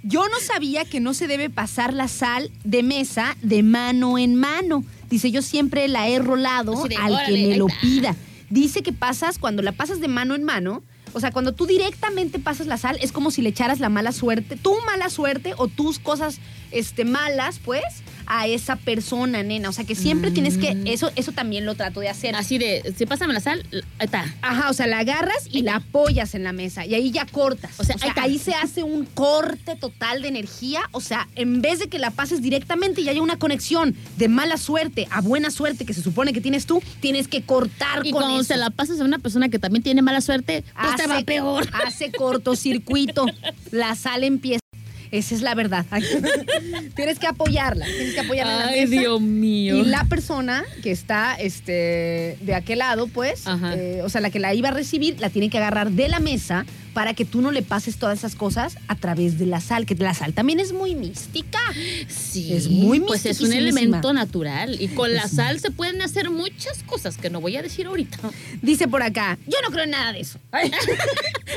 yo 0.03 0.27
no 0.27 0.39
sabía 0.39 0.85
que 0.85 0.99
no 0.99 1.13
se 1.13 1.27
debe 1.27 1.49
pasar 1.49 1.93
la 1.93 2.07
sal 2.07 2.51
de 2.63 2.83
mesa 2.83 3.37
de 3.41 3.63
mano 3.63 4.17
en 4.17 4.35
mano. 4.35 4.83
Dice, 5.09 5.31
yo 5.31 5.41
siempre 5.41 5.87
la 5.87 6.07
he 6.07 6.19
rolado 6.19 6.83
al 6.99 7.13
órale, 7.13 7.25
que 7.25 7.47
me 7.47 7.57
lo 7.57 7.67
pida. 7.81 8.15
Dice 8.49 8.83
que 8.83 8.93
pasas, 8.93 9.39
cuando 9.39 9.61
la 9.63 9.71
pasas 9.71 10.01
de 10.01 10.07
mano 10.09 10.35
en 10.35 10.43
mano, 10.43 10.83
o 11.13 11.19
sea, 11.19 11.31
cuando 11.31 11.53
tú 11.53 11.65
directamente 11.65 12.39
pasas 12.39 12.67
la 12.67 12.77
sal, 12.77 12.97
es 13.01 13.11
como 13.11 13.31
si 13.31 13.41
le 13.41 13.49
echaras 13.49 13.79
la 13.79 13.89
mala 13.89 14.11
suerte, 14.11 14.57
tu 14.57 14.75
mala 14.85 15.09
suerte 15.09 15.53
o 15.57 15.67
tus 15.67 15.99
cosas 15.99 16.39
este, 16.71 17.05
malas, 17.05 17.59
pues, 17.63 17.83
a 18.27 18.47
esa 18.47 18.75
persona, 18.75 19.43
nena. 19.43 19.69
O 19.69 19.71
sea, 19.71 19.85
que 19.85 19.95
siempre 19.95 20.31
tienes 20.31 20.57
que, 20.57 20.75
Mm. 20.75 20.87
eso, 20.87 21.11
eso 21.15 21.31
también 21.31 21.65
lo 21.65 21.75
trato 21.75 21.99
de 21.99 22.09
hacer. 22.09 22.35
Así 22.35 22.57
de, 22.57 22.93
si 22.97 23.05
pásame 23.05 23.33
la 23.33 23.39
sal, 23.39 23.65
ahí 23.71 23.81
está. 24.05 24.25
Ajá, 24.41 24.69
o 24.69 24.73
sea, 24.73 24.87
la 24.87 24.99
agarras 24.99 25.47
y 25.51 25.61
la 25.61 25.75
apoyas 25.77 26.35
en 26.35 26.43
la 26.43 26.53
mesa 26.53 26.85
y 26.85 26.93
ahí 26.95 27.11
ya 27.11 27.25
cortas. 27.25 27.71
O 27.79 27.83
O 27.83 27.85
sea, 27.85 27.95
ahí 28.17 28.39
se 28.39 28.53
hace 28.55 28.83
un 28.83 29.05
corte 29.05 29.75
total 29.75 30.21
de 30.21 30.27
energía. 30.29 30.81
O 30.91 31.01
sea, 31.01 31.27
en 31.35 31.61
vez 31.61 31.79
de 31.79 31.87
que 31.89 31.99
la 31.99 32.11
pases 32.11 32.41
directamente 32.41 33.01
y 33.01 33.09
haya 33.09 33.21
una 33.21 33.37
conexión 33.37 33.95
de 34.17 34.27
mala 34.27 34.57
suerte 34.57 35.07
a 35.11 35.21
buena 35.21 35.51
suerte 35.51 35.85
que 35.85 35.93
se 35.93 36.01
supone 36.01 36.33
que 36.33 36.41
tienes 36.41 36.65
tú, 36.65 36.81
tienes 36.99 37.27
que 37.27 37.41
cortar 37.43 38.05
Y 38.05 38.11
con 38.11 38.21
cuando 38.21 38.39
eso. 38.41 38.53
se 38.53 38.57
la 38.57 38.69
pasas 38.69 38.99
a 38.99 39.03
una 39.03 39.19
persona 39.19 39.49
que 39.49 39.59
también 39.59 39.83
tiene 39.83 40.01
mala 40.01 40.21
suerte, 40.21 40.63
pues 40.81 40.95
te 40.95 41.07
va 41.07 41.21
peor. 41.21 41.67
Hace 41.85 42.11
cortocircuito. 42.11 43.25
la 43.71 43.95
sal 43.95 44.23
empieza. 44.23 44.62
Esa 45.13 45.35
es 45.35 45.43
la 45.43 45.53
verdad. 45.53 45.85
tienes 46.95 47.19
que 47.19 47.27
apoyarla. 47.27 47.85
Tienes 47.85 48.15
que 48.15 48.21
apoyarla 48.21 48.53
en 48.53 48.59
la 48.59 48.67
Ay, 48.69 48.87
mesa. 48.87 49.01
Dios 49.01 49.21
mío. 49.21 49.75
Y 49.77 49.85
la 49.85 50.05
persona 50.05 50.63
que 50.81 50.89
está 50.89 51.35
este, 51.35 52.35
de 52.41 52.55
aquel 52.55 52.79
lado, 52.79 53.05
pues, 53.05 53.43
eh, 53.75 54.01
o 54.03 54.09
sea, 54.09 54.21
la 54.21 54.31
que 54.31 54.39
la 54.39 54.55
iba 54.55 54.69
a 54.69 54.71
recibir, 54.71 55.19
la 55.19 55.29
tiene 55.29 55.51
que 55.51 55.59
agarrar 55.59 55.91
de 55.91 56.09
la 56.09 56.19
mesa 56.19 56.65
para 56.95 57.13
que 57.13 57.25
tú 57.25 57.41
no 57.41 57.51
le 57.51 57.61
pases 57.61 57.97
todas 57.97 58.19
esas 58.19 58.35
cosas 58.35 58.75
a 58.87 58.95
través 58.95 59.37
de 59.37 59.45
la 59.45 59.61
sal, 59.61 59.85
que 59.85 59.93
la 59.93 60.15
sal 60.15 60.33
también 60.33 60.59
es 60.59 60.73
muy 60.73 60.95
mística. 60.95 61.59
Sí, 62.07 62.51
Es 62.51 62.67
muy 62.67 62.99
Pues 62.99 63.27
es 63.27 63.39
un 63.41 63.53
elemento 63.53 64.13
natural. 64.13 64.81
Y 64.81 64.87
con 64.89 65.13
la 65.13 65.27
sal 65.27 65.59
se 65.59 65.69
pueden 65.69 66.01
hacer 66.01 66.31
muchas 66.31 66.81
cosas 66.83 67.17
que 67.17 67.29
no 67.29 67.39
voy 67.39 67.55
a 67.55 67.61
decir 67.61 67.85
ahorita. 67.85 68.17
Dice 68.63 68.87
por 68.87 69.03
acá, 69.03 69.37
yo 69.45 69.57
no 69.63 69.69
creo 69.69 69.83
en 69.83 69.91
nada 69.91 70.11
de 70.11 70.21
eso. 70.21 70.39
Ay, 70.51 70.71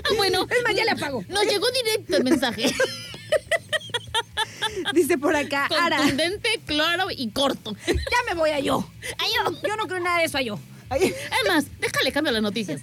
Ah, 0.05 0.09
bueno. 0.19 0.47
Es 0.51 0.63
más, 0.63 0.77
ya 0.77 0.85
le 0.85 0.91
apago. 0.91 1.25
Nos 1.29 1.45
llegó 1.47 1.67
directo 1.71 2.19
el 2.19 2.25
mensaje. 2.25 2.67
Dice 4.95 5.19
por 5.19 5.35
acá, 5.35 5.69
Ara, 5.81 5.97
Contundente, 5.99 6.61
claro 6.67 7.07
y 7.11 7.29
corto. 7.31 7.77
ya 7.87 7.95
me 8.29 8.35
voy 8.39 8.51
a 8.51 8.61
yo. 8.61 8.89
Ay, 9.19 9.31
yo. 9.35 9.69
Yo 9.69 9.77
no 9.77 9.87
creo 9.87 10.01
nada 10.01 10.19
de 10.19 10.25
eso 10.25 10.39
a 10.39 10.43
yo. 10.43 10.59
Además, 10.89 11.67
déjale 11.81 12.13
cambio 12.13 12.33
las 12.33 12.43
noticias. 12.43 12.81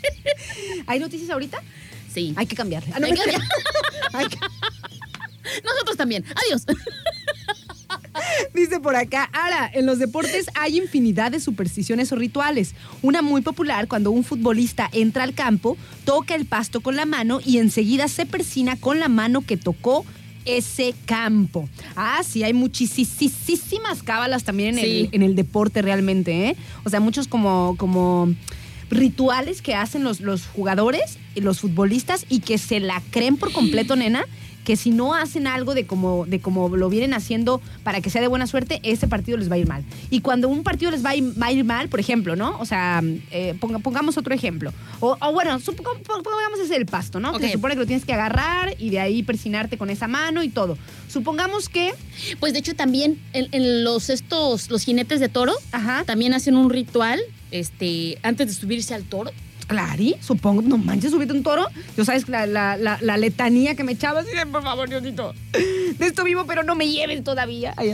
¿Hay 0.86 0.98
noticias 0.98 1.30
ahorita? 1.30 1.62
Sí. 2.12 2.34
Hay 2.36 2.46
que 2.46 2.56
cambiarle. 2.56 2.92
Ah, 2.94 3.00
no. 3.00 3.06
Hay 3.06 4.26
que- 4.28 4.38
Nosotros 5.64 5.96
también. 5.96 6.24
Adiós. 6.46 6.62
Dice 8.54 8.80
por 8.80 8.96
acá, 8.96 9.30
Ara, 9.32 9.70
en 9.72 9.86
los 9.86 9.98
deportes 9.98 10.46
hay 10.54 10.78
infinidad 10.78 11.30
de 11.32 11.40
supersticiones 11.40 12.12
o 12.12 12.16
rituales. 12.16 12.74
Una 13.02 13.22
muy 13.22 13.40
popular 13.42 13.88
cuando 13.88 14.10
un 14.10 14.24
futbolista 14.24 14.88
entra 14.92 15.24
al 15.24 15.34
campo, 15.34 15.76
toca 16.04 16.34
el 16.34 16.46
pasto 16.46 16.80
con 16.80 16.96
la 16.96 17.06
mano 17.06 17.40
y 17.44 17.58
enseguida 17.58 18.08
se 18.08 18.26
persina 18.26 18.76
con 18.76 19.00
la 19.00 19.08
mano 19.08 19.40
que 19.42 19.56
tocó 19.56 20.04
ese 20.44 20.94
campo. 21.06 21.68
Ah, 21.94 22.20
sí, 22.26 22.42
hay 22.42 22.52
muchísimas 22.52 24.02
cábalas 24.02 24.44
también 24.44 24.76
en, 24.78 24.84
Sí. 24.84 25.00
el, 25.02 25.08
en 25.12 25.22
el 25.22 25.36
deporte 25.36 25.82
realmente, 25.82 26.48
¿eh? 26.48 26.56
O 26.84 26.90
sea, 26.90 27.00
muchos 27.00 27.28
como, 27.28 27.76
como 27.78 28.34
rituales 28.90 29.62
que 29.62 29.74
hacen 29.74 30.04
los, 30.04 30.20
los 30.20 30.46
jugadores 30.46 31.18
y 31.34 31.40
los 31.40 31.60
futbolistas 31.60 32.26
y 32.28 32.40
que 32.40 32.58
se 32.58 32.80
la 32.80 33.00
creen 33.10 33.36
por 33.36 33.52
completo, 33.52 33.96
nena, 33.96 34.26
que 34.64 34.76
si 34.76 34.90
no 34.90 35.14
hacen 35.14 35.46
algo 35.46 35.74
de 35.74 35.86
como, 35.86 36.24
de 36.26 36.40
como 36.40 36.68
lo 36.76 36.88
vienen 36.88 37.14
haciendo 37.14 37.60
para 37.82 38.00
que 38.00 38.10
sea 38.10 38.20
de 38.20 38.28
buena 38.28 38.46
suerte, 38.46 38.80
ese 38.84 39.08
partido 39.08 39.36
les 39.38 39.50
va 39.50 39.54
a 39.56 39.58
ir 39.58 39.66
mal. 39.66 39.82
Y 40.10 40.20
cuando 40.20 40.48
un 40.48 40.62
partido 40.62 40.90
les 40.90 41.04
va 41.04 41.10
a 41.10 41.16
ir, 41.16 41.24
va 41.40 41.46
a 41.46 41.52
ir 41.52 41.64
mal, 41.64 41.88
por 41.88 41.98
ejemplo, 42.00 42.36
¿no? 42.36 42.58
O 42.60 42.64
sea, 42.64 43.02
eh, 43.30 43.54
ponga- 43.60 43.80
pongamos 43.82 44.16
otro 44.18 44.34
ejemplo. 44.34 44.72
O, 45.00 45.16
o 45.20 45.32
bueno, 45.32 45.58
supo- 45.58 45.82
pongamos 46.06 46.60
ese 46.62 46.76
el 46.76 46.86
pasto, 46.86 47.18
¿no? 47.20 47.32
Que 47.32 47.46
se 47.48 47.52
supone 47.54 47.74
que 47.74 47.80
lo 47.80 47.86
tienes 47.86 48.04
que 48.04 48.12
agarrar 48.12 48.74
y 48.78 48.90
de 48.90 49.00
ahí 49.00 49.22
persinarte 49.22 49.76
con 49.78 49.90
esa 49.90 50.06
mano 50.08 50.42
y 50.42 50.48
todo. 50.48 50.78
Supongamos 51.08 51.68
que, 51.68 51.92
Pues 52.40 52.52
de 52.52 52.60
hecho 52.60 52.74
también 52.74 53.18
en, 53.32 53.48
en 53.52 53.84
los 53.84 54.10
estos, 54.10 54.70
los 54.70 54.84
jinetes 54.84 55.18
de 55.20 55.28
toro, 55.28 55.52
ajá, 55.72 56.04
también 56.04 56.34
hacen 56.34 56.56
un 56.56 56.70
ritual, 56.70 57.20
este, 57.50 58.18
antes 58.22 58.46
de 58.46 58.54
subirse 58.54 58.94
al 58.94 59.02
toro. 59.04 59.30
Clari, 59.72 60.16
supongo, 60.20 60.60
no 60.60 60.76
manches, 60.76 61.12
subiste 61.12 61.32
un 61.32 61.42
toro. 61.42 61.66
Yo 61.96 62.04
sabes 62.04 62.28
la, 62.28 62.44
la, 62.44 62.76
la, 62.76 62.98
la 63.00 63.16
letanía 63.16 63.74
que 63.74 63.84
me 63.84 63.92
echabas. 63.92 64.26
Y 64.30 64.36
de, 64.36 64.44
por 64.44 64.62
favor, 64.62 64.86
Diosito, 64.86 65.32
de 65.52 66.06
esto 66.06 66.24
vivo, 66.24 66.44
pero 66.46 66.62
no 66.62 66.74
me 66.74 66.88
lleven 66.88 67.24
todavía. 67.24 67.74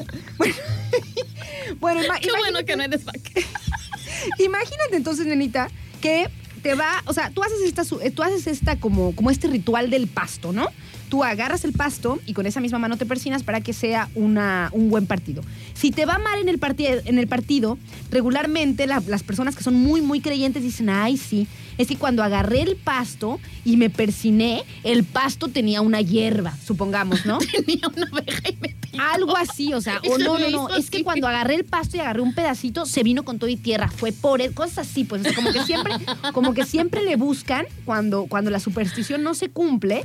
Bueno, 1.81 2.01
Qué 2.21 2.31
bueno 2.31 2.65
que 2.65 2.77
no 2.77 2.83
eres 2.83 3.05
vaca. 3.05 3.21
Imagínate 4.39 4.97
entonces, 4.97 5.27
nenita, 5.27 5.69
que 6.01 6.29
te 6.63 6.75
va, 6.75 7.03
o 7.05 7.13
sea, 7.13 7.31
tú 7.31 7.43
haces 7.43 7.61
esta, 7.63 7.83
eh, 8.03 8.11
tú 8.11 8.23
haces 8.23 8.47
esta 8.47 8.77
como, 8.77 9.15
como 9.15 9.31
este 9.31 9.49
ritual 9.49 9.91
del 9.91 10.09
pasto, 10.09 10.53
¿no? 10.53 10.69
Tú 11.09 11.25
agarras 11.25 11.65
el 11.65 11.75
pasto 11.75 12.19
y 12.27 12.33
con 12.33 12.47
esa 12.47 12.61
misma 12.61 12.79
mano 12.79 12.97
te 12.97 13.07
persinas 13.07 13.43
para 13.43 13.61
que 13.61 13.73
sea 13.73 14.09
una, 14.15 14.71
un 14.73 14.89
buen 14.91 15.07
partido. 15.07 15.43
Si 15.79 15.93
te 15.93 16.07
va 16.07 16.19
mal 16.19 16.41
en 16.41 16.49
el, 16.49 16.59
partido, 16.59 17.01
en 17.05 17.19
el 17.19 17.29
partido, 17.29 17.79
regularmente 18.11 18.87
la- 18.89 19.01
las 19.07 19.23
personas 19.23 19.55
que 19.55 19.63
son 19.63 19.75
muy, 19.75 20.01
muy 20.01 20.21
creyentes 20.21 20.63
dicen, 20.63 20.91
ay, 20.91 21.17
sí, 21.17 21.47
es 21.77 21.87
que 21.87 21.97
cuando 21.97 22.25
agarré 22.25 22.63
el 22.63 22.75
pasto 22.75 23.39
y 23.65 23.77
me 23.77 23.89
persiné, 23.89 24.65
el 24.83 25.05
pasto 25.05 25.47
tenía 25.47 25.81
una 25.81 26.01
hierba, 26.01 26.57
supongamos, 26.67 27.25
¿no? 27.27 27.39
Tenía 27.53 27.87
una 27.95 28.09
oveja 28.11 28.49
y 28.51 28.57
me. 28.61 28.75
Algo 28.99 29.37
así, 29.37 29.73
o 29.75 29.81
sea, 29.81 30.01
o 30.11 30.19
no, 30.19 30.39
no, 30.39 30.51
no, 30.51 30.69
es 30.75 30.91
que 30.91 31.05
cuando 31.05 31.29
agarré 31.29 31.55
el 31.55 31.65
pasto 31.65 31.97
y 31.97 32.01
agarré 32.01 32.23
un 32.23 32.35
pedacito, 32.35 32.85
se 32.85 33.05
vino 33.05 33.23
con 33.23 33.39
todo 33.39 33.49
y 33.49 33.57
tierra, 33.57 33.89
fue 33.89 34.11
por 34.11 34.43
él, 34.43 34.55
cosas 34.55 34.79
así, 34.89 35.05
pues, 35.05 35.21
o 35.21 35.25
sea, 35.25 35.35
como 35.35 35.53
que 35.53 35.63
siempre, 35.63 35.93
como 36.33 36.55
que 36.55 36.65
siempre 36.65 37.05
le 37.05 37.15
buscan 37.15 37.67
cuando, 37.85 38.27
cuando 38.27 38.51
la 38.51 38.59
superstición 38.59 39.23
no 39.23 39.35
se 39.35 39.49
cumple. 39.51 40.05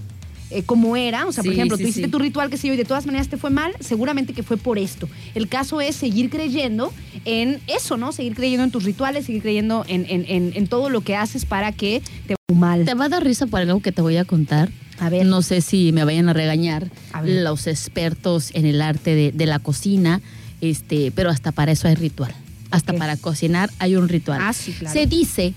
Eh, 0.53 0.63
como 0.63 0.95
era, 0.95 1.25
o 1.27 1.31
sea, 1.31 1.43
por 1.43 1.53
ejemplo, 1.53 1.77
sí, 1.77 1.83
tú 1.83 1.89
hiciste 1.89 2.07
sí. 2.07 2.11
tu 2.11 2.19
ritual, 2.19 2.49
que 2.49 2.57
sé 2.57 2.67
yo, 2.67 2.73
y 2.73 2.77
de 2.77 2.85
todas 2.85 3.05
maneras 3.05 3.27
te 3.27 3.37
fue 3.37 3.49
mal, 3.49 3.73
seguramente 3.79 4.33
que 4.33 4.43
fue 4.43 4.57
por 4.57 4.77
esto. 4.77 5.09
El 5.35 5.47
caso 5.47 5.81
es 5.81 5.95
seguir 5.95 6.29
creyendo 6.29 6.93
en 7.25 7.59
eso, 7.67 7.97
¿no? 7.97 8.11
Seguir 8.11 8.35
creyendo 8.35 8.63
en 8.63 8.71
tus 8.71 8.83
rituales, 8.83 9.25
seguir 9.25 9.41
creyendo 9.41 9.85
en, 9.87 10.05
en- 10.09 10.25
en- 10.27 10.51
en 10.55 10.67
todo 10.67 10.89
lo 10.89 11.01
que 11.01 11.15
haces 11.15 11.45
para 11.45 11.71
que 11.71 12.01
te 12.27 12.35
vaya 12.49 12.59
mal. 12.59 12.85
Te 12.85 12.93
va 12.93 13.05
a 13.05 13.09
dar 13.09 13.23
risa 13.23 13.47
por 13.47 13.59
algo 13.61 13.81
que 13.81 13.91
te 13.91 14.01
voy 14.01 14.17
a 14.17 14.25
contar. 14.25 14.69
A 14.99 15.09
ver. 15.09 15.25
No 15.25 15.41
sé 15.41 15.61
si 15.61 15.91
me 15.91 16.03
vayan 16.05 16.29
a 16.29 16.33
regañar 16.33 16.89
A 17.13 17.23
los 17.23 17.65
expertos 17.67 18.51
en 18.53 18.65
el 18.65 18.81
arte 18.81 19.15
de, 19.15 19.31
de 19.31 19.45
la 19.47 19.59
cocina, 19.59 20.21
este, 20.61 21.11
pero 21.11 21.29
hasta 21.29 21.51
para 21.51 21.71
eso 21.71 21.87
hay 21.87 21.95
ritual. 21.95 22.33
Hasta 22.71 22.93
para 22.93 23.17
cocinar 23.17 23.69
hay 23.79 23.95
un 23.95 24.07
ritual. 24.09 24.39
Ah, 24.41 24.53
sí, 24.53 24.71
claro. 24.71 24.93
Se 24.93 25.05
dice, 25.07 25.53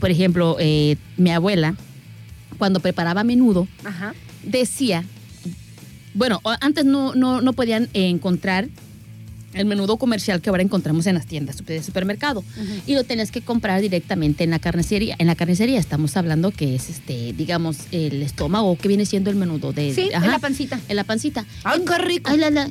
por 0.00 0.10
ejemplo, 0.10 0.56
eh, 0.60 0.96
mi 1.16 1.30
abuela, 1.30 1.74
cuando 2.58 2.80
preparaba 2.80 3.24
menudo, 3.24 3.66
Ajá. 3.84 4.14
Decía, 4.46 5.04
bueno, 6.14 6.40
antes 6.60 6.84
no, 6.84 7.14
no, 7.14 7.40
no 7.40 7.52
podían 7.52 7.88
encontrar 7.92 8.68
el 9.52 9.66
menudo 9.66 9.98
comercial 9.98 10.40
que 10.40 10.50
ahora 10.50 10.62
encontramos 10.62 11.06
en 11.06 11.14
las 11.14 11.26
tiendas 11.26 11.64
de 11.64 11.80
supermercado 11.80 12.42
y 12.88 12.94
lo 12.94 13.04
tenías 13.04 13.30
que 13.30 13.40
comprar 13.40 13.80
directamente 13.80 14.42
en 14.42 14.50
la 14.50 14.58
carnicería. 14.58 15.14
En 15.18 15.28
la 15.28 15.36
carnicería 15.36 15.78
estamos 15.78 16.16
hablando 16.16 16.50
que 16.50 16.74
es 16.74 16.90
este, 16.90 17.32
digamos, 17.34 17.76
el 17.92 18.20
estómago 18.22 18.76
que 18.76 18.88
viene 18.88 19.06
siendo 19.06 19.30
el 19.30 19.36
menudo 19.36 19.72
de 19.72 19.94
Sí, 19.94 20.10
en 20.12 20.28
la 20.28 20.40
pancita. 20.40 20.80
en 20.88 20.96
la 20.96 21.04
pancita. 21.04 21.46
¡Ay, 21.62 21.82
qué 21.86 21.98
rico! 21.98 22.30
Ay, 22.32 22.38
la, 22.38 22.50
la, 22.50 22.68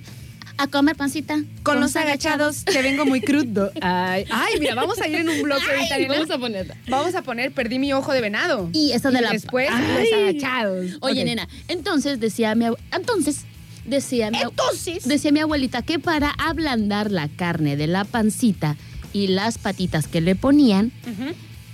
a 0.63 0.67
comer 0.67 0.95
pancita. 0.95 1.41
Con 1.63 1.79
los 1.79 1.95
agachados 1.95 2.65
te 2.65 2.81
vengo 2.81 3.05
muy 3.05 3.21
crudo. 3.21 3.71
Ay, 3.81 4.25
ay, 4.31 4.59
mira, 4.59 4.75
vamos 4.75 4.99
a 5.01 5.07
ir 5.07 5.15
en 5.15 5.29
un 5.29 5.41
bloque 5.41 5.63
ahorita, 5.69 5.95
Ay, 5.95 6.05
vamos 6.07 6.29
a 6.31 6.37
ponerla. 6.37 6.75
Vamos 6.87 7.15
a 7.15 7.21
poner 7.21 7.51
Perdí 7.51 7.79
mi 7.79 7.93
ojo 7.93 8.11
de 8.13 8.21
venado. 8.21 8.69
Y 8.73 8.91
esa 8.91 9.11
de 9.11 9.21
la 9.21 9.31
después 9.31 9.69
Ay. 9.71 10.09
los 10.09 10.13
agachados. 10.21 10.97
Oye, 11.01 11.23
nena, 11.25 11.47
entonces 11.67 12.19
decía 12.19 12.55
mi 12.55 12.65
entonces 12.91 13.41
decía 13.85 14.31
mi 14.31 14.39
Entonces. 14.41 15.03
decía 15.07 15.31
mi 15.31 15.41
abuelita 15.41 15.81
que 15.81 15.99
para 15.99 16.29
ablandar 16.37 17.11
la 17.11 17.27
carne 17.27 17.75
de 17.75 17.87
la 17.87 18.05
pancita 18.05 18.77
y 19.11 19.27
las 19.27 19.57
patitas 19.57 20.07
que 20.07 20.21
le 20.21 20.35
ponían, 20.35 20.91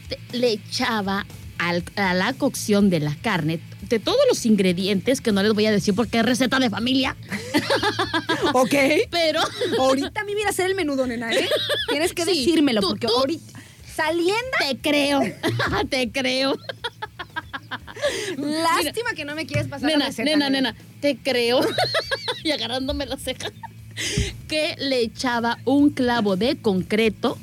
te- 0.10 0.38
le 0.38 0.52
echaba 0.52 1.26
al- 1.58 1.84
a 1.96 2.14
la 2.14 2.34
cocción 2.34 2.90
de 2.90 3.00
la 3.00 3.16
carne 3.16 3.60
de 3.90 4.00
todos 4.00 4.20
los 4.30 4.46
ingredientes 4.46 5.20
que 5.22 5.32
no 5.32 5.42
les 5.44 5.54
voy 5.54 5.66
a 5.66 5.72
decir 5.72 5.96
porque 5.96 6.20
es 6.20 6.26
receta 6.26 6.60
de 6.60 6.70
familia, 6.70 7.16
Ok. 8.54 8.74
pero 9.10 9.42
Ahorita 9.80 10.22
a 10.22 10.24
mí 10.24 10.36
mira 10.36 10.50
hacer 10.50 10.68
el 10.68 10.76
menudo, 10.76 11.08
nena, 11.08 11.32
¿eh? 11.34 11.50
Tienes 11.90 12.14
que 12.14 12.24
Sí, 12.26 12.46
decírmelo, 12.46 12.82
tú- 12.82 12.90
porque 12.90 13.08
tú- 13.08 13.18
ahorita. 13.18 13.60
Saliendo. 13.96 14.34
te 14.60 14.78
creo, 14.78 15.20
te 15.90 16.10
creo. 16.12 16.56
Lástima 18.38 19.12
que 19.16 19.26
no 19.26 19.36
me 19.36 19.46
quieres 19.46 19.68
pasar 19.68 19.90
la 19.90 19.98
Nena, 19.98 20.06
receta. 20.08 20.24
nena, 20.30 20.50
nena, 20.50 20.76
te 21.02 21.18
creo. 21.18 21.60
y 22.44 22.52
agarrándome 22.52 23.06
la 23.06 23.18
ceja. 23.18 23.52
Que 24.48 24.76
le 24.80 25.02
echaba 25.02 25.58
un 25.66 25.90
clavo 25.90 26.38
de 26.38 26.58
concreto 26.62 27.38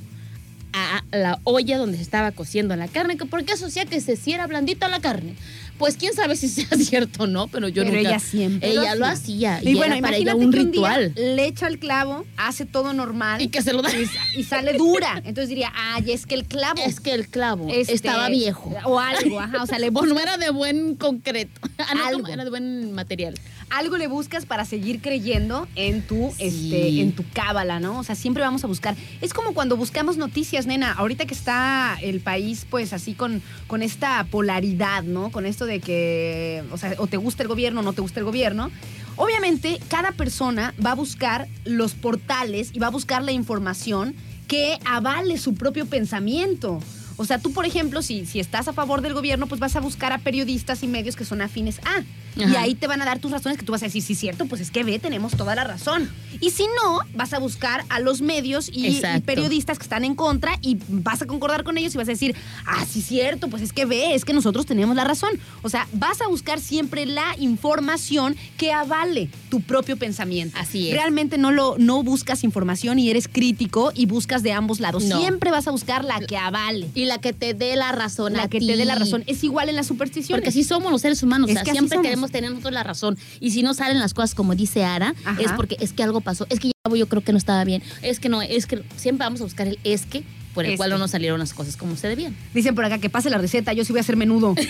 a 0.72 1.04
la 1.12 1.38
olla 1.44 1.76
donde 1.78 1.96
se 1.98 2.02
estaba 2.02 2.32
cociendo 2.32 2.74
la 2.76 2.88
carne, 2.88 3.16
que 3.18 3.26
porque 3.26 3.52
eso 3.52 3.66
hacía 3.66 3.84
que 3.84 4.00
se 4.00 4.14
hiciera 4.14 4.46
blandita 4.46 4.88
la 4.88 5.00
carne. 5.00 5.36
Pues 5.78 5.96
quién 5.96 6.12
sabe 6.14 6.36
si 6.36 6.48
sea 6.48 6.66
cierto 6.78 7.24
o 7.24 7.26
no, 7.26 7.48
pero 7.48 7.68
yo 7.68 7.82
Pero 7.82 7.96
nunca. 7.96 8.08
ella 8.10 8.18
siempre 8.18 8.70
Ella 8.70 8.94
lo 8.94 9.06
hacía. 9.06 9.60
Y, 9.62 9.70
Y, 9.70 9.74
bueno, 9.74 9.96
para 10.00 10.16
ella 10.16 10.34
un 10.34 10.40
que 10.40 10.46
un 10.46 10.52
ritual. 10.52 11.14
día 11.14 11.34
le 11.34 11.46
echa 11.46 11.66
el 11.68 11.78
clavo, 11.78 12.24
hace 12.36 12.64
todo 12.64 12.92
normal 12.92 13.40
y 13.42 13.48
que 13.48 13.62
se 13.62 13.72
lo 13.72 13.82
da. 13.82 13.90
y 14.36 14.44
sale 14.44 14.74
dura. 14.74 15.16
Entonces 15.24 15.48
diría, 15.48 15.72
ay, 15.74 16.10
es 16.12 16.26
que 16.26 16.34
el 16.34 16.44
clavo 16.44 16.80
Es 16.84 17.00
que 17.00 17.12
el 17.12 17.28
clavo 17.28 17.68
este, 17.70 17.94
estaba 17.94 18.28
viejo. 18.28 18.72
O 18.84 18.98
algo, 18.98 19.40
ajá. 19.40 19.62
O 19.62 19.66
sea, 19.66 19.78
le 19.78 19.88
O 19.90 19.92
buscas, 19.92 20.12
no 20.14 20.20
era 20.20 20.36
de 20.38 20.50
buen 20.50 20.96
concreto. 20.96 21.60
Ah, 21.78 21.94
no, 21.94 22.06
Algo. 22.06 22.28
era 22.28 22.42
de 22.44 22.50
buen 22.50 22.92
material. 22.94 23.34
Algo 23.70 23.96
le 23.96 24.06
buscas 24.06 24.46
para 24.46 24.64
seguir 24.64 25.00
creyendo 25.00 25.66
en 25.74 26.02
tu, 26.02 26.32
Sí. 26.36 26.44
este, 26.46 27.00
en 27.00 27.12
tu 27.12 27.24
cábala, 27.32 27.80
¿no? 27.80 27.98
O 27.98 28.04
sea, 28.04 28.14
siempre 28.14 28.42
vamos 28.42 28.62
a 28.64 28.66
buscar. 28.66 28.94
Es 29.20 29.34
como 29.34 29.54
cuando 29.54 29.76
buscamos 29.76 30.16
noticias, 30.16 30.66
nena. 30.66 30.92
Ahorita 30.92 31.26
que 31.26 31.34
está 31.34 31.98
el 32.02 32.20
país, 32.20 32.66
pues 32.68 32.92
así 32.92 33.14
con, 33.14 33.42
con 33.66 33.82
esta 33.82 34.24
polaridad, 34.30 35.02
¿no? 35.02 35.30
Con 35.30 35.46
esto 35.46 35.66
de 35.66 35.80
que, 35.80 36.62
o 36.72 36.78
sea, 36.78 36.94
o 36.98 37.06
te 37.06 37.16
gusta 37.16 37.42
el 37.42 37.48
gobierno 37.48 37.80
o 37.80 37.82
no 37.82 37.92
te 37.92 38.00
gusta 38.00 38.20
el 38.20 38.24
gobierno. 38.26 38.70
Obviamente, 39.16 39.80
cada 39.88 40.12
persona 40.12 40.74
va 40.84 40.92
a 40.92 40.94
buscar 40.94 41.48
los 41.64 41.94
portales 41.94 42.70
y 42.72 42.78
va 42.78 42.88
a 42.88 42.90
buscar 42.90 43.22
la 43.22 43.32
información 43.32 44.14
que 44.46 44.78
avale 44.84 45.38
su 45.38 45.54
propio 45.54 45.86
pensamiento. 45.86 46.80
O 47.16 47.24
sea, 47.24 47.38
tú, 47.38 47.52
por 47.52 47.66
ejemplo, 47.66 48.02
si, 48.02 48.26
si 48.26 48.40
estás 48.40 48.68
a 48.68 48.72
favor 48.72 49.00
del 49.00 49.14
gobierno, 49.14 49.46
pues 49.46 49.60
vas 49.60 49.76
a 49.76 49.80
buscar 49.80 50.12
a 50.12 50.18
periodistas 50.18 50.82
y 50.82 50.86
medios 50.88 51.16
que 51.16 51.24
son 51.24 51.40
afines 51.40 51.80
a. 51.80 52.04
Y 52.36 52.56
ahí 52.56 52.74
te 52.74 52.86
van 52.86 53.00
a 53.00 53.04
dar 53.04 53.18
tus 53.18 53.30
razones 53.30 53.56
que 53.56 53.64
tú 53.64 53.72
vas 53.72 53.82
a 53.82 53.86
decir, 53.86 54.02
sí, 54.02 54.14
cierto, 54.14 54.46
pues 54.46 54.60
es 54.60 54.70
que 54.70 54.84
ve, 54.84 54.98
tenemos 54.98 55.36
toda 55.36 55.54
la 55.54 55.64
razón. 55.64 56.10
Y 56.40 56.50
si 56.50 56.64
no, 56.64 57.00
vas 57.14 57.32
a 57.32 57.38
buscar 57.38 57.84
a 57.88 57.98
los 58.00 58.20
medios 58.20 58.70
y, 58.70 59.00
periodistas 59.24 59.78
que 59.78 59.84
están 59.84 60.04
en 60.04 60.14
contra 60.14 60.58
y 60.60 60.78
vas 60.88 61.22
a 61.22 61.26
concordar 61.26 61.64
con 61.64 61.78
ellos 61.78 61.94
y 61.94 61.98
vas 61.98 62.08
a 62.08 62.12
decir, 62.12 62.36
ah, 62.66 62.84
sí, 62.86 63.00
cierto, 63.00 63.48
pues 63.48 63.62
es 63.62 63.72
que 63.72 63.86
ve, 63.86 64.14
es 64.14 64.24
que 64.24 64.34
nosotros 64.34 64.66
tenemos 64.66 64.94
la 64.96 65.04
razón. 65.04 65.30
O 65.62 65.70
sea, 65.70 65.88
vas 65.94 66.20
a 66.20 66.28
buscar 66.28 66.60
siempre 66.60 67.06
la 67.06 67.34
información 67.38 68.36
que 68.58 68.72
avale 68.72 69.30
tu 69.48 69.62
propio 69.62 69.96
pensamiento. 69.96 70.58
Así 70.60 70.88
es. 70.88 70.94
Realmente 70.94 71.38
no, 71.38 71.52
lo, 71.52 71.76
no 71.78 72.02
buscas 72.02 72.44
información 72.44 72.98
y 72.98 73.08
eres 73.08 73.28
crítico 73.28 73.92
y 73.94 74.04
buscas 74.04 74.42
de 74.42 74.52
ambos 74.52 74.80
lados. 74.80 75.04
No. 75.04 75.18
Siempre 75.20 75.50
vas 75.50 75.66
a 75.68 75.70
buscar 75.70 76.04
la 76.04 76.20
que 76.20 76.36
avale. 76.36 76.88
Y 76.94 77.05
la 77.06 77.18
que 77.18 77.32
te 77.32 77.54
dé 77.54 77.76
la 77.76 77.92
razón. 77.92 78.34
La 78.34 78.44
a 78.44 78.48
que 78.48 78.58
ti. 78.60 78.66
te 78.66 78.76
dé 78.76 78.84
la 78.84 78.94
razón. 78.94 79.24
Es 79.26 79.42
igual 79.44 79.68
en 79.68 79.76
la 79.76 79.82
superstición. 79.84 80.36
Porque 80.36 80.50
así 80.50 80.64
somos 80.64 80.90
los 80.92 81.00
seres 81.00 81.22
humanos. 81.22 81.48
Es 81.50 81.56
o 81.56 81.64
sea, 81.64 81.72
siempre 81.72 81.98
queremos 82.02 82.30
tener 82.30 82.50
nosotros 82.50 82.74
la 82.74 82.82
razón. 82.82 83.18
Y 83.40 83.50
si 83.52 83.62
no 83.62 83.74
salen 83.74 83.98
las 83.98 84.14
cosas 84.14 84.34
como 84.34 84.54
dice 84.54 84.84
Ara, 84.84 85.14
Ajá. 85.24 85.40
es 85.40 85.52
porque 85.52 85.76
es 85.80 85.92
que 85.92 86.02
algo 86.02 86.20
pasó. 86.20 86.46
Es 86.50 86.60
que 86.60 86.68
ya 86.68 86.96
yo 86.96 87.08
creo 87.08 87.22
que 87.22 87.32
no 87.32 87.38
estaba 87.38 87.64
bien. 87.64 87.82
Es 88.02 88.20
que 88.20 88.28
no, 88.28 88.42
es 88.42 88.66
que 88.66 88.82
siempre 88.96 89.24
vamos 89.24 89.40
a 89.40 89.44
buscar 89.44 89.66
el 89.66 89.78
es 89.84 90.06
que 90.06 90.24
por 90.54 90.64
el 90.64 90.76
cual 90.78 90.90
no 90.90 90.98
nos 90.98 91.10
salieron 91.10 91.38
las 91.38 91.52
cosas 91.52 91.76
como 91.76 91.96
se 91.96 92.08
debían. 92.08 92.34
Dicen 92.54 92.74
por 92.74 92.84
acá 92.84 92.98
que 92.98 93.10
pase 93.10 93.28
la 93.28 93.36
receta, 93.38 93.72
yo 93.74 93.84
sí 93.84 93.92
voy 93.92 93.98
a 93.98 94.00
hacer 94.00 94.16
menudo. 94.16 94.54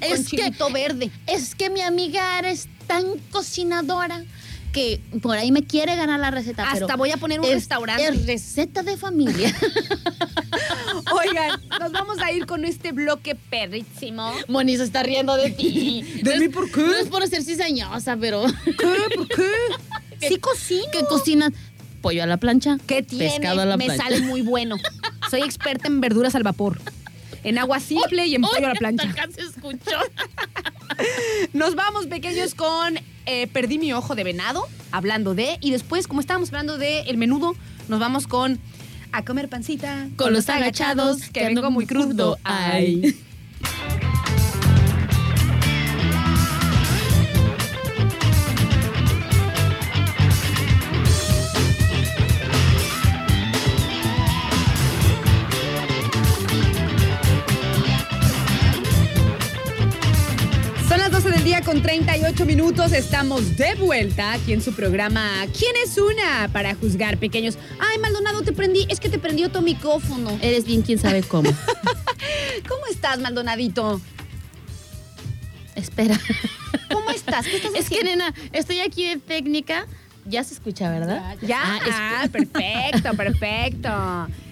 Con 0.00 0.02
Es 0.02 0.28
que, 0.28 0.52
verde. 0.72 1.10
es 1.26 1.54
que 1.54 1.70
mi 1.70 1.80
amiga 1.80 2.38
Ara 2.38 2.50
es 2.50 2.68
tan 2.86 3.04
cocinadora 3.30 4.24
que 4.76 5.00
por 5.22 5.34
ahí 5.38 5.50
me 5.52 5.64
quiere 5.64 5.96
ganar 5.96 6.20
la 6.20 6.30
receta. 6.30 6.64
Hasta 6.70 6.84
pero 6.86 6.98
voy 6.98 7.10
a 7.10 7.16
poner 7.16 7.40
un 7.40 7.46
es- 7.46 7.52
restaurante. 7.54 8.04
Es 8.06 8.26
receta 8.26 8.82
de 8.82 8.98
familia. 8.98 9.50
Oigan, 11.12 11.60
nos 11.80 11.92
vamos 11.92 12.18
a 12.18 12.30
ir 12.30 12.44
con 12.44 12.64
este 12.66 12.92
bloque 12.92 13.34
perrísimo. 13.34 14.32
Moni 14.48 14.76
se 14.76 14.84
está 14.84 15.02
riendo 15.02 15.34
de 15.36 15.50
ti. 15.50 16.02
¿De 16.22 16.34
No 16.34 16.38
mí 16.40 16.44
es- 16.44 16.50
por 16.52 16.70
qué? 16.70 16.82
No 16.82 16.94
es 16.94 17.08
por 17.08 17.26
ser 17.26 17.42
cizañosa, 17.42 18.18
pero 18.18 18.44
¿Qué? 18.64 19.16
¿Por 19.16 19.28
qué? 19.28 19.50
Sí 20.28 20.38
cocino. 20.38 20.82
¿qué 20.92 21.04
cocinas? 21.08 21.52
Pollo 22.02 22.22
a 22.22 22.26
la 22.26 22.36
plancha. 22.36 22.76
¿Qué 22.86 23.02
tiene? 23.02 23.30
Pescado 23.30 23.62
a 23.62 23.64
la 23.64 23.76
Me 23.78 23.86
plancha. 23.86 24.02
sale 24.04 24.20
muy 24.20 24.42
bueno. 24.42 24.76
Soy 25.30 25.40
experta 25.40 25.88
en 25.88 26.02
verduras 26.02 26.34
al 26.34 26.42
vapor. 26.42 26.80
En 27.44 27.56
agua 27.58 27.80
simple 27.80 28.26
y 28.26 28.34
en 28.34 28.42
pollo 28.42 28.66
a 28.66 28.70
la 28.70 28.74
plancha. 28.74 29.08
Acá 29.08 29.26
se 29.34 29.40
escuchó. 29.40 29.98
Nos 31.52 31.74
vamos, 31.74 32.06
pequeños, 32.06 32.54
con 32.54 32.98
eh, 33.26 33.46
Perdí 33.48 33.78
mi 33.78 33.92
ojo 33.92 34.14
de 34.14 34.24
venado, 34.24 34.66
hablando 34.92 35.34
de. 35.34 35.58
Y 35.60 35.70
después, 35.70 36.06
como 36.06 36.20
estábamos 36.20 36.50
hablando 36.50 36.78
de 36.78 37.00
el 37.00 37.16
menudo, 37.16 37.54
nos 37.88 38.00
vamos 38.00 38.26
con 38.26 38.58
A 39.12 39.24
comer 39.24 39.48
pancita. 39.48 40.08
Con 40.16 40.32
los 40.32 40.48
agachados, 40.48 41.28
que 41.30 41.44
vengo 41.44 41.70
muy 41.70 41.86
crudo. 41.86 42.38
Ay. 42.44 43.16
Las 61.56 61.64
12 61.64 61.82
del 61.82 61.82
día 61.82 61.82
con 61.82 61.82
38 61.82 62.46
minutos. 62.46 62.92
Estamos 62.92 63.56
de 63.56 63.74
vuelta 63.76 64.32
aquí 64.32 64.52
en 64.52 64.62
su 64.62 64.72
programa 64.74 65.30
¿Quién 65.56 65.72
es 65.84 65.96
una? 65.98 66.48
Para 66.52 66.74
juzgar 66.74 67.18
pequeños. 67.18 67.56
Ay, 67.78 67.98
Maldonado, 67.98 68.42
te 68.42 68.52
prendí. 68.52 68.86
Es 68.88 69.00
que 69.00 69.08
te 69.08 69.18
prendió 69.18 69.50
tu 69.50 69.62
micrófono. 69.62 70.38
Eres 70.42 70.64
bien 70.64 70.82
quién 70.82 70.98
sabe 70.98 71.22
cómo. 71.22 71.50
¿Cómo 72.68 72.86
estás, 72.90 73.20
Maldonadito? 73.20 74.00
Espera. 75.74 76.18
¿Cómo 76.92 77.10
estás? 77.10 77.44
¿Qué 77.46 77.56
estás 77.56 77.72
Es 77.74 77.88
que, 77.88 78.02
nena, 78.02 78.32
estoy 78.52 78.80
aquí 78.80 79.08
de 79.08 79.16
técnica. 79.16 79.86
Ya 80.28 80.42
se 80.42 80.54
escucha, 80.54 80.90
¿verdad? 80.90 81.36
Ya, 81.42 81.60
Ah, 81.62 81.76
es 81.78 81.84
que- 81.84 81.90
ah, 81.92 82.28
perfecto, 82.32 83.16
perfecto. 83.16 83.88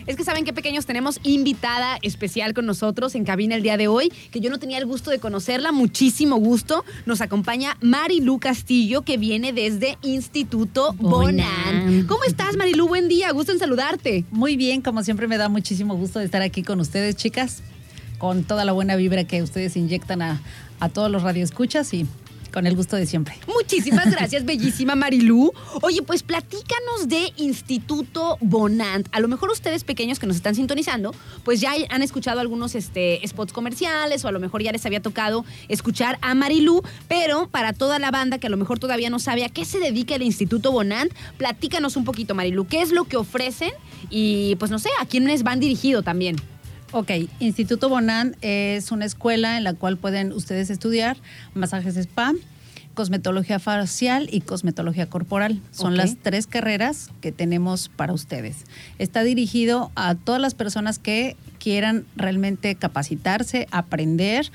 Es 0.06 0.16
que 0.16 0.24
saben 0.24 0.44
qué 0.44 0.52
pequeños 0.52 0.84
tenemos 0.84 1.18
invitada 1.22 1.98
especial 2.02 2.52
con 2.52 2.66
nosotros 2.66 3.14
en 3.14 3.24
cabina 3.24 3.54
el 3.54 3.62
día 3.62 3.78
de 3.78 3.88
hoy, 3.88 4.12
que 4.30 4.40
yo 4.40 4.50
no 4.50 4.58
tenía 4.58 4.76
el 4.76 4.84
gusto 4.84 5.10
de 5.10 5.18
conocerla, 5.18 5.72
muchísimo 5.72 6.36
gusto. 6.36 6.84
Nos 7.06 7.22
acompaña 7.22 7.78
Marilu 7.80 8.38
Castillo, 8.38 9.02
que 9.02 9.16
viene 9.16 9.54
desde 9.54 9.96
Instituto 10.02 10.92
Bonan. 10.98 11.46
Bonan. 11.64 12.06
¿Cómo 12.06 12.24
estás, 12.24 12.56
Marilu? 12.56 12.86
Buen 12.86 13.08
día, 13.08 13.32
gusto 13.32 13.52
en 13.52 13.58
saludarte. 13.58 14.26
Muy 14.30 14.56
bien, 14.56 14.82
como 14.82 15.02
siempre 15.02 15.26
me 15.26 15.38
da 15.38 15.48
muchísimo 15.48 15.96
gusto 15.96 16.18
de 16.18 16.26
estar 16.26 16.42
aquí 16.42 16.62
con 16.62 16.80
ustedes, 16.80 17.16
chicas, 17.16 17.62
con 18.18 18.44
toda 18.44 18.66
la 18.66 18.72
buena 18.72 18.96
vibra 18.96 19.24
que 19.24 19.42
ustedes 19.42 19.74
inyectan 19.74 20.20
a, 20.20 20.42
a 20.80 20.90
todos 20.90 21.10
los 21.10 21.22
radioescuchas 21.22 21.94
y 21.94 22.06
con 22.54 22.68
el 22.68 22.76
gusto 22.76 22.94
de 22.94 23.04
siempre. 23.04 23.34
Muchísimas 23.48 24.08
gracias, 24.10 24.44
bellísima 24.44 24.94
Marilú. 24.94 25.52
Oye, 25.82 26.02
pues 26.02 26.22
platícanos 26.22 27.08
de 27.08 27.32
Instituto 27.36 28.38
Bonant. 28.40 29.08
A 29.10 29.18
lo 29.18 29.26
mejor 29.26 29.50
ustedes 29.50 29.82
pequeños 29.82 30.20
que 30.20 30.28
nos 30.28 30.36
están 30.36 30.54
sintonizando, 30.54 31.12
pues 31.44 31.60
ya 31.60 31.72
han 31.90 32.02
escuchado 32.02 32.38
algunos 32.38 32.76
este, 32.76 33.20
spots 33.26 33.52
comerciales 33.52 34.24
o 34.24 34.28
a 34.28 34.32
lo 34.32 34.38
mejor 34.38 34.62
ya 34.62 34.70
les 34.70 34.86
había 34.86 35.02
tocado 35.02 35.44
escuchar 35.68 36.16
a 36.22 36.34
Marilú, 36.34 36.82
pero 37.08 37.48
para 37.48 37.72
toda 37.72 37.98
la 37.98 38.12
banda 38.12 38.38
que 38.38 38.46
a 38.46 38.50
lo 38.50 38.56
mejor 38.56 38.78
todavía 38.78 39.10
no 39.10 39.18
sabe 39.18 39.44
a 39.44 39.48
qué 39.48 39.64
se 39.64 39.80
dedica 39.80 40.14
el 40.14 40.22
Instituto 40.22 40.70
Bonant, 40.70 41.12
platícanos 41.36 41.96
un 41.96 42.04
poquito, 42.04 42.36
Marilú, 42.36 42.68
qué 42.68 42.82
es 42.82 42.92
lo 42.92 43.04
que 43.04 43.16
ofrecen 43.16 43.72
y 44.10 44.54
pues 44.56 44.70
no 44.70 44.78
sé, 44.78 44.90
a 45.00 45.06
quiénes 45.06 45.42
van 45.42 45.58
dirigido 45.58 46.02
también. 46.02 46.36
Ok, 46.96 47.10
Instituto 47.40 47.88
Bonan 47.88 48.36
es 48.40 48.92
una 48.92 49.04
escuela 49.04 49.56
en 49.56 49.64
la 49.64 49.74
cual 49.74 49.96
pueden 49.96 50.30
ustedes 50.30 50.70
estudiar 50.70 51.16
masajes 51.52 51.96
spa, 51.96 52.32
cosmetología 52.94 53.58
facial 53.58 54.28
y 54.30 54.42
cosmetología 54.42 55.06
corporal. 55.06 55.60
Son 55.72 55.96
las 55.96 56.14
tres 56.22 56.46
carreras 56.46 57.10
que 57.20 57.32
tenemos 57.32 57.88
para 57.88 58.12
ustedes. 58.12 58.58
Está 59.00 59.24
dirigido 59.24 59.90
a 59.96 60.14
todas 60.14 60.40
las 60.40 60.54
personas 60.54 61.00
que 61.00 61.36
quieran 61.58 62.06
realmente 62.14 62.76
capacitarse, 62.76 63.66
aprender, 63.72 64.52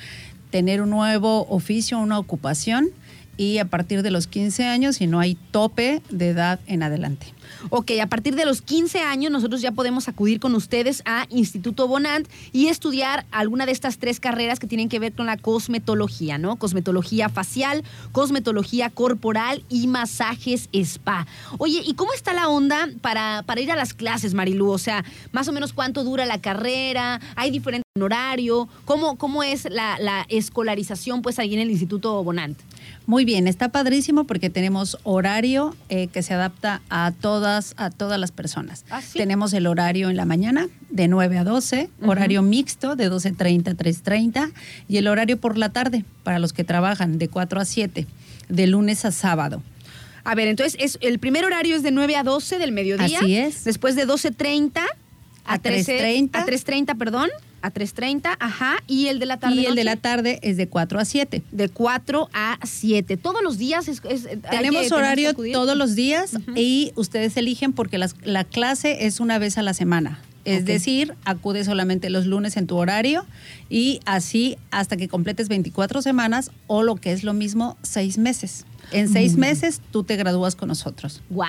tener 0.49 0.81
un 0.81 0.91
nuevo 0.91 1.45
oficio, 1.49 1.99
una 1.99 2.19
ocupación 2.19 2.87
y 3.39 3.57
a 3.59 3.65
partir 3.65 4.03
de 4.03 4.11
los 4.11 4.27
15 4.27 4.65
años, 4.65 4.97
si 4.97 5.07
no 5.07 5.21
hay 5.21 5.35
tope 5.51 6.01
de 6.09 6.27
edad 6.27 6.59
en 6.67 6.83
adelante. 6.83 7.33
Ok, 7.69 7.91
a 8.01 8.07
partir 8.07 8.35
de 8.35 8.45
los 8.45 8.61
15 8.61 8.99
años 8.99 9.31
nosotros 9.31 9.61
ya 9.61 9.71
podemos 9.71 10.09
acudir 10.09 10.41
con 10.41 10.55
ustedes 10.55 11.01
a 11.05 11.25
Instituto 11.29 11.87
Bonant 11.87 12.27
y 12.51 12.67
estudiar 12.67 13.25
alguna 13.31 13.65
de 13.65 13.71
estas 13.71 13.97
tres 13.97 14.19
carreras 14.19 14.59
que 14.59 14.67
tienen 14.67 14.89
que 14.89 14.99
ver 14.99 15.13
con 15.13 15.25
la 15.25 15.37
cosmetología, 15.37 16.37
¿no? 16.37 16.57
Cosmetología 16.57 17.29
facial, 17.29 17.85
cosmetología 18.11 18.89
corporal 18.89 19.63
y 19.69 19.87
masajes 19.87 20.67
spa. 20.73 21.25
Oye, 21.59 21.81
¿y 21.85 21.93
cómo 21.93 22.11
está 22.11 22.33
la 22.33 22.49
onda 22.49 22.89
para, 22.99 23.43
para 23.45 23.61
ir 23.61 23.71
a 23.71 23.77
las 23.77 23.93
clases, 23.93 24.33
Marilú? 24.33 24.69
O 24.69 24.77
sea, 24.77 25.05
más 25.31 25.47
o 25.47 25.53
menos 25.53 25.71
cuánto 25.71 26.03
dura 26.03 26.25
la 26.25 26.41
carrera, 26.41 27.21
hay 27.37 27.51
diferente 27.51 27.85
horario, 28.01 28.67
¿cómo, 28.85 29.17
cómo 29.17 29.43
es 29.43 29.67
la, 29.69 29.97
la 29.99 30.25
escolarización 30.29 31.21
pues 31.21 31.39
ahí 31.39 31.53
en 31.53 31.61
el 31.61 31.71
Instituto 31.71 32.23
Bonant? 32.23 32.57
Muy 33.10 33.26
bien, 33.26 33.48
está 33.48 33.69
padrísimo 33.69 34.26
porque 34.26 34.52
tenemos 34.52 34.99
horario 35.02 35.76
eh, 35.90 36.10
que 36.10 36.22
se 36.22 36.36
adapta 36.36 36.84
a 36.91 37.11
todas, 37.11 37.73
a 37.77 37.90
todas 37.90 38.19
las 38.19 38.31
personas. 38.31 38.86
¿Ah, 38.91 39.02
sí? 39.02 39.18
Tenemos 39.18 39.52
el 39.53 39.65
horario 39.65 40.11
en 40.11 40.15
la 40.15 40.26
mañana 40.26 40.68
de 40.91 41.07
9 41.07 41.40
a 41.40 41.44
12, 41.44 41.90
horario 42.06 42.44
mixto 42.44 42.95
de 42.95 43.10
12.30 43.10 43.69
a 43.69 43.76
3.30 43.76 44.52
y 44.88 44.98
el 44.98 45.07
horario 45.07 45.40
por 45.40 45.57
la 45.57 45.69
tarde 45.69 46.06
para 46.22 46.38
los 46.38 46.53
que 46.53 46.64
trabajan 46.64 47.18
de 47.18 47.30
4 47.30 47.60
a 47.60 47.65
7, 47.65 48.06
de 48.48 48.68
lunes 48.68 49.03
a 49.06 49.11
sábado. 49.11 49.64
A 50.23 50.36
ver, 50.36 50.48
entonces 50.48 50.77
es, 50.80 50.99
el 51.02 51.18
primer 51.18 51.45
horario 51.45 51.76
es 51.76 51.81
de 51.81 51.90
9 51.90 52.15
a 52.15 52.22
12 52.22 52.60
del 52.60 52.72
mediodía. 52.72 53.18
Así 53.18 53.38
es. 53.38 53.64
Después 53.64 53.95
de 53.95 54.06
12.30 54.06 54.81
a, 55.45 55.53
A 55.56 55.57
13 55.57 56.30
3:30. 56.30 56.30
A 56.34 56.45
3.30, 56.45 56.95
perdón. 56.95 57.31
A 57.61 57.72
3.30, 57.72 58.36
ajá. 58.40 58.77
Y 58.88 59.07
el 59.07 59.19
de 59.19 59.26
la 59.26 59.38
tarde. 59.38 59.56
y 59.56 59.65
el 59.65 59.76
de 59.76 59.84
la 59.84 59.95
tarde 59.95 60.40
es 60.41 60.57
de 60.57 60.68
4 60.68 60.99
a 60.99 61.06
7. 61.06 61.44
de 61.52 61.69
4 61.69 62.30
a 62.34 62.57
7. 62.64 63.18
Todos 63.18 63.41
los 63.44 63.57
días 63.57 63.88
es. 63.88 64.02
Tenemos 64.49 64.88
que 64.88 64.94
horario 64.94 65.34
todos 65.53 65.76
los 65.77 65.95
días 65.95 66.31
y 66.56 66.91
ustedes 66.95 67.36
eligen 67.38 67.73
porque 67.73 67.98
las- 67.98 68.15
la 68.23 68.44
clase 68.44 69.06
es 69.06 69.19
una 69.19 69.40
vez 69.40 69.57
a 69.57 69.64
la 69.64 69.73
semana. 69.73 70.19
Es 70.45 70.65
decir, 70.65 71.14
acude 71.26 71.64
solamente 71.64 72.10
los 72.10 72.26
lunes 72.26 72.57
en 72.57 72.65
tu 72.65 72.76
horario 72.77 73.23
y 73.69 73.99
así 74.06 74.57
hasta 74.72 74.98
que 74.98 75.07
completes 75.07 75.48
24 75.48 76.02
semanas 76.02 76.49
o 76.65 76.81
lo 76.81 76.95
que 76.95 77.11
es 77.11 77.23
lo 77.23 77.34
mismo, 77.34 77.77
seis 77.84 78.18
meses. 78.18 78.65
En 78.91 79.10
seis 79.10 79.36
meses 79.36 79.80
tú 79.91 80.03
te 80.03 80.15
gradúas 80.15 80.56
con 80.56 80.69
nosotros. 80.69 81.22
¡Wow! 81.30 81.45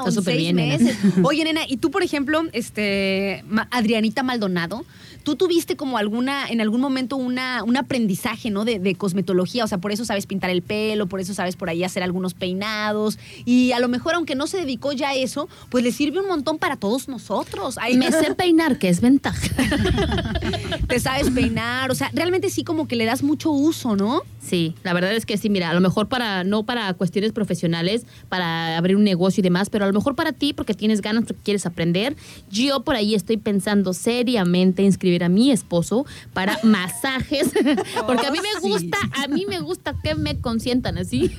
Está 0.00 0.10
súper 0.10 0.36
bien, 0.36 0.56
nena. 0.56 0.78
meses. 0.78 0.96
Oye, 1.22 1.44
nena, 1.44 1.60
y 1.68 1.76
tú, 1.76 1.92
por 1.92 2.02
ejemplo, 2.02 2.42
este, 2.52 3.44
Adrianita 3.70 4.24
Maldonado, 4.24 4.84
tú 5.22 5.36
tuviste 5.36 5.76
como 5.76 5.98
alguna, 5.98 6.48
en 6.48 6.60
algún 6.60 6.80
momento 6.80 7.16
una, 7.16 7.62
un 7.64 7.76
aprendizaje, 7.76 8.50
¿no? 8.50 8.64
De, 8.64 8.78
de 8.78 8.94
cosmetología. 8.94 9.64
O 9.64 9.68
sea, 9.68 9.78
por 9.78 9.92
eso 9.92 10.04
sabes 10.04 10.26
pintar 10.26 10.50
el 10.50 10.62
pelo, 10.62 11.06
por 11.06 11.20
eso 11.20 11.34
sabes 11.34 11.56
por 11.56 11.68
ahí 11.68 11.84
hacer 11.84 12.02
algunos 12.02 12.34
peinados. 12.34 13.18
Y 13.44 13.72
a 13.72 13.80
lo 13.80 13.88
mejor, 13.88 14.14
aunque 14.14 14.34
no 14.34 14.46
se 14.46 14.58
dedicó 14.58 14.92
ya 14.92 15.10
a 15.10 15.14
eso, 15.14 15.48
pues 15.68 15.84
le 15.84 15.92
sirve 15.92 16.20
un 16.20 16.28
montón 16.28 16.58
para 16.58 16.76
todos 16.76 17.08
nosotros. 17.08 17.76
Ay, 17.78 17.96
Me 17.96 18.10
sé 18.10 18.34
peinar, 18.34 18.78
que 18.78 18.88
es 18.88 19.00
ventaja. 19.00 19.48
te 20.88 21.00
sabes 21.00 21.30
peinar. 21.30 21.90
O 21.90 21.94
sea, 21.94 22.10
realmente 22.12 22.50
sí 22.50 22.64
como 22.64 22.88
que 22.88 22.96
le 22.96 23.04
das 23.04 23.22
mucho 23.22 23.50
uso, 23.50 23.96
¿no? 23.96 24.22
Sí, 24.40 24.74
la 24.82 24.92
verdad 24.92 25.14
es 25.14 25.26
que 25.26 25.36
sí, 25.36 25.50
mira, 25.50 25.70
a 25.70 25.74
lo 25.74 25.80
mejor 25.80 26.08
para, 26.08 26.44
no 26.44 26.64
para 26.64 26.92
cuestiones 26.94 27.32
profesionales, 27.32 28.06
para 28.28 28.76
abrir 28.76 28.96
un 28.96 29.04
negocio 29.04 29.40
y 29.40 29.42
demás, 29.42 29.70
pero 29.70 29.84
a 29.84 29.88
lo 29.88 29.92
mejor 29.92 30.14
para 30.14 30.32
ti, 30.32 30.52
porque 30.52 30.74
tienes 30.74 31.02
ganas, 31.02 31.24
porque 31.24 31.42
quieres 31.42 31.66
aprender, 31.66 32.16
yo 32.50 32.80
por 32.80 32.96
ahí 32.96 33.14
estoy 33.14 33.36
pensando 33.36 33.92
seriamente 33.92 34.82
inscribir 34.82 35.09
a 35.24 35.28
mi 35.28 35.50
esposo 35.50 36.06
para 36.32 36.58
masajes, 36.62 37.50
porque 38.06 38.26
a 38.26 38.30
mí 38.30 38.38
me 38.40 38.60
gusta, 38.60 38.98
a 39.22 39.28
mí 39.28 39.44
me 39.48 39.60
gusta 39.60 39.94
que 40.02 40.14
me 40.14 40.40
consientan 40.40 40.98
así. 40.98 41.30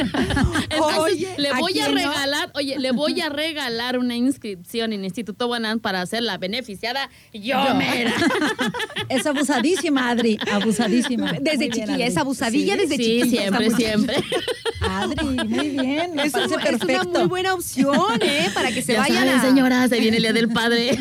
Entonces, 0.69 0.97
Oye, 0.97 1.33
le 1.37 1.49
¿a 1.49 1.59
voy 1.59 1.79
a 1.79 1.87
no? 1.87 1.95
regalar, 1.95 2.51
oye, 2.55 2.77
le 2.79 2.91
voy 2.91 3.19
a 3.21 3.29
regalar 3.29 3.97
una 3.97 4.15
inscripción 4.15 4.93
en 4.93 5.03
Instituto 5.05 5.47
Banan 5.47 5.79
para 5.79 6.05
ser 6.05 6.23
la 6.23 6.37
beneficiada 6.37 7.09
yo, 7.33 7.57
mera. 7.75 8.13
Es 9.09 9.25
abusadísima, 9.25 10.09
Adri, 10.09 10.37
abusadísima. 10.51 11.33
Desde 11.33 11.57
bien, 11.57 11.71
chiquilla, 11.71 11.93
Adri. 11.93 12.03
es 12.03 12.17
abusadilla 12.17 12.73
Sí, 12.75 12.79
desde 12.79 12.95
Sí, 12.97 13.03
chiquilla. 13.21 13.41
siempre, 13.41 13.69
siempre. 13.71 14.15
Adri, 14.81 15.25
muy 15.47 15.69
bien, 15.69 16.15
me 16.15 16.23
Es, 16.23 16.33
un- 16.33 16.41
una 16.51 17.03
muy 17.19 17.27
buena 17.27 17.53
opción, 17.53 18.19
¿eh? 18.21 18.49
Para 18.53 18.71
que 18.71 18.81
se 18.81 18.93
ya 18.93 18.99
vayan 19.01 19.25
saben, 19.27 19.39
a... 19.39 19.41
señora, 19.41 19.87
se 19.87 19.99
viene 19.99 20.17
el 20.17 20.23
Día 20.23 20.33
del 20.33 20.49
Padre. 20.49 20.97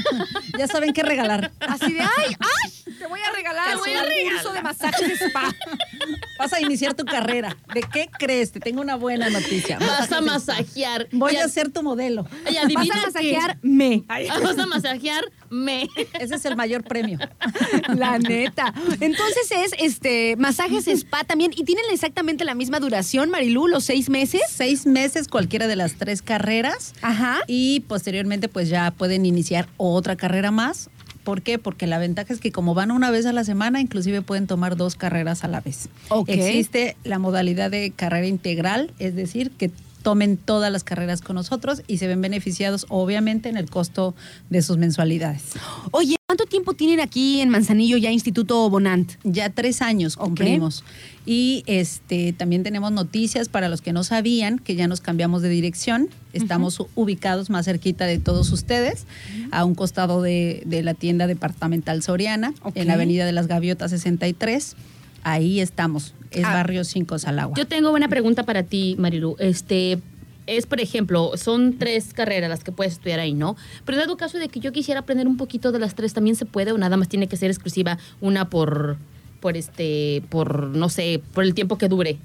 Ya 0.59 0.67
saben 0.67 0.93
qué 0.93 1.03
regalar. 1.03 1.51
Así 1.61 1.93
de, 1.93 2.01
ay, 2.01 2.37
ay, 2.39 2.60
te 2.99 3.07
voy 3.07 3.21
a 3.21 3.33
regalar 3.35 3.79
voy 3.79 3.93
a 3.93 4.03
un 4.03 4.31
curso 4.31 4.53
de 4.53 4.63
masajes 4.63 5.21
spa. 5.21 5.55
Vas 6.39 6.53
a 6.55 6.61
iniciar 6.61 6.95
tu 6.95 7.05
carrera. 7.05 7.57
¿De 7.75 7.83
qué 7.83 8.09
crees? 8.19 8.51
Te 8.53 8.61
tengo 8.61 8.81
una 8.81 8.97
buena 8.97 9.29
noticia. 9.29 9.79
Vas 9.79 10.11
a 10.11 10.21
masajear. 10.23 11.07
Voy 11.13 11.37
a 11.37 11.47
ser 11.49 11.71
tu 11.71 11.83
modelo. 11.83 12.23
Vas 12.23 12.57
a 12.57 12.67
qué. 12.67 12.75
masajearme. 12.75 14.05
Vas 14.09 14.59
a 14.59 14.67
masajear 14.67 15.25
me. 15.51 15.89
Ese 16.19 16.37
es 16.37 16.45
el 16.47 16.57
mayor 16.57 16.83
premio. 16.83 17.19
La 17.97 18.19
neta. 18.19 18.73
Entonces 19.01 19.51
es 19.51 19.73
este 19.79 20.37
masajes 20.37 20.89
spa 20.89 21.25
también. 21.25 21.53
¿Y 21.55 21.65
tienen 21.65 21.85
exactamente 21.93 22.45
la 22.45 22.55
misma 22.55 22.81
duración, 22.81 23.31
Marilú, 23.31 23.67
los 23.67 23.85
seis 23.85 24.09
meses? 24.09 24.43
Seis 24.49 24.87
meses 24.87 25.29
cualquiera 25.29 25.67
de 25.67 25.77
las 25.77 25.95
tres 25.95 26.23
carreras 26.23 26.95
Ajá. 27.03 27.41
y 27.47 27.81
posteriormente 27.81 28.49
pues 28.49 28.69
ya 28.69 28.91
pueden 28.93 29.27
iniciar 29.27 29.69
otra 29.77 30.17
carrera 30.17 30.51
más 30.51 30.89
¿Por 31.25 31.43
qué? 31.43 31.59
Porque 31.59 31.87
la 31.87 31.99
ventaja 31.99 32.33
es 32.33 32.41
que 32.41 32.53
como 32.53 32.75
van 32.75 32.91
una 32.91 33.11
vez 33.11 33.27
a 33.27 33.33
la 33.33 33.45
semana, 33.45 33.81
inclusive 33.81 34.23
pueden 34.23 34.47
tomar 34.47 34.77
dos 34.77 34.97
carreras 34.97 35.45
a 35.45 35.49
la 35.49 35.61
vez. 35.61 35.89
Existe 36.27 36.97
la 37.05 37.19
modalidad 37.19 37.71
de 37.71 37.93
carrera 37.95 38.27
integral, 38.27 38.93
es 38.99 39.15
decir, 39.15 39.51
que 39.51 39.71
tomen 40.03 40.37
todas 40.37 40.73
las 40.73 40.85
carreras 40.85 41.21
con 41.21 41.37
nosotros 41.37 41.83
y 41.87 41.99
se 41.99 42.07
ven 42.07 42.21
beneficiados 42.21 42.87
obviamente 42.89 43.49
en 43.49 43.57
el 43.57 43.69
costo 43.69 44.15
de 44.49 44.63
sus 44.63 44.79
mensualidades. 44.79 45.43
Oye, 45.91 46.17
¿cuánto 46.27 46.47
tiempo 46.47 46.75
tienen 46.75 47.01
aquí 47.01 47.41
en 47.41 47.49
Manzanillo 47.49 47.97
ya 47.97 48.11
Instituto 48.11 48.69
Bonant? 48.71 49.13
Ya 49.25 49.51
tres 49.51 49.83
años 49.83 50.17
cumplimos. 50.17 50.85
Y 51.27 51.63
este 51.67 52.33
también 52.33 52.63
tenemos 52.63 52.93
noticias 52.93 53.49
para 53.49 53.69
los 53.69 53.83
que 53.83 53.93
no 53.93 54.05
sabían 54.05 54.59
que 54.59 54.75
ya 54.75 54.89
nos 54.89 55.01
cambiamos 55.01 55.43
de 55.43 55.49
dirección. 55.49 56.09
Estamos 56.33 56.83
ubicados 56.95 57.51
más 57.51 57.67
cerquita 57.67 58.07
de 58.07 58.19
todos 58.19 58.51
ustedes, 58.53 59.07
a 59.51 59.65
un 59.65 59.75
costado 59.75 60.23
de, 60.23 60.63
de 60.67 60.83
la 60.83 60.95
tienda 60.95 61.27
departamental 61.27 62.03
Soriana, 62.03 62.55
en 62.75 62.87
la 62.87 62.95
Avenida 62.95 63.27
de 63.27 63.33
las 63.33 63.47
Gaviotas 63.47 63.91
63. 63.91 64.77
Ahí 65.23 65.61
estamos, 65.61 66.15
es 66.31 66.45
Ah. 66.45 66.53
barrio 66.55 66.85
5 66.85 67.19
Salagua. 67.19 67.57
Yo 67.57 67.67
tengo 67.67 67.91
una 67.93 68.09
pregunta 68.09 68.45
para 68.45 68.63
ti, 68.63 68.97
Marilu. 68.99 69.37
Este, 69.39 69.99
es, 70.47 70.67
por 70.67 70.81
ejemplo, 70.81 71.33
son 71.37 71.79
tres 71.79 72.13
carreras 72.15 72.49
las 72.51 72.65
que 72.65 72.73
puedes 72.73 72.95
estudiar 72.95 73.21
ahí, 73.21 73.35
¿no? 73.35 73.57
Pero 73.85 73.99
dado 73.99 74.17
caso 74.17 74.39
de 74.39 74.49
que 74.49 74.61
yo 74.61 74.73
quisiera 74.73 75.01
aprender 75.01 75.29
un 75.29 75.37
poquito 75.37 75.73
de 75.73 75.79
las 75.79 75.95
tres, 75.95 76.13
¿también 76.15 76.37
se 76.37 76.47
puede 76.47 76.73
o 76.73 76.79
nada 76.79 76.97
más 76.97 77.09
tiene 77.09 77.27
que 77.29 77.37
ser 77.37 77.51
exclusiva 77.51 77.99
una 78.21 78.49
por, 78.49 78.97
por 79.41 79.57
este, 79.57 80.23
por, 80.29 80.65
no 80.69 80.89
sé, 80.89 81.21
por 81.35 81.45
el 81.45 81.55
tiempo 81.55 81.79
que 81.79 81.89
dure? 81.89 82.19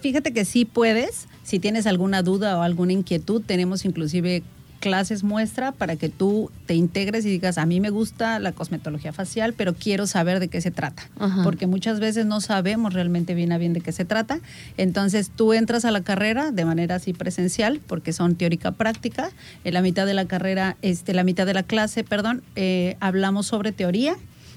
Fíjate 0.00 0.32
que 0.32 0.44
sí 0.44 0.64
puedes, 0.64 1.28
si 1.44 1.58
tienes 1.60 1.86
alguna 1.86 2.22
duda 2.22 2.58
o 2.58 2.62
alguna 2.62 2.92
inquietud, 2.92 3.42
tenemos 3.46 3.84
inclusive 3.84 4.42
clases 4.84 5.24
muestra 5.24 5.72
para 5.72 5.96
que 5.96 6.10
tú 6.10 6.50
te 6.66 6.74
integres 6.74 7.24
y 7.24 7.30
digas, 7.30 7.56
a 7.56 7.64
mí 7.64 7.80
me 7.80 7.88
gusta 7.88 8.38
la 8.38 8.52
cosmetología 8.52 9.14
facial, 9.14 9.54
pero 9.54 9.72
quiero 9.72 10.06
saber 10.06 10.40
de 10.40 10.48
qué 10.48 10.60
se 10.60 10.70
trata, 10.70 11.08
Ajá. 11.18 11.42
porque 11.42 11.66
muchas 11.66 12.00
veces 12.00 12.26
no 12.26 12.42
sabemos 12.42 12.92
realmente 12.92 13.32
bien 13.34 13.50
a 13.52 13.56
bien 13.56 13.72
de 13.72 13.80
qué 13.80 13.92
se 13.92 14.04
trata. 14.04 14.40
Entonces 14.76 15.30
tú 15.34 15.54
entras 15.54 15.86
a 15.86 15.90
la 15.90 16.02
carrera 16.02 16.50
de 16.50 16.66
manera 16.66 16.96
así 16.96 17.14
presencial, 17.14 17.80
porque 17.86 18.12
son 18.12 18.36
teórica 18.36 18.72
práctica. 18.72 19.30
En 19.64 19.72
la 19.72 19.80
mitad 19.80 20.04
de 20.04 20.12
la 20.12 20.26
carrera, 20.26 20.76
este, 20.82 21.14
la 21.14 21.24
mitad 21.24 21.46
de 21.46 21.54
la 21.54 21.62
clase, 21.62 22.04
perdón, 22.04 22.42
eh, 22.54 22.98
hablamos 23.00 23.46
sobre 23.46 23.72
teoría 23.72 24.16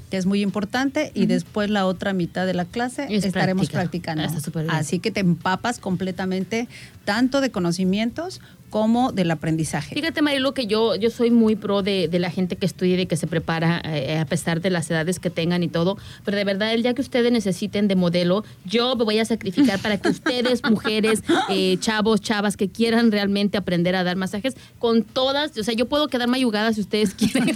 que 0.10 0.16
es 0.16 0.26
muy 0.26 0.41
importante, 0.41 1.12
y 1.14 1.26
después 1.26 1.70
la 1.70 1.86
otra 1.86 2.14
mitad 2.14 2.45
de 2.45 2.54
la 2.54 2.64
clase 2.64 3.08
Es 3.10 3.26
estaremos 3.26 3.70
práctica. 3.70 4.14
practicando. 4.14 4.72
Ah. 4.72 4.78
Así 4.78 4.99
que 4.99 5.12
te 5.12 5.20
empapas 5.20 5.80
completamente 5.80 6.70
tanto 7.04 7.41
de 7.41 7.52
conocimientos 7.52 8.40
como 8.69 9.11
del 9.11 9.31
aprendizaje. 9.31 9.95
Fíjate, 9.95 10.22
Marilu, 10.22 10.53
que 10.53 10.68
yo, 10.68 10.95
yo 10.95 11.10
soy 11.10 11.31
muy 11.31 11.56
pro 11.56 11.81
de, 11.81 12.07
de 12.07 12.19
la 12.19 12.30
gente 12.30 12.56
que 12.56 12.65
estudia 12.65 12.95
y 12.95 12.98
de 12.98 13.06
que 13.06 13.15
se 13.15 13.27
prepara 13.27 13.81
eh, 13.85 14.19
a 14.19 14.26
pesar 14.26 14.61
de 14.61 14.69
las 14.69 14.89
edades 14.91 15.19
que 15.19 15.30
tengan 15.30 15.64
y 15.64 15.68
todo. 15.68 15.98
Pero 16.26 16.38
de 16.38 16.44
verdad, 16.44 16.73
el 16.73 16.84
día 16.84 16.94
que 16.94 17.02
ustedes 17.02 17.31
necesiten 17.31 17.88
de 17.88 17.95
modelo, 17.95 18.44
yo 18.65 18.95
me 18.95 19.03
voy 19.03 19.19
a 19.19 19.26
sacrificar 19.26 19.80
para 19.80 19.98
que 19.98 20.10
ustedes, 20.10 20.61
mujeres, 20.69 21.23
eh, 21.49 21.77
chavos, 21.80 22.22
chavas, 22.22 22.57
que 22.57 22.69
quieran 22.69 23.11
realmente 23.11 23.57
aprender 23.57 23.95
a 23.95 24.03
dar 24.03 24.15
masajes, 24.15 24.56
con 24.80 25.03
todas, 25.03 25.57
o 25.57 25.64
sea, 25.64 25.73
yo 25.73 25.88
puedo 25.88 26.07
quedar 26.07 26.27
mayugada 26.27 26.73
si 26.73 26.81
ustedes 26.81 27.14
quieren. 27.14 27.56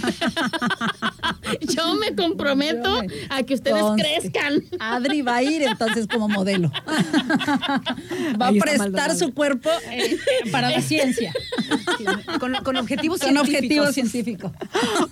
yo 1.60 1.94
me 1.94 2.14
comprometo 2.14 3.02
a 3.28 3.42
que 3.42 3.54
ustedes 3.54 3.82
Conste. 3.82 4.02
crezcan. 4.02 4.62
Adri 4.78 5.22
va 5.22 5.36
a 5.36 5.42
ir 5.42 5.62
entonces 5.62 6.06
como 6.06 6.28
modelo. 6.28 6.70
va 8.40 8.48
a 8.48 8.52
prestar 8.52 9.14
su 9.16 9.32
cuerpo 9.34 9.70
eh, 9.90 10.14
eh, 10.14 10.50
para 10.50 10.70
la 10.70 10.80
ciencia. 11.02 11.32
Con, 12.38 12.54
con 12.64 12.76
objetivos 12.76 13.20
Con 13.20 13.30
científicos. 13.30 13.88
objetivo 13.88 13.92
científico. 13.92 14.52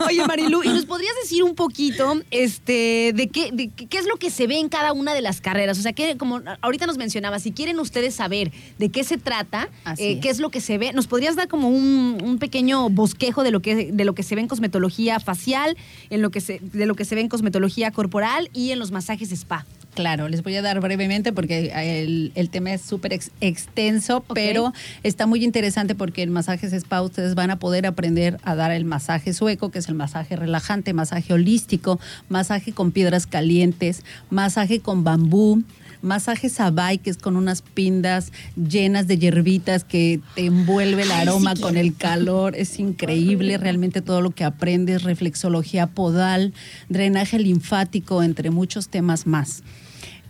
Oye, 0.06 0.24
Marilu, 0.26 0.62
¿y 0.62 0.68
nos 0.68 0.86
podrías 0.86 1.14
decir 1.22 1.42
un 1.42 1.54
poquito 1.54 2.20
este, 2.30 3.12
de, 3.14 3.28
qué, 3.28 3.50
de 3.52 3.68
qué 3.70 3.98
es 3.98 4.06
lo 4.06 4.16
que 4.16 4.30
se 4.30 4.46
ve 4.46 4.58
en 4.58 4.68
cada 4.68 4.92
una 4.92 5.14
de 5.14 5.20
las 5.20 5.40
carreras? 5.40 5.78
O 5.78 5.82
sea, 5.82 5.92
que 5.92 6.16
como 6.16 6.40
ahorita 6.62 6.86
nos 6.86 6.98
mencionaba, 6.98 7.38
si 7.38 7.52
quieren 7.52 7.78
ustedes 7.78 8.14
saber 8.14 8.52
de 8.78 8.88
qué 8.90 9.04
se 9.04 9.18
trata, 9.18 9.68
eh, 9.98 10.20
qué 10.20 10.30
es 10.30 10.38
lo 10.38 10.50
que 10.50 10.60
se 10.60 10.78
ve, 10.78 10.92
¿nos 10.92 11.06
podrías 11.06 11.36
dar 11.36 11.48
como 11.48 11.68
un, 11.68 12.18
un 12.22 12.38
pequeño 12.38 12.88
bosquejo 12.90 13.42
de 13.42 13.50
lo, 13.50 13.60
que, 13.60 13.92
de 13.92 14.04
lo 14.04 14.14
que 14.14 14.22
se 14.22 14.34
ve 14.34 14.40
en 14.40 14.48
cosmetología 14.48 15.20
facial, 15.20 15.76
en 16.10 16.22
lo 16.22 16.30
que 16.30 16.40
se, 16.40 16.60
de 16.60 16.86
lo 16.86 16.94
que 16.94 17.04
se 17.04 17.14
ve 17.14 17.20
en 17.20 17.28
cosmetología 17.28 17.90
corporal 17.90 18.50
y 18.52 18.70
en 18.72 18.78
los 18.78 18.90
masajes 18.90 19.32
spa? 19.32 19.66
Claro, 19.94 20.28
les 20.28 20.42
voy 20.44 20.54
a 20.54 20.62
dar 20.62 20.80
brevemente 20.80 21.32
porque 21.32 21.72
el, 21.74 22.30
el 22.36 22.48
tema 22.48 22.72
es 22.72 22.80
súper 22.80 23.12
ex- 23.12 23.32
extenso, 23.40 24.24
pero 24.32 24.72
está 25.02 25.26
muy 25.26 25.42
interesante 25.44 25.96
porque 25.96 26.22
en 26.22 26.30
masajes 26.30 26.72
spa 26.72 27.02
ustedes 27.02 27.34
van 27.34 27.50
a 27.50 27.58
poder 27.58 27.86
aprender 27.86 28.38
a 28.44 28.54
dar 28.54 28.70
el 28.70 28.84
masaje 28.84 29.34
sueco, 29.34 29.70
que 29.72 29.80
es 29.80 29.88
el 29.88 29.96
masaje 29.96 30.36
relajante, 30.36 30.92
masaje 30.92 31.34
holístico, 31.34 31.98
masaje 32.28 32.72
con 32.72 32.92
piedras 32.92 33.26
calientes, 33.26 34.04
masaje 34.30 34.80
con 34.80 35.02
bambú. 35.02 35.62
Masaje 36.02 36.48
sabai, 36.48 36.96
que 36.96 37.10
es 37.10 37.18
con 37.18 37.36
unas 37.36 37.60
pindas 37.60 38.32
llenas 38.56 39.06
de 39.06 39.18
hierbitas 39.18 39.84
que 39.84 40.20
te 40.34 40.46
envuelve 40.46 41.02
el 41.02 41.12
aroma 41.12 41.54
con 41.54 41.76
el 41.76 41.94
calor. 41.94 42.56
Es 42.56 42.78
increíble 42.78 43.58
realmente 43.58 44.00
todo 44.00 44.22
lo 44.22 44.30
que 44.30 44.44
aprendes, 44.44 45.02
reflexología 45.02 45.88
podal, 45.88 46.54
drenaje 46.88 47.38
linfático, 47.38 48.22
entre 48.22 48.48
muchos 48.48 48.88
temas 48.88 49.26
más. 49.26 49.62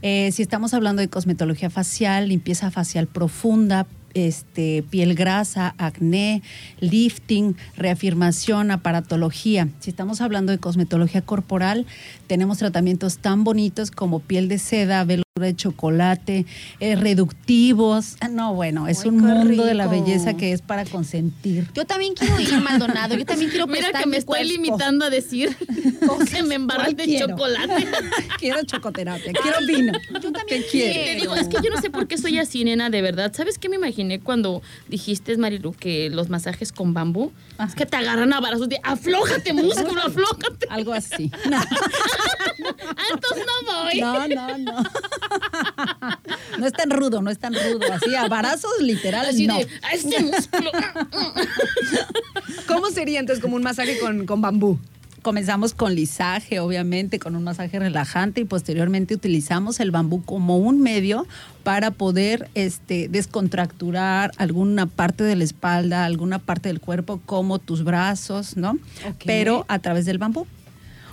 Eh, 0.02 0.30
si 0.32 0.42
estamos 0.42 0.74
hablando 0.74 1.00
de 1.00 1.08
cosmetología 1.08 1.70
facial, 1.70 2.28
limpieza 2.28 2.70
facial 2.70 3.06
profunda, 3.06 3.86
este, 4.14 4.82
piel 4.90 5.14
grasa, 5.14 5.74
acné, 5.78 6.42
lifting, 6.80 7.56
reafirmación, 7.76 8.70
aparatología. 8.70 9.68
Si 9.80 9.90
estamos 9.90 10.20
hablando 10.20 10.52
de 10.52 10.58
cosmetología 10.58 11.22
corporal, 11.22 11.86
tenemos 12.30 12.58
tratamientos 12.58 13.18
tan 13.18 13.42
bonitos 13.42 13.90
como 13.90 14.20
piel 14.20 14.46
de 14.46 14.58
seda, 14.60 15.02
velocidad 15.02 15.24
de 15.40 15.56
chocolate, 15.56 16.46
eh, 16.78 16.94
reductivos. 16.94 18.14
Ah, 18.20 18.28
No, 18.28 18.54
bueno, 18.54 18.86
es 18.86 19.00
Ay, 19.02 19.08
un 19.08 19.16
mundo 19.18 19.64
de 19.64 19.74
la 19.74 19.88
belleza 19.88 20.34
que 20.34 20.52
es 20.52 20.62
para 20.62 20.84
consentir. 20.84 21.66
Yo 21.74 21.86
también 21.86 22.14
quiero 22.14 22.38
ir, 22.38 22.52
Maldonado. 22.60 23.16
Yo 23.16 23.24
también 23.26 23.50
quiero 23.50 23.66
Mira 23.66 23.90
que 23.90 24.06
me 24.06 24.18
estoy 24.18 24.26
cuerpo. 24.44 24.46
limitando 24.52 25.06
a 25.06 25.10
decir 25.10 25.56
que 26.32 26.42
me 26.44 26.54
embarras 26.54 26.94
de 26.94 27.02
quiero? 27.04 27.26
chocolate. 27.30 27.84
quiero 28.38 28.62
chocoterapia, 28.62 29.32
quiero 29.32 29.58
vino. 29.66 29.92
Yo 30.22 30.30
también 30.30 30.62
¿Qué 30.62 30.66
quiero. 30.70 30.94
Te 31.04 31.14
digo, 31.16 31.34
es 31.34 31.48
que 31.48 31.56
yo 31.64 31.70
no 31.74 31.80
sé 31.80 31.90
por 31.90 32.06
qué 32.06 32.16
soy 32.16 32.38
así, 32.38 32.62
nena, 32.62 32.90
de 32.90 33.02
verdad. 33.02 33.32
¿Sabes 33.34 33.58
qué 33.58 33.68
me 33.68 33.74
imaginé 33.74 34.20
cuando 34.20 34.62
dijiste, 34.88 35.36
Marilu, 35.36 35.72
que 35.72 36.10
los 36.10 36.28
masajes 36.28 36.70
con 36.70 36.94
bambú? 36.94 37.32
Es 37.66 37.74
que 37.74 37.86
te 37.86 37.96
agarran 37.96 38.32
a 38.32 38.40
barazos 38.40 38.68
de 38.68 38.78
aflójate, 38.84 39.52
músculo, 39.52 40.00
aflójate. 40.02 40.66
Algo 40.70 40.92
así. 40.92 41.30
Ah, 41.52 41.64
entonces 43.12 43.46
no 43.46 43.72
voy. 43.72 44.00
No, 44.00 44.28
no, 44.28 44.58
no. 44.58 44.82
No 46.58 46.66
es 46.66 46.72
tan 46.72 46.90
rudo, 46.90 47.22
no 47.22 47.30
es 47.30 47.38
tan 47.38 47.54
rudo. 47.54 47.92
Así, 47.92 48.14
a 48.14 48.28
barazos 48.28 48.72
literales, 48.80 49.34
Así 49.34 49.46
no. 49.46 49.58
de, 49.58 49.68
a 49.82 49.92
este 49.92 50.20
músculo. 50.22 50.70
¿Cómo 52.66 52.90
sería 52.90 53.20
entonces 53.20 53.42
como 53.42 53.56
un 53.56 53.62
masaje 53.62 53.98
con, 53.98 54.26
con 54.26 54.40
bambú? 54.40 54.78
Comenzamos 55.22 55.74
con 55.74 55.94
lisaje, 55.94 56.60
obviamente, 56.60 57.18
con 57.18 57.36
un 57.36 57.44
masaje 57.44 57.78
relajante 57.78 58.40
y 58.40 58.44
posteriormente 58.44 59.14
utilizamos 59.14 59.78
el 59.80 59.90
bambú 59.90 60.22
como 60.24 60.56
un 60.56 60.80
medio 60.80 61.26
para 61.62 61.90
poder 61.90 62.48
este, 62.54 63.08
descontracturar 63.08 64.32
alguna 64.38 64.86
parte 64.86 65.22
de 65.24 65.36
la 65.36 65.44
espalda, 65.44 66.06
alguna 66.06 66.38
parte 66.38 66.70
del 66.70 66.80
cuerpo, 66.80 67.20
como 67.26 67.58
tus 67.58 67.84
brazos, 67.84 68.56
¿no? 68.56 68.78
Pero 69.26 69.66
a 69.68 69.78
través 69.80 70.06
del 70.06 70.16
bambú. 70.16 70.46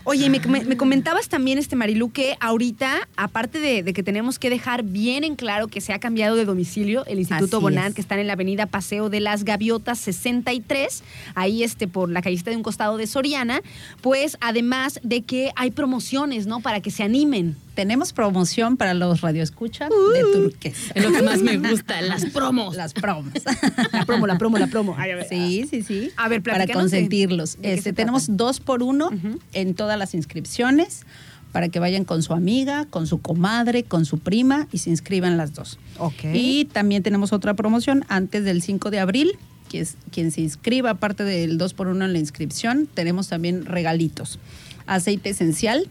Oye, 0.10 0.30
me, 0.30 0.40
me- 0.40 0.64
me 0.64 0.78
comentabas 0.78 1.28
también, 1.28 1.58
este 1.58 1.76
Marilu, 1.76 2.12
que 2.12 2.38
ahorita, 2.40 3.10
aparte 3.18 3.60
de, 3.60 3.84
de 3.84 3.92
que 3.92 4.04
tenemos 4.04 4.40
que 4.40 4.50
dejar 4.50 4.84
bien 4.84 5.26
en 5.26 5.36
claro 5.36 5.68
que 5.68 5.82
se 5.82 5.92
ha 5.92 6.00
cambiado 6.00 6.38
de 6.38 6.46
domicilio 6.46 7.06
el 7.08 7.20
Instituto 7.20 7.58
Así 7.58 7.62
Bonán, 7.64 7.88
es. 7.90 7.96
que 7.96 8.00
está 8.02 8.18
en 8.18 8.26
la 8.26 8.34
avenida 8.34 8.68
Paseo 8.68 9.10
de 9.10 9.20
las 9.20 9.44
Gaviotas 9.44 10.00
63, 10.00 11.04
ahí 11.36 11.62
este, 11.62 11.90
por 11.90 12.10
la 12.10 12.22
callecita 12.22 12.52
de 12.52 12.56
un 12.56 12.64
costado 12.64 12.96
de 12.96 13.06
Soriana, 13.06 13.62
pues 14.02 14.38
además 14.40 15.02
de 15.04 15.24
que 15.24 15.52
hay 15.58 15.72
promociones, 15.72 16.48
¿no? 16.48 16.62
Para 16.62 16.80
que 16.80 16.90
se 16.90 17.04
animen. 17.04 17.58
Tenemos 17.78 18.12
promoción 18.12 18.76
para 18.76 18.96
los 18.96 19.22
radioescuchas 19.22 19.90
de 19.92 20.22
turquesa. 20.34 20.94
Es 20.96 21.04
lo 21.04 21.12
que 21.12 21.22
más 21.22 21.44
me 21.44 21.58
gusta, 21.58 22.02
las 22.02 22.26
promos. 22.26 22.76
Las 22.76 22.92
promos. 22.94 23.32
La 23.94 24.04
promo, 24.04 24.26
la 24.26 24.40
promo, 24.40 24.58
la 24.58 24.66
promo. 24.66 24.96
Ay, 24.98 25.12
a 25.12 25.16
ver. 25.18 25.28
Sí, 25.30 25.68
sí, 25.70 25.84
sí. 25.84 26.10
A 26.18 26.28
ver, 26.28 26.42
para 26.42 26.66
de- 26.66 26.74
consentirlos. 26.74 27.62
de 27.62 27.76
Este, 27.76 27.94
tenemos 27.94 28.26
trata. 28.26 28.38
dos 28.44 28.60
por 28.60 28.82
uno 28.82 29.12
en 29.54 29.76
todas 29.76 30.00
las 30.00 30.16
inscripciones 30.16 31.04
para 31.52 31.70
que 31.70 31.78
vayan 31.78 32.04
con 32.04 32.24
su 32.24 32.34
amiga, 32.34 32.86
con 32.90 33.06
su 33.06 33.22
comadre, 33.22 33.84
con 33.84 34.06
su 34.06 34.18
prima 34.18 34.68
y 34.72 34.80
se 34.80 34.90
inscriban 34.90 35.38
las 35.38 35.54
dos. 35.54 35.78
Ok. 36.00 36.24
Y 36.34 36.66
también 36.66 37.04
tenemos 37.04 37.32
otra 37.32 37.54
promoción 37.54 38.06
antes 38.10 38.44
del 38.44 38.64
5 38.64 38.90
de 38.90 39.00
abril, 39.00 39.38
que 39.70 39.82
es 39.82 39.98
quien 40.12 40.32
se 40.32 40.42
inscriba, 40.42 40.90
aparte 40.90 41.24
del 41.24 41.60
2 41.60 41.76
por 41.76 41.90
1 41.90 42.06
en 42.06 42.14
la 42.14 42.18
inscripción, 42.20 42.88
tenemos 42.92 43.28
también 43.28 43.66
regalitos. 43.66 44.40
Aceite 44.88 45.30
esencial, 45.30 45.88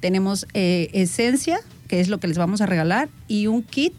tenemos 0.00 0.46
eh, 0.54 0.90
esencia, 0.92 1.58
que 1.88 2.00
es 2.00 2.08
lo 2.08 2.18
que 2.18 2.28
les 2.28 2.38
vamos 2.38 2.60
a 2.60 2.66
regalar, 2.66 3.08
y 3.28 3.46
un 3.46 3.62
kit. 3.62 3.94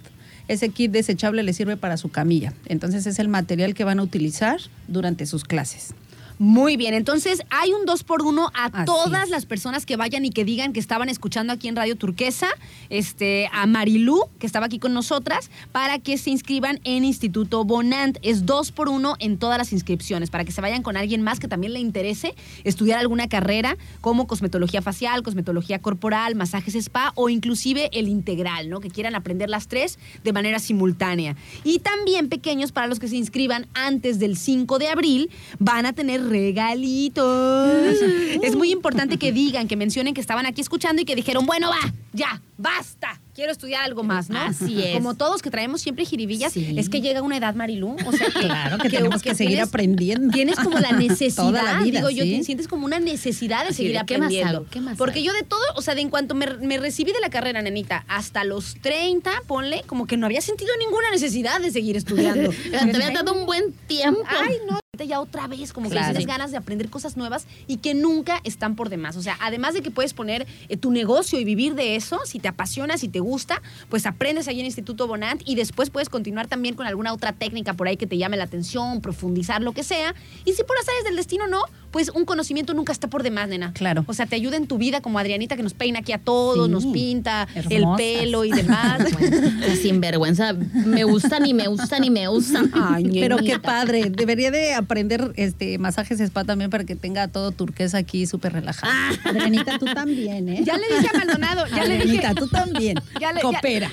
Ese 0.48 0.70
kit 0.70 0.92
desechable 0.92 1.44
les 1.44 1.58
sirve 1.58 1.76
para 1.76 1.98
su 1.98 2.10
camilla. 2.10 2.54
Entonces 2.68 3.06
es 3.06 3.20
el 3.20 3.28
material 3.28 3.74
que 3.74 3.84
van 3.84 4.00
a 4.00 4.04
utilizar 4.04 4.60
durante 4.88 5.26
sus 5.26 5.44
clases. 5.44 5.94
Muy 6.40 6.78
bien, 6.78 6.94
entonces 6.94 7.42
hay 7.50 7.74
un 7.74 7.86
2 7.86 8.04
por 8.04 8.22
1 8.22 8.52
a 8.54 8.66
Así 8.66 8.86
todas 8.86 9.24
es. 9.24 9.30
las 9.32 9.48
personas 9.48 9.88
que 9.88 9.96
vayan 9.96 10.24
y 10.24 10.30
que 10.30 10.46
digan 10.46 10.72
que 10.72 10.80
estaban 10.80 11.10
escuchando 11.10 11.52
aquí 11.52 11.68
en 11.68 11.76
Radio 11.76 11.96
Turquesa, 11.96 12.48
este, 12.90 13.50
a 13.52 13.66
Marilú, 13.66 14.22
que 14.38 14.46
estaba 14.46 14.68
aquí 14.68 14.78
con 14.78 14.94
nosotras, 14.94 15.50
para 15.72 15.98
que 15.98 16.20
se 16.20 16.30
inscriban 16.30 16.80
en 16.84 17.06
Instituto 17.06 17.64
Bonant. 17.64 18.20
Es 18.22 18.46
2 18.46 18.72
por 18.72 18.88
1 18.88 19.16
en 19.18 19.40
todas 19.40 19.58
las 19.58 19.74
inscripciones, 19.74 20.30
para 20.30 20.46
que 20.46 20.52
se 20.52 20.62
vayan 20.62 20.84
con 20.84 20.96
alguien 20.96 21.24
más 21.24 21.40
que 21.40 21.48
también 21.48 21.74
le 21.74 21.80
interese 21.80 22.36
estudiar 22.64 23.00
alguna 23.00 23.28
carrera 23.28 23.76
como 24.02 24.28
cosmetología 24.28 24.84
facial, 24.84 25.24
cosmetología 25.24 25.80
corporal, 25.80 26.36
masajes 26.36 26.76
spa 26.76 27.14
o 27.16 27.30
inclusive 27.30 27.90
el 27.94 28.08
integral, 28.08 28.70
¿no? 28.70 28.80
Que 28.80 28.92
quieran 28.92 29.16
aprender 29.16 29.50
las 29.50 29.68
tres 29.68 29.98
de 30.24 30.34
manera 30.34 30.60
simultánea. 30.60 31.36
Y 31.64 31.80
también 31.80 32.30
pequeños 32.30 32.72
para 32.72 32.86
los 32.86 33.00
que 33.00 33.08
se 33.08 33.16
inscriban 33.16 33.66
antes 33.74 34.20
del 34.20 34.38
5 34.38 34.78
de 34.78 34.90
abril 34.90 35.32
van 35.58 35.88
a 35.88 35.94
tener 35.94 36.27
regalitos. 36.28 37.78
es 38.44 38.56
muy 38.56 38.72
importante 38.72 39.18
que 39.18 39.32
digan, 39.32 39.68
que 39.68 39.76
mencionen 39.76 40.14
que 40.14 40.22
estaban 40.22 40.46
aquí 40.46 40.62
escuchando 40.62 41.02
y 41.02 41.06
que 41.06 41.16
dijeron, 41.16 41.46
bueno, 41.46 41.70
va, 41.70 41.94
ya, 42.14 42.42
basta. 42.58 43.20
Quiero 43.34 43.52
estudiar 43.52 43.84
algo 43.84 44.02
más, 44.02 44.32
¿no? 44.32 44.40
Así 44.40 44.82
es. 44.82 44.94
Como 44.96 45.14
todos 45.14 45.44
que 45.44 45.52
traemos 45.52 45.80
siempre 45.82 46.06
jiribillas, 46.06 46.54
Sí. 46.54 46.74
es 46.76 46.90
que 46.90 47.02
llega 47.02 47.22
una 47.22 47.38
edad, 47.38 47.54
Marilú. 47.54 47.96
O 48.08 48.12
sea, 48.12 48.26
que, 48.32 48.40
Claro 48.48 48.80
que 48.80 48.90
tenemos 48.90 49.22
que 49.22 49.36
seguir 49.36 49.62
aprendiendo. 49.62 50.34
Tienes 50.34 50.56
como 50.56 50.80
la 50.80 50.92
necesidad, 50.94 51.44
Toda 51.52 51.62
la 51.62 51.84
vida, 51.84 52.00
digo 52.00 52.10
yo, 52.10 52.24
te 52.24 52.44
sientes 52.44 52.68
como 52.68 52.86
una 52.86 52.98
necesidad 53.00 53.62
de 53.64 53.70
Así 53.70 53.84
seguir 53.84 54.00
de, 54.00 54.06
¿qué 54.08 54.18
más 54.18 54.26
aprendiendo. 54.28 54.58
hago? 54.58 54.66
¿Qué 54.72 54.82
más 54.82 54.98
Porque 54.98 55.20
hago? 55.20 55.28
yo 55.28 55.34
de 55.34 55.44
todo, 55.44 55.62
o 55.76 55.84
sea, 55.84 55.94
de 55.94 56.02
en 56.02 56.10
cuanto 56.10 56.34
me, 56.34 56.48
me 56.58 56.80
recibí 56.80 57.12
de 57.12 57.20
la 57.20 57.30
carrera, 57.30 57.62
nenita, 57.62 58.06
hasta 58.08 58.44
los 58.44 58.74
30, 58.82 59.32
ponle, 59.46 59.84
como 59.86 60.08
que 60.08 60.18
no 60.18 60.26
había 60.26 60.42
sentido 60.42 60.72
ninguna 60.80 61.12
necesidad 61.12 61.62
de 61.62 61.70
seguir 61.70 61.96
estudiando. 61.96 62.50
Te 62.72 62.76
había 62.78 63.12
dado 63.12 63.36
un 63.36 63.46
buen 63.46 63.72
tiempo. 63.88 64.20
Ay, 64.28 64.56
no. 64.68 64.80
Ya 65.06 65.20
otra 65.22 65.48
vez, 65.48 65.74
como 65.74 65.90
que 65.90 65.96
tienes 65.96 66.26
ganas 66.26 66.50
de 66.52 66.58
aprender 66.58 66.90
cosas 66.90 67.18
nuevas 67.18 67.46
y 67.68 67.78
que 67.78 67.94
nunca 67.94 68.42
están 68.44 68.76
por 68.76 68.90
demás. 68.90 69.16
O 69.16 69.22
sea, 69.22 69.38
además 69.42 69.74
de 69.74 69.82
que 69.82 69.92
puedes 69.92 70.14
poner 70.14 70.48
eh, 70.70 70.78
tu 70.78 70.92
negocio 70.92 71.40
y 71.40 71.44
vivir 71.44 71.76
de 71.76 71.96
eso, 71.96 72.20
si 72.26 72.40
te 72.40 72.48
apasiona, 72.48 72.98
si 72.98 73.08
te 73.08 73.20
gusta, 73.20 73.62
pues 73.90 74.06
aprendes 74.06 74.48
ahí 74.48 74.60
en 74.60 74.66
Instituto 74.66 75.06
Bonant 75.08 75.42
y 75.46 75.56
después 75.56 75.92
puedes 75.92 76.10
continuar 76.10 76.48
también 76.48 76.76
con 76.76 76.88
alguna 76.88 77.14
otra 77.14 77.34
técnica 77.34 77.74
por 77.74 77.88
ahí 77.88 77.98
que 77.98 78.08
te 78.08 78.18
llame 78.18 78.38
la 78.38 78.46
atención, 78.46 79.02
profundizar, 79.02 79.62
lo 79.62 79.72
que 79.74 79.84
sea. 79.84 80.16
Y 80.46 80.54
si 80.54 80.64
por 80.64 80.78
azares 80.78 81.04
del 81.04 81.16
destino 81.16 81.48
no, 81.48 81.62
pues 81.92 82.10
un 82.10 82.26
conocimiento 82.26 82.74
nunca 82.74 82.92
está 82.92 83.08
por 83.10 83.24
demás, 83.24 83.48
nena. 83.50 83.74
Claro. 83.74 84.04
O 84.08 84.14
sea, 84.14 84.26
te 84.26 84.36
ayuda 84.36 84.58
en 84.58 84.68
tu 84.68 84.78
vida 84.78 85.02
como 85.02 85.20
Adrianita 85.20 85.56
que 85.56 85.64
nos 85.64 85.74
peina 85.74 86.00
aquí 86.00 86.12
a 86.14 86.18
todos, 86.18 86.66
Sí. 86.68 86.72
nos 86.72 86.86
pinta 86.88 87.48
el 87.56 87.84
pelo 87.98 88.46
y 88.46 88.52
demás. 88.52 89.00
Qué 89.66 89.76
sinvergüenza. 89.76 90.54
Me 90.54 91.04
gustan 91.04 91.46
y 91.46 91.54
me 91.54 91.68
gustan 91.68 92.04
y 92.04 92.10
me 92.10 92.28
gustan. 92.28 92.72
Ay, 92.74 93.10
Pero 93.20 93.38
qué 93.38 93.60
padre. 93.60 94.10
Debería 94.10 94.52
de 94.52 94.74
aprender 94.74 95.32
este 95.36 95.78
masajes 95.78 96.20
spa 96.20 96.44
también 96.44 96.70
para 96.70 96.84
que 96.84 96.96
tenga 96.96 97.28
todo 97.28 97.52
turquesa 97.52 97.98
aquí 97.98 98.26
súper 98.28 98.54
relajado. 98.54 98.92
Adrianita, 99.24 99.80
tú 99.80 99.86
también, 99.86 100.50
¿eh? 100.50 100.62
Ya 100.64 100.78
le 100.78 100.88
dije 100.88 101.10
a 101.14 101.18
Maldonado, 101.18 101.66
ya 101.68 101.84
le 101.86 101.96
dije. 101.96 102.18
Adrianita, 102.20 102.36
tú 102.36 102.48
también. 102.48 102.98
Ya 103.20 103.32
le- 103.34 103.38
ya- 103.38 103.42
Coopera. 103.42 103.92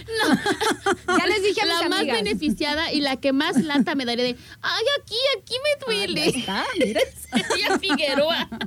Ya 1.19 1.27
les 1.27 1.43
dije 1.43 1.61
a 1.63 1.65
mis 1.67 1.81
La 1.83 1.89
más 1.89 2.05
beneficiada 2.07 2.93
y 2.93 3.01
la 3.01 3.17
que 3.17 3.33
más 3.33 3.63
lata 3.63 3.95
me 3.95 4.05
daría 4.05 4.25
de, 4.25 4.37
ay, 4.63 4.85
aquí, 5.01 5.15
aquí 5.39 5.55
me 5.63 5.87
duele. 5.87 6.45
Ah, 6.49 6.65
mira. 6.79 7.01
Figueroa. 7.89 8.49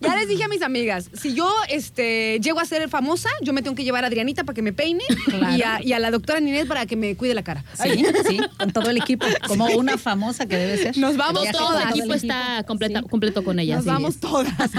Ya 0.00 0.14
les 0.16 0.28
dije 0.28 0.44
a 0.44 0.48
mis 0.48 0.62
amigas, 0.62 1.10
si 1.12 1.34
yo 1.34 1.52
este, 1.68 2.38
llego 2.42 2.60
a 2.60 2.64
ser 2.64 2.88
famosa, 2.88 3.28
yo 3.42 3.52
me 3.52 3.62
tengo 3.62 3.74
que 3.76 3.84
llevar 3.84 4.04
a 4.04 4.06
Adrianita 4.08 4.44
para 4.44 4.54
que 4.54 4.62
me 4.62 4.72
peine 4.72 5.04
Claro. 5.26 5.56
y, 5.56 5.62
a, 5.62 5.80
y 5.82 5.92
a 5.92 5.98
la 5.98 6.10
doctora 6.10 6.40
Ninés 6.40 6.66
para 6.66 6.86
que 6.86 6.96
me 6.96 7.16
cuide 7.16 7.34
la 7.34 7.42
cara. 7.42 7.64
Sí, 7.82 8.04
sí, 8.28 8.38
con 8.58 8.72
todo 8.72 8.90
el 8.90 8.96
equipo, 8.98 9.26
como 9.48 9.66
una 9.66 9.98
famosa 9.98 10.46
que 10.46 10.56
debe 10.56 10.76
ser. 10.78 10.96
Nos 10.98 11.16
vamos 11.16 11.40
con 11.40 11.46
el 11.48 11.52
todas. 11.52 11.90
equipo 11.90 12.14
está 12.14 12.64
completa- 12.66 13.00
Sí. 13.00 13.08
completo 13.08 13.44
con 13.44 13.58
ella. 13.58 13.76
Nos 13.76 13.84
sí. 13.84 13.90
vamos 13.90 14.20
todas. 14.20 14.52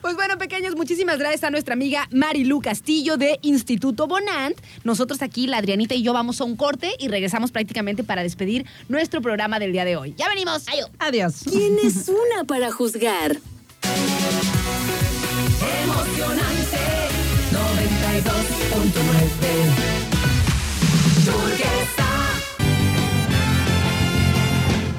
Pues 0.00 0.16
bueno, 0.16 0.38
pequeños, 0.38 0.74
muchísimas 0.74 1.18
gracias 1.18 1.44
a 1.44 1.50
nuestra 1.50 1.74
amiga 1.74 2.08
Marilu 2.10 2.60
Castillo 2.60 3.16
de 3.16 3.38
Instituto 3.42 4.08
Bonant. 4.08 4.58
Nosotros 4.84 5.22
aquí, 5.22 5.46
la 5.46 5.58
Adrianita 5.58 5.94
y 5.94 6.02
yo, 6.02 6.12
vamos 6.12 6.40
a 6.40 6.44
un 6.44 6.56
corte 6.56 6.92
y 6.98 7.08
regresamos 7.08 7.50
prácticamente 7.50 8.04
para 8.04 8.22
despedir 8.22 8.66
nuestro 8.88 9.20
programa 9.20 9.58
del 9.58 9.72
día 9.72 9.84
de 9.84 9.96
hoy. 9.96 10.14
¡Ya 10.16 10.28
venimos! 10.28 10.64
Adiós. 10.98 11.42
¿Quién 11.48 11.76
es 11.84 12.08
una 12.08 12.44
para 12.44 12.70
juzgar? 12.70 13.38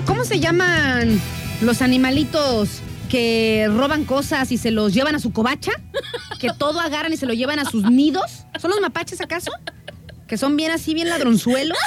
¿Cómo 0.06 0.26
se 0.26 0.40
llaman 0.40 1.22
los 1.62 1.82
animalitos 1.82 2.82
que 3.12 3.68
roban 3.70 4.06
cosas 4.06 4.54
y 4.54 4.58
se 4.58 4.72
los 4.72 4.94
llevan 4.94 5.16
a 5.16 5.20
su 5.20 5.34
covacha? 5.34 5.74
Que 6.40 6.50
todo 6.58 6.80
agarran 6.80 7.12
y 7.12 7.18
se 7.18 7.26
lo 7.26 7.34
llevan 7.34 7.60
a 7.60 7.66
sus 7.66 7.84
nidos. 7.84 8.46
¿Son 8.60 8.72
los 8.72 8.80
mapaches 8.80 9.20
acaso? 9.20 9.52
Que 10.28 10.38
son 10.38 10.56
bien 10.56 10.72
así, 10.72 10.94
bien 10.94 11.10
ladronzuelos. 11.10 11.78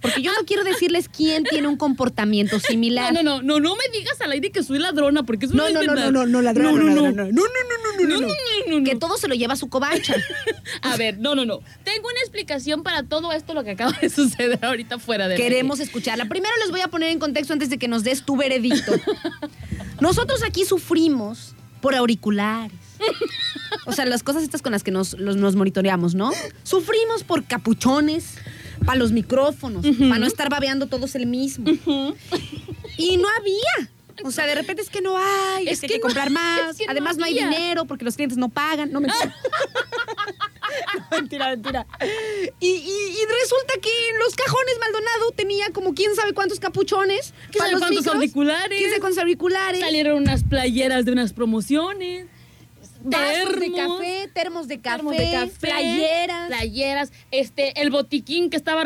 Porque 0.00 0.22
yo 0.22 0.32
no 0.32 0.46
quiero 0.46 0.64
decirles 0.64 1.08
quién 1.08 1.44
tiene 1.44 1.66
un 1.66 1.76
comportamiento 1.76 2.60
similar. 2.60 3.12
No, 3.12 3.22
no, 3.22 3.36
no, 3.38 3.42
no, 3.42 3.60
no 3.60 3.74
me 3.74 3.98
digas 3.98 4.20
al 4.20 4.32
aire 4.32 4.50
que 4.50 4.62
soy 4.62 4.78
ladrona, 4.78 5.24
porque 5.24 5.46
eso 5.46 5.54
no, 5.54 5.62
No, 5.62 5.68
es 5.68 5.74
no, 5.74 5.82
no, 5.82 5.94
no, 5.94 6.10
no, 6.10 6.26
no, 6.26 6.42
ladrona, 6.42 6.72
no, 6.72 6.78
no, 6.78 6.94
no, 6.94 7.02
ladrona. 7.02 7.24
No, 7.24 7.30
no, 7.32 7.42
no, 7.42 8.06
no, 8.06 8.08
no, 8.08 8.18
no, 8.20 8.28
no, 8.68 8.78
no. 8.78 8.84
Que 8.84 8.96
todo 8.96 9.16
se 9.16 9.28
lo 9.28 9.34
lleva 9.34 9.54
a 9.54 9.56
su 9.56 9.68
covacha. 9.68 10.14
A 10.82 10.96
ver, 10.96 11.18
no, 11.18 11.34
no, 11.34 11.44
no. 11.44 11.60
Tengo 11.82 12.06
una 12.06 12.20
explicación 12.20 12.82
para 12.82 13.02
todo 13.02 13.32
esto 13.32 13.54
lo 13.54 13.64
que 13.64 13.72
acaba 13.72 13.92
de 14.00 14.10
suceder 14.10 14.62
ahorita 14.62 14.98
fuera 14.98 15.26
de 15.26 15.36
Queremos 15.36 15.80
escucharla. 15.80 16.26
Primero 16.26 16.54
les 16.60 16.70
voy 16.70 16.82
a 16.82 16.88
poner 16.88 17.10
en 17.10 17.18
contexto 17.18 17.52
antes 17.52 17.70
de 17.70 17.78
que 17.78 17.88
nos 17.88 18.04
des 18.04 18.24
tu 18.24 18.36
veredicto. 18.36 18.92
Nosotros 20.04 20.42
aquí 20.42 20.64
sufrimos 20.66 21.54
por 21.80 21.94
auriculares. 21.94 22.76
O 23.86 23.92
sea, 23.92 24.04
las 24.04 24.22
cosas 24.22 24.42
estas 24.42 24.60
con 24.62 24.72
las 24.72 24.82
que 24.82 24.90
nos, 24.90 25.14
los- 25.18 25.36
nos 25.36 25.56
monitoreamos, 25.56 26.14
¿no? 26.14 26.30
Sufrimos 26.62 27.24
por 27.24 27.44
capuchones, 27.44 28.34
para 28.84 28.98
los 28.98 29.12
micrófonos, 29.12 29.84
para 29.84 30.18
no 30.18 30.26
estar 30.26 30.50
babeando 30.50 30.88
todos 30.88 31.14
el 31.14 31.26
mismo. 31.26 31.64
Y 32.98 33.16
no 33.16 33.28
había. 33.38 33.90
O 34.24 34.30
sea, 34.30 34.46
de 34.46 34.54
repente 34.54 34.82
es 34.82 34.90
que 34.90 35.00
no 35.00 35.16
hay, 35.18 35.66
es, 35.66 35.72
Es 35.74 35.80
que, 35.80 35.86
que 35.88 35.94
hay 35.94 36.00
que 36.00 36.02
no- 36.02 36.08
comprar 36.08 36.30
más. 36.30 36.70
es 36.72 36.76
que 36.78 36.84
no 36.86 36.90
Además, 36.92 37.16
no, 37.16 37.24
hay 37.24 37.34
dinero 37.34 37.84
porque 37.86 38.04
los 38.04 38.14
clientes 38.14 38.36
no 38.38 38.48
pagan. 38.50 38.92
No, 38.92 39.00
mentira. 39.00 39.34
No, 41.10 41.16
mentira, 41.18 41.48
mentira. 41.50 41.86
Y, 42.60 42.66
y- 42.66 43.16
y 43.20 43.40
resulta 43.40 43.74
que 43.80 43.90
en 44.10 44.18
los 44.18 44.34
cajones 44.34 44.74
Maldonado 44.80 45.30
tenía 45.36 45.66
como 45.72 45.94
quién 45.94 46.14
sabe 46.14 46.32
cuántos 46.32 46.60
capuchones. 46.60 47.32
¿Quién 47.50 47.62
sabe 47.64 47.70
cuántos 47.78 47.90
micros, 47.90 48.14
auriculares? 48.14 48.78
¿Quién 48.78 48.90
sabe 48.90 49.00
cuántos 49.00 49.18
auriculares? 49.18 49.80
Salieron 49.80 50.18
unas 50.18 50.44
playeras 50.44 51.04
de 51.04 51.12
unas 51.12 51.32
promociones. 51.32 52.26
De 53.02 53.10
termos, 53.18 53.98
café, 53.98 54.30
termos 54.32 54.66
de 54.66 54.80
café, 54.80 54.96
termos 54.96 55.16
de 55.18 55.30
café, 55.30 55.50
playeras. 55.60 56.46
playeras, 56.48 57.12
este, 57.32 57.82
el 57.82 57.90
botiquín 57.90 58.48
que 58.48 58.56
estaba 58.56 58.82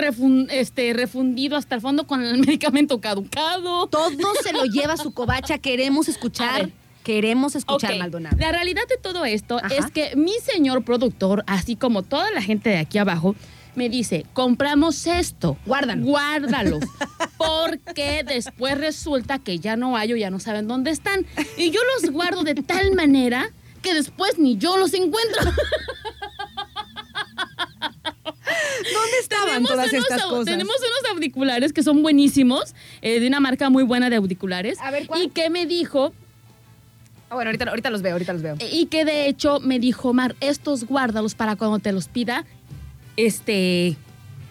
este, 0.50 0.92
refundido 0.92 1.56
hasta 1.56 1.76
el 1.76 1.80
fondo 1.80 2.04
con 2.08 2.24
el 2.24 2.38
medicamento 2.46 3.00
caducado. 3.00 3.86
Todo 3.86 4.10
se 4.42 4.52
lo 4.52 4.64
lleva 4.64 4.96
su 4.96 5.12
covacha. 5.14 5.58
Queremos 5.58 6.08
escuchar. 6.08 6.66
ver. 6.66 6.72
Queremos 7.08 7.56
escuchar 7.56 7.96
Maldonado. 7.96 8.36
La 8.38 8.52
realidad 8.52 8.82
de 8.86 8.98
todo 8.98 9.24
esto 9.24 9.56
Ajá. 9.56 9.74
es 9.74 9.90
que 9.90 10.14
mi 10.14 10.34
señor 10.44 10.84
productor, 10.84 11.42
así 11.46 11.74
como 11.74 12.02
toda 12.02 12.30
la 12.32 12.42
gente 12.42 12.68
de 12.68 12.76
aquí 12.76 12.98
abajo, 12.98 13.34
me 13.74 13.88
dice, 13.88 14.26
compramos 14.34 15.06
esto. 15.06 15.56
Guárdalo. 15.64 16.04
Guárdalo. 16.04 16.80
Porque 17.38 18.24
después 18.24 18.76
resulta 18.76 19.38
que 19.38 19.58
ya 19.58 19.74
no 19.76 19.96
hay 19.96 20.12
o 20.12 20.16
ya 20.16 20.28
no 20.28 20.38
saben 20.38 20.68
dónde 20.68 20.90
están. 20.90 21.24
Y 21.56 21.70
yo 21.70 21.80
los 21.94 22.10
guardo 22.10 22.44
de 22.44 22.56
tal 22.56 22.94
manera 22.94 23.52
que 23.80 23.94
después 23.94 24.38
ni 24.38 24.58
yo 24.58 24.76
los 24.76 24.92
encuentro. 24.92 25.44
¿Dónde 28.92 29.18
estaban 29.22 29.46
Tenemos 29.46 29.70
todas 29.70 29.92
unos 29.94 30.04
estas 30.04 30.24
cosas? 30.24 30.44
Tenemos 30.44 30.76
unos 30.76 31.12
auriculares 31.12 31.72
que 31.72 31.82
son 31.82 32.02
buenísimos, 32.02 32.74
eh, 33.00 33.18
de 33.18 33.26
una 33.26 33.40
marca 33.40 33.70
muy 33.70 33.84
buena 33.84 34.10
de 34.10 34.16
auriculares. 34.16 34.78
A 34.82 34.90
ver, 34.90 35.06
¿cuál? 35.06 35.22
Y 35.22 35.28
que 35.30 35.48
me 35.48 35.64
dijo, 35.64 36.12
Ah, 37.30 37.34
bueno, 37.34 37.48
ahorita, 37.50 37.64
ahorita 37.68 37.90
los 37.90 38.02
veo, 38.02 38.12
ahorita 38.12 38.32
los 38.32 38.42
veo. 38.42 38.56
y 38.72 38.86
que 38.86 39.04
de 39.04 39.28
hecho 39.28 39.60
me 39.60 39.78
dijo, 39.78 40.12
Mar, 40.14 40.34
estos 40.40 40.84
guárdalos 40.84 41.34
para 41.34 41.56
cuando 41.56 41.78
te 41.78 41.92
los 41.92 42.08
pida, 42.08 42.44
este, 43.16 43.96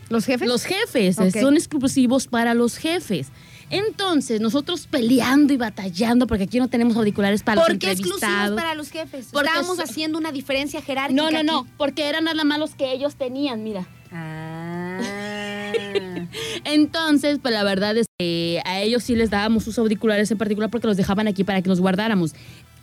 ¿Los 0.09 0.25
jefes? 0.25 0.47
los 0.47 0.63
jefes, 0.63 1.17
Ok. 1.19 1.37
son 1.39 1.55
exclusivos 1.55 2.27
para 2.27 2.53
los 2.53 2.77
jefes. 2.77 3.27
Entonces, 3.69 4.39
nosotros 4.39 4.87
peleando 4.87 5.51
y 5.53 5.57
batallando, 5.57 6.25
porque 6.27 6.45
aquí 6.45 6.57
no 6.59 6.69
tenemos 6.69 6.95
auriculares 6.95 7.43
para 7.43 7.61
¿Por 7.61 7.71
los 7.71 7.79
qué 7.79 7.91
exclusivos 7.91 8.51
para 8.55 8.73
los 8.75 8.89
jefes? 8.89 9.27
Porque 9.33 9.47
Estábamos 9.49 9.75
so- 9.77 9.83
haciendo 9.83 10.17
una 10.17 10.31
diferencia 10.31 10.81
jerárquica. 10.81 11.21
No, 11.21 11.31
no, 11.31 11.43
no, 11.43 11.59
aquí. 11.61 11.69
porque 11.77 12.07
eran 12.07 12.23
nada 12.23 12.43
más 12.45 12.59
los 12.59 12.75
que 12.75 12.93
ellos 12.93 13.15
tenían, 13.15 13.63
mira. 13.65 13.85
Ah. 14.13 15.01
Entonces, 16.63 17.39
pues 17.41 17.53
la 17.53 17.63
verdad 17.63 17.97
es 17.97 18.07
que 18.17 18.61
a 18.65 18.79
ellos 18.81 19.03
sí 19.03 19.15
les 19.15 19.29
dábamos 19.29 19.63
sus 19.63 19.77
auriculares 19.79 20.29
en 20.31 20.37
particular 20.37 20.69
porque 20.69 20.87
los 20.87 20.95
dejaban 20.97 21.27
aquí 21.27 21.43
para 21.43 21.61
que 21.61 21.69
los 21.69 21.79
guardáramos. 21.81 22.33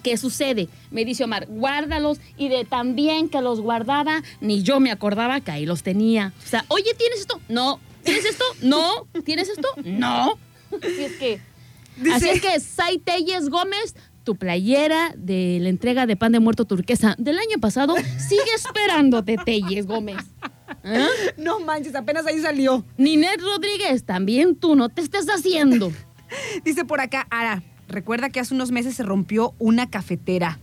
¿Qué 0.05 0.19
sucede? 0.19 0.69
Me 0.91 1.07
dice 1.07 1.25
Omar, 1.25 1.47
guárdalos 1.49 2.21
y 2.37 2.51
de 2.51 2.67
tan 2.67 2.95
bien 2.95 3.31
que 3.31 3.41
los 3.41 3.63
guardaba, 3.63 4.23
ni 4.43 4.63
yo 4.63 4.79
me 4.79 4.91
acordaba 4.91 5.41
que 5.41 5.51
ahí 5.51 5.65
los 5.65 5.83
tenía. 5.83 6.35
O 6.45 6.47
sea, 6.47 6.63
oye, 6.69 6.93
¿tienes 6.97 7.21
esto? 7.21 7.41
No. 7.49 7.81
¿Tienes 8.05 8.27
esto? 8.27 8.45
No. 8.61 9.09
¿Tienes 9.25 9.49
esto? 9.49 9.67
No. 9.83 10.39
Así 10.83 11.05
es 11.05 11.13
que, 11.13 11.41
así 12.13 12.29
es 12.29 12.43
que 12.43 12.61
Sai 12.61 12.99
Telles 12.99 13.49
Gómez, 13.49 13.95
tu 14.25 14.37
playera 14.37 15.15
de 15.17 15.59
la 15.63 15.71
entrega 15.71 16.05
de 16.05 16.17
pan 16.17 16.33
de 16.33 16.41
muerto 16.41 16.67
turquesa 16.67 17.15
del 17.17 17.39
año 17.39 17.59
pasado, 17.59 17.95
sigue 18.19 18.55
esperándote, 18.55 19.39
Telles 19.43 19.87
Gómez. 19.87 20.19
¿Ah? 20.85 21.09
no 21.39 21.61
manches, 21.61 21.95
apenas 21.95 22.27
ahí 22.27 22.41
salió. 22.41 22.85
Ninet 22.99 23.41
Rodríguez, 23.41 24.05
también 24.05 24.55
tú 24.55 24.77
no 24.77 24.91
te 24.91 25.01
estés 25.01 25.27
haciendo. 25.31 25.91
Dice 26.65 26.85
por 26.85 27.01
acá, 27.01 27.27
Ara, 27.31 27.63
recuerda 27.95 28.31
que 28.31 28.41
hace 28.41 28.55
unos 28.55 28.71
meses 28.71 28.95
se 28.95 29.03
rompió 29.03 29.55
una 29.59 29.89
cafetera. 29.89 30.59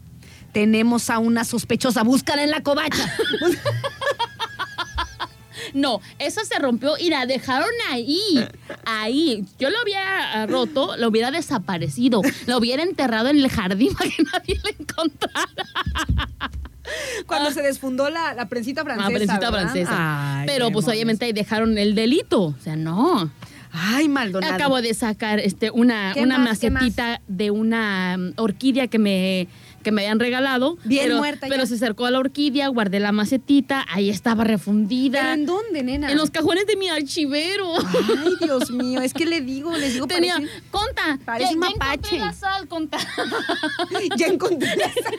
Tenemos 0.52 1.10
a 1.10 1.20
una 1.20 1.46
sospechosa, 1.46 2.04
búscala 2.04 2.44
en 2.44 2.52
la 2.52 2.62
covacha. 2.62 3.12
No, 5.74 6.02
esa 6.20 6.44
se 6.44 6.58
rompió 6.60 6.98
y 6.98 7.10
la 7.10 7.26
dejaron 7.26 7.70
ahí. 7.90 8.46
Ahí. 8.86 9.46
Yo 9.60 9.70
lo 9.70 9.82
hubiera 9.84 10.46
roto, 10.48 10.98
lo 10.98 11.08
hubiera 11.08 11.32
desaparecido. 11.32 12.22
Lo 12.48 12.58
hubiera 12.58 12.84
enterrado 12.84 13.30
en 13.30 13.38
el 13.38 13.50
jardín 13.50 13.94
para 13.94 14.10
que 14.10 14.24
nadie 14.24 14.60
la 14.64 14.70
encontrara. 14.78 16.30
Cuando 17.26 17.52
se 17.52 17.62
desfundó 17.62 18.10
la, 18.10 18.34
la 18.34 18.50
prensita 18.50 18.84
francesa. 18.84 19.10
La 19.10 19.16
prensita 19.16 19.52
¿verdad? 19.52 19.62
francesa. 19.72 20.40
Ay, 20.42 20.48
Pero 20.48 20.72
pues 20.72 20.88
obviamente 20.88 21.26
ahí 21.26 21.32
dejaron 21.32 21.78
el 21.78 21.96
delito. 21.96 22.42
O 22.42 22.56
sea, 22.62 22.76
no. 22.76 23.32
Ay, 23.74 24.10
Maldonado. 24.10 24.54
Acabo 24.54 24.82
de 24.82 24.94
sacar 24.94 25.40
este, 25.40 25.72
una, 25.72 26.12
¿Qué 26.14 26.22
una 26.22 26.38
macetita 26.38 27.22
de 27.28 27.52
una 27.52 28.18
mm, 28.18 28.34
orquídea 28.38 28.88
que 28.88 29.00
me, 29.00 29.48
que 29.84 29.92
me 29.92 30.02
habían 30.02 30.20
regalado. 30.20 30.78
Bien 30.84 31.06
pero, 31.06 31.18
muerta 31.20 31.48
ya. 31.48 31.54
Pero 31.54 31.66
se 31.66 31.76
acercó 31.76 32.06
a 32.06 32.12
la 32.12 32.20
orquídea, 32.20 32.68
guardé 32.68 33.00
la 33.00 33.12
macetita, 33.12 33.86
ahí 33.90 34.10
estaba 34.10 34.44
refundida. 34.44 35.22
¿Pero 35.22 35.34
en 35.34 35.46
dónde, 35.46 35.84
nena? 35.84 36.12
En 36.12 36.18
los 36.18 36.32
cajones 36.32 36.68
de 36.68 36.76
mi 36.76 36.90
archivero. 36.90 37.74
Ay, 37.78 38.34
Dios 38.42 38.72
mío, 38.72 39.02
es 39.02 39.14
que 39.14 39.26
le 39.26 39.42
digo, 39.42 39.76
les 39.78 39.94
digo, 39.94 40.08
Tenía, 40.08 40.36
parece- 40.36 40.52
conta, 40.70 41.20
parece 41.26 41.52
ya, 41.52 41.58
un 41.58 41.64
ya 41.64 41.70
mapache. 41.70 41.94
encontré 41.94 42.20
la 42.20 42.34
sal, 42.34 42.68
conta. 42.68 42.98
ya 44.18 44.28
encontré 44.28 44.76
la 44.76 44.86
sal. 44.94 45.14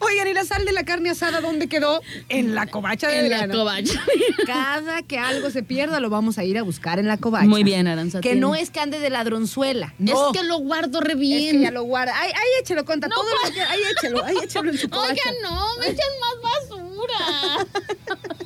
Oigan, 0.00 0.28
¿y 0.28 0.34
la 0.34 0.44
sal 0.44 0.64
de 0.64 0.72
la 0.72 0.84
carne 0.84 1.10
asada 1.10 1.40
dónde 1.40 1.68
quedó? 1.68 2.02
En 2.28 2.54
la 2.54 2.66
covacha 2.66 3.08
de 3.08 3.20
en 3.20 3.30
la 3.30 3.48
covacha. 3.48 4.00
Cada 4.46 5.02
que 5.02 5.18
algo 5.18 5.50
se 5.50 5.62
pierda, 5.62 6.00
lo 6.00 6.10
vamos 6.10 6.38
a 6.38 6.44
ir 6.44 6.58
a 6.58 6.62
buscar 6.62 6.98
en 6.98 7.06
la 7.08 7.16
covacha. 7.18 7.46
Muy 7.46 7.64
bien, 7.64 7.86
Aranza. 7.86 8.20
Que 8.20 8.34
no 8.34 8.54
es 8.54 8.70
que 8.70 8.80
ande 8.80 8.98
de 9.00 9.10
ladronzuela. 9.10 9.94
No. 9.98 10.30
Es 10.32 10.38
que 10.40 10.44
lo 10.46 10.58
guardo 10.58 11.00
re 11.00 11.12
Es 11.12 11.18
bien. 11.18 11.56
que 11.58 11.62
ya 11.62 11.70
lo 11.70 11.82
guarda. 11.84 12.12
Ay, 12.16 12.30
ay, 12.34 12.48
échelo, 12.62 12.84
conta. 12.84 13.08
No, 13.08 13.16
todo 13.16 13.26
lo 13.44 13.52
que- 13.52 13.62
Ahí 13.62 13.80
échelo, 13.96 14.24
ahí 14.24 14.36
échelo 14.42 14.70
en 14.70 14.78
su 14.78 14.88
covacha. 14.88 15.12
Oigan, 15.12 15.34
no, 15.42 15.76
me 15.78 15.86
echan 15.88 16.08
más 16.20 16.36
basura. 16.42 17.66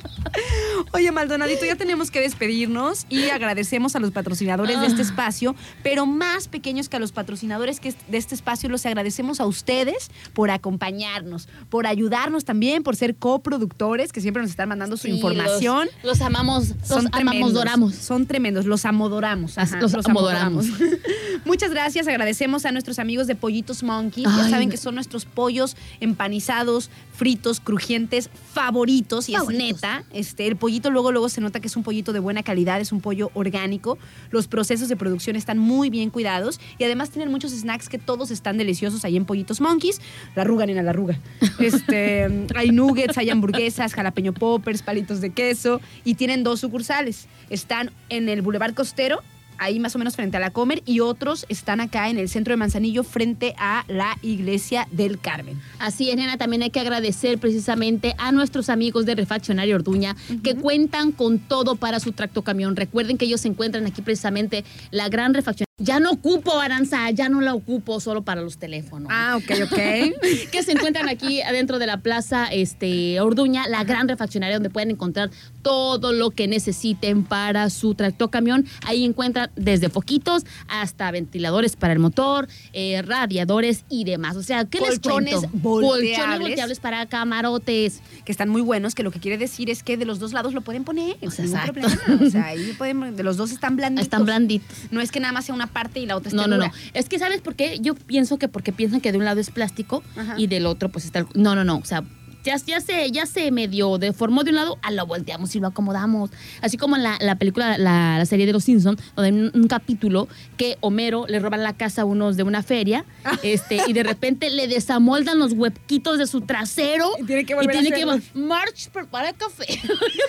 Oye, 0.93 1.11
Maldonadito, 1.11 1.65
ya 1.65 1.75
tenemos 1.75 2.11
que 2.11 2.19
despedirnos 2.21 3.05
y 3.09 3.29
agradecemos 3.29 3.95
a 3.95 3.99
los 3.99 4.11
patrocinadores 4.11 4.79
de 4.79 4.85
Ah. 4.85 4.89
este 4.89 5.01
espacio, 5.01 5.55
pero 5.83 6.05
más 6.05 6.47
pequeños 6.47 6.89
que 6.89 6.97
a 6.97 6.99
los 6.99 7.11
patrocinadores 7.11 7.79
que 7.79 7.89
es- 7.89 7.95
de 8.09 8.17
este 8.17 8.35
espacio, 8.35 8.67
los 8.69 8.85
agradecemos 8.85 9.39
a 9.39 9.45
ustedes 9.45 10.09
por 10.33 10.49
acompañarnos, 10.51 11.47
por 11.69 11.87
ayudarnos 11.87 12.45
también, 12.45 12.83
por 12.83 12.95
ser 12.95 13.15
coproductores, 13.15 14.11
que 14.11 14.21
siempre 14.21 14.41
nos 14.41 14.49
están 14.51 14.69
mandando 14.69 14.97
su 14.97 15.03
Sí, 15.07 15.13
información. 15.13 15.87
Los, 16.03 16.19
los 16.19 16.21
amamos, 16.21 16.69
los 16.69 16.87
Son 16.87 16.97
amamos, 17.07 17.11
tremendos, 17.11 17.53
doramos. 17.53 17.95
Son 17.95 18.25
tremendos, 18.25 18.65
los 18.65 18.85
amodoramos. 18.85 19.57
Ajá, 19.57 19.79
los 19.79 19.93
amodoramos. 19.93 20.65
Muchas 21.45 21.71
gracias, 21.71 22.07
agradecemos 22.07 22.65
a 22.65 22.71
nuestros 22.71 22.99
amigos 22.99 23.27
de 23.27 23.35
Pollitos 23.35 23.83
Monkey. 23.83 24.23
ya 24.23 24.49
saben 24.49 24.69
que 24.69 24.77
son 24.77 24.95
nuestros 24.95 25.25
pollos 25.25 25.75
empanizados, 25.99 26.89
fritos, 27.15 27.59
crujientes, 27.59 28.29
favoritos. 28.53 29.29
Y 29.29 29.33
Favoritos. 29.33 29.65
es 29.67 29.73
neta, 29.75 30.03
este, 30.31 30.47
el 30.47 30.55
pollito 30.55 30.89
luego, 30.91 31.11
luego 31.11 31.27
se 31.27 31.41
nota 31.41 31.59
que 31.59 31.67
es 31.67 31.75
un 31.75 31.83
pollito 31.83 32.13
de 32.13 32.19
buena 32.19 32.41
calidad, 32.41 32.79
es 32.79 32.93
un 32.93 33.01
pollo 33.01 33.31
orgánico. 33.33 33.97
Los 34.29 34.47
procesos 34.47 34.87
de 34.87 34.95
producción 34.95 35.35
están 35.35 35.57
muy 35.57 35.89
bien 35.89 36.09
cuidados 36.09 36.57
y 36.77 36.85
además 36.85 37.09
tienen 37.09 37.29
muchos 37.29 37.51
snacks 37.51 37.89
que 37.89 37.97
todos 37.97 38.31
están 38.31 38.57
deliciosos 38.57 39.03
ahí 39.03 39.17
en 39.17 39.25
Pollitos 39.25 39.59
Monkeys. 39.59 39.99
La 40.33 40.43
arruga, 40.43 40.65
ni 40.65 40.73
la 40.73 40.89
arruga. 40.89 41.19
Este, 41.59 42.47
hay 42.55 42.71
nuggets, 42.71 43.17
hay 43.17 43.29
hamburguesas, 43.29 43.93
jalapeño 43.93 44.33
poppers, 44.33 44.81
palitos 44.81 45.21
de 45.21 45.31
queso 45.31 45.79
y 46.03 46.15
tienen 46.15 46.43
dos 46.43 46.61
sucursales. 46.61 47.27
Están 47.49 47.91
en 48.09 48.29
el 48.29 48.41
Boulevard 48.41 48.73
Costero 48.73 49.21
ahí 49.61 49.79
más 49.79 49.95
o 49.95 49.99
menos 49.99 50.15
frente 50.15 50.37
a 50.37 50.39
la 50.39 50.49
Comer, 50.51 50.81
y 50.85 50.99
otros 50.99 51.45
están 51.47 51.79
acá 51.79 52.09
en 52.09 52.17
el 52.17 52.27
centro 52.27 52.51
de 52.51 52.57
Manzanillo, 52.57 53.03
frente 53.03 53.53
a 53.57 53.85
la 53.87 54.17
iglesia 54.21 54.87
del 54.91 55.19
Carmen. 55.19 55.61
Así 55.79 56.09
es, 56.09 56.17
nena, 56.17 56.37
también 56.37 56.63
hay 56.63 56.71
que 56.71 56.79
agradecer 56.79 57.37
precisamente 57.37 58.15
a 58.17 58.31
nuestros 58.31 58.69
amigos 58.69 59.05
de 59.05 59.15
Refaccionario 59.15 59.75
Orduña 59.75 60.15
que 60.43 60.55
cuentan 60.55 61.11
con 61.11 61.39
todo 61.39 61.75
para 61.75 61.99
su 61.99 62.11
tractocamión. 62.11 62.75
Recuerden 62.75 63.17
que 63.17 63.25
ellos 63.25 63.41
se 63.41 63.47
encuentran 63.49 63.85
aquí 63.85 64.01
precisamente 64.01 64.65
la 64.89 65.07
gran 65.09 65.33
refaccionaria 65.33 65.70
Ya 65.81 65.99
no 65.99 66.11
ocupo, 66.11 66.59
Aranza, 66.59 67.09
ya 67.11 67.27
no 67.27 67.41
la 67.41 67.55
ocupo 67.55 67.99
solo 67.99 68.21
para 68.21 68.41
los 68.41 68.57
teléfonos. 68.57 69.09
Ah, 69.11 69.37
ok, 69.37 69.51
ok. 69.63 69.77
que 70.51 70.63
se 70.63 70.73
encuentran 70.73 71.09
aquí 71.09 71.41
adentro 71.41 71.79
de 71.79 71.87
la 71.87 71.97
plaza 71.97 72.45
este, 72.45 73.19
Orduña, 73.19 73.67
la 73.67 73.83
gran 73.83 74.07
refaccionaria 74.07 74.55
donde 74.55 74.69
pueden 74.69 74.91
encontrar 74.91 75.31
todo 75.61 76.13
lo 76.13 76.31
que 76.31 76.47
necesiten 76.47 77.23
para 77.23 77.69
su 77.69 77.95
tractocamión. 77.95 78.65
Ahí 78.85 79.05
encuentran 79.05 79.49
desde 79.55 79.89
foquitos 79.89 80.45
hasta 80.67 81.09
ventiladores 81.11 81.75
para 81.75 81.93
el 81.93 81.99
motor, 81.99 82.47
eh, 82.73 83.01
radiadores 83.01 83.85
y 83.89 84.03
demás. 84.03 84.35
O 84.35 84.43
sea, 84.43 84.65
¿qué 84.65 84.79
Colchones 84.79 85.33
les 85.33 85.41
cuento? 85.41 85.57
volteables. 85.57 86.17
Colchones 86.17 86.39
volteables 86.39 86.79
para 86.79 87.05
camarotes. 87.07 88.01
que 88.25 88.31
están 88.31 88.49
muy 88.49 88.61
buenos, 88.61 88.93
que 88.93 89.03
lo 89.03 89.11
que 89.11 89.19
quiere 89.19 89.37
decir 89.37 89.69
es 89.69 89.83
que 89.83 89.97
de 89.97 90.05
los 90.05 90.19
dos 90.19 90.33
lados 90.33 90.53
lo 90.53 90.61
pueden 90.61 90.83
poner. 90.83 91.17
O 91.21 91.31
sea, 91.31 91.45
exacto. 91.45 91.73
problema. 91.73 92.25
O 92.25 92.29
sea, 92.29 92.45
ahí 92.45 92.73
pueden, 92.77 93.15
de 93.15 93.23
los 93.23 93.37
dos 93.37 93.51
están 93.51 93.75
blanditos. 93.75 94.03
Están 94.03 94.25
blanditos. 94.25 94.67
No 94.91 95.01
es 95.01 95.11
que 95.11 95.19
nada 95.19 95.33
más 95.33 95.45
sea 95.45 95.55
una 95.55 95.70
parte 95.71 95.99
y 95.99 96.05
la 96.05 96.15
otra 96.15 96.29
esté 96.29 96.37
No, 96.37 96.47
no, 96.47 96.57
no. 96.57 96.71
Es 96.93 97.09
que, 97.09 97.17
¿sabes 97.19 97.41
por 97.41 97.55
qué? 97.55 97.79
Yo 97.81 97.95
pienso 97.95 98.37
que 98.37 98.47
porque 98.47 98.71
piensan 98.71 99.01
que 99.01 99.11
de 99.11 99.17
un 99.17 99.25
lado 99.25 99.39
es 99.39 99.49
plástico 99.49 100.03
Ajá. 100.15 100.35
y 100.37 100.47
del 100.47 100.65
otro 100.65 100.89
pues 100.89 101.05
está 101.05 101.19
el... 101.19 101.27
No, 101.33 101.55
no, 101.55 101.63
no. 101.63 101.77
O 101.77 101.85
sea, 101.85 102.03
ya, 102.43 102.55
ya, 102.65 102.81
se, 102.81 103.11
ya 103.11 103.27
se 103.27 103.51
medio 103.51 103.99
deformó 103.99 104.43
de 104.43 104.49
un 104.49 104.55
lado, 104.55 104.79
a 104.81 104.89
lo 104.89 105.05
volteamos 105.05 105.55
y 105.55 105.59
lo 105.59 105.67
acomodamos. 105.67 106.31
Así 106.61 106.75
como 106.75 106.95
en 106.95 107.03
la, 107.03 107.17
la 107.21 107.35
película, 107.35 107.77
la, 107.77 108.17
la 108.17 108.25
serie 108.25 108.47
de 108.47 108.51
Los 108.51 108.63
Simpsons, 108.63 108.99
donde 109.15 109.29
hay 109.29 109.35
un, 109.35 109.51
un 109.53 109.67
capítulo 109.67 110.27
que 110.57 110.75
Homero 110.81 111.27
le 111.27 111.37
roban 111.37 111.61
la 111.61 111.73
casa 111.73 112.01
a 112.01 112.05
unos 112.05 112.37
de 112.37 112.43
una 112.43 112.63
feria 112.63 113.05
este, 113.43 113.81
y 113.85 113.93
de 113.93 114.01
repente 114.01 114.49
le 114.49 114.67
desamoldan 114.67 115.37
los 115.37 115.53
huequitos 115.53 116.17
de 116.17 116.25
su 116.25 116.41
trasero 116.41 117.11
Y 117.19 117.25
tiene 117.25 117.45
que 117.45 117.53
volver 117.53 117.77
a 117.77 117.79
tiene 117.79 117.89
que 117.95 118.03
hacerlo. 118.09 118.23
vol- 118.33 118.47
March, 118.47 118.89
prepara 118.91 119.33
café. 119.33 119.65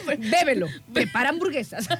Bébelo. 0.18 0.66
Prepara 0.92 1.30
hamburguesas. 1.30 1.88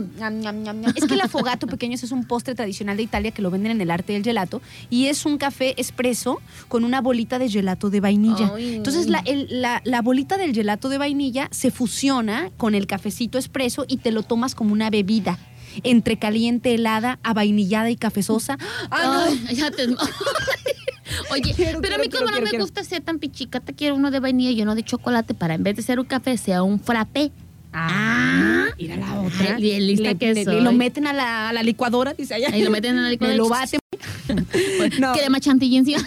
Es 0.95 1.06
que 1.06 1.14
el 1.14 1.22
afogato 1.22 1.68
pequeños 1.68 2.03
es 2.03 2.11
un 2.11 2.26
postre 2.26 2.56
tradicional 2.56 2.98
de 2.98 3.03
Italia 3.03 3.31
que 3.31 3.41
lo 3.41 3.49
venden 3.52 3.72
en 3.73 3.81
el 3.81 3.91
arte 3.91 4.14
del 4.14 4.23
gelato 4.23 4.61
y 4.89 5.07
es 5.07 5.26
un 5.26 5.38
café 5.38 5.73
espresso 5.80 6.39
con 6.68 6.84
una 6.84 7.02
bolita 7.02 7.39
de 7.39 7.49
gelato 7.49 7.89
de 7.89 7.99
vainilla. 8.02 8.52
Ay. 8.56 8.76
Entonces 8.76 9.07
la, 9.10 9.19
el- 9.26 9.48
la- 9.61 9.81
la 9.85 10.02
bolita 10.02 10.38
del 10.38 10.53
gelato 10.53 10.89
de 10.89 10.98
vainilla 10.98 11.48
se 11.52 11.72
fusiona 11.72 12.52
con 12.57 12.76
el 12.76 12.88
cafecito 12.88 13.38
espresso 13.38 13.85
y 13.88 13.98
te 13.98 14.11
lo 14.11 14.23
tomas 14.23 14.56
como 14.56 14.73
una 14.73 14.89
bebida 14.89 15.38
entre 15.84 16.19
caliente, 16.19 16.73
helada, 16.76 17.19
avainillada 17.23 17.89
y 17.89 17.95
cafezosa. 17.95 18.57
Ah, 18.89 19.26
no. 19.31 19.48
Ay, 19.48 19.56
ya 19.56 19.72
te- 19.72 19.88
Oye, 21.31 21.53
Quiero, 21.56 21.81
pero 21.81 21.95
a 21.95 21.98
mí 21.98 22.10
como 22.10 22.26
quiero, 22.26 22.45
no 22.45 22.52
me 22.52 22.57
gusta 22.60 22.84
ser 22.84 23.02
tan 23.02 23.19
pichicata, 23.19 23.73
quiero 23.73 23.95
uno 23.95 24.11
de 24.11 24.19
vainilla 24.19 24.52
y 24.52 24.61
uno 24.61 24.76
de 24.76 24.84
chocolate 24.84 25.34
para 25.34 25.53
en 25.56 25.64
vez 25.64 25.76
de 25.76 25.81
ser 25.81 25.99
un 25.99 26.06
café 26.06 26.38
sea 26.38 26.64
un 26.64 26.80
frappé. 26.80 27.31
Ah, 27.73 28.65
mira 28.77 28.98
la 28.98 29.22
otra. 29.22 29.56
Ay, 29.56 29.61
bien 29.61 29.88
lista 29.88 30.03
le, 30.10 30.18
que 30.18 30.34
le- 30.34 30.43
soy. 30.43 30.61
lo 30.61 30.72
meten 30.73 31.07
a 31.07 31.14
la, 31.14 31.49
a 31.49 31.53
la 31.53 31.64
licuadora, 31.64 32.14
dice 32.14 32.34
allá. 32.35 32.49
Ahí 32.52 32.64
lo 32.64 32.72
meten 32.72 32.98
en 32.98 33.03
la 33.03 33.10
licuadora. 33.11 33.38
Lo 33.38 33.49
baten. 33.49 33.80
No. 34.99 35.14
Crema 35.14 35.39
chantilly 35.39 35.77
encima. 35.77 36.02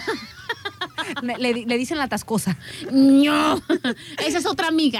Le, 1.21 1.37
le- 1.37 1.65
le 1.65 1.77
dicen 1.77 1.97
la 1.97 2.07
tascosa. 2.07 2.57
No, 2.91 3.61
esa 4.25 4.37
es 4.39 4.45
otra 4.45 4.67
amiga. 4.67 4.99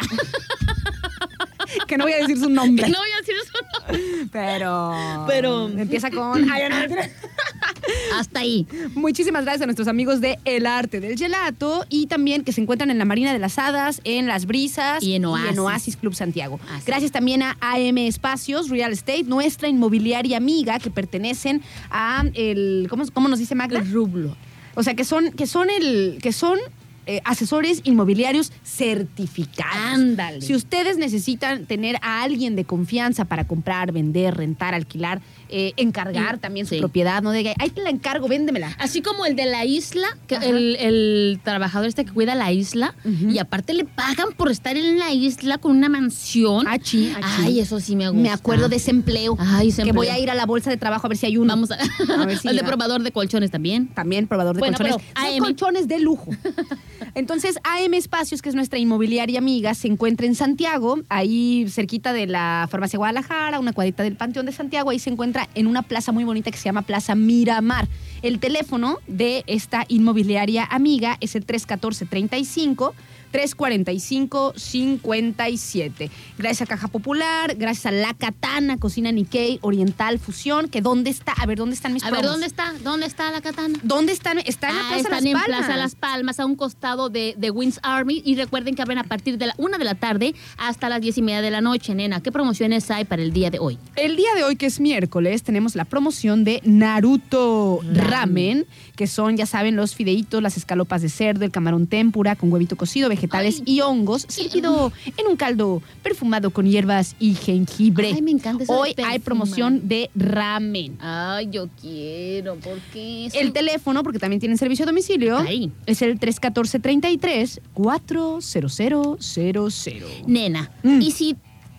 Que 1.88 1.98
no 1.98 2.06
voy 2.06 2.14
a 2.14 2.18
decir 2.18 2.38
su 2.40 2.50
nombre. 2.50 2.88
No 2.90 2.98
voy 2.98 3.10
a 3.12 3.20
decir 3.22 3.36
eso. 3.44 4.28
Pero. 4.32 5.26
Pero- 5.28 5.68
Empieza 5.70 6.10
con. 6.12 6.50
Ay, 6.50 6.70
no, 6.70 6.76
mentira. 6.80 7.10
Hasta 8.16 8.40
ahí. 8.40 8.68
Muchísimas 8.96 9.44
gracias 9.44 9.62
a 9.64 9.66
nuestros 9.66 9.88
amigos 9.88 10.22
de 10.22 10.40
El 10.46 10.66
Arte 10.66 11.00
del 11.00 11.18
Gelato 11.18 11.86
y 11.90 12.08
también 12.08 12.44
que 12.44 12.52
se 12.52 12.62
encuentran 12.62 12.90
en 12.90 12.98
la 12.98 13.06
Marina 13.06 13.32
de 13.34 13.40
las 13.40 13.60
Hadas, 13.60 14.02
en 14.04 14.28
Las 14.28 14.46
Brisas 14.46 15.04
Y 15.04 15.14
en 15.16 15.26
Oasis. 15.26 15.98
Club 15.98 16.16
Santiago. 16.16 16.60
Así. 16.72 16.84
Gracias 16.88 17.12
también 17.12 17.44
a 17.44 17.58
AM 17.62 17.98
Espacios 18.00 18.70
Real 18.70 18.92
Estate, 18.92 19.24
nuestra 19.24 19.68
inmobiliaria 19.68 20.38
amiga 20.38 20.80
que 20.80 20.90
pertenecen 20.90 21.62
a 21.92 22.24
el. 22.34 22.88
¿Cómo, 22.90 23.04
cómo 23.14 23.28
nos 23.28 23.40
dice 23.40 23.56
Magda? 23.56 23.80
El 23.80 23.92
rublo. 23.92 24.36
O 24.76 24.84
sea, 24.84 24.94
que 24.96 25.04
son, 25.06 25.32
que 25.32 25.48
son 25.48 25.70
el. 25.70 26.18
que 26.22 26.32
son. 26.32 26.58
Eh, 27.06 27.22
asesores 27.23 27.82
inmobiliarios 27.84 28.52
certificados. 28.64 29.76
Ándale. 29.76 30.41
Si 30.41 30.56
ustedes 30.56 30.98
necesitan 30.98 31.65
tener 31.65 31.98
a 32.02 32.23
alguien 32.23 32.56
de 32.56 32.65
confianza 32.65 33.26
para 33.26 33.45
comprar, 33.45 33.91
vender, 33.91 34.36
rentar, 34.36 34.73
alquilar, 34.73 35.22
eh, 35.57 35.73
encargar 35.77 36.38
también 36.40 36.65
su 36.65 36.76
sí. 36.76 36.80
propiedad, 36.82 37.22
no 37.23 37.32
diga, 37.32 37.53
ahí 37.60 37.69
te 37.69 37.82
la 37.82 37.90
encargo, 37.90 38.27
véndemela. 38.27 38.76
Así 38.77 39.02
como 39.02 39.26
el 39.26 39.38
de 39.38 39.45
la 39.45 39.64
isla, 39.64 40.06
que 40.27 40.36
el, 40.36 40.76
el 40.76 41.40
trabajador 41.44 41.88
este 41.88 42.03
que 42.03 42.11
cuida 42.11 42.36
la 42.36 42.52
isla, 42.52 42.94
y 43.06 43.40
aparte 43.40 43.73
le 43.73 43.86
pagan 43.86 44.34
por 44.36 44.52
estar 44.52 44.76
en 44.76 44.99
la 44.99 45.14
isla 45.14 45.57
con 45.57 45.72
una 45.77 45.88
mansión. 45.88 46.68
Achi, 46.68 47.11
achi. 47.15 47.23
Ay, 47.44 47.60
eso 47.61 47.80
sí 47.80 47.95
me 47.95 48.10
gusta. 48.10 48.22
Me 48.22 48.30
acuerdo 48.32 48.68
de 48.68 48.76
ese 48.76 48.91
empleo. 48.91 49.38
Ay, 49.40 49.69
ese 49.69 49.84
que 49.84 49.90
empleo. 49.90 49.95
voy 49.95 50.07
a 50.07 50.19
ir 50.19 50.30
a 50.30 50.36
la 50.36 50.45
bolsa 50.45 50.69
de 50.69 50.77
trabajo 50.77 51.07
a 51.07 51.10
ver 51.10 51.18
si 51.18 51.26
hay 51.27 51.38
uno. 51.38 51.53
Vamos 51.53 51.72
a, 51.72 51.76
A 52.22 52.26
ver 52.26 52.38
si 52.38 52.48
el 52.49 52.57
de 52.57 52.64
probador 52.64 53.02
de 53.03 53.11
colchones 53.11 53.49
también. 53.52 53.88
También 53.88 54.27
probador 54.27 54.56
de 54.56 54.60
Bueno, 54.60 54.77
colchones. 54.77 55.06
pero 55.14 55.30
Son 55.30 55.40
colchones 55.40 55.88
de 55.88 55.99
lujo. 55.99 56.32
Entonces, 57.15 57.57
AM 57.64 57.94
Espacios, 57.94 58.41
que 58.41 58.49
es 58.49 58.56
nuestra 58.56 58.77
inmobiliaria 58.77 59.40
amiga, 59.40 59.73
se 59.73 59.88
encuentra 59.88 60.26
en 60.27 60.36
Santiago, 60.36 60.99
ahí 61.07 61.65
cerquita 61.69 62.11
de 62.11 62.27
la 62.27 62.68
Farmacia 62.69 62.98
Guadalajara, 62.98 63.60
una 63.60 63.72
cuadrita 63.72 64.03
del 64.03 64.18
Panteón 64.18 64.45
de 64.45 64.52
Santiago. 64.52 64.90
Ahí 64.90 64.99
se 64.99 65.10
encuentra 65.10 65.45
en 65.54 65.68
una 65.68 65.84
plaza 65.84 66.12
muy 66.12 66.24
bonita 66.24 66.52
que 66.52 66.58
se 66.58 66.66
llama 66.66 66.82
Plaza 66.82 67.16
Miramar. 67.16 67.88
El 68.22 68.40
teléfono 68.40 69.00
de 69.08 69.44
esta 69.48 69.86
inmobiliaria 69.88 70.66
amiga 70.66 71.18
es 71.22 71.36
el 71.36 71.46
314-35. 71.46 72.94
345-57. 73.36 76.10
Gracias 76.38 76.62
a 76.62 76.66
Caja 76.66 76.88
Popular, 76.88 77.56
gracias 77.57 77.88
a 77.88 77.91
La 77.91 78.14
Katana, 78.14 78.78
Cocina 78.78 79.12
Nikkei, 79.12 79.60
Oriental 79.62 80.20
Fusión, 80.20 80.70
que 80.70 80.80
¿dónde 80.82 81.10
está? 81.10 81.34
A 81.34 81.45
ver, 81.45 81.57
¿dónde 81.57 81.76
están 81.76 81.91
mis 81.94 82.03
A 82.06 82.12
ver? 82.12 82.22
¿dónde 82.24 82.45
está? 82.45 82.74
¿Dónde 82.84 83.06
está 83.07 83.32
la 83.32 83.41
katana? 83.41 83.78
¿Dónde 83.84 84.14
están? 84.14 84.40
Están 84.40 84.70
en 84.72 84.76
la 84.78 84.82
Ah, 84.86 84.88
Plaza 84.88 84.98
están 85.02 85.12
Las 85.12 85.26
en 85.26 85.34
Palmas. 85.34 85.57
Plaza 85.60 85.76
Las 85.78 85.95
Palmas, 85.95 86.40
a 86.40 86.45
un 86.45 86.56
costado 86.56 87.10
de, 87.10 87.36
de 87.38 87.52
Wins 87.52 87.80
Army. 87.84 88.22
Y 88.26 88.36
recuerden 88.36 88.76
que 88.76 88.82
abren 88.82 88.98
a 88.99 89.03
partir 89.03 89.38
de 89.38 89.48
la 89.48 89.53
una 89.57 89.78
de 89.78 89.84
la 89.84 89.95
tarde 89.95 90.34
hasta 90.57 90.88
las 90.90 91.02
diez 91.02 91.18
y 91.18 91.22
media 91.22 91.41
de 91.41 91.52
la 91.52 91.60
noche, 91.62 91.94
nena. 91.94 92.22
¿Qué 92.22 92.32
promociones 92.32 92.90
hay 92.91 93.03
para 93.06 93.22
el 93.22 93.34
día 93.34 93.49
de 93.49 93.60
hoy? 93.60 93.78
El 93.98 94.16
día 94.16 94.34
de 94.36 94.44
hoy, 94.44 94.56
que 94.56 94.68
es 94.68 94.80
miércoles, 94.80 95.44
tenemos 95.44 95.76
la 95.76 95.84
promoción 95.86 96.44
de 96.45 96.62
Naruto 96.64 97.82
ramen, 97.91 98.66
que 98.95 99.07
son, 99.07 99.36
ya 99.36 99.45
saben, 99.45 99.76
los 99.76 99.95
fideitos, 99.95 100.41
las 100.41 100.56
escalopas 100.57 101.02
de 101.02 101.10
cerdo, 101.10 101.44
el 101.44 101.52
camarón 101.52 101.88
tempura 101.88 102.36
con 102.36 102.52
huevito 102.52 102.76
cocido, 102.78 103.10
vegetales 103.10 103.25
Ay. 103.32 103.62
y 103.66 103.82
hongos, 103.82 104.26
servido 104.28 104.92
en 105.18 105.28
un 105.28 105.36
caldo 105.36 105.82
perfumado 106.04 106.50
con 106.52 106.66
hierbas 106.66 107.16
y 107.20 107.34
jengibre. 107.36 108.12
Ay, 108.14 108.22
me 108.22 108.32
encanta 108.32 108.64
eso 108.64 108.74
Hoy 108.74 108.94
hay 109.06 109.20
promoción 109.20 109.88
de 109.88 110.10
ramen. 110.16 110.98
Ay, 111.00 111.50
yo 111.52 111.68
quiero, 111.82 112.56
¿por 112.56 112.80
qué? 112.94 113.28
El 113.34 113.52
teléfono, 113.54 114.04
porque 114.04 114.20
también 114.20 114.40
tienen 114.40 114.58
servicio 114.58 114.84
a 114.84 114.88
domicilio, 114.88 115.38
Ahí. 115.38 115.72
es 115.86 116.02
el 116.02 116.20
314-33 116.20 117.60
40000. 117.74 120.24
Nena, 120.28 120.72
Mm. 120.84 121.02
y 121.02 121.12
si 121.12 121.36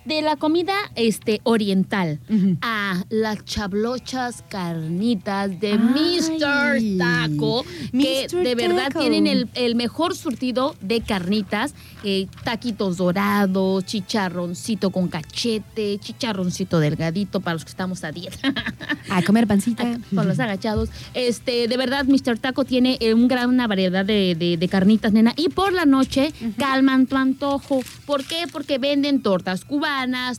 de 0.07 0.21
la 0.21 0.35
comida 0.37 0.73
este 0.95 1.41
oriental 1.43 2.19
a 2.61 3.03
las 3.09 3.43
chablochas 3.45 4.43
carnitas 4.49 5.59
de 5.59 5.71
Ay. 5.73 5.77
Mr. 5.79 6.97
Taco, 6.97 7.65
que 7.91 8.27
de 8.31 8.55
verdad 8.55 8.91
tienen 8.97 9.27
el, 9.27 9.49
el 9.55 9.75
mejor 9.75 10.15
surtido 10.15 10.75
de 10.81 11.01
carnitas, 11.01 11.73
eh, 12.03 12.27
taquitos 12.43 12.97
dorados, 12.97 13.85
chicharroncito 13.85 14.91
con 14.91 15.07
cachete, 15.09 15.97
chicharroncito 15.99 16.79
delgadito 16.79 17.39
para 17.41 17.55
los 17.55 17.65
que 17.65 17.69
estamos 17.71 18.03
a 18.03 18.11
dieta. 18.11 18.37
A 19.09 19.21
comer 19.23 19.47
pancita. 19.47 19.97
Con 20.13 20.27
los 20.27 20.37
agachados. 20.39 20.89
Este, 21.13 21.67
de 21.69 21.77
verdad, 21.77 22.05
Mr. 22.05 22.37
Taco 22.39 22.65
tiene 22.65 22.97
eh, 22.99 23.13
un 23.13 23.29
gran, 23.29 23.49
una 23.49 23.65
variedad 23.65 24.03
de, 24.05 24.35
de- 24.35 24.57
de 24.57 24.67
carnitas, 24.67 25.13
nena. 25.13 25.33
Y 25.37 25.47
por 25.49 25.71
la 25.71 25.85
noche 25.85 26.33
calman 26.57 27.07
tu 27.07 27.15
antojo. 27.15 27.79
¿Por 28.05 28.25
qué? 28.25 28.43
Porque 28.51 28.77
venden 28.79 29.21
tortas 29.21 29.63
cubanas, 29.63 29.96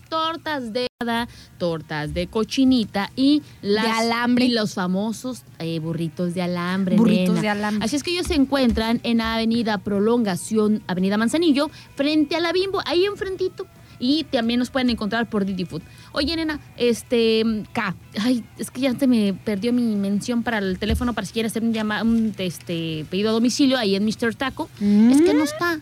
tortas 0.09 0.73
de 0.73 0.89
tortas 1.59 2.13
de 2.13 2.27
cochinita 2.27 3.11
y 3.15 3.43
las 3.63 3.85
De 3.85 3.91
alambre. 3.91 4.45
y 4.47 4.51
los 4.51 4.75
famosos 4.75 5.43
eh, 5.59 5.79
burritos 5.79 6.35
de 6.35 6.43
alambre. 6.43 6.97
Burritos 6.97 7.37
nena. 7.37 7.41
de 7.41 7.49
alambre. 7.49 7.85
Así 7.85 7.97
es 7.97 8.03
que 8.03 8.11
ellos 8.11 8.27
se 8.27 8.35
encuentran 8.35 9.01
en 9.05 9.21
Avenida 9.21 9.79
Prolongación, 9.79 10.83
Avenida 10.87 11.17
Manzanillo, 11.17 11.71
frente 11.95 12.37
a 12.37 12.41
la 12.41 12.53
Bimbo, 12.53 12.81
ahí 12.85 13.05
enfrentito. 13.05 13.67
Y 14.01 14.25
también 14.25 14.61
nos 14.61 14.71
pueden 14.71 14.91
encontrar 14.91 15.29
por 15.29 15.45
Didi 15.45 15.65
Food. 15.65 15.83
Oye, 16.13 16.37
nena, 16.37 16.61
este. 16.77 17.43
K. 17.73 17.97
Ay, 18.21 18.45
es 18.57 18.71
que 18.71 18.81
ya 18.81 18.97
se 18.97 19.09
me 19.09 19.35
perdió 19.35 19.73
mi 19.73 19.97
mención 19.97 20.45
para 20.45 20.59
el 20.59 20.79
teléfono 20.79 21.15
para 21.15 21.27
si 21.27 21.33
quieres 21.33 21.51
hacer 21.53 21.65
un, 21.65 21.73
llama, 21.73 22.03
un 22.03 22.33
este, 22.39 23.07
pedido 23.11 23.31
a 23.31 23.33
domicilio 23.33 23.77
ahí 23.77 23.97
en 23.97 24.05
Mr. 24.05 24.37
Taco. 24.37 24.69
Es 24.81 25.21
que 25.23 25.35
no 25.35 25.43
está. 25.43 25.81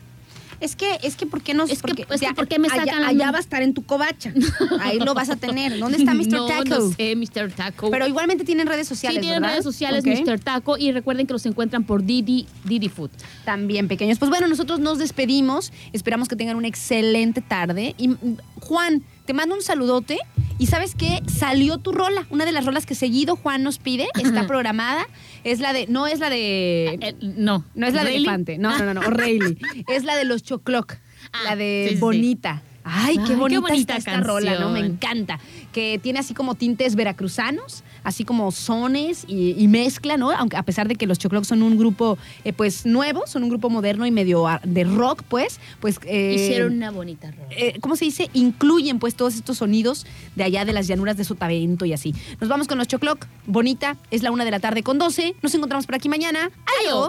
Es 0.61 0.77
que, 0.77 0.99
es 1.03 1.17
que, 1.17 1.27
¿por 1.27 1.43
qué 1.43 1.55
no? 1.55 1.65
Es 1.65 1.71
que- 1.71 1.77
porque, 1.77 2.07
es 2.11 2.21
que 2.21 2.35
¿por 2.35 2.49
qué 2.49 2.59
me 2.59 2.69
sacan 2.69 3.05
allá 3.05 3.31
va 3.31 3.39
a 3.39 3.41
estar 3.41 3.63
en 3.63 3.75
tu 3.75 3.85
covacha. 3.85 4.33
Ahí 4.81 4.99
lo 4.99 5.15
vas 5.15 5.29
a 5.31 5.37
tener. 5.37 5.79
¿Dónde 5.79 5.99
está 5.99 6.15
Mr. 6.15 6.27
no, 6.29 6.47
Taco? 6.47 6.65
No 6.69 6.93
sé, 6.93 7.15
Mr. 7.17 7.53
Taco. 7.53 7.91
Pero 7.91 8.07
igualmente 8.07 8.45
tienen 8.45 8.67
redes 8.67 8.89
sociales, 8.89 9.17
sí, 9.17 9.21
tienen 9.21 9.41
¿verdad? 9.43 9.55
redes 9.55 9.65
sociales. 9.65 10.05
Mr. 10.05 10.39
Taco. 10.41 10.77
Y 10.79 10.93
recuerden 10.93 11.27
que 11.27 11.33
los 11.33 11.45
encuentran 11.47 11.85
por 11.85 12.03
Didi, 12.05 12.47
Didi 12.65 12.89
Food. 12.89 13.11
También 13.45 13.89
pequeños. 13.89 14.19
Pues 14.19 14.31
bueno, 14.31 14.49
nosotros 14.49 14.81
nos 14.81 14.99
despedimos. 14.99 15.73
Esperamos 15.93 16.29
que 16.29 16.37
tengan 16.37 16.57
una 16.57 16.69
excelente 16.69 17.41
tarde. 17.41 17.95
Y 17.99 18.09
mm, 18.09 18.17
Juan, 18.61 19.03
te 19.27 19.35
mando 19.35 19.55
un 19.55 19.63
saludote. 19.63 20.19
Y 20.59 20.69
sabes 20.69 20.95
qué? 20.95 21.23
Salió 21.27 21.77
tu 21.77 21.93
rola. 21.93 22.27
Una 22.31 22.47
de 22.47 22.53
las 22.53 22.65
rolas 22.65 22.87
que 22.87 22.95
seguido 22.95 23.37
Juan 23.37 23.63
nos 23.63 23.79
pide. 23.79 24.09
Está 24.15 24.47
programada. 24.47 25.07
Es 25.45 25.61
la 25.61 25.75
de. 25.75 25.87
No 25.87 26.07
es 26.07 26.19
la 26.19 26.31
de. 26.31 26.99
Eh, 27.01 27.15
no. 27.21 27.65
No 27.75 27.87
es 27.87 27.93
la 27.93 28.05
de 28.05 28.17
elefante. 28.17 28.57
No, 28.57 28.79
no, 28.79 28.87
no, 28.87 28.95
no. 28.95 29.01
O'Reilly. 29.07 29.59
Es 29.89 30.05
la 30.05 30.17
de 30.17 30.25
los 30.25 30.43
Chocloc. 30.43 30.95
Ah, 31.33 31.41
la 31.45 31.57
de 31.57 31.89
sí, 31.91 31.95
sí. 31.97 32.61
Ay, 32.89 33.17
Ay, 33.19 33.25
qué 33.27 33.35
qué 33.49 33.59
bonita, 33.59 33.97
esta 33.97 34.21
rola, 34.21 34.59
¿no? 34.61 34.71
Me 34.71 34.79
encanta. 34.81 35.41
Que 35.73 35.99
tiene 36.03 36.21
así 36.21 36.35
como 36.35 36.55
tintes 36.55 36.95
veracruzanos, 36.95 37.83
así 38.05 38.25
como 38.25 38.53
sones 38.53 39.25
y, 39.27 39.55
y 39.59 39.67
mezcla, 39.69 40.17
¿no? 40.17 40.31
Aunque 40.31 40.57
a 40.57 40.63
pesar 40.63 40.87
de 40.87 40.95
que 40.95 41.07
los 41.07 41.19
Chocloc 41.19 41.45
son 41.45 41.63
un 41.65 41.77
grupo, 41.77 42.17
eh, 42.45 42.53
pues, 42.53 42.87
nuevo, 42.87 43.27
son 43.27 43.43
un 43.43 43.49
grupo 43.51 43.71
moderno 43.71 44.07
y 44.07 44.11
medio 44.13 44.47
ar- 44.47 44.63
de 44.63 44.85
rock, 44.85 45.23
pues, 45.29 45.59
pues... 45.81 45.99
eh, 46.05 46.35
Hicieron 46.37 46.75
una 46.75 46.91
bonita 46.93 47.31
rola. 47.33 47.49
eh, 47.51 47.77
¿cómo 47.81 47.97
se 47.97 48.05
dice? 48.05 48.31
Incluyen 48.35 48.99
pues 49.01 49.17
todos 49.17 49.35
estos 49.35 49.59
sonidos 49.59 50.07
de 50.37 50.45
allá 50.45 50.65
de 50.65 50.73
las 50.73 50.87
llanuras 50.87 51.17
de 51.17 51.25
Sotavento 51.25 51.85
y 51.87 51.93
así. 51.93 52.15
Nos 52.41 52.49
vamos 52.49 52.69
con 52.69 52.79
los 52.79 52.87
Chocloc. 52.87 53.27
Bonita, 53.47 53.97
es 54.11 54.23
la 54.23 54.31
una 54.31 54.45
de 54.45 54.51
la 54.53 54.61
tarde 54.61 54.83
con 54.83 54.99
12. 54.99 55.35
Nos 55.43 55.55
encontramos 55.55 55.87
por 55.87 55.97
aquí 55.97 56.09
mañana. 56.09 56.51
Adiós. 56.81 57.05